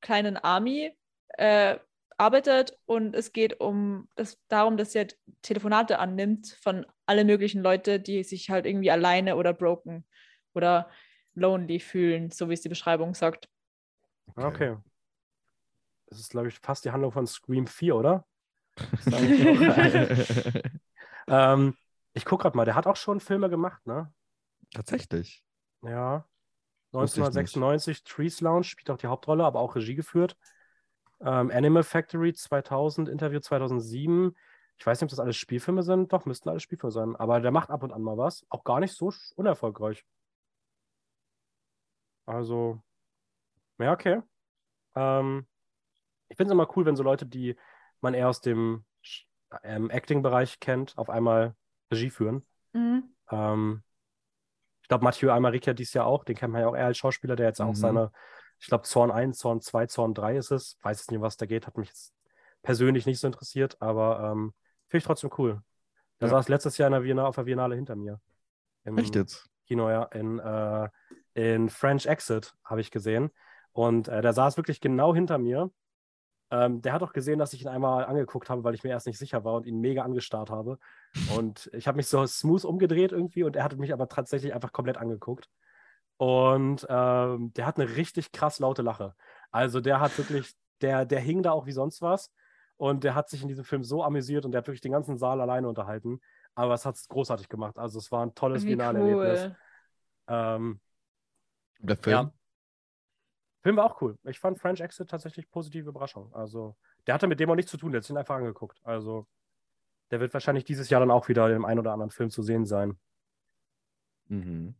kleinen 0.00 0.36
Army 0.36 0.96
äh, 1.36 1.78
arbeitet 2.16 2.78
und 2.86 3.16
es 3.16 3.32
geht 3.32 3.58
um 3.60 4.08
das 4.14 4.38
darum, 4.48 4.76
dass 4.76 4.92
sie 4.92 4.98
halt 4.98 5.18
Telefonate 5.42 5.98
annimmt 5.98 6.56
von 6.62 6.86
alle 7.06 7.24
möglichen 7.24 7.62
Leute, 7.62 8.00
die 8.00 8.22
sich 8.24 8.50
halt 8.50 8.66
irgendwie 8.66 8.90
alleine 8.90 9.36
oder 9.36 9.52
broken 9.52 10.04
oder 10.54 10.88
lonely 11.34 11.80
fühlen, 11.80 12.30
so 12.30 12.48
wie 12.48 12.54
es 12.54 12.60
die 12.62 12.68
Beschreibung 12.68 13.14
sagt. 13.14 13.48
Okay. 14.36 14.76
Das 16.06 16.18
ist, 16.18 16.30
glaube 16.30 16.48
ich, 16.48 16.58
fast 16.60 16.84
die 16.84 16.90
Handlung 16.90 17.12
von 17.12 17.26
Scream 17.26 17.66
4, 17.66 17.96
oder? 17.96 18.26
ähm, 21.28 21.76
ich 22.12 22.24
gucke 22.24 22.42
gerade 22.42 22.56
mal, 22.56 22.64
der 22.64 22.74
hat 22.76 22.86
auch 22.86 22.96
schon 22.96 23.20
Filme 23.20 23.50
gemacht, 23.50 23.84
ne? 23.86 24.12
Tatsächlich. 24.72 25.42
Ja. 25.82 26.26
Wusste 26.92 27.20
ich 27.20 27.26
nicht. 27.26 27.56
1996, 27.56 28.04
Trees 28.04 28.40
Lounge 28.40 28.64
spielt 28.64 28.90
auch 28.90 28.98
die 28.98 29.08
Hauptrolle, 29.08 29.44
aber 29.44 29.60
auch 29.60 29.74
Regie 29.74 29.96
geführt. 29.96 30.36
Ähm, 31.20 31.50
Animal 31.50 31.82
Factory 31.82 32.32
2000, 32.32 33.08
Interview 33.08 33.40
2007. 33.40 34.36
Ich 34.78 34.86
weiß 34.86 35.00
nicht, 35.00 35.06
ob 35.06 35.10
das 35.10 35.20
alles 35.20 35.36
Spielfilme 35.36 35.82
sind. 35.82 36.12
Doch, 36.12 36.26
müssten 36.26 36.48
alles 36.48 36.62
Spielfilme 36.62 36.92
sein. 36.92 37.16
Aber 37.16 37.40
der 37.40 37.50
macht 37.52 37.70
ab 37.70 37.82
und 37.82 37.92
an 37.92 38.02
mal 38.02 38.18
was. 38.18 38.44
Auch 38.48 38.64
gar 38.64 38.80
nicht 38.80 38.94
so 38.94 39.12
unerfolgreich. 39.36 40.04
Also, 42.26 42.82
ja, 43.78 43.92
okay. 43.92 44.22
Ähm, 44.94 45.46
ich 46.28 46.36
finde 46.36 46.50
es 46.50 46.54
immer 46.54 46.68
cool, 46.76 46.86
wenn 46.86 46.96
so 46.96 47.02
Leute, 47.02 47.26
die 47.26 47.56
man 48.00 48.14
eher 48.14 48.28
aus 48.28 48.40
dem 48.40 48.84
ähm, 49.62 49.90
Acting-Bereich 49.90 50.60
kennt, 50.60 50.96
auf 50.98 51.10
einmal 51.10 51.54
Regie 51.90 52.10
führen. 52.10 52.46
Mhm. 52.72 53.14
Ähm, 53.30 53.82
Ich 54.82 54.88
glaube, 54.88 55.04
Mathieu 55.04 55.30
Almaric 55.32 55.66
ja 55.66 55.72
dieses 55.72 55.94
Jahr 55.94 56.06
auch, 56.06 56.24
den 56.24 56.36
kennt 56.36 56.52
man 56.52 56.62
ja 56.62 56.68
auch 56.68 56.76
eher 56.76 56.86
als 56.86 56.98
Schauspieler, 56.98 57.36
der 57.36 57.46
jetzt 57.46 57.60
auch 57.60 57.68
Mhm. 57.70 57.74
seine, 57.74 58.12
ich 58.60 58.66
glaube, 58.66 58.84
Zorn 58.84 59.10
1, 59.10 59.38
Zorn 59.38 59.60
2, 59.60 59.86
Zorn 59.86 60.14
3 60.14 60.36
ist 60.36 60.50
es. 60.50 60.78
Weiß 60.82 60.98
jetzt 61.00 61.10
nicht, 61.10 61.20
was 61.20 61.36
da 61.36 61.46
geht, 61.46 61.66
hat 61.66 61.78
mich 61.78 61.88
jetzt 61.88 62.14
persönlich 62.62 63.06
nicht 63.06 63.18
so 63.20 63.26
interessiert, 63.26 63.80
aber 63.80 64.30
ähm, 64.32 64.54
finde 64.94 65.02
ich 65.02 65.06
trotzdem 65.06 65.30
cool. 65.38 65.60
Der 66.20 66.28
Ja. 66.28 66.34
saß 66.34 66.48
letztes 66.48 66.78
Jahr 66.78 66.86
in 66.86 66.92
der 66.92 67.00
Biennale, 67.00 67.26
auf 67.26 67.34
der 67.34 67.42
Biennale 67.42 67.74
hinter 67.74 67.96
mir. 67.96 68.20
Im 68.84 68.96
Echt 68.96 69.16
jetzt? 69.16 69.50
Kino, 69.66 69.90
ja, 69.90 70.04
in, 70.04 70.38
äh, 70.38 70.88
in 71.34 71.68
French 71.68 72.06
Exit 72.06 72.54
habe 72.64 72.80
ich 72.80 72.92
gesehen. 72.92 73.30
Und 73.72 74.06
äh, 74.06 74.22
der 74.22 74.32
saß 74.32 74.56
wirklich 74.56 74.80
genau 74.80 75.12
hinter 75.12 75.38
mir. 75.38 75.72
Ähm, 76.52 76.80
der 76.80 76.92
hat 76.92 77.02
auch 77.02 77.12
gesehen, 77.12 77.40
dass 77.40 77.54
ich 77.54 77.62
ihn 77.62 77.68
einmal 77.68 78.04
angeguckt 78.04 78.50
habe, 78.50 78.62
weil 78.62 78.74
ich 78.74 78.84
mir 78.84 78.90
erst 78.90 79.08
nicht 79.08 79.18
sicher 79.18 79.44
war 79.44 79.54
und 79.54 79.66
ihn 79.66 79.80
mega 79.80 80.02
angestarrt 80.02 80.50
habe. 80.50 80.78
Und 81.34 81.68
ich 81.72 81.88
habe 81.88 81.96
mich 81.96 82.06
so 82.06 82.24
smooth 82.24 82.64
umgedreht 82.64 83.10
irgendwie 83.10 83.42
und 83.42 83.56
er 83.56 83.64
hat 83.64 83.76
mich 83.76 83.92
aber 83.92 84.08
tatsächlich 84.08 84.54
einfach 84.54 84.70
komplett 84.70 84.98
angeguckt. 84.98 85.48
Und 86.18 86.86
ähm, 86.88 87.52
der 87.54 87.66
hat 87.66 87.80
eine 87.80 87.96
richtig 87.96 88.30
krass 88.30 88.60
laute 88.60 88.82
Lache. 88.82 89.16
Also 89.50 89.80
der 89.80 89.98
hat 89.98 90.16
wirklich, 90.16 90.54
der, 90.80 91.04
der 91.04 91.18
hing 91.18 91.42
da 91.42 91.50
auch 91.50 91.66
wie 91.66 91.72
sonst 91.72 92.00
was. 92.00 92.30
Und 92.76 93.04
der 93.04 93.14
hat 93.14 93.28
sich 93.28 93.42
in 93.42 93.48
diesem 93.48 93.64
Film 93.64 93.84
so 93.84 94.02
amüsiert 94.02 94.44
und 94.44 94.52
der 94.52 94.58
hat 94.58 94.66
wirklich 94.66 94.80
den 94.80 94.92
ganzen 94.92 95.16
Saal 95.16 95.40
alleine 95.40 95.68
unterhalten. 95.68 96.20
Aber 96.54 96.74
es 96.74 96.84
hat 96.84 96.96
es 96.96 97.08
großartig 97.08 97.48
gemacht. 97.48 97.78
Also 97.78 97.98
es 97.98 98.10
war 98.12 98.24
ein 98.24 98.34
tolles 98.34 98.64
Wie 98.64 98.70
Finale-Erlebnis. 98.70 99.44
cool. 99.44 99.56
Ähm, 100.28 100.80
Der 101.78 101.96
Film? 101.96 102.16
ja. 102.16 102.32
Film 103.62 103.76
war 103.76 103.86
auch 103.86 104.00
cool. 104.02 104.18
Ich 104.24 104.38
fand 104.38 104.58
French 104.58 104.80
Exit 104.80 105.08
tatsächlich 105.08 105.50
positive 105.50 105.88
Überraschung. 105.88 106.32
Also, 106.34 106.76
der 107.06 107.14
hatte 107.14 107.26
mit 107.26 107.40
dem 107.40 107.50
auch 107.50 107.54
nichts 107.54 107.70
zu 107.70 107.78
tun, 107.78 107.92
der 107.92 107.98
hat 108.00 108.04
sich 108.04 108.10
ihn 108.10 108.18
einfach 108.18 108.36
angeguckt. 108.36 108.78
Also, 108.84 109.26
der 110.10 110.20
wird 110.20 110.34
wahrscheinlich 110.34 110.64
dieses 110.64 110.90
Jahr 110.90 111.00
dann 111.00 111.10
auch 111.10 111.28
wieder 111.28 111.46
in 111.46 111.54
dem 111.54 111.64
einen 111.64 111.80
oder 111.80 111.92
anderen 111.92 112.10
Film 112.10 112.28
zu 112.28 112.42
sehen 112.42 112.66
sein. 112.66 112.98
Mhm. 114.28 114.74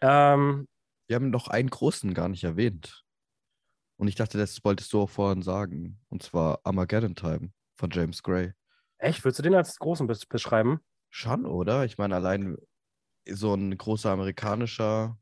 Ähm, 0.00 0.68
Wir 1.06 1.16
haben 1.16 1.28
noch 1.30 1.48
einen 1.48 1.68
großen 1.68 2.14
gar 2.14 2.28
nicht 2.28 2.44
erwähnt. 2.44 3.03
Und 3.96 4.08
ich 4.08 4.14
dachte, 4.16 4.38
das 4.38 4.64
wolltest 4.64 4.92
du 4.92 5.02
auch 5.02 5.10
vorhin 5.10 5.42
sagen. 5.42 6.00
Und 6.08 6.22
zwar 6.22 6.60
Armageddon 6.64 7.14
Time 7.14 7.52
von 7.76 7.90
James 7.90 8.22
Gray. 8.22 8.52
echt, 8.98 9.24
würdest 9.24 9.38
du 9.38 9.42
den 9.42 9.54
als 9.54 9.78
großen 9.78 10.08
bes- 10.08 10.28
beschreiben? 10.28 10.80
Schon, 11.10 11.46
oder? 11.46 11.84
Ich 11.84 11.98
meine, 11.98 12.16
allein 12.16 12.56
so 13.28 13.54
ein 13.54 13.76
großer 13.76 14.10
amerikanischer 14.10 15.16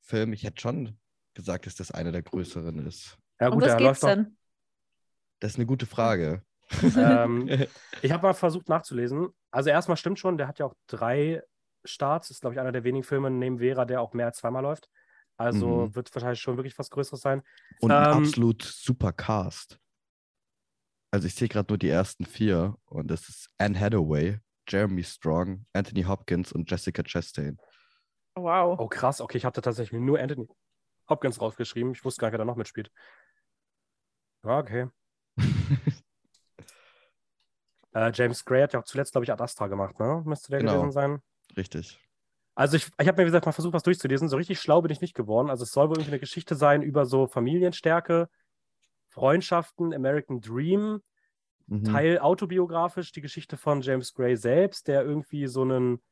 Film, 0.00 0.32
ich 0.32 0.44
hätte 0.44 0.60
schon 0.60 0.98
gesagt, 1.34 1.66
dass 1.66 1.74
das 1.76 1.90
einer 1.90 2.12
der 2.12 2.22
größeren 2.22 2.86
ist. 2.86 3.18
Ja, 3.40 3.48
Um 3.48 3.54
gut, 3.54 3.64
was 3.64 3.76
der 3.76 3.76
geht's 3.86 4.00
denn? 4.00 4.36
Das 5.40 5.52
ist 5.52 5.56
eine 5.56 5.66
gute 5.66 5.86
Frage. 5.86 6.42
Ähm, 6.96 7.48
ich 8.02 8.10
habe 8.12 8.22
mal 8.26 8.34
versucht 8.34 8.68
nachzulesen. 8.68 9.28
Also, 9.50 9.70
erstmal 9.70 9.96
stimmt 9.96 10.18
schon, 10.18 10.36
der 10.36 10.48
hat 10.48 10.58
ja 10.58 10.66
auch 10.66 10.74
drei 10.86 11.42
Starts. 11.84 12.30
Ist, 12.30 12.40
glaube 12.40 12.54
ich, 12.54 12.60
einer 12.60 12.72
der 12.72 12.84
wenigen 12.84 13.04
Filme 13.04 13.30
neben 13.30 13.58
Vera, 13.58 13.84
der 13.84 14.00
auch 14.00 14.12
mehr 14.12 14.26
als 14.26 14.38
zweimal 14.38 14.62
läuft. 14.62 14.88
Also, 15.38 15.66
Mhm. 15.66 15.94
wird 15.94 16.14
wahrscheinlich 16.14 16.40
schon 16.40 16.56
wirklich 16.56 16.78
was 16.78 16.90
Größeres 16.90 17.20
sein. 17.20 17.42
Und 17.80 17.92
ein 17.92 18.04
Ähm, 18.04 18.12
absolut 18.12 18.62
super 18.62 19.12
Cast. 19.12 19.78
Also 21.10 21.26
ich 21.26 21.34
sehe 21.34 21.48
gerade 21.48 21.72
nur 21.72 21.78
die 21.78 21.88
ersten 21.88 22.26
vier 22.26 22.76
und 22.86 23.08
das 23.08 23.28
ist 23.28 23.48
Anne 23.56 23.78
Hathaway, 23.80 24.40
Jeremy 24.68 25.02
Strong, 25.02 25.64
Anthony 25.72 26.02
Hopkins 26.02 26.52
und 26.52 26.70
Jessica 26.70 27.02
Chastain. 27.02 27.58
Wow. 28.34 28.78
Oh, 28.78 28.88
krass. 28.88 29.20
Okay, 29.20 29.38
ich 29.38 29.44
hatte 29.44 29.62
tatsächlich 29.62 29.98
nur 30.00 30.18
Anthony 30.20 30.46
Hopkins 31.08 31.40
rausgeschrieben. 31.40 31.92
Ich 31.92 32.04
wusste 32.04 32.20
gar 32.20 32.28
nicht, 32.28 32.32
wer 32.32 32.38
da 32.38 32.44
noch 32.44 32.56
mitspielt. 32.56 32.90
Ja, 34.44 34.58
okay. 34.58 34.88
Äh, 37.94 38.12
James 38.14 38.44
Gray 38.44 38.62
hat 38.62 38.74
ja 38.74 38.80
auch 38.80 38.84
zuletzt, 38.84 39.12
glaube 39.12 39.24
ich, 39.24 39.32
Ad 39.32 39.42
Astra 39.42 39.66
gemacht, 39.66 39.98
ne? 39.98 40.22
Müsste 40.26 40.50
der 40.50 40.60
Genau. 40.60 40.74
gewesen 40.74 40.92
sein. 40.92 41.22
Richtig. 41.56 41.98
Also 42.58 42.76
ich, 42.76 42.88
ich 42.98 43.06
habe 43.06 43.12
mir, 43.12 43.24
wie 43.24 43.28
gesagt, 43.30 43.46
mal 43.46 43.52
versucht, 43.52 43.72
was 43.72 43.84
durchzulesen. 43.84 44.28
So 44.28 44.36
richtig 44.36 44.58
schlau 44.58 44.82
bin 44.82 44.90
ich 44.90 45.00
nicht 45.00 45.14
geworden. 45.14 45.48
Also 45.48 45.62
es 45.62 45.70
soll 45.70 45.88
wohl 45.90 45.98
irgendwie 45.98 46.10
eine 46.10 46.18
Geschichte 46.18 46.56
sein 46.56 46.82
über 46.82 47.06
so 47.06 47.28
Familienstärke, 47.28 48.28
Freundschaften, 49.06 49.94
American 49.94 50.40
Dream, 50.40 51.00
Mhm. 51.68 51.84
Teil 51.84 52.18
autobiografisch, 52.18 53.12
die 53.12 53.20
Geschichte 53.20 53.56
von 53.56 53.80
James 53.80 54.12
Gray 54.12 54.36
selbst, 54.36 54.88
der 54.88 55.04
irgendwie 55.04 55.46
so 55.46 55.62
einen, 55.62 56.02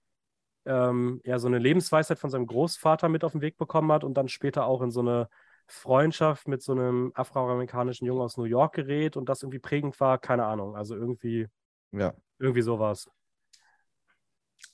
ähm, 0.67 1.21
ja, 1.25 1.41
so 1.41 1.49
eine 1.49 1.59
Lebensweisheit 1.59 2.21
von 2.21 2.31
seinem 2.31 2.47
Großvater 2.47 3.09
mit 3.09 3.25
auf 3.25 3.33
den 3.33 3.41
Weg 3.41 3.57
bekommen 3.59 3.91
hat 3.91 4.05
und 4.05 4.15
dann 4.15 4.29
später 4.29 4.67
auch 4.67 4.83
in 4.83 4.93
so 4.93 5.01
eine 5.01 5.29
Freundschaft 5.67 6.47
mit 6.47 6.63
so 6.63 6.73
einem 6.73 7.11
afroamerikanischen 7.17 8.07
Jungen 8.07 8.23
aus 8.23 8.37
New 8.37 8.45
York 8.45 8.77
gerät 8.77 9.17
und 9.17 9.29
das 9.29 9.43
irgendwie 9.43 9.59
prägend 9.59 9.99
war, 9.99 10.19
keine 10.19 10.45
Ahnung. 10.47 10.77
Also 10.77 10.95
irgendwie, 10.95 11.49
Ja. 11.93 12.15
irgendwie 12.39 12.63
sowas. 12.63 13.11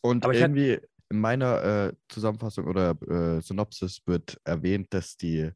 Und 0.00 0.24
Aber 0.24 0.34
irgendwie 0.34 0.80
in 1.12 1.20
meiner 1.20 1.62
äh, 1.62 1.92
Zusammenfassung 2.08 2.66
oder 2.66 2.96
äh, 3.02 3.40
Synopsis 3.42 4.02
wird 4.06 4.40
erwähnt, 4.44 4.92
dass 4.94 5.16
die, 5.16 5.50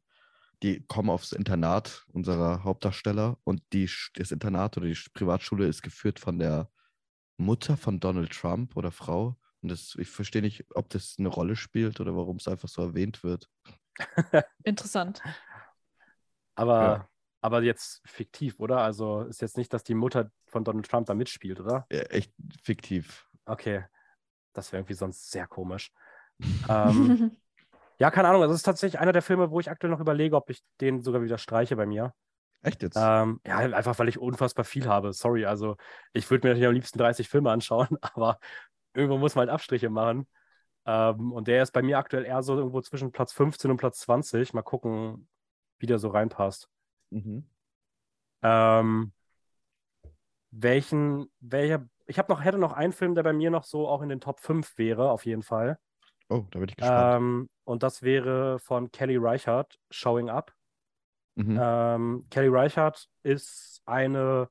die 0.63 0.85
kommen 0.87 1.09
aufs 1.09 1.31
Internat 1.31 2.05
unserer 2.13 2.63
Hauptdarsteller 2.63 3.37
und 3.43 3.61
die, 3.73 3.89
das 4.15 4.31
Internat 4.31 4.77
oder 4.77 4.85
die 4.85 4.95
Sch- 4.95 5.11
Privatschule 5.13 5.67
ist 5.67 5.81
geführt 5.81 6.19
von 6.19 6.39
der 6.39 6.69
Mutter 7.37 7.75
von 7.77 7.99
Donald 7.99 8.31
Trump 8.31 8.75
oder 8.77 8.91
Frau. 8.91 9.35
Und 9.61 9.69
das, 9.69 9.95
ich 9.99 10.07
verstehe 10.09 10.41
nicht, 10.43 10.65
ob 10.75 10.89
das 10.89 11.15
eine 11.17 11.29
Rolle 11.29 11.55
spielt 11.55 11.99
oder 11.99 12.15
warum 12.15 12.37
es 12.37 12.47
einfach 12.47 12.69
so 12.69 12.81
erwähnt 12.83 13.23
wird. 13.23 13.49
Interessant. 14.63 15.21
Aber, 16.55 16.81
Ja. 16.81 17.09
aber 17.41 17.63
jetzt 17.63 18.01
fiktiv, 18.05 18.59
oder? 18.59 18.79
Also 18.79 19.21
ist 19.23 19.41
jetzt 19.41 19.57
nicht, 19.57 19.73
dass 19.73 19.83
die 19.83 19.95
Mutter 19.95 20.31
von 20.47 20.63
Donald 20.63 20.87
Trump 20.87 21.07
da 21.07 21.13
mitspielt, 21.13 21.59
oder? 21.59 21.85
Ja, 21.91 22.01
echt 22.01 22.31
fiktiv. 22.63 23.27
Okay. 23.45 23.83
Das 24.53 24.71
wäre 24.71 24.81
irgendwie 24.81 24.93
sonst 24.93 25.31
sehr 25.31 25.47
komisch. 25.47 25.91
ähm, 26.69 27.31
ja, 27.99 28.11
keine 28.11 28.29
Ahnung. 28.29 28.41
Das 28.41 28.51
ist 28.51 28.63
tatsächlich 28.63 28.99
einer 28.99 29.13
der 29.13 29.21
Filme, 29.21 29.51
wo 29.51 29.59
ich 29.59 29.69
aktuell 29.69 29.91
noch 29.91 29.99
überlege, 29.99 30.35
ob 30.35 30.49
ich 30.49 30.63
den 30.81 31.01
sogar 31.01 31.21
wieder 31.21 31.37
streiche 31.37 31.75
bei 31.75 31.85
mir. 31.85 32.13
Echt 32.61 32.81
jetzt? 32.81 32.97
Ähm, 32.99 33.39
ja, 33.45 33.57
einfach 33.57 33.97
weil 33.99 34.09
ich 34.09 34.19
unfassbar 34.19 34.65
viel 34.65 34.87
habe. 34.87 35.13
Sorry, 35.13 35.45
also 35.45 35.77
ich 36.13 36.29
würde 36.29 36.47
mir 36.47 36.51
natürlich 36.51 36.67
am 36.67 36.73
liebsten 36.73 36.97
30 36.97 37.29
Filme 37.29 37.51
anschauen, 37.51 37.87
aber 38.01 38.39
irgendwo 38.93 39.17
muss 39.17 39.35
man 39.35 39.43
halt 39.43 39.51
Abstriche 39.51 39.89
machen. 39.89 40.27
Ähm, 40.85 41.31
und 41.33 41.47
der 41.47 41.63
ist 41.63 41.71
bei 41.71 41.81
mir 41.81 41.97
aktuell 41.97 42.25
eher 42.25 42.41
so 42.41 42.57
irgendwo 42.57 42.81
zwischen 42.81 43.11
Platz 43.11 43.33
15 43.33 43.71
und 43.71 43.77
Platz 43.77 43.99
20. 43.99 44.53
Mal 44.53 44.63
gucken, 44.63 45.27
wie 45.79 45.85
der 45.85 45.99
so 45.99 46.09
reinpasst. 46.09 46.69
Mhm. 47.09 47.47
Ähm, 48.41 49.11
welchen, 50.51 51.29
welcher, 51.39 51.87
ich 52.07 52.17
habe 52.17 52.31
noch, 52.31 52.43
hätte 52.43 52.57
noch 52.57 52.73
einen 52.73 52.93
Film, 52.93 53.15
der 53.15 53.23
bei 53.23 53.33
mir 53.33 53.51
noch 53.51 53.63
so 53.63 53.87
auch 53.87 54.01
in 54.01 54.09
den 54.09 54.21
Top 54.21 54.39
5 54.39 54.77
wäre, 54.77 55.11
auf 55.11 55.25
jeden 55.25 55.43
Fall. 55.43 55.77
Oh, 56.29 56.43
da 56.51 56.59
bin 56.59 56.69
ich 56.69 56.75
gespannt. 56.75 57.15
Ähm, 57.15 57.49
und 57.63 57.83
das 57.83 58.01
wäre 58.01 58.59
von 58.59 58.91
Kelly 58.91 59.17
Reichardt, 59.17 59.79
Showing 59.91 60.29
Up. 60.29 60.53
mhm. 61.35 61.57
Ähm, 61.61 62.25
Kelly 62.29 62.47
Reichardt 62.49 63.07
ist 63.23 63.81
eine, 63.85 64.49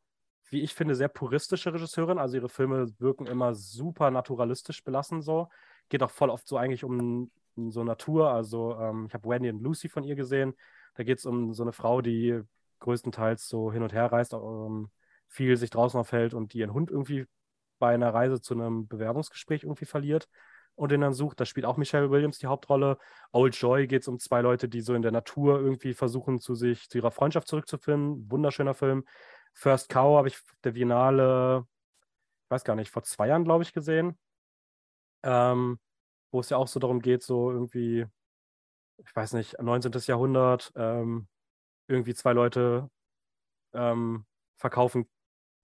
wie 0.51 0.63
ich 0.63 0.75
finde, 0.75 0.95
sehr 0.95 1.09
puristische 1.09 1.73
Regisseurin. 1.73 2.19
Also 2.19 2.37
ihre 2.37 2.49
Filme 2.49 2.89
wirken 2.99 3.27
immer 3.27 3.55
super 3.55 4.11
naturalistisch 4.11 4.85
belassen 4.85 5.23
so. 5.23 5.49
Geht 5.89 6.03
auch 6.03 6.11
voll 6.11 6.31
oft 6.31 6.47
so 6.47 6.57
eigentlich 6.57 6.85
um, 6.85 7.31
so 7.57 7.85
Natur. 7.85 8.31
Also 8.31 8.77
ähm, 8.79 9.07
ich 9.09 9.15
habe 9.15 9.29
Wendy 9.29 9.51
und 9.51 9.63
Lucy 9.63 9.89
von 9.89 10.05
ihr 10.05 10.15
gesehen. 10.15 10.55
Da 10.95 11.05
geht 11.05 11.19
es 11.19 11.27
um 11.27 11.53
so 11.53 11.63
eine 11.63 11.73
Frau, 11.73 12.01
die 12.01 12.41
größtenteils 12.81 13.49
so 13.49 13.73
hin 13.73 13.83
und 13.83 13.93
her 13.93 14.13
reist, 14.13 14.33
ähm, 14.35 14.91
viel 15.29 15.57
sich 15.57 15.71
draußen 15.71 15.99
aufhält 15.99 16.35
und 16.35 16.53
die 16.53 16.59
ihren 16.59 16.73
Hund 16.73 16.91
irgendwie 16.91 17.27
bei 17.79 17.95
einer 17.95 18.13
Reise 18.13 18.41
zu 18.41 18.55
einem 18.55 18.87
Bewerbungsgespräch 18.89 19.65
irgendwie 19.65 19.85
verliert 19.85 20.29
und 20.75 20.93
den 20.93 21.01
dann 21.01 21.15
sucht. 21.15 21.41
Da 21.41 21.45
spielt 21.45 21.67
auch 21.67 21.77
Michelle 21.77 22.11
Williams 22.11 22.39
die 22.39 22.47
Hauptrolle. 22.47 22.99
Old 23.33 23.57
Joy 23.57 23.87
geht 23.87 24.03
es 24.03 24.09
um 24.09 24.19
zwei 24.19 24.41
Leute, 24.41 24.69
die 24.69 24.81
so 24.81 24.95
in 24.95 25.03
der 25.03 25.13
Natur 25.13 25.59
irgendwie 25.59 25.95
versuchen, 25.95 26.39
zu 26.39 26.55
sich, 26.55 26.89
zu 26.89 26.99
ihrer 26.99 27.11
Freundschaft 27.11 27.49
zurückzufinden. 27.49 28.31
Wunderschöner 28.31 28.75
Film. 28.75 29.05
First 29.55 29.89
Cow 29.89 30.19
habe 30.19 30.29
ich 30.29 30.39
der 30.65 30.73
Biennale, 30.73 31.67
ich 32.45 32.51
weiß 32.51 32.65
gar 32.65 32.77
nicht, 32.77 32.91
vor 32.91 33.03
zwei 33.03 33.29
Jahren, 33.29 33.45
glaube 33.45 33.63
ich, 33.63 33.73
gesehen. 33.73 34.19
Ähm, 35.23 35.79
wo 36.31 36.41
es 36.41 36.51
ja 36.51 36.57
auch 36.59 36.69
so 36.69 36.79
darum 36.79 37.01
geht, 37.01 37.23
so 37.23 37.51
irgendwie, 37.51 38.07
ich 38.99 39.17
weiß 39.17 39.33
nicht, 39.33 39.61
19. 39.61 39.93
Jahrhundert, 40.07 40.73
ähm, 40.77 41.27
irgendwie 41.89 42.15
zwei 42.15 42.33
Leute 42.33 42.91
ähm, 43.73 44.27
verkaufen 44.57 45.09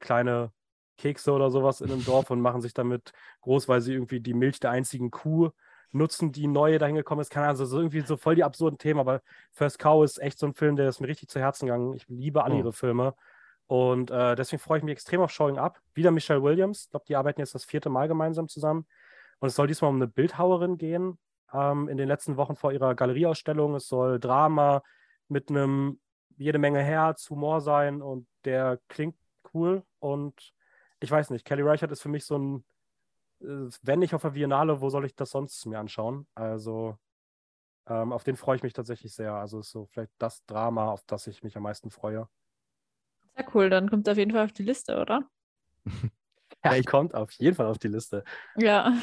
kleine 0.01 0.53
Kekse 0.99 1.33
oder 1.33 1.51
sowas 1.51 1.81
in 1.81 1.91
einem 1.91 2.05
Dorf 2.05 2.31
und 2.31 2.41
machen 2.41 2.61
sich 2.61 2.75
damit 2.75 3.13
groß, 3.43 3.69
weil 3.69 3.81
sie 3.81 3.93
irgendwie 3.95 4.21
die 4.21 4.35
Milch 4.35 4.61
der 4.61 4.71
einzigen 4.71 5.11
Kuh 5.11 5.51
nutzen, 5.91 6.33
die 6.33 6.47
neue 6.47 6.79
dahin 6.79 6.95
gekommen 6.97 7.21
ist. 7.21 7.31
Keine 7.31 7.47
Ahnung, 7.47 7.61
also 7.61 7.67
so 7.67 7.79
irgendwie 7.79 8.01
so 8.01 8.17
voll 8.17 8.35
die 8.35 8.45
absurden 8.45 8.79
Themen, 8.79 9.01
aber 9.01 9.21
First 9.53 9.79
Cow 9.79 10.05
ist 10.05 10.21
echt 10.21 10.39
so 10.39 10.47
ein 10.47 10.55
Film, 10.55 10.77
der 10.77 10.89
ist 10.89 11.01
mir 11.01 11.09
richtig 11.09 11.29
zu 11.29 11.39
Herzen 11.41 11.67
gegangen. 11.67 11.95
Ich 11.95 12.07
liebe 12.09 12.45
alle 12.45 12.55
Oh. 12.55 12.59
ihre 12.59 12.73
Filme. 12.73 13.15
Und 13.67 14.11
äh, 14.11 14.35
deswegen 14.35 14.61
freue 14.61 14.79
ich 14.79 14.85
mich 14.85 14.93
extrem 14.93 15.21
auf 15.21 15.31
Showing 15.31 15.59
Up. 15.59 15.79
Wieder 15.95 16.11
Michelle 16.11 16.43
Williams. 16.43 16.85
Ich 16.85 16.91
glaube, 16.91 17.05
die 17.09 17.17
arbeiten 17.17 17.41
jetzt 17.41 17.55
das 17.55 17.65
vierte 17.65 17.89
Mal 17.91 18.09
gemeinsam 18.09 18.49
zusammen. 18.49 18.87
Und 19.39 19.49
es 19.49 19.55
soll 19.55 19.67
diesmal 19.67 19.89
um 19.91 19.97
eine 19.97 20.09
Bildhauerin 20.09 20.77
gehen. 20.79 21.19
Ähm, 21.53 21.89
in 21.89 21.97
den 21.97 22.09
letzten 22.09 22.37
Wochen 22.37 22.55
vor 22.57 22.73
ihrer 22.73 22.95
Galerieausstellung. 22.95 23.75
Es 23.75 23.87
soll 23.89 24.19
Drama 24.21 24.83
mit 25.29 25.49
einem 25.51 26.01
jede 26.37 26.59
Menge 26.59 26.81
Herz, 26.81 27.29
Humor 27.31 27.61
sein 27.61 28.03
und 28.03 28.27
der 28.45 28.79
klingt 28.89 29.17
cool. 29.55 29.83
Und 30.01 30.53
ich 31.03 31.11
weiß 31.11 31.31
nicht, 31.31 31.45
Kelly 31.45 31.63
Reichardt 31.63 31.93
ist 31.93 32.03
für 32.03 32.09
mich 32.09 32.25
so 32.25 32.39
ein 32.39 32.65
äh, 33.43 33.69
wenn 33.83 33.99
nicht 33.99 34.15
auf 34.15 34.23
der 34.23 34.31
Biennale, 34.31 34.81
wo 34.81 34.89
soll 34.89 35.05
ich 35.05 35.15
das 35.15 35.31
sonst 35.31 35.67
mir 35.67 35.79
anschauen? 35.79 36.27
Also 36.35 36.99
ähm, 37.87 38.13
auf 38.13 38.25
den 38.25 38.37
freue 38.37 38.57
ich 38.57 38.63
mich 38.63 38.73
tatsächlich 38.73 39.13
sehr. 39.13 39.35
Also 39.35 39.61
ist 39.61 39.71
so 39.71 39.87
vielleicht 39.87 40.13
das 40.19 40.45
Drama, 40.47 40.91
auf 40.91 41.03
das 41.07 41.27
ich 41.27 41.43
mich 41.43 41.57
am 41.57 41.65
meisten 41.65 41.91
freue. 41.91 42.29
Sehr 43.35 43.47
cool, 43.55 43.71
dann 43.71 43.89
kommt 43.89 44.07
er 44.07 44.13
auf 44.13 44.19
jeden 44.19 44.33
Fall 44.33 44.45
auf 44.45 44.53
die 44.53 44.63
Liste, 44.65 45.01
oder? 45.01 45.29
Ja, 46.65 46.77
ich 46.77 46.87
kommt 46.87 47.13
auf 47.13 47.33
jeden 47.33 47.57
Fall 47.57 47.67
auf 47.67 47.79
die 47.79 47.89
Liste. 47.89 48.23
Ja. 48.55 48.97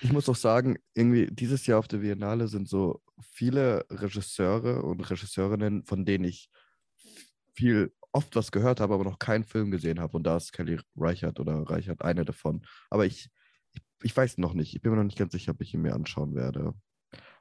Ich 0.00 0.12
muss 0.12 0.28
auch 0.28 0.36
sagen, 0.36 0.78
irgendwie 0.94 1.26
dieses 1.26 1.66
Jahr 1.66 1.80
auf 1.80 1.88
der 1.88 1.98
Biennale 1.98 2.46
sind 2.46 2.68
so 2.68 3.02
viele 3.20 3.84
Regisseure 3.90 4.82
und 4.82 5.00
Regisseurinnen, 5.10 5.82
von 5.82 6.04
denen 6.04 6.22
ich 6.22 6.50
viel 7.52 7.92
oft 8.12 8.36
was 8.36 8.52
gehört 8.52 8.80
habe, 8.80 8.94
aber 8.94 9.04
noch 9.04 9.18
keinen 9.18 9.44
Film 9.44 9.70
gesehen 9.70 10.00
habe. 10.00 10.16
Und 10.16 10.24
da 10.24 10.36
ist 10.36 10.52
Kelly 10.52 10.78
Reichert 10.96 11.40
oder 11.40 11.62
Reichert 11.62 12.02
eine 12.02 12.24
davon. 12.24 12.62
Aber 12.90 13.06
ich, 13.06 13.30
ich, 13.72 13.82
ich 14.02 14.16
weiß 14.16 14.38
noch 14.38 14.54
nicht. 14.54 14.74
Ich 14.74 14.82
bin 14.82 14.92
mir 14.92 14.98
noch 14.98 15.04
nicht 15.04 15.18
ganz 15.18 15.32
sicher, 15.32 15.52
ob 15.52 15.60
ich 15.60 15.74
ihn 15.74 15.82
mir 15.82 15.94
anschauen 15.94 16.34
werde. 16.34 16.74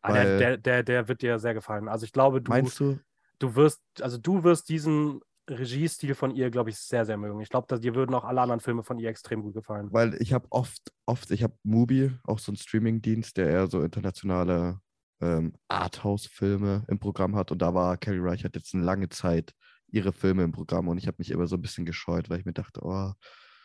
Ah, 0.02 0.14
der, 0.14 0.38
der, 0.38 0.57
der, 0.57 0.84
der 0.84 1.07
wird 1.07 1.22
dir 1.22 1.38
sehr 1.39 1.53
gefallen. 1.53 1.88
Also 1.88 2.06
ich 2.06 2.11
glaube, 2.11 2.41
du, 2.41 2.49
Meinst 2.49 2.80
du? 2.80 2.99
du 3.39 3.56
wirst, 3.56 3.81
also 4.02 4.18
du 4.18 4.43
wirst 4.43 4.69
diesen 4.69 5.22
Regiestil 5.49 6.15
von 6.15 6.31
ihr, 6.31 6.49
glaube 6.49 6.69
ich, 6.69 6.77
sehr, 6.77 7.06
sehr 7.06 7.18
mögen. 7.18 7.41
Ich 7.41 7.49
glaube, 7.49 7.80
dir 7.80 7.95
würden 7.95 8.14
auch 8.15 8.23
alle 8.23 8.41
anderen 8.41 8.61
Filme 8.61 8.84
von 8.84 8.99
ihr 8.99 9.10
extrem 9.10 9.41
gut 9.41 9.53
gefallen. 9.53 9.89
Weil 9.91 10.15
ich 10.22 10.34
habe 10.34 10.48
oft, 10.49 10.93
oft, 11.06 11.31
ich 11.31 11.43
habe 11.43 11.56
Mubi, 11.64 12.11
auch 12.23 12.39
so 12.39 12.52
ein 12.52 12.56
Streaming-Dienst, 12.56 13.35
der 13.38 13.49
eher 13.49 13.68
so 13.68 13.81
internationale 13.81 14.80
ähm, 15.19 15.53
Arthouse-Filme 15.68 16.85
im 16.88 16.99
Programm 16.99 17.35
hat. 17.35 17.52
Und 17.52 17.61
da 17.61 17.73
war 17.73 17.98
Kelly 17.98 18.19
Reichardt 18.19 18.56
jetzt 18.56 18.73
eine 18.73 18.84
lange 18.84 19.10
Zeit 19.10 19.53
ihre 19.91 20.13
Filme 20.13 20.43
im 20.43 20.51
Programm 20.51 20.88
und 20.88 20.97
ich 20.97 21.07
habe 21.07 21.15
mich 21.19 21.31
immer 21.31 21.47
so 21.47 21.55
ein 21.57 21.61
bisschen 21.61 21.85
gescheut, 21.85 22.30
weil 22.30 22.39
ich 22.39 22.45
mir 22.45 22.53
dachte, 22.53 22.81
oh, 22.84 23.11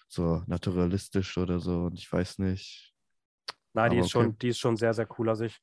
so 0.09 0.43
naturalistisch 0.47 1.37
oder 1.39 1.59
so 1.59 1.85
und 1.85 1.99
ich 1.99 2.11
weiß 2.11 2.39
nicht. 2.39 2.95
Nein, 3.73 3.93
die 3.93 3.99
ist, 3.99 4.11
schon, 4.11 4.27
okay. 4.29 4.37
die 4.43 4.49
ist 4.49 4.59
schon 4.59 4.77
sehr, 4.77 4.95
sehr 4.95 5.07
cool. 5.19 5.29
Also 5.29 5.45
ich 5.45 5.59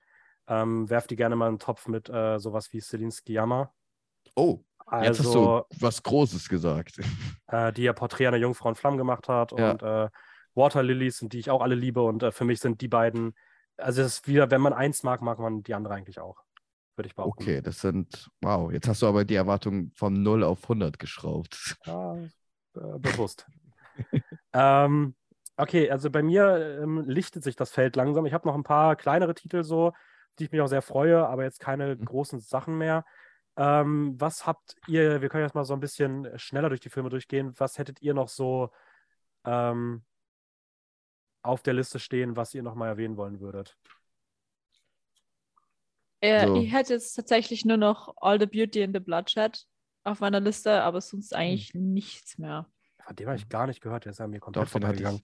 ähm, 0.47 0.89
werfe 0.89 1.07
die 1.07 1.15
gerne 1.15 1.35
mal 1.35 1.47
in 1.47 1.55
den 1.55 1.59
Topf 1.59 1.87
mit 1.87 2.09
äh, 2.09 2.37
sowas 2.39 2.71
wie 2.71 2.79
Celine 2.79 3.11
Sciamma. 3.11 3.73
Oh, 4.35 4.63
jetzt 5.01 5.19
hast 5.19 5.27
Also, 5.27 5.65
du 5.69 5.77
was 5.79 6.03
Großes 6.03 6.49
gesagt. 6.49 6.99
äh, 7.47 7.73
die 7.73 7.83
ja 7.83 7.93
Porträt 7.93 8.27
einer 8.27 8.37
Jungfrau 8.37 8.69
in 8.69 8.75
Flammen 8.75 8.97
gemacht 8.97 9.27
hat 9.29 9.51
Ja. 9.57 9.71
und 9.71 9.81
äh, 9.83 10.09
Water 10.55 10.83
Lilies, 10.83 11.19
die 11.19 11.39
ich 11.39 11.49
auch 11.49 11.61
alle 11.61 11.75
liebe. 11.75 12.01
Und 12.01 12.23
äh, 12.23 12.31
für 12.31 12.45
mich 12.45 12.59
sind 12.59 12.81
die 12.81 12.87
beiden, 12.87 13.33
also 13.77 14.01
es 14.01 14.19
ist 14.19 14.27
wieder, 14.27 14.51
wenn 14.51 14.61
man 14.61 14.73
eins 14.73 15.03
mag, 15.03 15.21
mag 15.21 15.39
man 15.39 15.63
die 15.63 15.73
andere 15.73 15.95
eigentlich 15.95 16.19
auch. 16.19 16.43
Würde 16.95 17.07
ich 17.07 17.15
behaupten. 17.15 17.43
Okay, 17.43 17.61
das 17.61 17.81
sind, 17.81 18.29
wow, 18.41 18.71
jetzt 18.71 18.87
hast 18.87 19.01
du 19.01 19.07
aber 19.07 19.25
die 19.25 19.35
Erwartung 19.35 19.91
von 19.95 20.21
0 20.21 20.43
auf 20.43 20.63
100 20.63 20.99
geschraubt. 20.99 21.77
Ja, 21.85 22.15
äh, 22.15 22.99
bewusst. 22.99 23.45
ähm, 24.53 25.15
okay, 25.57 25.89
also 25.89 26.09
bei 26.09 26.23
mir 26.23 26.79
ähm, 26.81 27.03
lichtet 27.07 27.43
sich 27.43 27.55
das 27.55 27.71
Feld 27.71 27.95
langsam. 27.95 28.25
Ich 28.25 28.33
habe 28.33 28.47
noch 28.47 28.55
ein 28.55 28.63
paar 28.63 28.95
kleinere 28.95 29.35
Titel 29.35 29.63
so, 29.63 29.93
die 30.39 30.45
ich 30.45 30.51
mich 30.51 30.61
auch 30.61 30.67
sehr 30.67 30.81
freue, 30.81 31.27
aber 31.27 31.43
jetzt 31.43 31.59
keine 31.59 31.95
Mhm. 31.95 32.05
großen 32.05 32.39
Sachen 32.39 32.77
mehr. 32.77 33.05
Ähm, 33.55 34.15
was 34.19 34.47
habt 34.47 34.75
ihr, 34.87 35.21
wir 35.21 35.29
können 35.29 35.43
jetzt 35.43 35.53
mal 35.53 35.63
so 35.63 35.73
ein 35.73 35.79
bisschen 35.79 36.27
schneller 36.39 36.69
durch 36.69 36.81
die 36.81 36.89
Filme 36.89 37.09
durchgehen. 37.09 37.53
Was 37.57 37.77
hättet 37.77 38.01
ihr 38.01 38.15
noch 38.15 38.29
so 38.29 38.71
ähm, 39.45 40.03
auf 41.43 41.61
der 41.61 41.73
Liste 41.73 41.99
stehen, 41.99 42.35
was 42.35 42.53
ihr 42.55 42.63
noch 42.63 42.75
mal 42.75 42.87
erwähnen 42.87 43.17
wollen 43.17 43.39
würdet? 43.39 43.77
Äh, 46.23 46.47
So. 46.47 46.55
Ich 46.61 46.71
hätte 46.73 46.93
jetzt 46.93 47.13
tatsächlich 47.13 47.65
nur 47.65 47.77
noch 47.77 48.13
All 48.17 48.39
the 48.39 48.45
Beauty 48.45 48.83
and 48.83 48.95
the 48.95 48.99
Bloodshed 49.01 49.65
auf 50.05 50.19
meiner 50.21 50.39
Liste, 50.39 50.81
aber 50.83 51.01
sonst 51.01 51.33
eigentlich 51.35 51.73
nichts 51.73 52.37
mehr. 52.37 52.65
Von 53.05 53.15
dem 53.17 53.27
habe 53.27 53.37
ich 53.37 53.49
gar 53.49 53.67
nicht 53.67 53.81
gehört, 53.81 54.05
der 54.05 54.11
ist 54.11 54.21
an 54.21 54.29
mir 54.29 54.39
komplett 54.39 54.69
vorbeigegangen. 54.69 55.21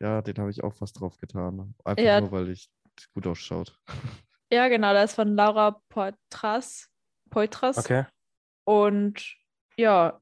ja, 0.00 0.22
den 0.22 0.36
habe 0.38 0.50
ich 0.50 0.64
auch 0.64 0.72
fast 0.74 0.98
drauf 1.00 1.18
getan. 1.18 1.74
Einfach 1.84 2.02
Ja. 2.02 2.20
nur, 2.20 2.32
weil 2.32 2.48
ich 2.50 2.70
gut 3.14 3.26
ausschaut. 3.26 3.78
Ja, 4.52 4.68
genau, 4.68 4.92
der 4.92 5.04
ist 5.04 5.14
von 5.14 5.34
Laura 5.34 5.80
Poitras. 5.88 6.88
Poitras. 7.30 7.76
Okay. 7.78 8.04
Und 8.64 9.34
ja, 9.76 10.20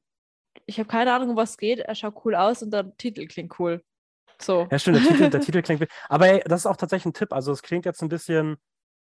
ich 0.65 0.79
habe 0.79 0.87
keine 0.89 1.13
Ahnung, 1.13 1.31
um 1.31 1.35
was 1.35 1.51
es 1.51 1.57
geht. 1.57 1.79
Er 1.79 1.93
schaut 1.93 2.25
cool 2.25 2.33
aus 2.33 2.63
und 2.63 2.71
der 2.71 2.95
Titel 2.97 3.27
klingt 3.27 3.59
cool. 3.59 3.83
So. 4.41 4.67
Ja, 4.71 4.79
stimmt, 4.79 4.97
der 4.97 5.03
Titel, 5.11 5.29
der 5.29 5.41
Titel 5.41 5.61
klingt. 5.61 5.85
Aber 6.09 6.27
ey, 6.27 6.41
das 6.45 6.61
ist 6.61 6.65
auch 6.65 6.77
tatsächlich 6.77 7.05
ein 7.11 7.13
Tipp. 7.13 7.31
Also, 7.31 7.51
es 7.51 7.61
klingt 7.61 7.85
jetzt 7.85 8.01
ein 8.01 8.09
bisschen 8.09 8.57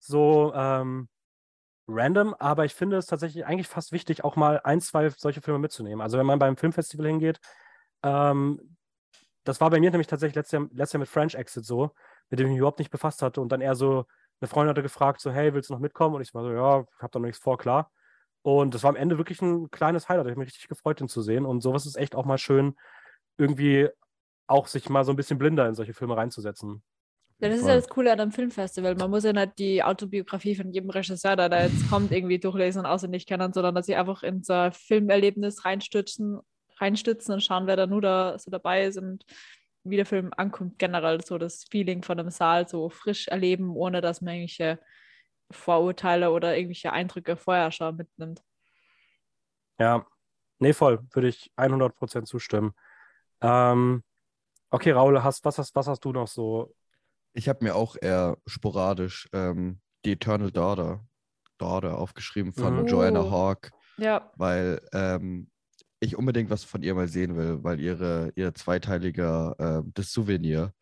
so 0.02 0.52
ähm, 0.54 1.08
random, 1.88 2.34
aber 2.38 2.64
ich 2.64 2.74
finde 2.74 2.96
es 2.96 3.06
tatsächlich 3.06 3.46
eigentlich 3.46 3.68
fast 3.68 3.92
wichtig, 3.92 4.24
auch 4.24 4.36
mal 4.36 4.60
ein, 4.64 4.80
zwei 4.80 5.10
solche 5.10 5.40
Filme 5.40 5.58
mitzunehmen. 5.60 6.00
Also, 6.00 6.18
wenn 6.18 6.26
man 6.26 6.38
beim 6.38 6.56
Filmfestival 6.56 7.06
hingeht, 7.06 7.40
ähm, 8.02 8.76
das 9.44 9.60
war 9.60 9.70
bei 9.70 9.80
mir 9.80 9.90
nämlich 9.90 10.06
tatsächlich 10.06 10.36
letztes 10.36 10.52
Jahr, 10.52 10.68
letztes 10.72 10.92
Jahr 10.94 11.00
mit 11.00 11.08
French 11.08 11.34
Exit 11.34 11.64
so, 11.64 11.90
mit 12.30 12.38
dem 12.38 12.46
ich 12.46 12.52
mich 12.52 12.58
überhaupt 12.58 12.78
nicht 12.78 12.90
befasst 12.90 13.22
hatte. 13.22 13.40
Und 13.40 13.50
dann 13.50 13.60
eher 13.60 13.74
so, 13.74 14.06
eine 14.40 14.48
Freundin 14.48 14.70
hatte 14.70 14.82
gefragt, 14.82 15.20
so, 15.20 15.30
hey, 15.30 15.54
willst 15.54 15.70
du 15.70 15.74
noch 15.74 15.80
mitkommen? 15.80 16.16
Und 16.16 16.22
ich 16.22 16.34
war 16.34 16.42
so, 16.42 16.52
ja, 16.52 16.80
ich 16.80 17.02
habe 17.02 17.10
da 17.12 17.18
noch 17.18 17.26
nichts 17.26 17.42
vor, 17.42 17.58
klar. 17.58 17.90
Und 18.42 18.74
das 18.74 18.82
war 18.82 18.90
am 18.90 18.96
Ende 18.96 19.18
wirklich 19.18 19.40
ein 19.42 19.70
kleines 19.70 20.08
Highlight. 20.08 20.26
Ich 20.26 20.30
habe 20.32 20.40
mich 20.40 20.48
richtig 20.48 20.68
gefreut, 20.68 21.00
den 21.00 21.08
zu 21.08 21.22
sehen. 21.22 21.46
Und 21.46 21.60
sowas 21.62 21.86
ist 21.86 21.96
echt 21.96 22.14
auch 22.14 22.24
mal 22.24 22.38
schön, 22.38 22.76
irgendwie 23.36 23.88
auch 24.46 24.66
sich 24.66 24.88
mal 24.88 25.04
so 25.04 25.12
ein 25.12 25.16
bisschen 25.16 25.38
blinder 25.38 25.66
in 25.68 25.74
solche 25.74 25.94
Filme 25.94 26.16
reinzusetzen. 26.16 26.82
Ja, 27.42 27.48
das 27.48 27.58
ist 27.58 27.66
ja 27.66 27.74
das 27.74 27.88
Coole 27.88 28.12
an 28.12 28.20
einem 28.20 28.30
Filmfestival. 28.30 28.94
Man 28.94 29.10
muss 29.10 29.24
ja 29.24 29.32
nicht 29.32 29.58
die 29.58 29.82
Autobiografie 29.82 30.54
von 30.54 30.70
jedem 30.70 30.90
Regisseur, 30.90 31.34
der 31.34 31.48
da 31.48 31.64
jetzt 31.64 31.90
kommt, 31.90 32.12
irgendwie 32.12 32.38
durchlesen 32.38 32.82
und 32.82 32.86
auswendig 32.86 33.26
kennen, 33.26 33.52
sondern 33.52 33.74
dass 33.74 33.86
sie 33.86 33.96
einfach 33.96 34.22
in 34.22 34.44
so 34.44 34.68
Filmerlebnis 34.70 35.64
reinstützen, 35.64 36.38
reinstützen 36.78 37.34
und 37.34 37.42
schauen, 37.42 37.66
wer 37.66 37.74
da 37.74 37.88
nur 37.88 38.00
da 38.00 38.38
so 38.38 38.48
dabei 38.52 38.84
ist 38.84 38.96
und 38.96 39.24
wie 39.82 39.96
der 39.96 40.06
Film 40.06 40.30
ankommt. 40.36 40.78
Generell 40.78 41.20
so 41.24 41.36
das 41.36 41.64
Feeling 41.68 42.04
von 42.04 42.20
einem 42.20 42.30
Saal 42.30 42.68
so 42.68 42.88
frisch 42.90 43.26
erleben, 43.26 43.74
ohne 43.74 44.00
dass 44.00 44.20
man 44.20 44.34
irgendwelche 44.34 44.78
Vorurteile 45.50 46.30
oder 46.30 46.56
irgendwelche 46.56 46.92
Eindrücke 46.92 47.36
vorher 47.36 47.72
schon 47.72 47.96
mitnimmt. 47.96 48.40
Ja, 49.80 50.06
nee, 50.60 50.72
voll, 50.72 51.00
würde 51.10 51.26
ich 51.26 51.50
100% 51.56 52.24
zustimmen. 52.24 52.72
Ähm, 53.40 54.04
okay, 54.70 54.92
Raul, 54.92 55.24
hast, 55.24 55.44
was, 55.44 55.58
hast, 55.58 55.74
was 55.74 55.88
hast 55.88 56.04
du 56.04 56.12
noch 56.12 56.28
so? 56.28 56.72
Ich 57.34 57.48
habe 57.48 57.64
mir 57.64 57.74
auch 57.74 57.96
eher 58.00 58.38
sporadisch 58.46 59.28
ähm, 59.32 59.80
die 60.04 60.12
Eternal 60.12 60.50
Daughter, 60.50 61.06
Daughter 61.58 61.98
aufgeschrieben 61.98 62.52
von 62.52 62.82
Mhm. 62.82 62.86
Joanna 62.86 63.22
Oh. 63.22 63.30
Hawk, 63.30 63.70
Ja, 63.96 64.30
weil 64.36 64.80
ähm, 64.92 65.48
ich 66.00 66.16
unbedingt 66.16 66.50
was 66.50 66.64
von 66.64 66.82
ihr 66.82 66.94
mal 66.94 67.08
sehen 67.08 67.36
will, 67.36 67.62
weil 67.62 67.80
ihre, 67.80 68.32
ihr 68.34 68.54
zweiteiliger 68.54 69.54
ähm, 69.58 69.92
Das 69.94 70.12
Souvenir 70.12 70.74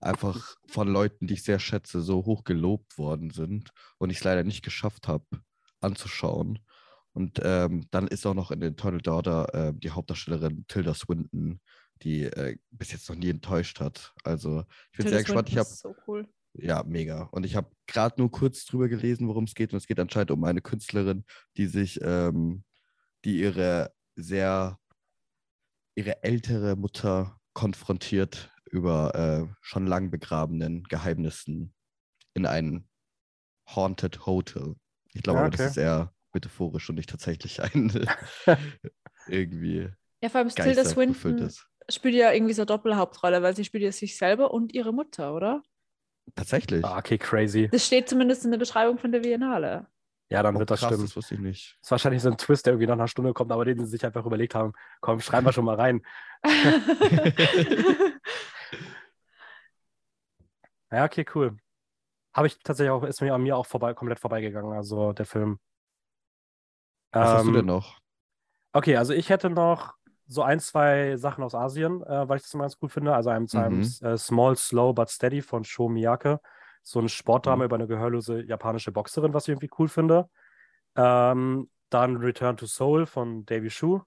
einfach 0.00 0.56
von 0.68 0.88
Leuten, 0.88 1.26
die 1.26 1.34
ich 1.34 1.44
sehr 1.44 1.58
schätze, 1.60 2.00
so 2.02 2.24
hoch 2.26 2.44
gelobt 2.44 2.98
worden 2.98 3.30
sind 3.30 3.70
und 3.98 4.10
ich 4.10 4.18
es 4.18 4.24
leider 4.24 4.44
nicht 4.44 4.62
geschafft 4.64 5.08
habe 5.08 5.24
anzuschauen. 5.80 6.58
Und 7.12 7.40
ähm, 7.44 7.86
dann 7.92 8.08
ist 8.08 8.26
auch 8.26 8.34
noch 8.34 8.50
in 8.50 8.60
den 8.60 8.72
Eternal 8.72 9.00
Daughter 9.00 9.48
ähm, 9.54 9.80
die 9.80 9.90
Hauptdarstellerin 9.92 10.66
Tilda 10.66 10.94
Swinton, 10.94 11.60
die 12.02 12.24
äh, 12.24 12.56
bis 12.70 12.92
jetzt 12.92 13.08
noch 13.08 13.16
nie 13.16 13.30
enttäuscht 13.30 13.80
hat. 13.80 14.12
Also 14.24 14.64
ich 14.92 14.98
bin 14.98 15.06
Tilda 15.06 15.16
sehr 15.16 15.24
gespannt. 15.24 15.48
Ich 15.48 15.56
ist 15.56 15.80
so 15.80 15.94
cool. 16.06 16.28
ja, 16.54 16.82
mega. 16.84 17.24
Und 17.32 17.44
ich 17.44 17.56
habe 17.56 17.70
gerade 17.86 18.20
nur 18.20 18.30
kurz 18.30 18.64
drüber 18.66 18.88
gelesen, 18.88 19.28
worum 19.28 19.44
es 19.44 19.54
geht. 19.54 19.72
Und 19.72 19.78
es 19.78 19.86
geht 19.86 20.00
anscheinend 20.00 20.30
um 20.30 20.44
eine 20.44 20.60
Künstlerin, 20.60 21.24
die 21.56 21.66
sich, 21.66 22.00
ähm, 22.02 22.64
die 23.24 23.40
ihre 23.40 23.92
sehr, 24.16 24.78
ihre 25.94 26.22
ältere 26.22 26.76
Mutter 26.76 27.38
konfrontiert 27.54 28.50
über 28.70 29.14
äh, 29.14 29.54
schon 29.60 29.86
lang 29.86 30.10
begrabenen 30.10 30.82
Geheimnissen 30.84 31.72
in 32.34 32.46
ein 32.46 32.88
Haunted 33.68 34.26
Hotel. 34.26 34.74
Ich 35.12 35.22
glaube, 35.22 35.38
Ja, 35.38 35.44
aber 35.44 35.54
okay. 35.54 35.62
das 35.62 35.70
ist 35.70 35.76
eher 35.76 36.12
metaphorisch 36.32 36.88
und 36.90 36.96
nicht 36.96 37.08
tatsächlich 37.08 37.62
ein 37.62 37.88
irgendwie 39.28 39.88
Ja, 40.20 40.28
vor 40.28 40.40
allem 40.40 40.48
ist 40.48 40.56
Tilda 40.56 40.84
Swinton. 40.84 41.50
Spielt 41.90 42.14
ja 42.14 42.32
irgendwie 42.32 42.54
so 42.54 42.62
eine 42.62 42.66
Doppelhauptrolle, 42.66 43.42
weil 43.42 43.54
sie 43.56 43.64
spielt 43.64 43.82
ja 43.84 43.92
sich 43.92 44.16
selber 44.16 44.52
und 44.52 44.72
ihre 44.74 44.92
Mutter, 44.92 45.34
oder? 45.34 45.62
Tatsächlich. 46.34 46.84
Ah, 46.84 46.98
okay, 46.98 47.18
crazy. 47.18 47.68
Das 47.70 47.86
steht 47.86 48.08
zumindest 48.08 48.44
in 48.44 48.50
der 48.50 48.58
Beschreibung 48.58 48.98
von 48.98 49.12
der 49.12 49.20
Biennale. 49.20 49.86
Ja, 50.30 50.42
dann 50.42 50.56
Oh, 50.56 50.58
wird 50.58 50.70
das 50.70 50.80
krass, 50.80 50.88
stimmen. 50.88 51.06
das 51.06 51.16
wusste 51.16 51.34
ich 51.34 51.40
nicht. 51.40 51.76
Das 51.80 51.86
ist 51.88 51.90
wahrscheinlich 51.90 52.22
so 52.22 52.30
ein 52.30 52.38
Twist, 52.38 52.66
der 52.66 52.72
irgendwie 52.72 52.86
nach 52.86 52.94
einer 52.94 53.08
Stunde 53.08 53.32
kommt, 53.34 53.52
aber 53.52 53.64
den 53.64 53.78
sie 53.78 53.86
sich 53.86 54.04
einfach 54.04 54.24
überlegt 54.26 54.54
haben. 54.54 54.72
Komm, 55.00 55.20
schreiben 55.20 55.46
wir 55.46 55.52
schon 55.52 55.64
mal 55.64 55.76
rein. 55.76 56.02
Ja, 60.90 61.04
okay, 61.04 61.24
cool. 61.34 61.56
Habe 62.34 62.48
ich 62.48 62.58
tatsächlich 62.60 62.90
auch, 62.92 63.04
ist 63.04 63.20
mir 63.22 63.34
an 63.34 63.42
mir 63.42 63.56
auch 63.56 63.66
vorbei, 63.66 63.94
komplett 63.94 64.20
vorbeigegangen, 64.20 64.74
also 64.74 65.12
der 65.14 65.26
Film. 65.26 65.58
Was 67.12 67.32
hast 67.32 67.46
du 67.46 67.50
Ähm, 67.50 67.56
denn 67.58 67.66
noch? 67.66 67.98
Okay, 68.72 68.96
also 68.96 69.12
ich 69.12 69.30
hätte 69.30 69.50
noch 69.50 69.94
so 70.26 70.42
ein, 70.42 70.60
zwei 70.60 71.16
Sachen 71.16 71.44
aus 71.44 71.54
Asien, 71.54 72.02
äh, 72.02 72.28
weil 72.28 72.36
ich 72.38 72.42
das 72.42 72.54
immer 72.54 72.64
ganz 72.64 72.76
cool 72.82 72.88
finde. 72.88 73.14
Also 73.14 73.30
einem, 73.30 73.46
zu 73.46 73.58
einem 73.58 73.80
Mhm. 73.80 73.94
äh, 74.02 74.16
Small, 74.16 74.56
Slow 74.56 74.94
but 74.94 75.10
Steady 75.10 75.42
von 75.42 75.64
Sho 75.64 75.88
Miyake. 75.88 76.40
So 76.82 77.00
ein 77.00 77.08
Sportdrama 77.08 77.64
Mhm. 77.64 77.66
über 77.66 77.76
eine 77.76 77.86
gehörlose 77.86 78.42
japanische 78.42 78.92
Boxerin, 78.92 79.34
was 79.34 79.44
ich 79.44 79.50
irgendwie 79.50 79.70
cool 79.78 79.88
finde. 79.88 80.28
Ähm, 80.96 81.70
dann 81.90 82.16
Return 82.16 82.56
to 82.56 82.66
Seoul 82.66 83.06
von 83.06 83.44
Davy 83.46 83.70
Shu. 83.70 84.00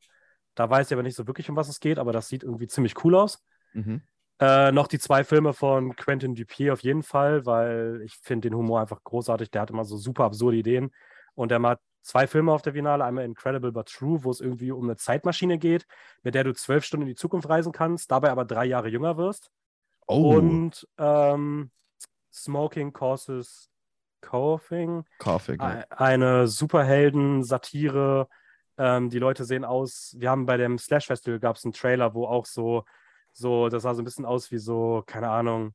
Da 0.56 0.69
weiß 0.69 0.88
ich 0.88 0.94
aber 0.94 1.03
nicht 1.03 1.15
so 1.15 1.27
wirklich, 1.27 1.49
um 1.49 1.56
was 1.56 1.69
es 1.69 1.80
geht, 1.80 1.99
aber 1.99 2.11
das 2.11 2.27
sieht 2.30 2.44
irgendwie 2.44 2.68
ziemlich 2.68 3.03
cool 3.03 3.15
aus. 3.15 3.44
Mhm. 3.73 4.02
Äh, 4.39 4.72
noch 4.72 4.88
die 4.88 4.99
zwei 4.99 5.23
Filme 5.23 5.53
von 5.53 5.95
Quentin 5.95 6.35
Dupier 6.35 6.73
auf 6.73 6.81
jeden 6.81 7.02
Fall, 7.03 7.45
weil 7.45 8.02
ich 8.06 8.15
finde 8.22 8.49
den 8.49 8.57
Humor 8.57 8.81
einfach 8.81 9.03
großartig. 9.03 9.49
Der 9.52 9.61
hat 9.61 9.72
immer 9.72 9.85
so 9.85 9.98
super 9.98 10.26
absurde 10.26 10.57
Ideen. 10.57 10.91
Und 11.34 11.52
er 11.52 11.61
hat 11.61 11.80
zwei 12.02 12.28
Filme 12.28 12.52
auf 12.52 12.61
der 12.61 12.74
Finale. 12.74 13.03
Einmal 13.03 13.26
Incredible 13.26 13.72
but 13.72 13.88
True, 13.88 14.24
wo 14.24 14.32
es 14.32 14.40
irgendwie 14.41 14.72
um 14.72 14.84
eine 14.86 14.95
Zeitmaschine 14.95 15.57
geht, 15.57 15.86
mit 16.24 16.36
der 16.36 16.44
du 16.44 16.53
zwölf 16.53 16.84
Stunden 16.86 17.03
in 17.03 17.10
die 17.10 17.15
Zukunft 17.15 17.49
reisen 17.49 17.72
kannst, 17.72 18.11
dabei 18.11 18.32
aber 18.32 18.45
drei 18.45 18.65
Jahre 18.65 18.88
jünger 18.90 19.18
wirst. 19.18 19.52
Oh, 20.07 20.38
Und 20.38 20.88
ähm, 20.98 21.72
Smoking 22.32 22.94
Causes 22.94 23.69
Coughing. 24.22 25.03
Coughing. 25.19 25.60
ja. 25.60 25.65
Ei- 25.68 25.86
Eine 25.91 26.48
Superhelden-Satire. 26.48 28.28
Ähm, 28.78 29.10
die 29.10 29.19
Leute 29.19 29.44
sehen 29.44 29.65
aus, 29.65 30.15
wir 30.19 30.30
haben 30.30 30.45
bei 30.45 30.56
dem 30.57 30.78
Slash 30.78 31.07
Festival 31.07 31.40
gab 31.40 31.56
es 31.56 31.65
einen 31.65 31.74
Trailer, 31.74 32.14
wo 32.14 32.28
auch 32.28 32.45
so, 32.45 32.86
so, 33.34 33.69
das 33.69 33.84
sah 33.84 33.95
so 33.95 34.02
ein 34.02 34.06
bisschen 34.06 34.26
aus 34.26 34.52
wie 34.52 34.60
so, 34.60 35.03
keine 35.07 35.30
Ahnung, 35.30 35.74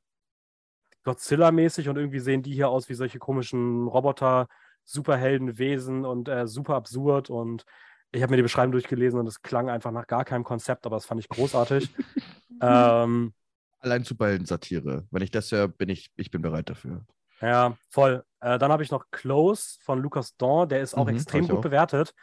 Godzilla-mäßig 1.05 1.89
und 1.89 1.97
irgendwie 1.97 2.21
sehen 2.21 2.43
die 2.43 2.55
hier 2.55 2.69
aus 2.69 2.89
wie 2.89 2.95
solche 2.95 3.19
komischen 3.19 3.89
Roboter, 3.89 4.47
Superheldenwesen 4.85 6.05
und 6.05 6.29
äh, 6.29 6.47
super 6.47 6.75
absurd 6.77 7.31
und 7.31 7.65
ich 8.13 8.23
habe 8.23 8.31
mir 8.33 8.37
die 8.37 8.43
Beschreibung 8.43 8.73
durchgelesen 8.73 9.19
und 9.21 9.27
es 9.27 9.43
klang 9.43 9.71
einfach 9.71 9.91
nach 9.91 10.07
gar 10.07 10.25
keinem 10.25 10.45
Konzept, 10.45 10.87
aber 10.87 10.97
das 10.97 11.07
fand 11.07 11.21
ich 11.21 11.29
großartig. 11.29 11.91
ähm, 12.61 13.33
Allein 13.81 14.05
Superhelden-Satire. 14.05 15.07
Wenn 15.11 15.23
ich 15.23 15.31
das 15.31 15.53
höre, 15.53 15.69
bin 15.69 15.89
ich, 15.89 16.11
ich 16.17 16.31
bin 16.31 16.43
bereit 16.43 16.71
dafür. 16.71 17.05
Ja, 17.41 17.77
voll. 17.91 18.25
Äh, 18.41 18.59
dann 18.59 18.71
habe 18.71 18.83
ich 18.83 18.91
noch 18.91 19.07
Close 19.11 19.79
von 19.83 20.01
Lucas 20.01 20.37
Dawn, 20.37 20.69
der 20.69 20.81
ist 20.81 20.95
auch 20.95 21.09
Mhm, 21.09 21.09
extrem 21.09 21.49
gut 21.49 21.51
auch. 21.51 21.61
bewertet. 21.61 22.15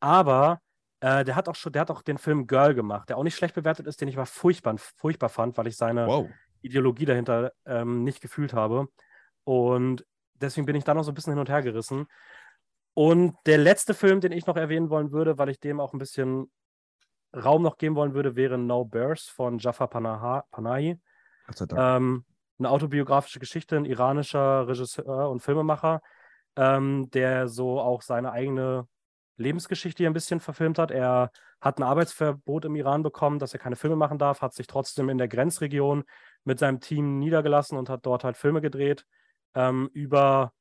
Aber 0.00 0.60
äh, 1.00 1.24
der 1.24 1.34
hat 1.34 1.48
auch 1.48 1.54
schon, 1.56 1.72
der 1.72 1.80
hat 1.82 1.90
auch 1.90 2.02
den 2.02 2.18
Film 2.18 2.46
Girl 2.46 2.74
gemacht, 2.74 3.08
der 3.08 3.16
auch 3.18 3.24
nicht 3.24 3.34
schlecht 3.36 3.54
bewertet 3.54 3.86
ist, 3.86 4.00
den 4.00 4.08
ich 4.08 4.16
aber 4.16 4.26
furchtbar, 4.26 4.76
furchtbar 4.78 5.28
fand, 5.30 5.56
weil 5.58 5.66
ich 5.66 5.76
seine 5.76 6.04
Wow. 6.06 6.28
Ideologie 6.62 7.04
dahinter 7.06 7.52
ähm, 7.66 8.04
nicht 8.04 8.20
gefühlt 8.20 8.52
habe. 8.54 8.88
Und 9.44 10.04
deswegen 10.40 10.66
bin 10.66 10.76
ich 10.76 10.84
da 10.84 10.94
noch 10.94 11.04
so 11.04 11.10
ein 11.10 11.14
bisschen 11.14 11.32
hin 11.32 11.40
und 11.40 11.48
her 11.48 11.62
gerissen. 11.62 12.06
Und 12.94 13.36
der 13.46 13.58
letzte 13.58 13.94
Film, 13.94 14.20
den 14.20 14.32
ich 14.32 14.46
noch 14.46 14.56
erwähnen 14.56 14.90
wollen 14.90 15.12
würde, 15.12 15.38
weil 15.38 15.50
ich 15.50 15.60
dem 15.60 15.78
auch 15.78 15.92
ein 15.92 15.98
bisschen 15.98 16.50
Raum 17.32 17.62
noch 17.62 17.78
geben 17.78 17.94
wollen 17.94 18.14
würde, 18.14 18.34
wäre 18.34 18.58
No 18.58 18.84
Bears 18.84 19.28
von 19.28 19.58
Jafar 19.58 19.88
Panaha, 19.88 20.44
Panahi. 20.50 20.98
Ähm, 21.78 22.24
eine 22.58 22.70
autobiografische 22.70 23.38
Geschichte, 23.38 23.76
ein 23.76 23.84
iranischer 23.84 24.66
Regisseur 24.66 25.30
und 25.30 25.40
Filmemacher, 25.40 26.00
ähm, 26.56 27.08
der 27.10 27.46
so 27.48 27.80
auch 27.80 28.02
seine 28.02 28.32
eigene 28.32 28.88
Lebensgeschichte 29.36 30.02
hier 30.02 30.10
ein 30.10 30.14
bisschen 30.14 30.40
verfilmt 30.40 30.78
hat. 30.78 30.90
Er 30.90 31.30
hat 31.60 31.78
ein 31.78 31.84
Arbeitsverbot 31.84 32.64
im 32.64 32.74
Iran 32.74 33.02
bekommen, 33.02 33.38
dass 33.38 33.52
er 33.52 33.60
keine 33.60 33.76
Filme 33.76 33.96
machen 33.96 34.18
darf, 34.18 34.42
hat 34.42 34.54
sich 34.54 34.66
trotzdem 34.66 35.08
in 35.08 35.18
der 35.18 35.28
Grenzregion 35.28 36.04
mit 36.42 36.58
seinem 36.58 36.80
Team 36.80 37.18
niedergelassen 37.18 37.78
und 37.78 37.88
hat 37.88 38.04
dort 38.06 38.24
halt 38.24 38.36
Filme 38.36 38.60
gedreht 38.60 39.06
ähm, 39.54 39.90
über 39.92 40.52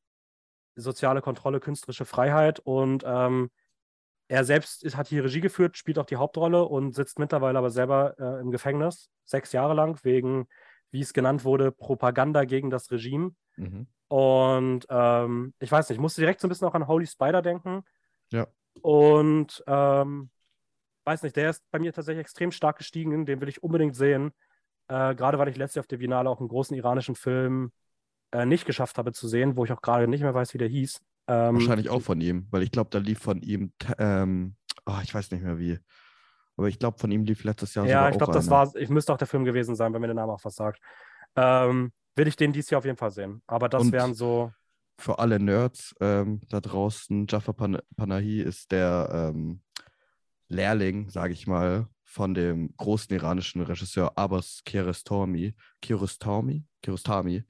soziale 0.75 1.21
Kontrolle, 1.21 1.59
künstlerische 1.59 2.05
Freiheit 2.05 2.59
und 2.59 3.03
ähm, 3.05 3.49
er 4.29 4.43
selbst 4.43 4.83
ist, 4.83 4.97
hat 4.97 5.07
hier 5.07 5.23
Regie 5.23 5.41
geführt, 5.41 5.77
spielt 5.77 5.99
auch 5.99 6.05
die 6.05 6.17
Hauptrolle 6.17 6.63
und 6.65 6.93
sitzt 6.93 7.17
mittlerweile 7.17 7.57
aber 7.57 7.69
selber 7.69 8.15
äh, 8.19 8.41
im 8.41 8.51
Gefängnis, 8.51 9.09
sechs 9.25 9.53
Jahre 9.53 9.73
lang, 9.73 9.99
wegen, 10.03 10.47
wie 10.91 11.01
es 11.01 11.13
genannt 11.13 11.45
wurde, 11.45 11.71
Propaganda 11.71 12.43
gegen 12.43 12.69
das 12.69 12.91
Regime. 12.91 13.31
Mhm. 13.55 13.87
Und 14.09 14.85
ähm, 14.89 15.53
ich 15.59 15.71
weiß 15.71 15.89
nicht, 15.89 15.97
ich 15.97 16.01
musste 16.01 16.21
direkt 16.21 16.41
so 16.41 16.47
ein 16.47 16.49
bisschen 16.49 16.67
auch 16.67 16.75
an 16.75 16.87
Holy 16.87 17.07
Spider 17.07 17.41
denken. 17.41 17.83
Ja. 18.31 18.47
Und 18.81 19.63
ähm, 19.65 20.29
weiß 21.05 21.23
nicht, 21.23 21.35
der 21.35 21.49
ist 21.49 21.63
bei 21.71 21.79
mir 21.79 21.93
tatsächlich 21.93 22.21
extrem 22.21 22.51
stark 22.51 22.77
gestiegen, 22.77 23.25
den 23.25 23.39
will 23.39 23.49
ich 23.49 23.63
unbedingt 23.63 23.95
sehen. 23.95 24.31
Äh, 24.89 25.15
gerade 25.15 25.39
weil 25.39 25.47
ich 25.47 25.57
letztes 25.57 25.75
Jahr 25.75 25.83
auf 25.83 25.87
der 25.87 25.97
Biennale 25.97 26.29
auch 26.29 26.39
einen 26.39 26.49
großen 26.49 26.75
iranischen 26.75 27.15
Film 27.15 27.71
äh, 28.31 28.45
nicht 28.45 28.65
geschafft 28.65 28.97
habe 28.97 29.11
zu 29.13 29.27
sehen, 29.27 29.55
wo 29.55 29.65
ich 29.65 29.71
auch 29.71 29.81
gerade 29.81 30.07
nicht 30.07 30.21
mehr 30.21 30.33
weiß, 30.33 30.53
wie 30.53 30.57
der 30.57 30.67
hieß. 30.67 30.99
Ähm, 31.27 31.55
Wahrscheinlich 31.55 31.89
auch 31.89 32.01
von 32.01 32.21
ihm, 32.21 32.47
weil 32.51 32.63
ich 32.63 32.71
glaube, 32.71 32.89
da 32.89 32.99
lief 32.99 33.19
von 33.19 33.41
ihm, 33.41 33.73
ähm, 33.97 34.55
oh, 34.85 34.97
ich 35.03 35.13
weiß 35.13 35.31
nicht 35.31 35.43
mehr 35.43 35.59
wie. 35.59 35.79
Aber 36.55 36.67
ich 36.69 36.79
glaube, 36.79 36.97
von 36.97 37.11
ihm 37.11 37.23
lief 37.23 37.43
letztes 37.43 37.75
Jahr 37.75 37.85
Ja, 37.85 38.09
ich 38.09 38.17
glaube, 38.17 38.33
das 38.33 38.49
war, 38.49 38.73
ich 38.75 38.89
müsste 38.89 39.13
auch 39.13 39.17
der 39.17 39.27
Film 39.27 39.45
gewesen 39.45 39.75
sein, 39.75 39.93
wenn 39.93 40.01
mir 40.01 40.07
der 40.07 40.15
Name 40.15 40.33
auch 40.33 40.43
was 40.43 40.55
sagt. 40.55 40.79
Ähm, 41.35 41.91
will 42.15 42.27
ich 42.27 42.35
den 42.35 42.51
dieses 42.53 42.69
Jahr 42.71 42.79
auf 42.79 42.85
jeden 42.85 42.97
Fall 42.97 43.11
sehen. 43.11 43.43
Aber 43.45 43.69
das 43.69 43.83
Und- 43.83 43.91
wären 43.91 44.13
so, 44.13 44.51
Für 44.99 45.19
alle 45.19 45.39
Nerds 45.39 45.93
ähm, 45.99 46.41
da 46.49 46.59
draußen, 46.59 47.27
Jafar 47.29 47.53
Pan 47.53 47.77
Panahi 47.95 48.41
ist 48.41 48.71
der 48.71 49.31
ähm, 49.35 49.61
Lehrling, 50.47 51.09
sage 51.09 51.33
ich 51.33 51.45
mal, 51.45 51.87
von 52.03 52.33
dem 52.33 52.73
großen 52.77 53.13
iranischen 53.15 53.61
Regisseur 53.61 54.17
Abbas 54.17 54.61
Kiarostami, 54.65 55.53
Kiarostami, 55.81 56.65
Kiarostami, 56.81 57.43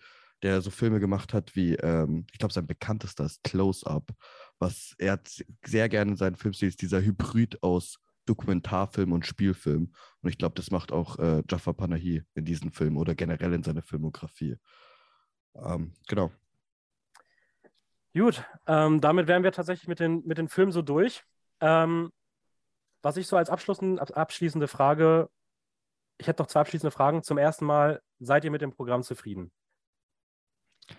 der 0.44 0.62
so 0.62 0.70
Filme 0.70 1.00
gemacht 1.00 1.34
hat 1.34 1.56
wie, 1.56 1.76
ähm, 1.76 2.26
ich 2.32 2.40
glaube, 2.40 2.54
sein 2.54 2.68
bekanntester 2.68 3.26
ist 3.26 3.44
Close-Up, 3.44 4.12
was 4.60 4.94
er 4.98 5.14
hat 5.14 5.44
sehr 5.66 5.90
gerne 5.90 6.12
in 6.12 6.18
seinen 6.18 6.36
Filmstil 6.36 6.68
ist 6.68 6.82
dieser 6.82 7.02
Hybrid 7.02 7.64
aus 7.64 8.00
Dokumentarfilm 8.26 9.14
und 9.14 9.26
Spielfilm. 9.26 9.94
Und 10.22 10.30
ich 10.30 10.38
glaube, 10.38 10.56
das 10.56 10.70
macht 10.70 10.92
auch 10.92 11.18
äh, 11.18 11.44
Jafar 11.50 11.74
Panahi 11.74 12.24
in 12.36 12.46
diesen 12.46 12.72
Filmen 12.72 12.98
oder 12.98 13.16
generell 13.16 13.54
in 13.54 13.64
seiner 13.64 13.82
Filmografie. 13.82 14.58
Ähm, 15.56 15.94
genau. 16.08 16.32
Gut, 18.14 18.44
ähm, 18.66 19.00
damit 19.00 19.28
wären 19.28 19.44
wir 19.44 19.52
tatsächlich 19.52 19.88
mit 19.88 20.00
den, 20.00 20.26
mit 20.26 20.38
den 20.38 20.50
Filmen 20.50 20.72
so 20.72 20.82
durch. 20.82 21.24
Ähm, 21.62 22.12
was 23.02 23.18
ich 23.18 23.28
so 23.28 23.38
als 23.38 23.50
abschließend, 23.50 24.00
ab- 24.00 24.16
abschließende 24.16 24.68
Frage, 24.68 25.30
ich 26.18 26.28
hätte 26.28 26.42
noch 26.42 26.48
zwei 26.48 26.62
abschließende 26.62 26.92
Fragen. 26.92 27.24
Zum 27.24 27.38
ersten 27.38 27.66
Mal, 27.66 28.02
seid 28.20 28.44
ihr 28.44 28.52
mit 28.52 28.62
dem 28.62 28.74
Programm 28.74 29.04
zufrieden? 29.04 29.52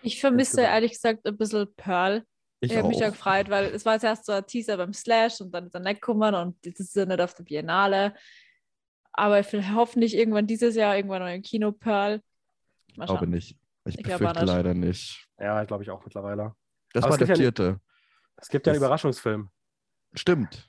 Ich 0.03 0.21
vermisse 0.21 0.61
ehrlich 0.63 0.93
gesagt 0.93 1.27
ein 1.27 1.37
bisschen 1.37 1.73
Pearl. 1.77 2.25
Ich, 2.61 2.71
Ich, 2.73 2.77
habe 2.77 2.87
auch. 2.87 2.91
mich 2.91 2.99
ja 2.99 3.11
gefreut, 3.11 3.49
weil 3.51 3.67
es 3.67 3.85
war 3.87 3.95
jetzt 3.95 4.05
erst 4.05 4.27
so 4.27 4.33
ein 4.33 4.45
Teaser 4.47 4.77
beim 4.77 4.93
Slash 4.93 5.41
und 5.41 5.53
dann 5.53 5.67
ist 5.67 5.75
er 5.75 5.81
nicht 5.81 6.01
gekommen 6.01 6.35
und 6.35 6.57
jetzt 6.67 6.81
ist 6.81 6.97
er 6.97 7.07
nicht 7.07 7.21
auf 7.21 7.35
der 7.35 7.45
Biennale. 7.45 8.15
Aber 9.13 9.41
ich 9.41 9.53
will 9.53 9.65
hoffentlich 9.75 10.15
irgendwann 10.17 10.47
dieses 10.47 10.75
Jahr 10.77 10.97
irgendwann 10.97 11.23
noch 11.23 11.29
im 11.33 11.43
Kino 11.43 11.73
Pearl. 11.73 12.21
Mal 12.97 13.07
glaube 13.07 13.27
nicht. 13.27 13.57
Ich, 13.85 13.97
Ich 13.99 14.03
befürchte 14.05 14.41
nicht. 14.41 14.47
leider 14.47 14.75
nicht. 14.75 15.29
Ja, 15.39 15.63
glaube 15.65 15.83
ich 15.85 15.91
auch 15.91 16.05
mittlerweile. 16.05 16.55
Das 16.93 17.05
Aber 17.05 17.13
war 17.13 17.19
der 17.19 17.27
gibt 17.27 17.39
ja- 17.39 17.43
vierte. 17.45 17.81
Es 18.37 18.49
gibt 18.49 18.67
ja 18.67 18.73
einen 18.73 18.81
Das- 18.81 18.87
Überraschungsfilm. 18.87 19.51
Stimmt. 20.15 20.69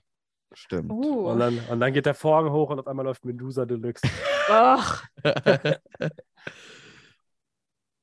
Stimmt. 0.53 0.91
Uh. 0.91 1.29
Und 1.29 1.39
dann, 1.39 1.59
und 1.69 1.79
dann 1.79 1.93
geht 1.93 2.05
der 2.07 2.15
Vorhang 2.15 2.51
hoch 2.51 2.69
und 2.71 2.79
auf 2.79 2.87
einmal 2.87 3.05
läuft 3.05 3.23
Medusa 3.25 3.65
Deluxe. 3.65 4.01
Ach, 4.49 5.05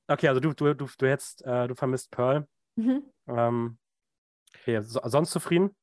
Okay, 0.08 0.28
also 0.28 0.40
du, 0.40 0.52
du, 0.52 0.74
du, 0.74 0.86
du 0.98 1.06
hättest, 1.06 1.44
äh, 1.44 1.66
du 1.68 1.74
vermisst 1.74 2.10
Pearl. 2.10 2.46
mhm. 2.76 3.02
Ähm, 3.28 3.78
okay, 4.54 4.80
so, 4.82 5.00
sonst 5.04 5.30
zufrieden? 5.32 5.74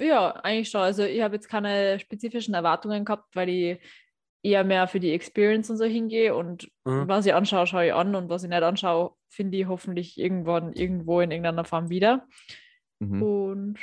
Ja, 0.00 0.30
eigentlich 0.30 0.70
schon. 0.70 0.80
Also 0.82 1.04
ich 1.04 1.22
habe 1.22 1.34
jetzt 1.34 1.48
keine 1.48 1.98
spezifischen 1.98 2.54
Erwartungen 2.54 3.04
gehabt, 3.04 3.34
weil 3.34 3.48
ich 3.48 3.80
eher 4.42 4.62
mehr 4.64 4.86
für 4.86 5.00
die 5.00 5.12
Experience 5.12 5.68
und 5.70 5.76
so 5.76 5.84
hingehe 5.84 6.34
und 6.34 6.70
Mhm. 6.84 7.08
was 7.08 7.26
ich 7.26 7.34
anschaue, 7.34 7.66
schaue 7.66 7.86
ich 7.86 7.92
an 7.92 8.14
und 8.14 8.28
was 8.28 8.44
ich 8.44 8.48
nicht 8.48 8.62
anschaue, 8.62 9.14
finde 9.28 9.58
ich 9.58 9.66
hoffentlich 9.66 10.16
irgendwann 10.18 10.72
irgendwo 10.72 11.20
in 11.20 11.30
irgendeiner 11.32 11.64
Form 11.64 11.90
wieder. 11.90 12.26
Mhm. 13.00 13.22
Und 13.22 13.78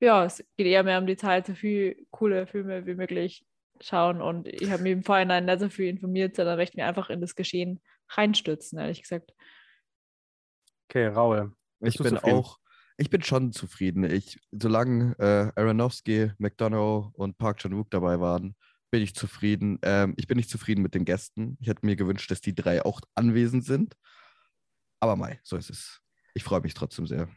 ja, 0.00 0.24
es 0.24 0.38
geht 0.56 0.66
eher 0.66 0.82
mehr 0.82 0.98
um 0.98 1.06
die 1.06 1.16
Zeit, 1.16 1.46
so 1.46 1.54
viele 1.54 1.96
coole 2.10 2.46
Filme 2.46 2.86
wie 2.86 2.94
möglich 2.94 3.44
schauen 3.80 4.20
und 4.22 4.48
ich 4.48 4.70
habe 4.70 4.82
mich 4.82 4.92
im 4.92 5.02
Vorhinein 5.04 5.44
nicht 5.44 5.60
so 5.60 5.68
viel 5.68 5.88
informiert, 5.88 6.34
sondern 6.36 6.56
möchte 6.56 6.76
mir 6.76 6.86
einfach 6.86 7.10
in 7.10 7.20
das 7.20 7.34
Geschehen 7.36 7.80
reinstürzen, 8.10 8.78
ehrlich 8.78 9.02
gesagt. 9.02 9.32
Okay, 10.88 11.06
Raul. 11.08 11.52
Ich 11.80 11.96
bin 11.98 12.16
zufrieden? 12.16 12.36
auch, 12.36 12.58
ich 12.96 13.10
bin 13.10 13.22
schon 13.22 13.52
zufrieden. 13.52 14.04
Ich, 14.04 14.40
solange 14.50 15.14
äh, 15.18 15.60
Aronofsky, 15.60 16.32
McDonough 16.38 17.12
und 17.14 17.38
Park 17.38 17.58
Chan-wook 17.58 17.90
dabei 17.90 18.20
waren, 18.20 18.56
bin 18.90 19.02
ich 19.02 19.14
zufrieden. 19.14 19.78
Ähm, 19.82 20.14
ich 20.16 20.26
bin 20.26 20.36
nicht 20.36 20.50
zufrieden 20.50 20.82
mit 20.82 20.94
den 20.94 21.04
Gästen. 21.04 21.56
Ich 21.60 21.68
hätte 21.68 21.84
mir 21.84 21.96
gewünscht, 21.96 22.30
dass 22.30 22.40
die 22.40 22.54
drei 22.54 22.84
auch 22.84 23.00
anwesend 23.14 23.64
sind. 23.64 23.94
Aber 25.00 25.16
mei, 25.16 25.38
so 25.42 25.56
ist 25.56 25.70
es. 25.70 26.00
Ich 26.34 26.42
freue 26.42 26.60
mich 26.60 26.74
trotzdem 26.74 27.06
sehr. 27.06 27.28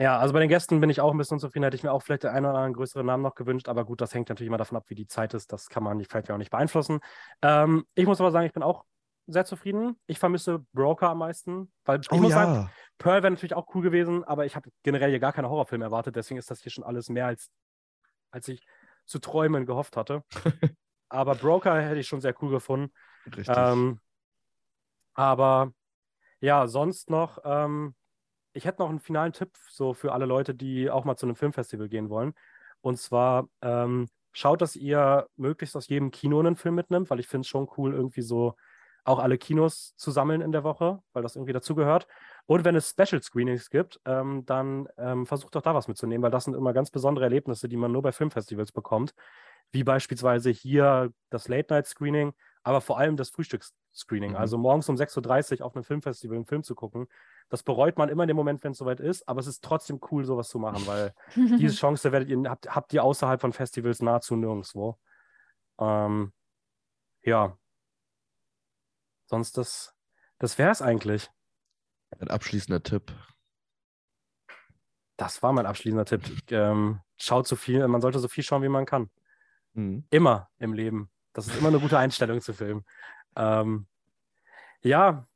Ja, 0.00 0.18
also 0.18 0.32
bei 0.32 0.40
den 0.40 0.48
Gästen 0.48 0.80
bin 0.80 0.88
ich 0.88 1.02
auch 1.02 1.12
ein 1.12 1.18
bisschen 1.18 1.34
unzufrieden. 1.34 1.64
Hätte 1.64 1.76
ich 1.76 1.82
mir 1.82 1.92
auch 1.92 2.02
vielleicht 2.02 2.22
den 2.22 2.30
einen 2.30 2.46
oder 2.46 2.54
anderen 2.54 2.72
größeren 2.72 3.04
Namen 3.04 3.22
noch 3.22 3.34
gewünscht. 3.34 3.68
Aber 3.68 3.84
gut, 3.84 4.00
das 4.00 4.14
hängt 4.14 4.30
natürlich 4.30 4.46
immer 4.46 4.56
davon 4.56 4.78
ab, 4.78 4.84
wie 4.88 4.94
die 4.94 5.06
Zeit 5.06 5.34
ist. 5.34 5.52
Das 5.52 5.68
kann 5.68 5.82
man 5.82 5.98
nicht, 5.98 6.10
vielleicht 6.10 6.30
auch 6.30 6.38
nicht 6.38 6.50
beeinflussen. 6.50 7.00
Ähm, 7.42 7.84
ich 7.94 8.06
muss 8.06 8.20
aber 8.20 8.30
sagen, 8.30 8.46
ich 8.46 8.54
bin 8.54 8.62
auch 8.62 8.84
sehr 9.26 9.44
zufrieden. 9.44 9.96
Ich 10.06 10.18
vermisse 10.18 10.64
Broker 10.72 11.10
am 11.10 11.18
meisten, 11.18 11.72
weil 11.84 12.00
ich 12.00 12.10
muss 12.10 12.32
sagen, 12.32 12.70
Pearl 12.98 13.22
wäre 13.22 13.30
natürlich 13.30 13.54
auch 13.54 13.74
cool 13.74 13.82
gewesen, 13.82 14.24
aber 14.24 14.46
ich 14.46 14.56
habe 14.56 14.70
generell 14.82 15.10
hier 15.10 15.20
gar 15.20 15.32
keine 15.32 15.48
Horrorfilme 15.48 15.84
erwartet. 15.84 16.16
Deswegen 16.16 16.38
ist 16.38 16.50
das 16.50 16.60
hier 16.60 16.72
schon 16.72 16.84
alles 16.84 17.08
mehr 17.08 17.26
als, 17.26 17.50
als 18.30 18.48
ich 18.48 18.66
zu 19.06 19.18
träumen 19.18 19.66
gehofft 19.66 19.96
hatte. 19.96 20.24
aber 21.08 21.34
Broker 21.34 21.80
hätte 21.80 22.00
ich 22.00 22.08
schon 22.08 22.20
sehr 22.20 22.34
cool 22.42 22.50
gefunden. 22.50 22.92
richtig. 23.26 23.48
Ähm, 23.56 24.00
aber 25.14 25.72
ja, 26.40 26.66
sonst 26.66 27.10
noch, 27.10 27.38
ähm, 27.44 27.94
ich 28.52 28.64
hätte 28.64 28.82
noch 28.82 28.88
einen 28.88 29.00
finalen 29.00 29.32
Tipp 29.32 29.50
so 29.68 29.94
für 29.94 30.12
alle 30.12 30.26
Leute, 30.26 30.54
die 30.54 30.90
auch 30.90 31.04
mal 31.04 31.16
zu 31.16 31.26
einem 31.26 31.36
Filmfestival 31.36 31.88
gehen 31.88 32.08
wollen. 32.08 32.34
Und 32.80 32.98
zwar 32.98 33.48
ähm, 33.60 34.08
schaut, 34.32 34.62
dass 34.62 34.76
ihr 34.76 35.28
möglichst 35.36 35.76
aus 35.76 35.88
jedem 35.88 36.10
Kino 36.10 36.38
einen 36.40 36.56
Film 36.56 36.74
mitnimmt, 36.74 37.10
weil 37.10 37.20
ich 37.20 37.28
finde 37.28 37.42
es 37.42 37.48
schon 37.48 37.68
cool, 37.76 37.92
irgendwie 37.92 38.22
so 38.22 38.56
auch 39.04 39.18
alle 39.18 39.38
Kinos 39.38 39.94
zu 39.96 40.10
sammeln 40.10 40.40
in 40.40 40.52
der 40.52 40.64
Woche, 40.64 41.02
weil 41.12 41.22
das 41.22 41.36
irgendwie 41.36 41.52
dazugehört. 41.52 42.06
Und 42.46 42.64
wenn 42.64 42.74
es 42.74 42.90
Special 42.90 43.22
Screenings 43.22 43.70
gibt, 43.70 44.00
ähm, 44.04 44.44
dann 44.46 44.88
ähm, 44.98 45.26
versucht 45.26 45.54
doch 45.54 45.62
da 45.62 45.74
was 45.74 45.88
mitzunehmen, 45.88 46.22
weil 46.22 46.30
das 46.30 46.44
sind 46.44 46.54
immer 46.54 46.72
ganz 46.72 46.90
besondere 46.90 47.24
Erlebnisse, 47.24 47.68
die 47.68 47.76
man 47.76 47.92
nur 47.92 48.02
bei 48.02 48.12
Filmfestivals 48.12 48.72
bekommt. 48.72 49.14
Wie 49.72 49.84
beispielsweise 49.84 50.50
hier 50.50 51.12
das 51.30 51.48
Late-Night-Screening, 51.48 52.32
aber 52.62 52.80
vor 52.80 52.98
allem 52.98 53.16
das 53.16 53.30
Frühstücksscreening. 53.30 54.32
Mhm. 54.32 54.36
Also 54.36 54.58
morgens 54.58 54.88
um 54.88 54.96
6.30 54.96 55.60
Uhr 55.60 55.66
auf 55.66 55.74
einem 55.74 55.84
Filmfestival 55.84 56.36
einen 56.36 56.46
Film 56.46 56.62
zu 56.62 56.74
gucken. 56.74 57.06
Das 57.48 57.62
bereut 57.62 57.98
man 57.98 58.08
immer 58.08 58.24
in 58.24 58.28
dem 58.28 58.36
Moment, 58.36 58.62
wenn 58.62 58.72
es 58.72 58.78
soweit 58.78 59.00
ist, 59.00 59.28
aber 59.28 59.40
es 59.40 59.46
ist 59.46 59.64
trotzdem 59.64 60.00
cool, 60.10 60.24
sowas 60.24 60.48
zu 60.48 60.58
machen, 60.58 60.86
weil 60.86 61.14
diese 61.58 61.74
Chance 61.74 62.12
werdet 62.12 62.28
ihr, 62.28 62.42
habt, 62.48 62.74
habt 62.74 62.92
ihr 62.92 63.02
außerhalb 63.02 63.40
von 63.40 63.52
Festivals 63.52 64.02
nahezu 64.02 64.36
nirgendwo. 64.36 64.98
Ähm, 65.78 66.32
ja. 67.22 67.56
Sonst 69.30 69.56
das, 69.56 69.94
das 70.40 70.58
wäre 70.58 70.72
es 70.72 70.82
eigentlich. 70.82 71.30
Ein 72.18 72.30
abschließender 72.30 72.82
Tipp. 72.82 73.12
Das 75.16 75.40
war 75.40 75.52
mein 75.52 75.66
abschließender 75.66 76.04
Tipp. 76.04 76.22
Ähm, 76.50 77.00
schaut 77.16 77.46
so 77.46 77.54
viel, 77.54 77.86
man 77.86 78.00
sollte 78.00 78.18
so 78.18 78.26
viel 78.26 78.42
schauen, 78.42 78.64
wie 78.64 78.68
man 78.68 78.86
kann. 78.86 79.08
Mhm. 79.74 80.04
Immer 80.10 80.50
im 80.58 80.72
Leben. 80.72 81.12
Das 81.32 81.46
ist 81.46 81.56
immer 81.56 81.68
eine 81.68 81.78
gute 81.78 81.96
Einstellung 81.96 82.40
zu 82.40 82.52
Filmen. 82.52 82.84
Ähm, 83.36 83.86
ja, 84.82 85.28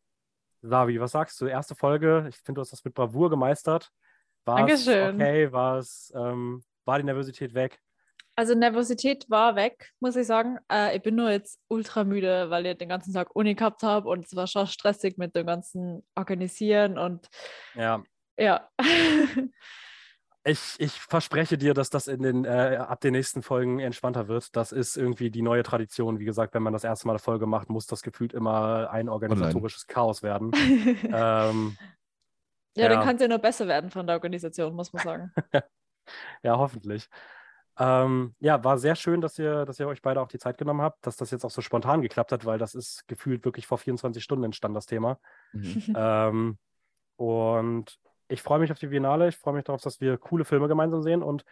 Savi, 0.60 0.98
was 0.98 1.12
sagst 1.12 1.40
du? 1.40 1.46
Erste 1.46 1.76
Folge, 1.76 2.26
ich 2.28 2.36
finde, 2.38 2.58
du 2.58 2.62
hast 2.62 2.72
das 2.72 2.84
mit 2.84 2.94
Bravour 2.94 3.30
gemeistert. 3.30 3.92
War 4.44 4.68
es 4.68 4.88
okay? 4.88 5.52
War, 5.52 5.78
es, 5.78 6.12
ähm, 6.16 6.64
war 6.84 6.98
die 6.98 7.04
Nervosität 7.04 7.54
weg? 7.54 7.80
Also 8.36 8.54
Nervosität 8.54 9.30
war 9.30 9.54
weg, 9.54 9.92
muss 10.00 10.16
ich 10.16 10.26
sagen. 10.26 10.58
Äh, 10.70 10.96
ich 10.96 11.02
bin 11.02 11.14
nur 11.14 11.30
jetzt 11.30 11.60
ultra 11.68 12.04
müde, 12.04 12.50
weil 12.50 12.66
ich 12.66 12.78
den 12.78 12.88
ganzen 12.88 13.12
Tag 13.12 13.34
Uni 13.36 13.54
gehabt 13.54 13.82
habe 13.82 14.08
und 14.08 14.26
es 14.26 14.34
war 14.34 14.46
schon 14.46 14.66
stressig 14.66 15.18
mit 15.18 15.36
dem 15.36 15.46
ganzen 15.46 16.04
Organisieren 16.16 16.98
und 16.98 17.28
ja. 17.74 18.02
Ja. 18.36 18.68
ich, 20.44 20.74
ich 20.78 20.92
verspreche 20.92 21.56
dir, 21.56 21.74
dass 21.74 21.90
das 21.90 22.08
in 22.08 22.22
den, 22.22 22.44
äh, 22.44 22.78
ab 22.80 23.00
den 23.00 23.12
nächsten 23.12 23.42
Folgen 23.42 23.78
entspannter 23.78 24.26
wird. 24.26 24.56
Das 24.56 24.72
ist 24.72 24.96
irgendwie 24.96 25.30
die 25.30 25.42
neue 25.42 25.62
Tradition. 25.62 26.18
Wie 26.18 26.24
gesagt, 26.24 26.54
wenn 26.54 26.62
man 26.62 26.72
das 26.72 26.84
erste 26.84 27.06
Mal 27.06 27.12
eine 27.12 27.20
Folge 27.20 27.46
macht, 27.46 27.70
muss 27.70 27.86
das 27.86 28.02
gefühlt 28.02 28.32
immer 28.32 28.90
ein 28.90 29.08
organisatorisches 29.08 29.84
Online. 29.84 29.94
Chaos 29.94 30.22
werden. 30.24 30.50
ähm, 31.04 31.76
ja, 32.76 32.84
ja, 32.84 32.88
dann 32.88 33.04
kann 33.04 33.14
es 33.14 33.22
ja 33.22 33.28
nur 33.28 33.38
besser 33.38 33.68
werden 33.68 33.90
von 33.90 34.06
der 34.06 34.16
Organisation, 34.16 34.74
muss 34.74 34.92
man 34.92 35.04
sagen. 35.04 35.32
ja, 36.42 36.58
hoffentlich. 36.58 37.08
Ähm, 37.78 38.34
ja, 38.38 38.62
war 38.62 38.78
sehr 38.78 38.94
schön, 38.94 39.20
dass 39.20 39.38
ihr, 39.38 39.64
dass 39.64 39.80
ihr 39.80 39.88
euch 39.88 40.00
beide 40.00 40.20
auch 40.20 40.28
die 40.28 40.38
Zeit 40.38 40.58
genommen 40.58 40.80
habt, 40.80 41.04
dass 41.06 41.16
das 41.16 41.30
jetzt 41.32 41.44
auch 41.44 41.50
so 41.50 41.60
spontan 41.60 42.02
geklappt 42.02 42.30
hat, 42.30 42.44
weil 42.44 42.58
das 42.58 42.74
ist 42.74 43.06
gefühlt 43.08 43.44
wirklich 43.44 43.66
vor 43.66 43.78
24 43.78 44.22
Stunden 44.22 44.44
entstanden, 44.44 44.74
das 44.74 44.86
Thema. 44.86 45.18
Mhm. 45.52 45.82
Ähm, 45.96 46.58
und 47.16 47.98
ich 48.28 48.42
freue 48.42 48.58
mich 48.58 48.72
auf 48.72 48.78
die 48.78 48.88
Biennale. 48.88 49.28
Ich 49.28 49.36
freue 49.36 49.54
mich 49.54 49.64
darauf, 49.64 49.80
dass 49.80 50.00
wir 50.00 50.18
coole 50.18 50.44
Filme 50.44 50.68
gemeinsam 50.68 51.02
sehen. 51.02 51.22
Und 51.22 51.42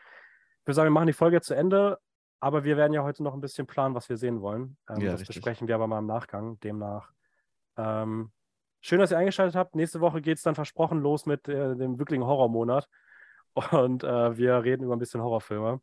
ich 0.60 0.66
würde 0.66 0.74
sagen, 0.74 0.86
wir 0.88 0.92
machen 0.92 1.06
die 1.06 1.12
Folge 1.12 1.36
jetzt 1.36 1.46
zu 1.46 1.54
Ende. 1.54 1.98
Aber 2.40 2.64
wir 2.64 2.76
werden 2.76 2.92
ja 2.92 3.04
heute 3.04 3.22
noch 3.22 3.34
ein 3.34 3.40
bisschen 3.40 3.68
planen, 3.68 3.94
was 3.94 4.08
wir 4.08 4.16
sehen 4.16 4.40
wollen. 4.40 4.76
Ähm, 4.88 5.00
ja, 5.00 5.12
das 5.12 5.20
richtig. 5.20 5.36
besprechen 5.36 5.68
wir 5.68 5.76
aber 5.76 5.86
mal 5.86 6.00
im 6.00 6.06
Nachgang. 6.06 6.58
Demnach. 6.60 7.12
Ähm, 7.76 8.32
schön, 8.80 8.98
dass 8.98 9.12
ihr 9.12 9.18
eingeschaltet 9.18 9.54
habt. 9.54 9.76
Nächste 9.76 10.00
Woche 10.00 10.20
geht 10.20 10.38
es 10.38 10.42
dann 10.42 10.56
versprochen 10.56 11.00
los 11.00 11.24
mit 11.24 11.46
äh, 11.46 11.76
dem 11.76 12.00
wirklichen 12.00 12.24
Horrormonat. 12.24 12.88
Und 13.70 14.02
äh, 14.02 14.36
wir 14.36 14.64
reden 14.64 14.82
über 14.84 14.96
ein 14.96 14.98
bisschen 14.98 15.22
Horrorfilme. 15.22 15.80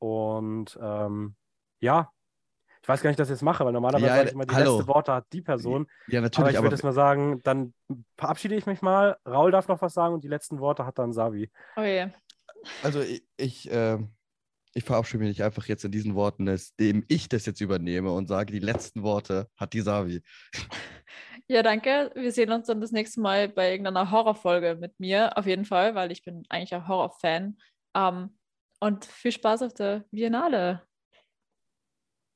Und 0.00 0.78
ähm, 0.82 1.36
ja, 1.80 2.10
ich 2.82 2.88
weiß 2.88 3.02
gar 3.02 3.10
nicht, 3.10 3.20
dass 3.20 3.28
ich 3.28 3.34
das 3.34 3.42
mache, 3.42 3.64
weil 3.64 3.72
normalerweise 3.72 4.06
ja, 4.06 4.22
immer 4.22 4.46
die 4.46 4.54
hallo. 4.54 4.78
letzte 4.78 4.88
Worte 4.88 5.12
hat 5.12 5.26
die 5.32 5.42
Person. 5.42 5.86
Ja, 6.08 6.20
natürlich. 6.20 6.48
Aber 6.48 6.50
ich 6.56 6.62
würde 6.62 6.76
jetzt 6.76 6.82
mal 6.82 6.92
sagen, 6.92 7.40
dann 7.44 7.74
verabschiede 8.16 8.54
ich 8.54 8.66
mich 8.66 8.80
mal. 8.80 9.18
Raul 9.26 9.50
darf 9.50 9.68
noch 9.68 9.82
was 9.82 9.92
sagen 9.92 10.14
und 10.14 10.24
die 10.24 10.28
letzten 10.28 10.60
Worte 10.60 10.86
hat 10.86 10.98
dann 10.98 11.12
Savi. 11.12 11.50
Oh 11.76 11.82
je. 11.82 12.08
Also 12.82 13.00
ich, 13.00 13.22
ich, 13.36 13.70
äh, 13.70 13.98
ich 14.72 14.84
verabschiede 14.84 15.24
mich 15.24 15.42
einfach 15.42 15.66
jetzt 15.66 15.84
in 15.84 15.92
diesen 15.92 16.14
Worten, 16.14 16.46
indem 16.46 17.04
ich 17.08 17.28
das 17.28 17.44
jetzt 17.44 17.60
übernehme 17.60 18.12
und 18.12 18.28
sage, 18.28 18.52
die 18.52 18.60
letzten 18.60 19.02
Worte 19.02 19.48
hat 19.56 19.74
die 19.74 19.82
Savi. 19.82 20.22
Ja, 21.48 21.62
danke. 21.64 22.12
Wir 22.14 22.30
sehen 22.30 22.52
uns 22.52 22.68
dann 22.68 22.80
das 22.80 22.92
nächste 22.92 23.20
Mal 23.20 23.48
bei 23.48 23.72
irgendeiner 23.72 24.12
Horrorfolge 24.12 24.76
mit 24.80 25.00
mir, 25.00 25.36
auf 25.36 25.46
jeden 25.46 25.64
Fall, 25.64 25.96
weil 25.96 26.12
ich 26.12 26.22
bin 26.22 26.44
eigentlich 26.48 26.72
ein 26.72 26.86
Horrorfan. 26.86 27.58
Ähm, 27.94 28.38
und 28.80 29.04
viel 29.04 29.32
Spaß 29.32 29.62
auf 29.62 29.74
der 29.74 30.04
Biennale. 30.10 30.86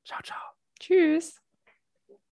Ciao, 0.04 0.20
ciao. 0.22 0.54
Tschüss. 0.78 1.43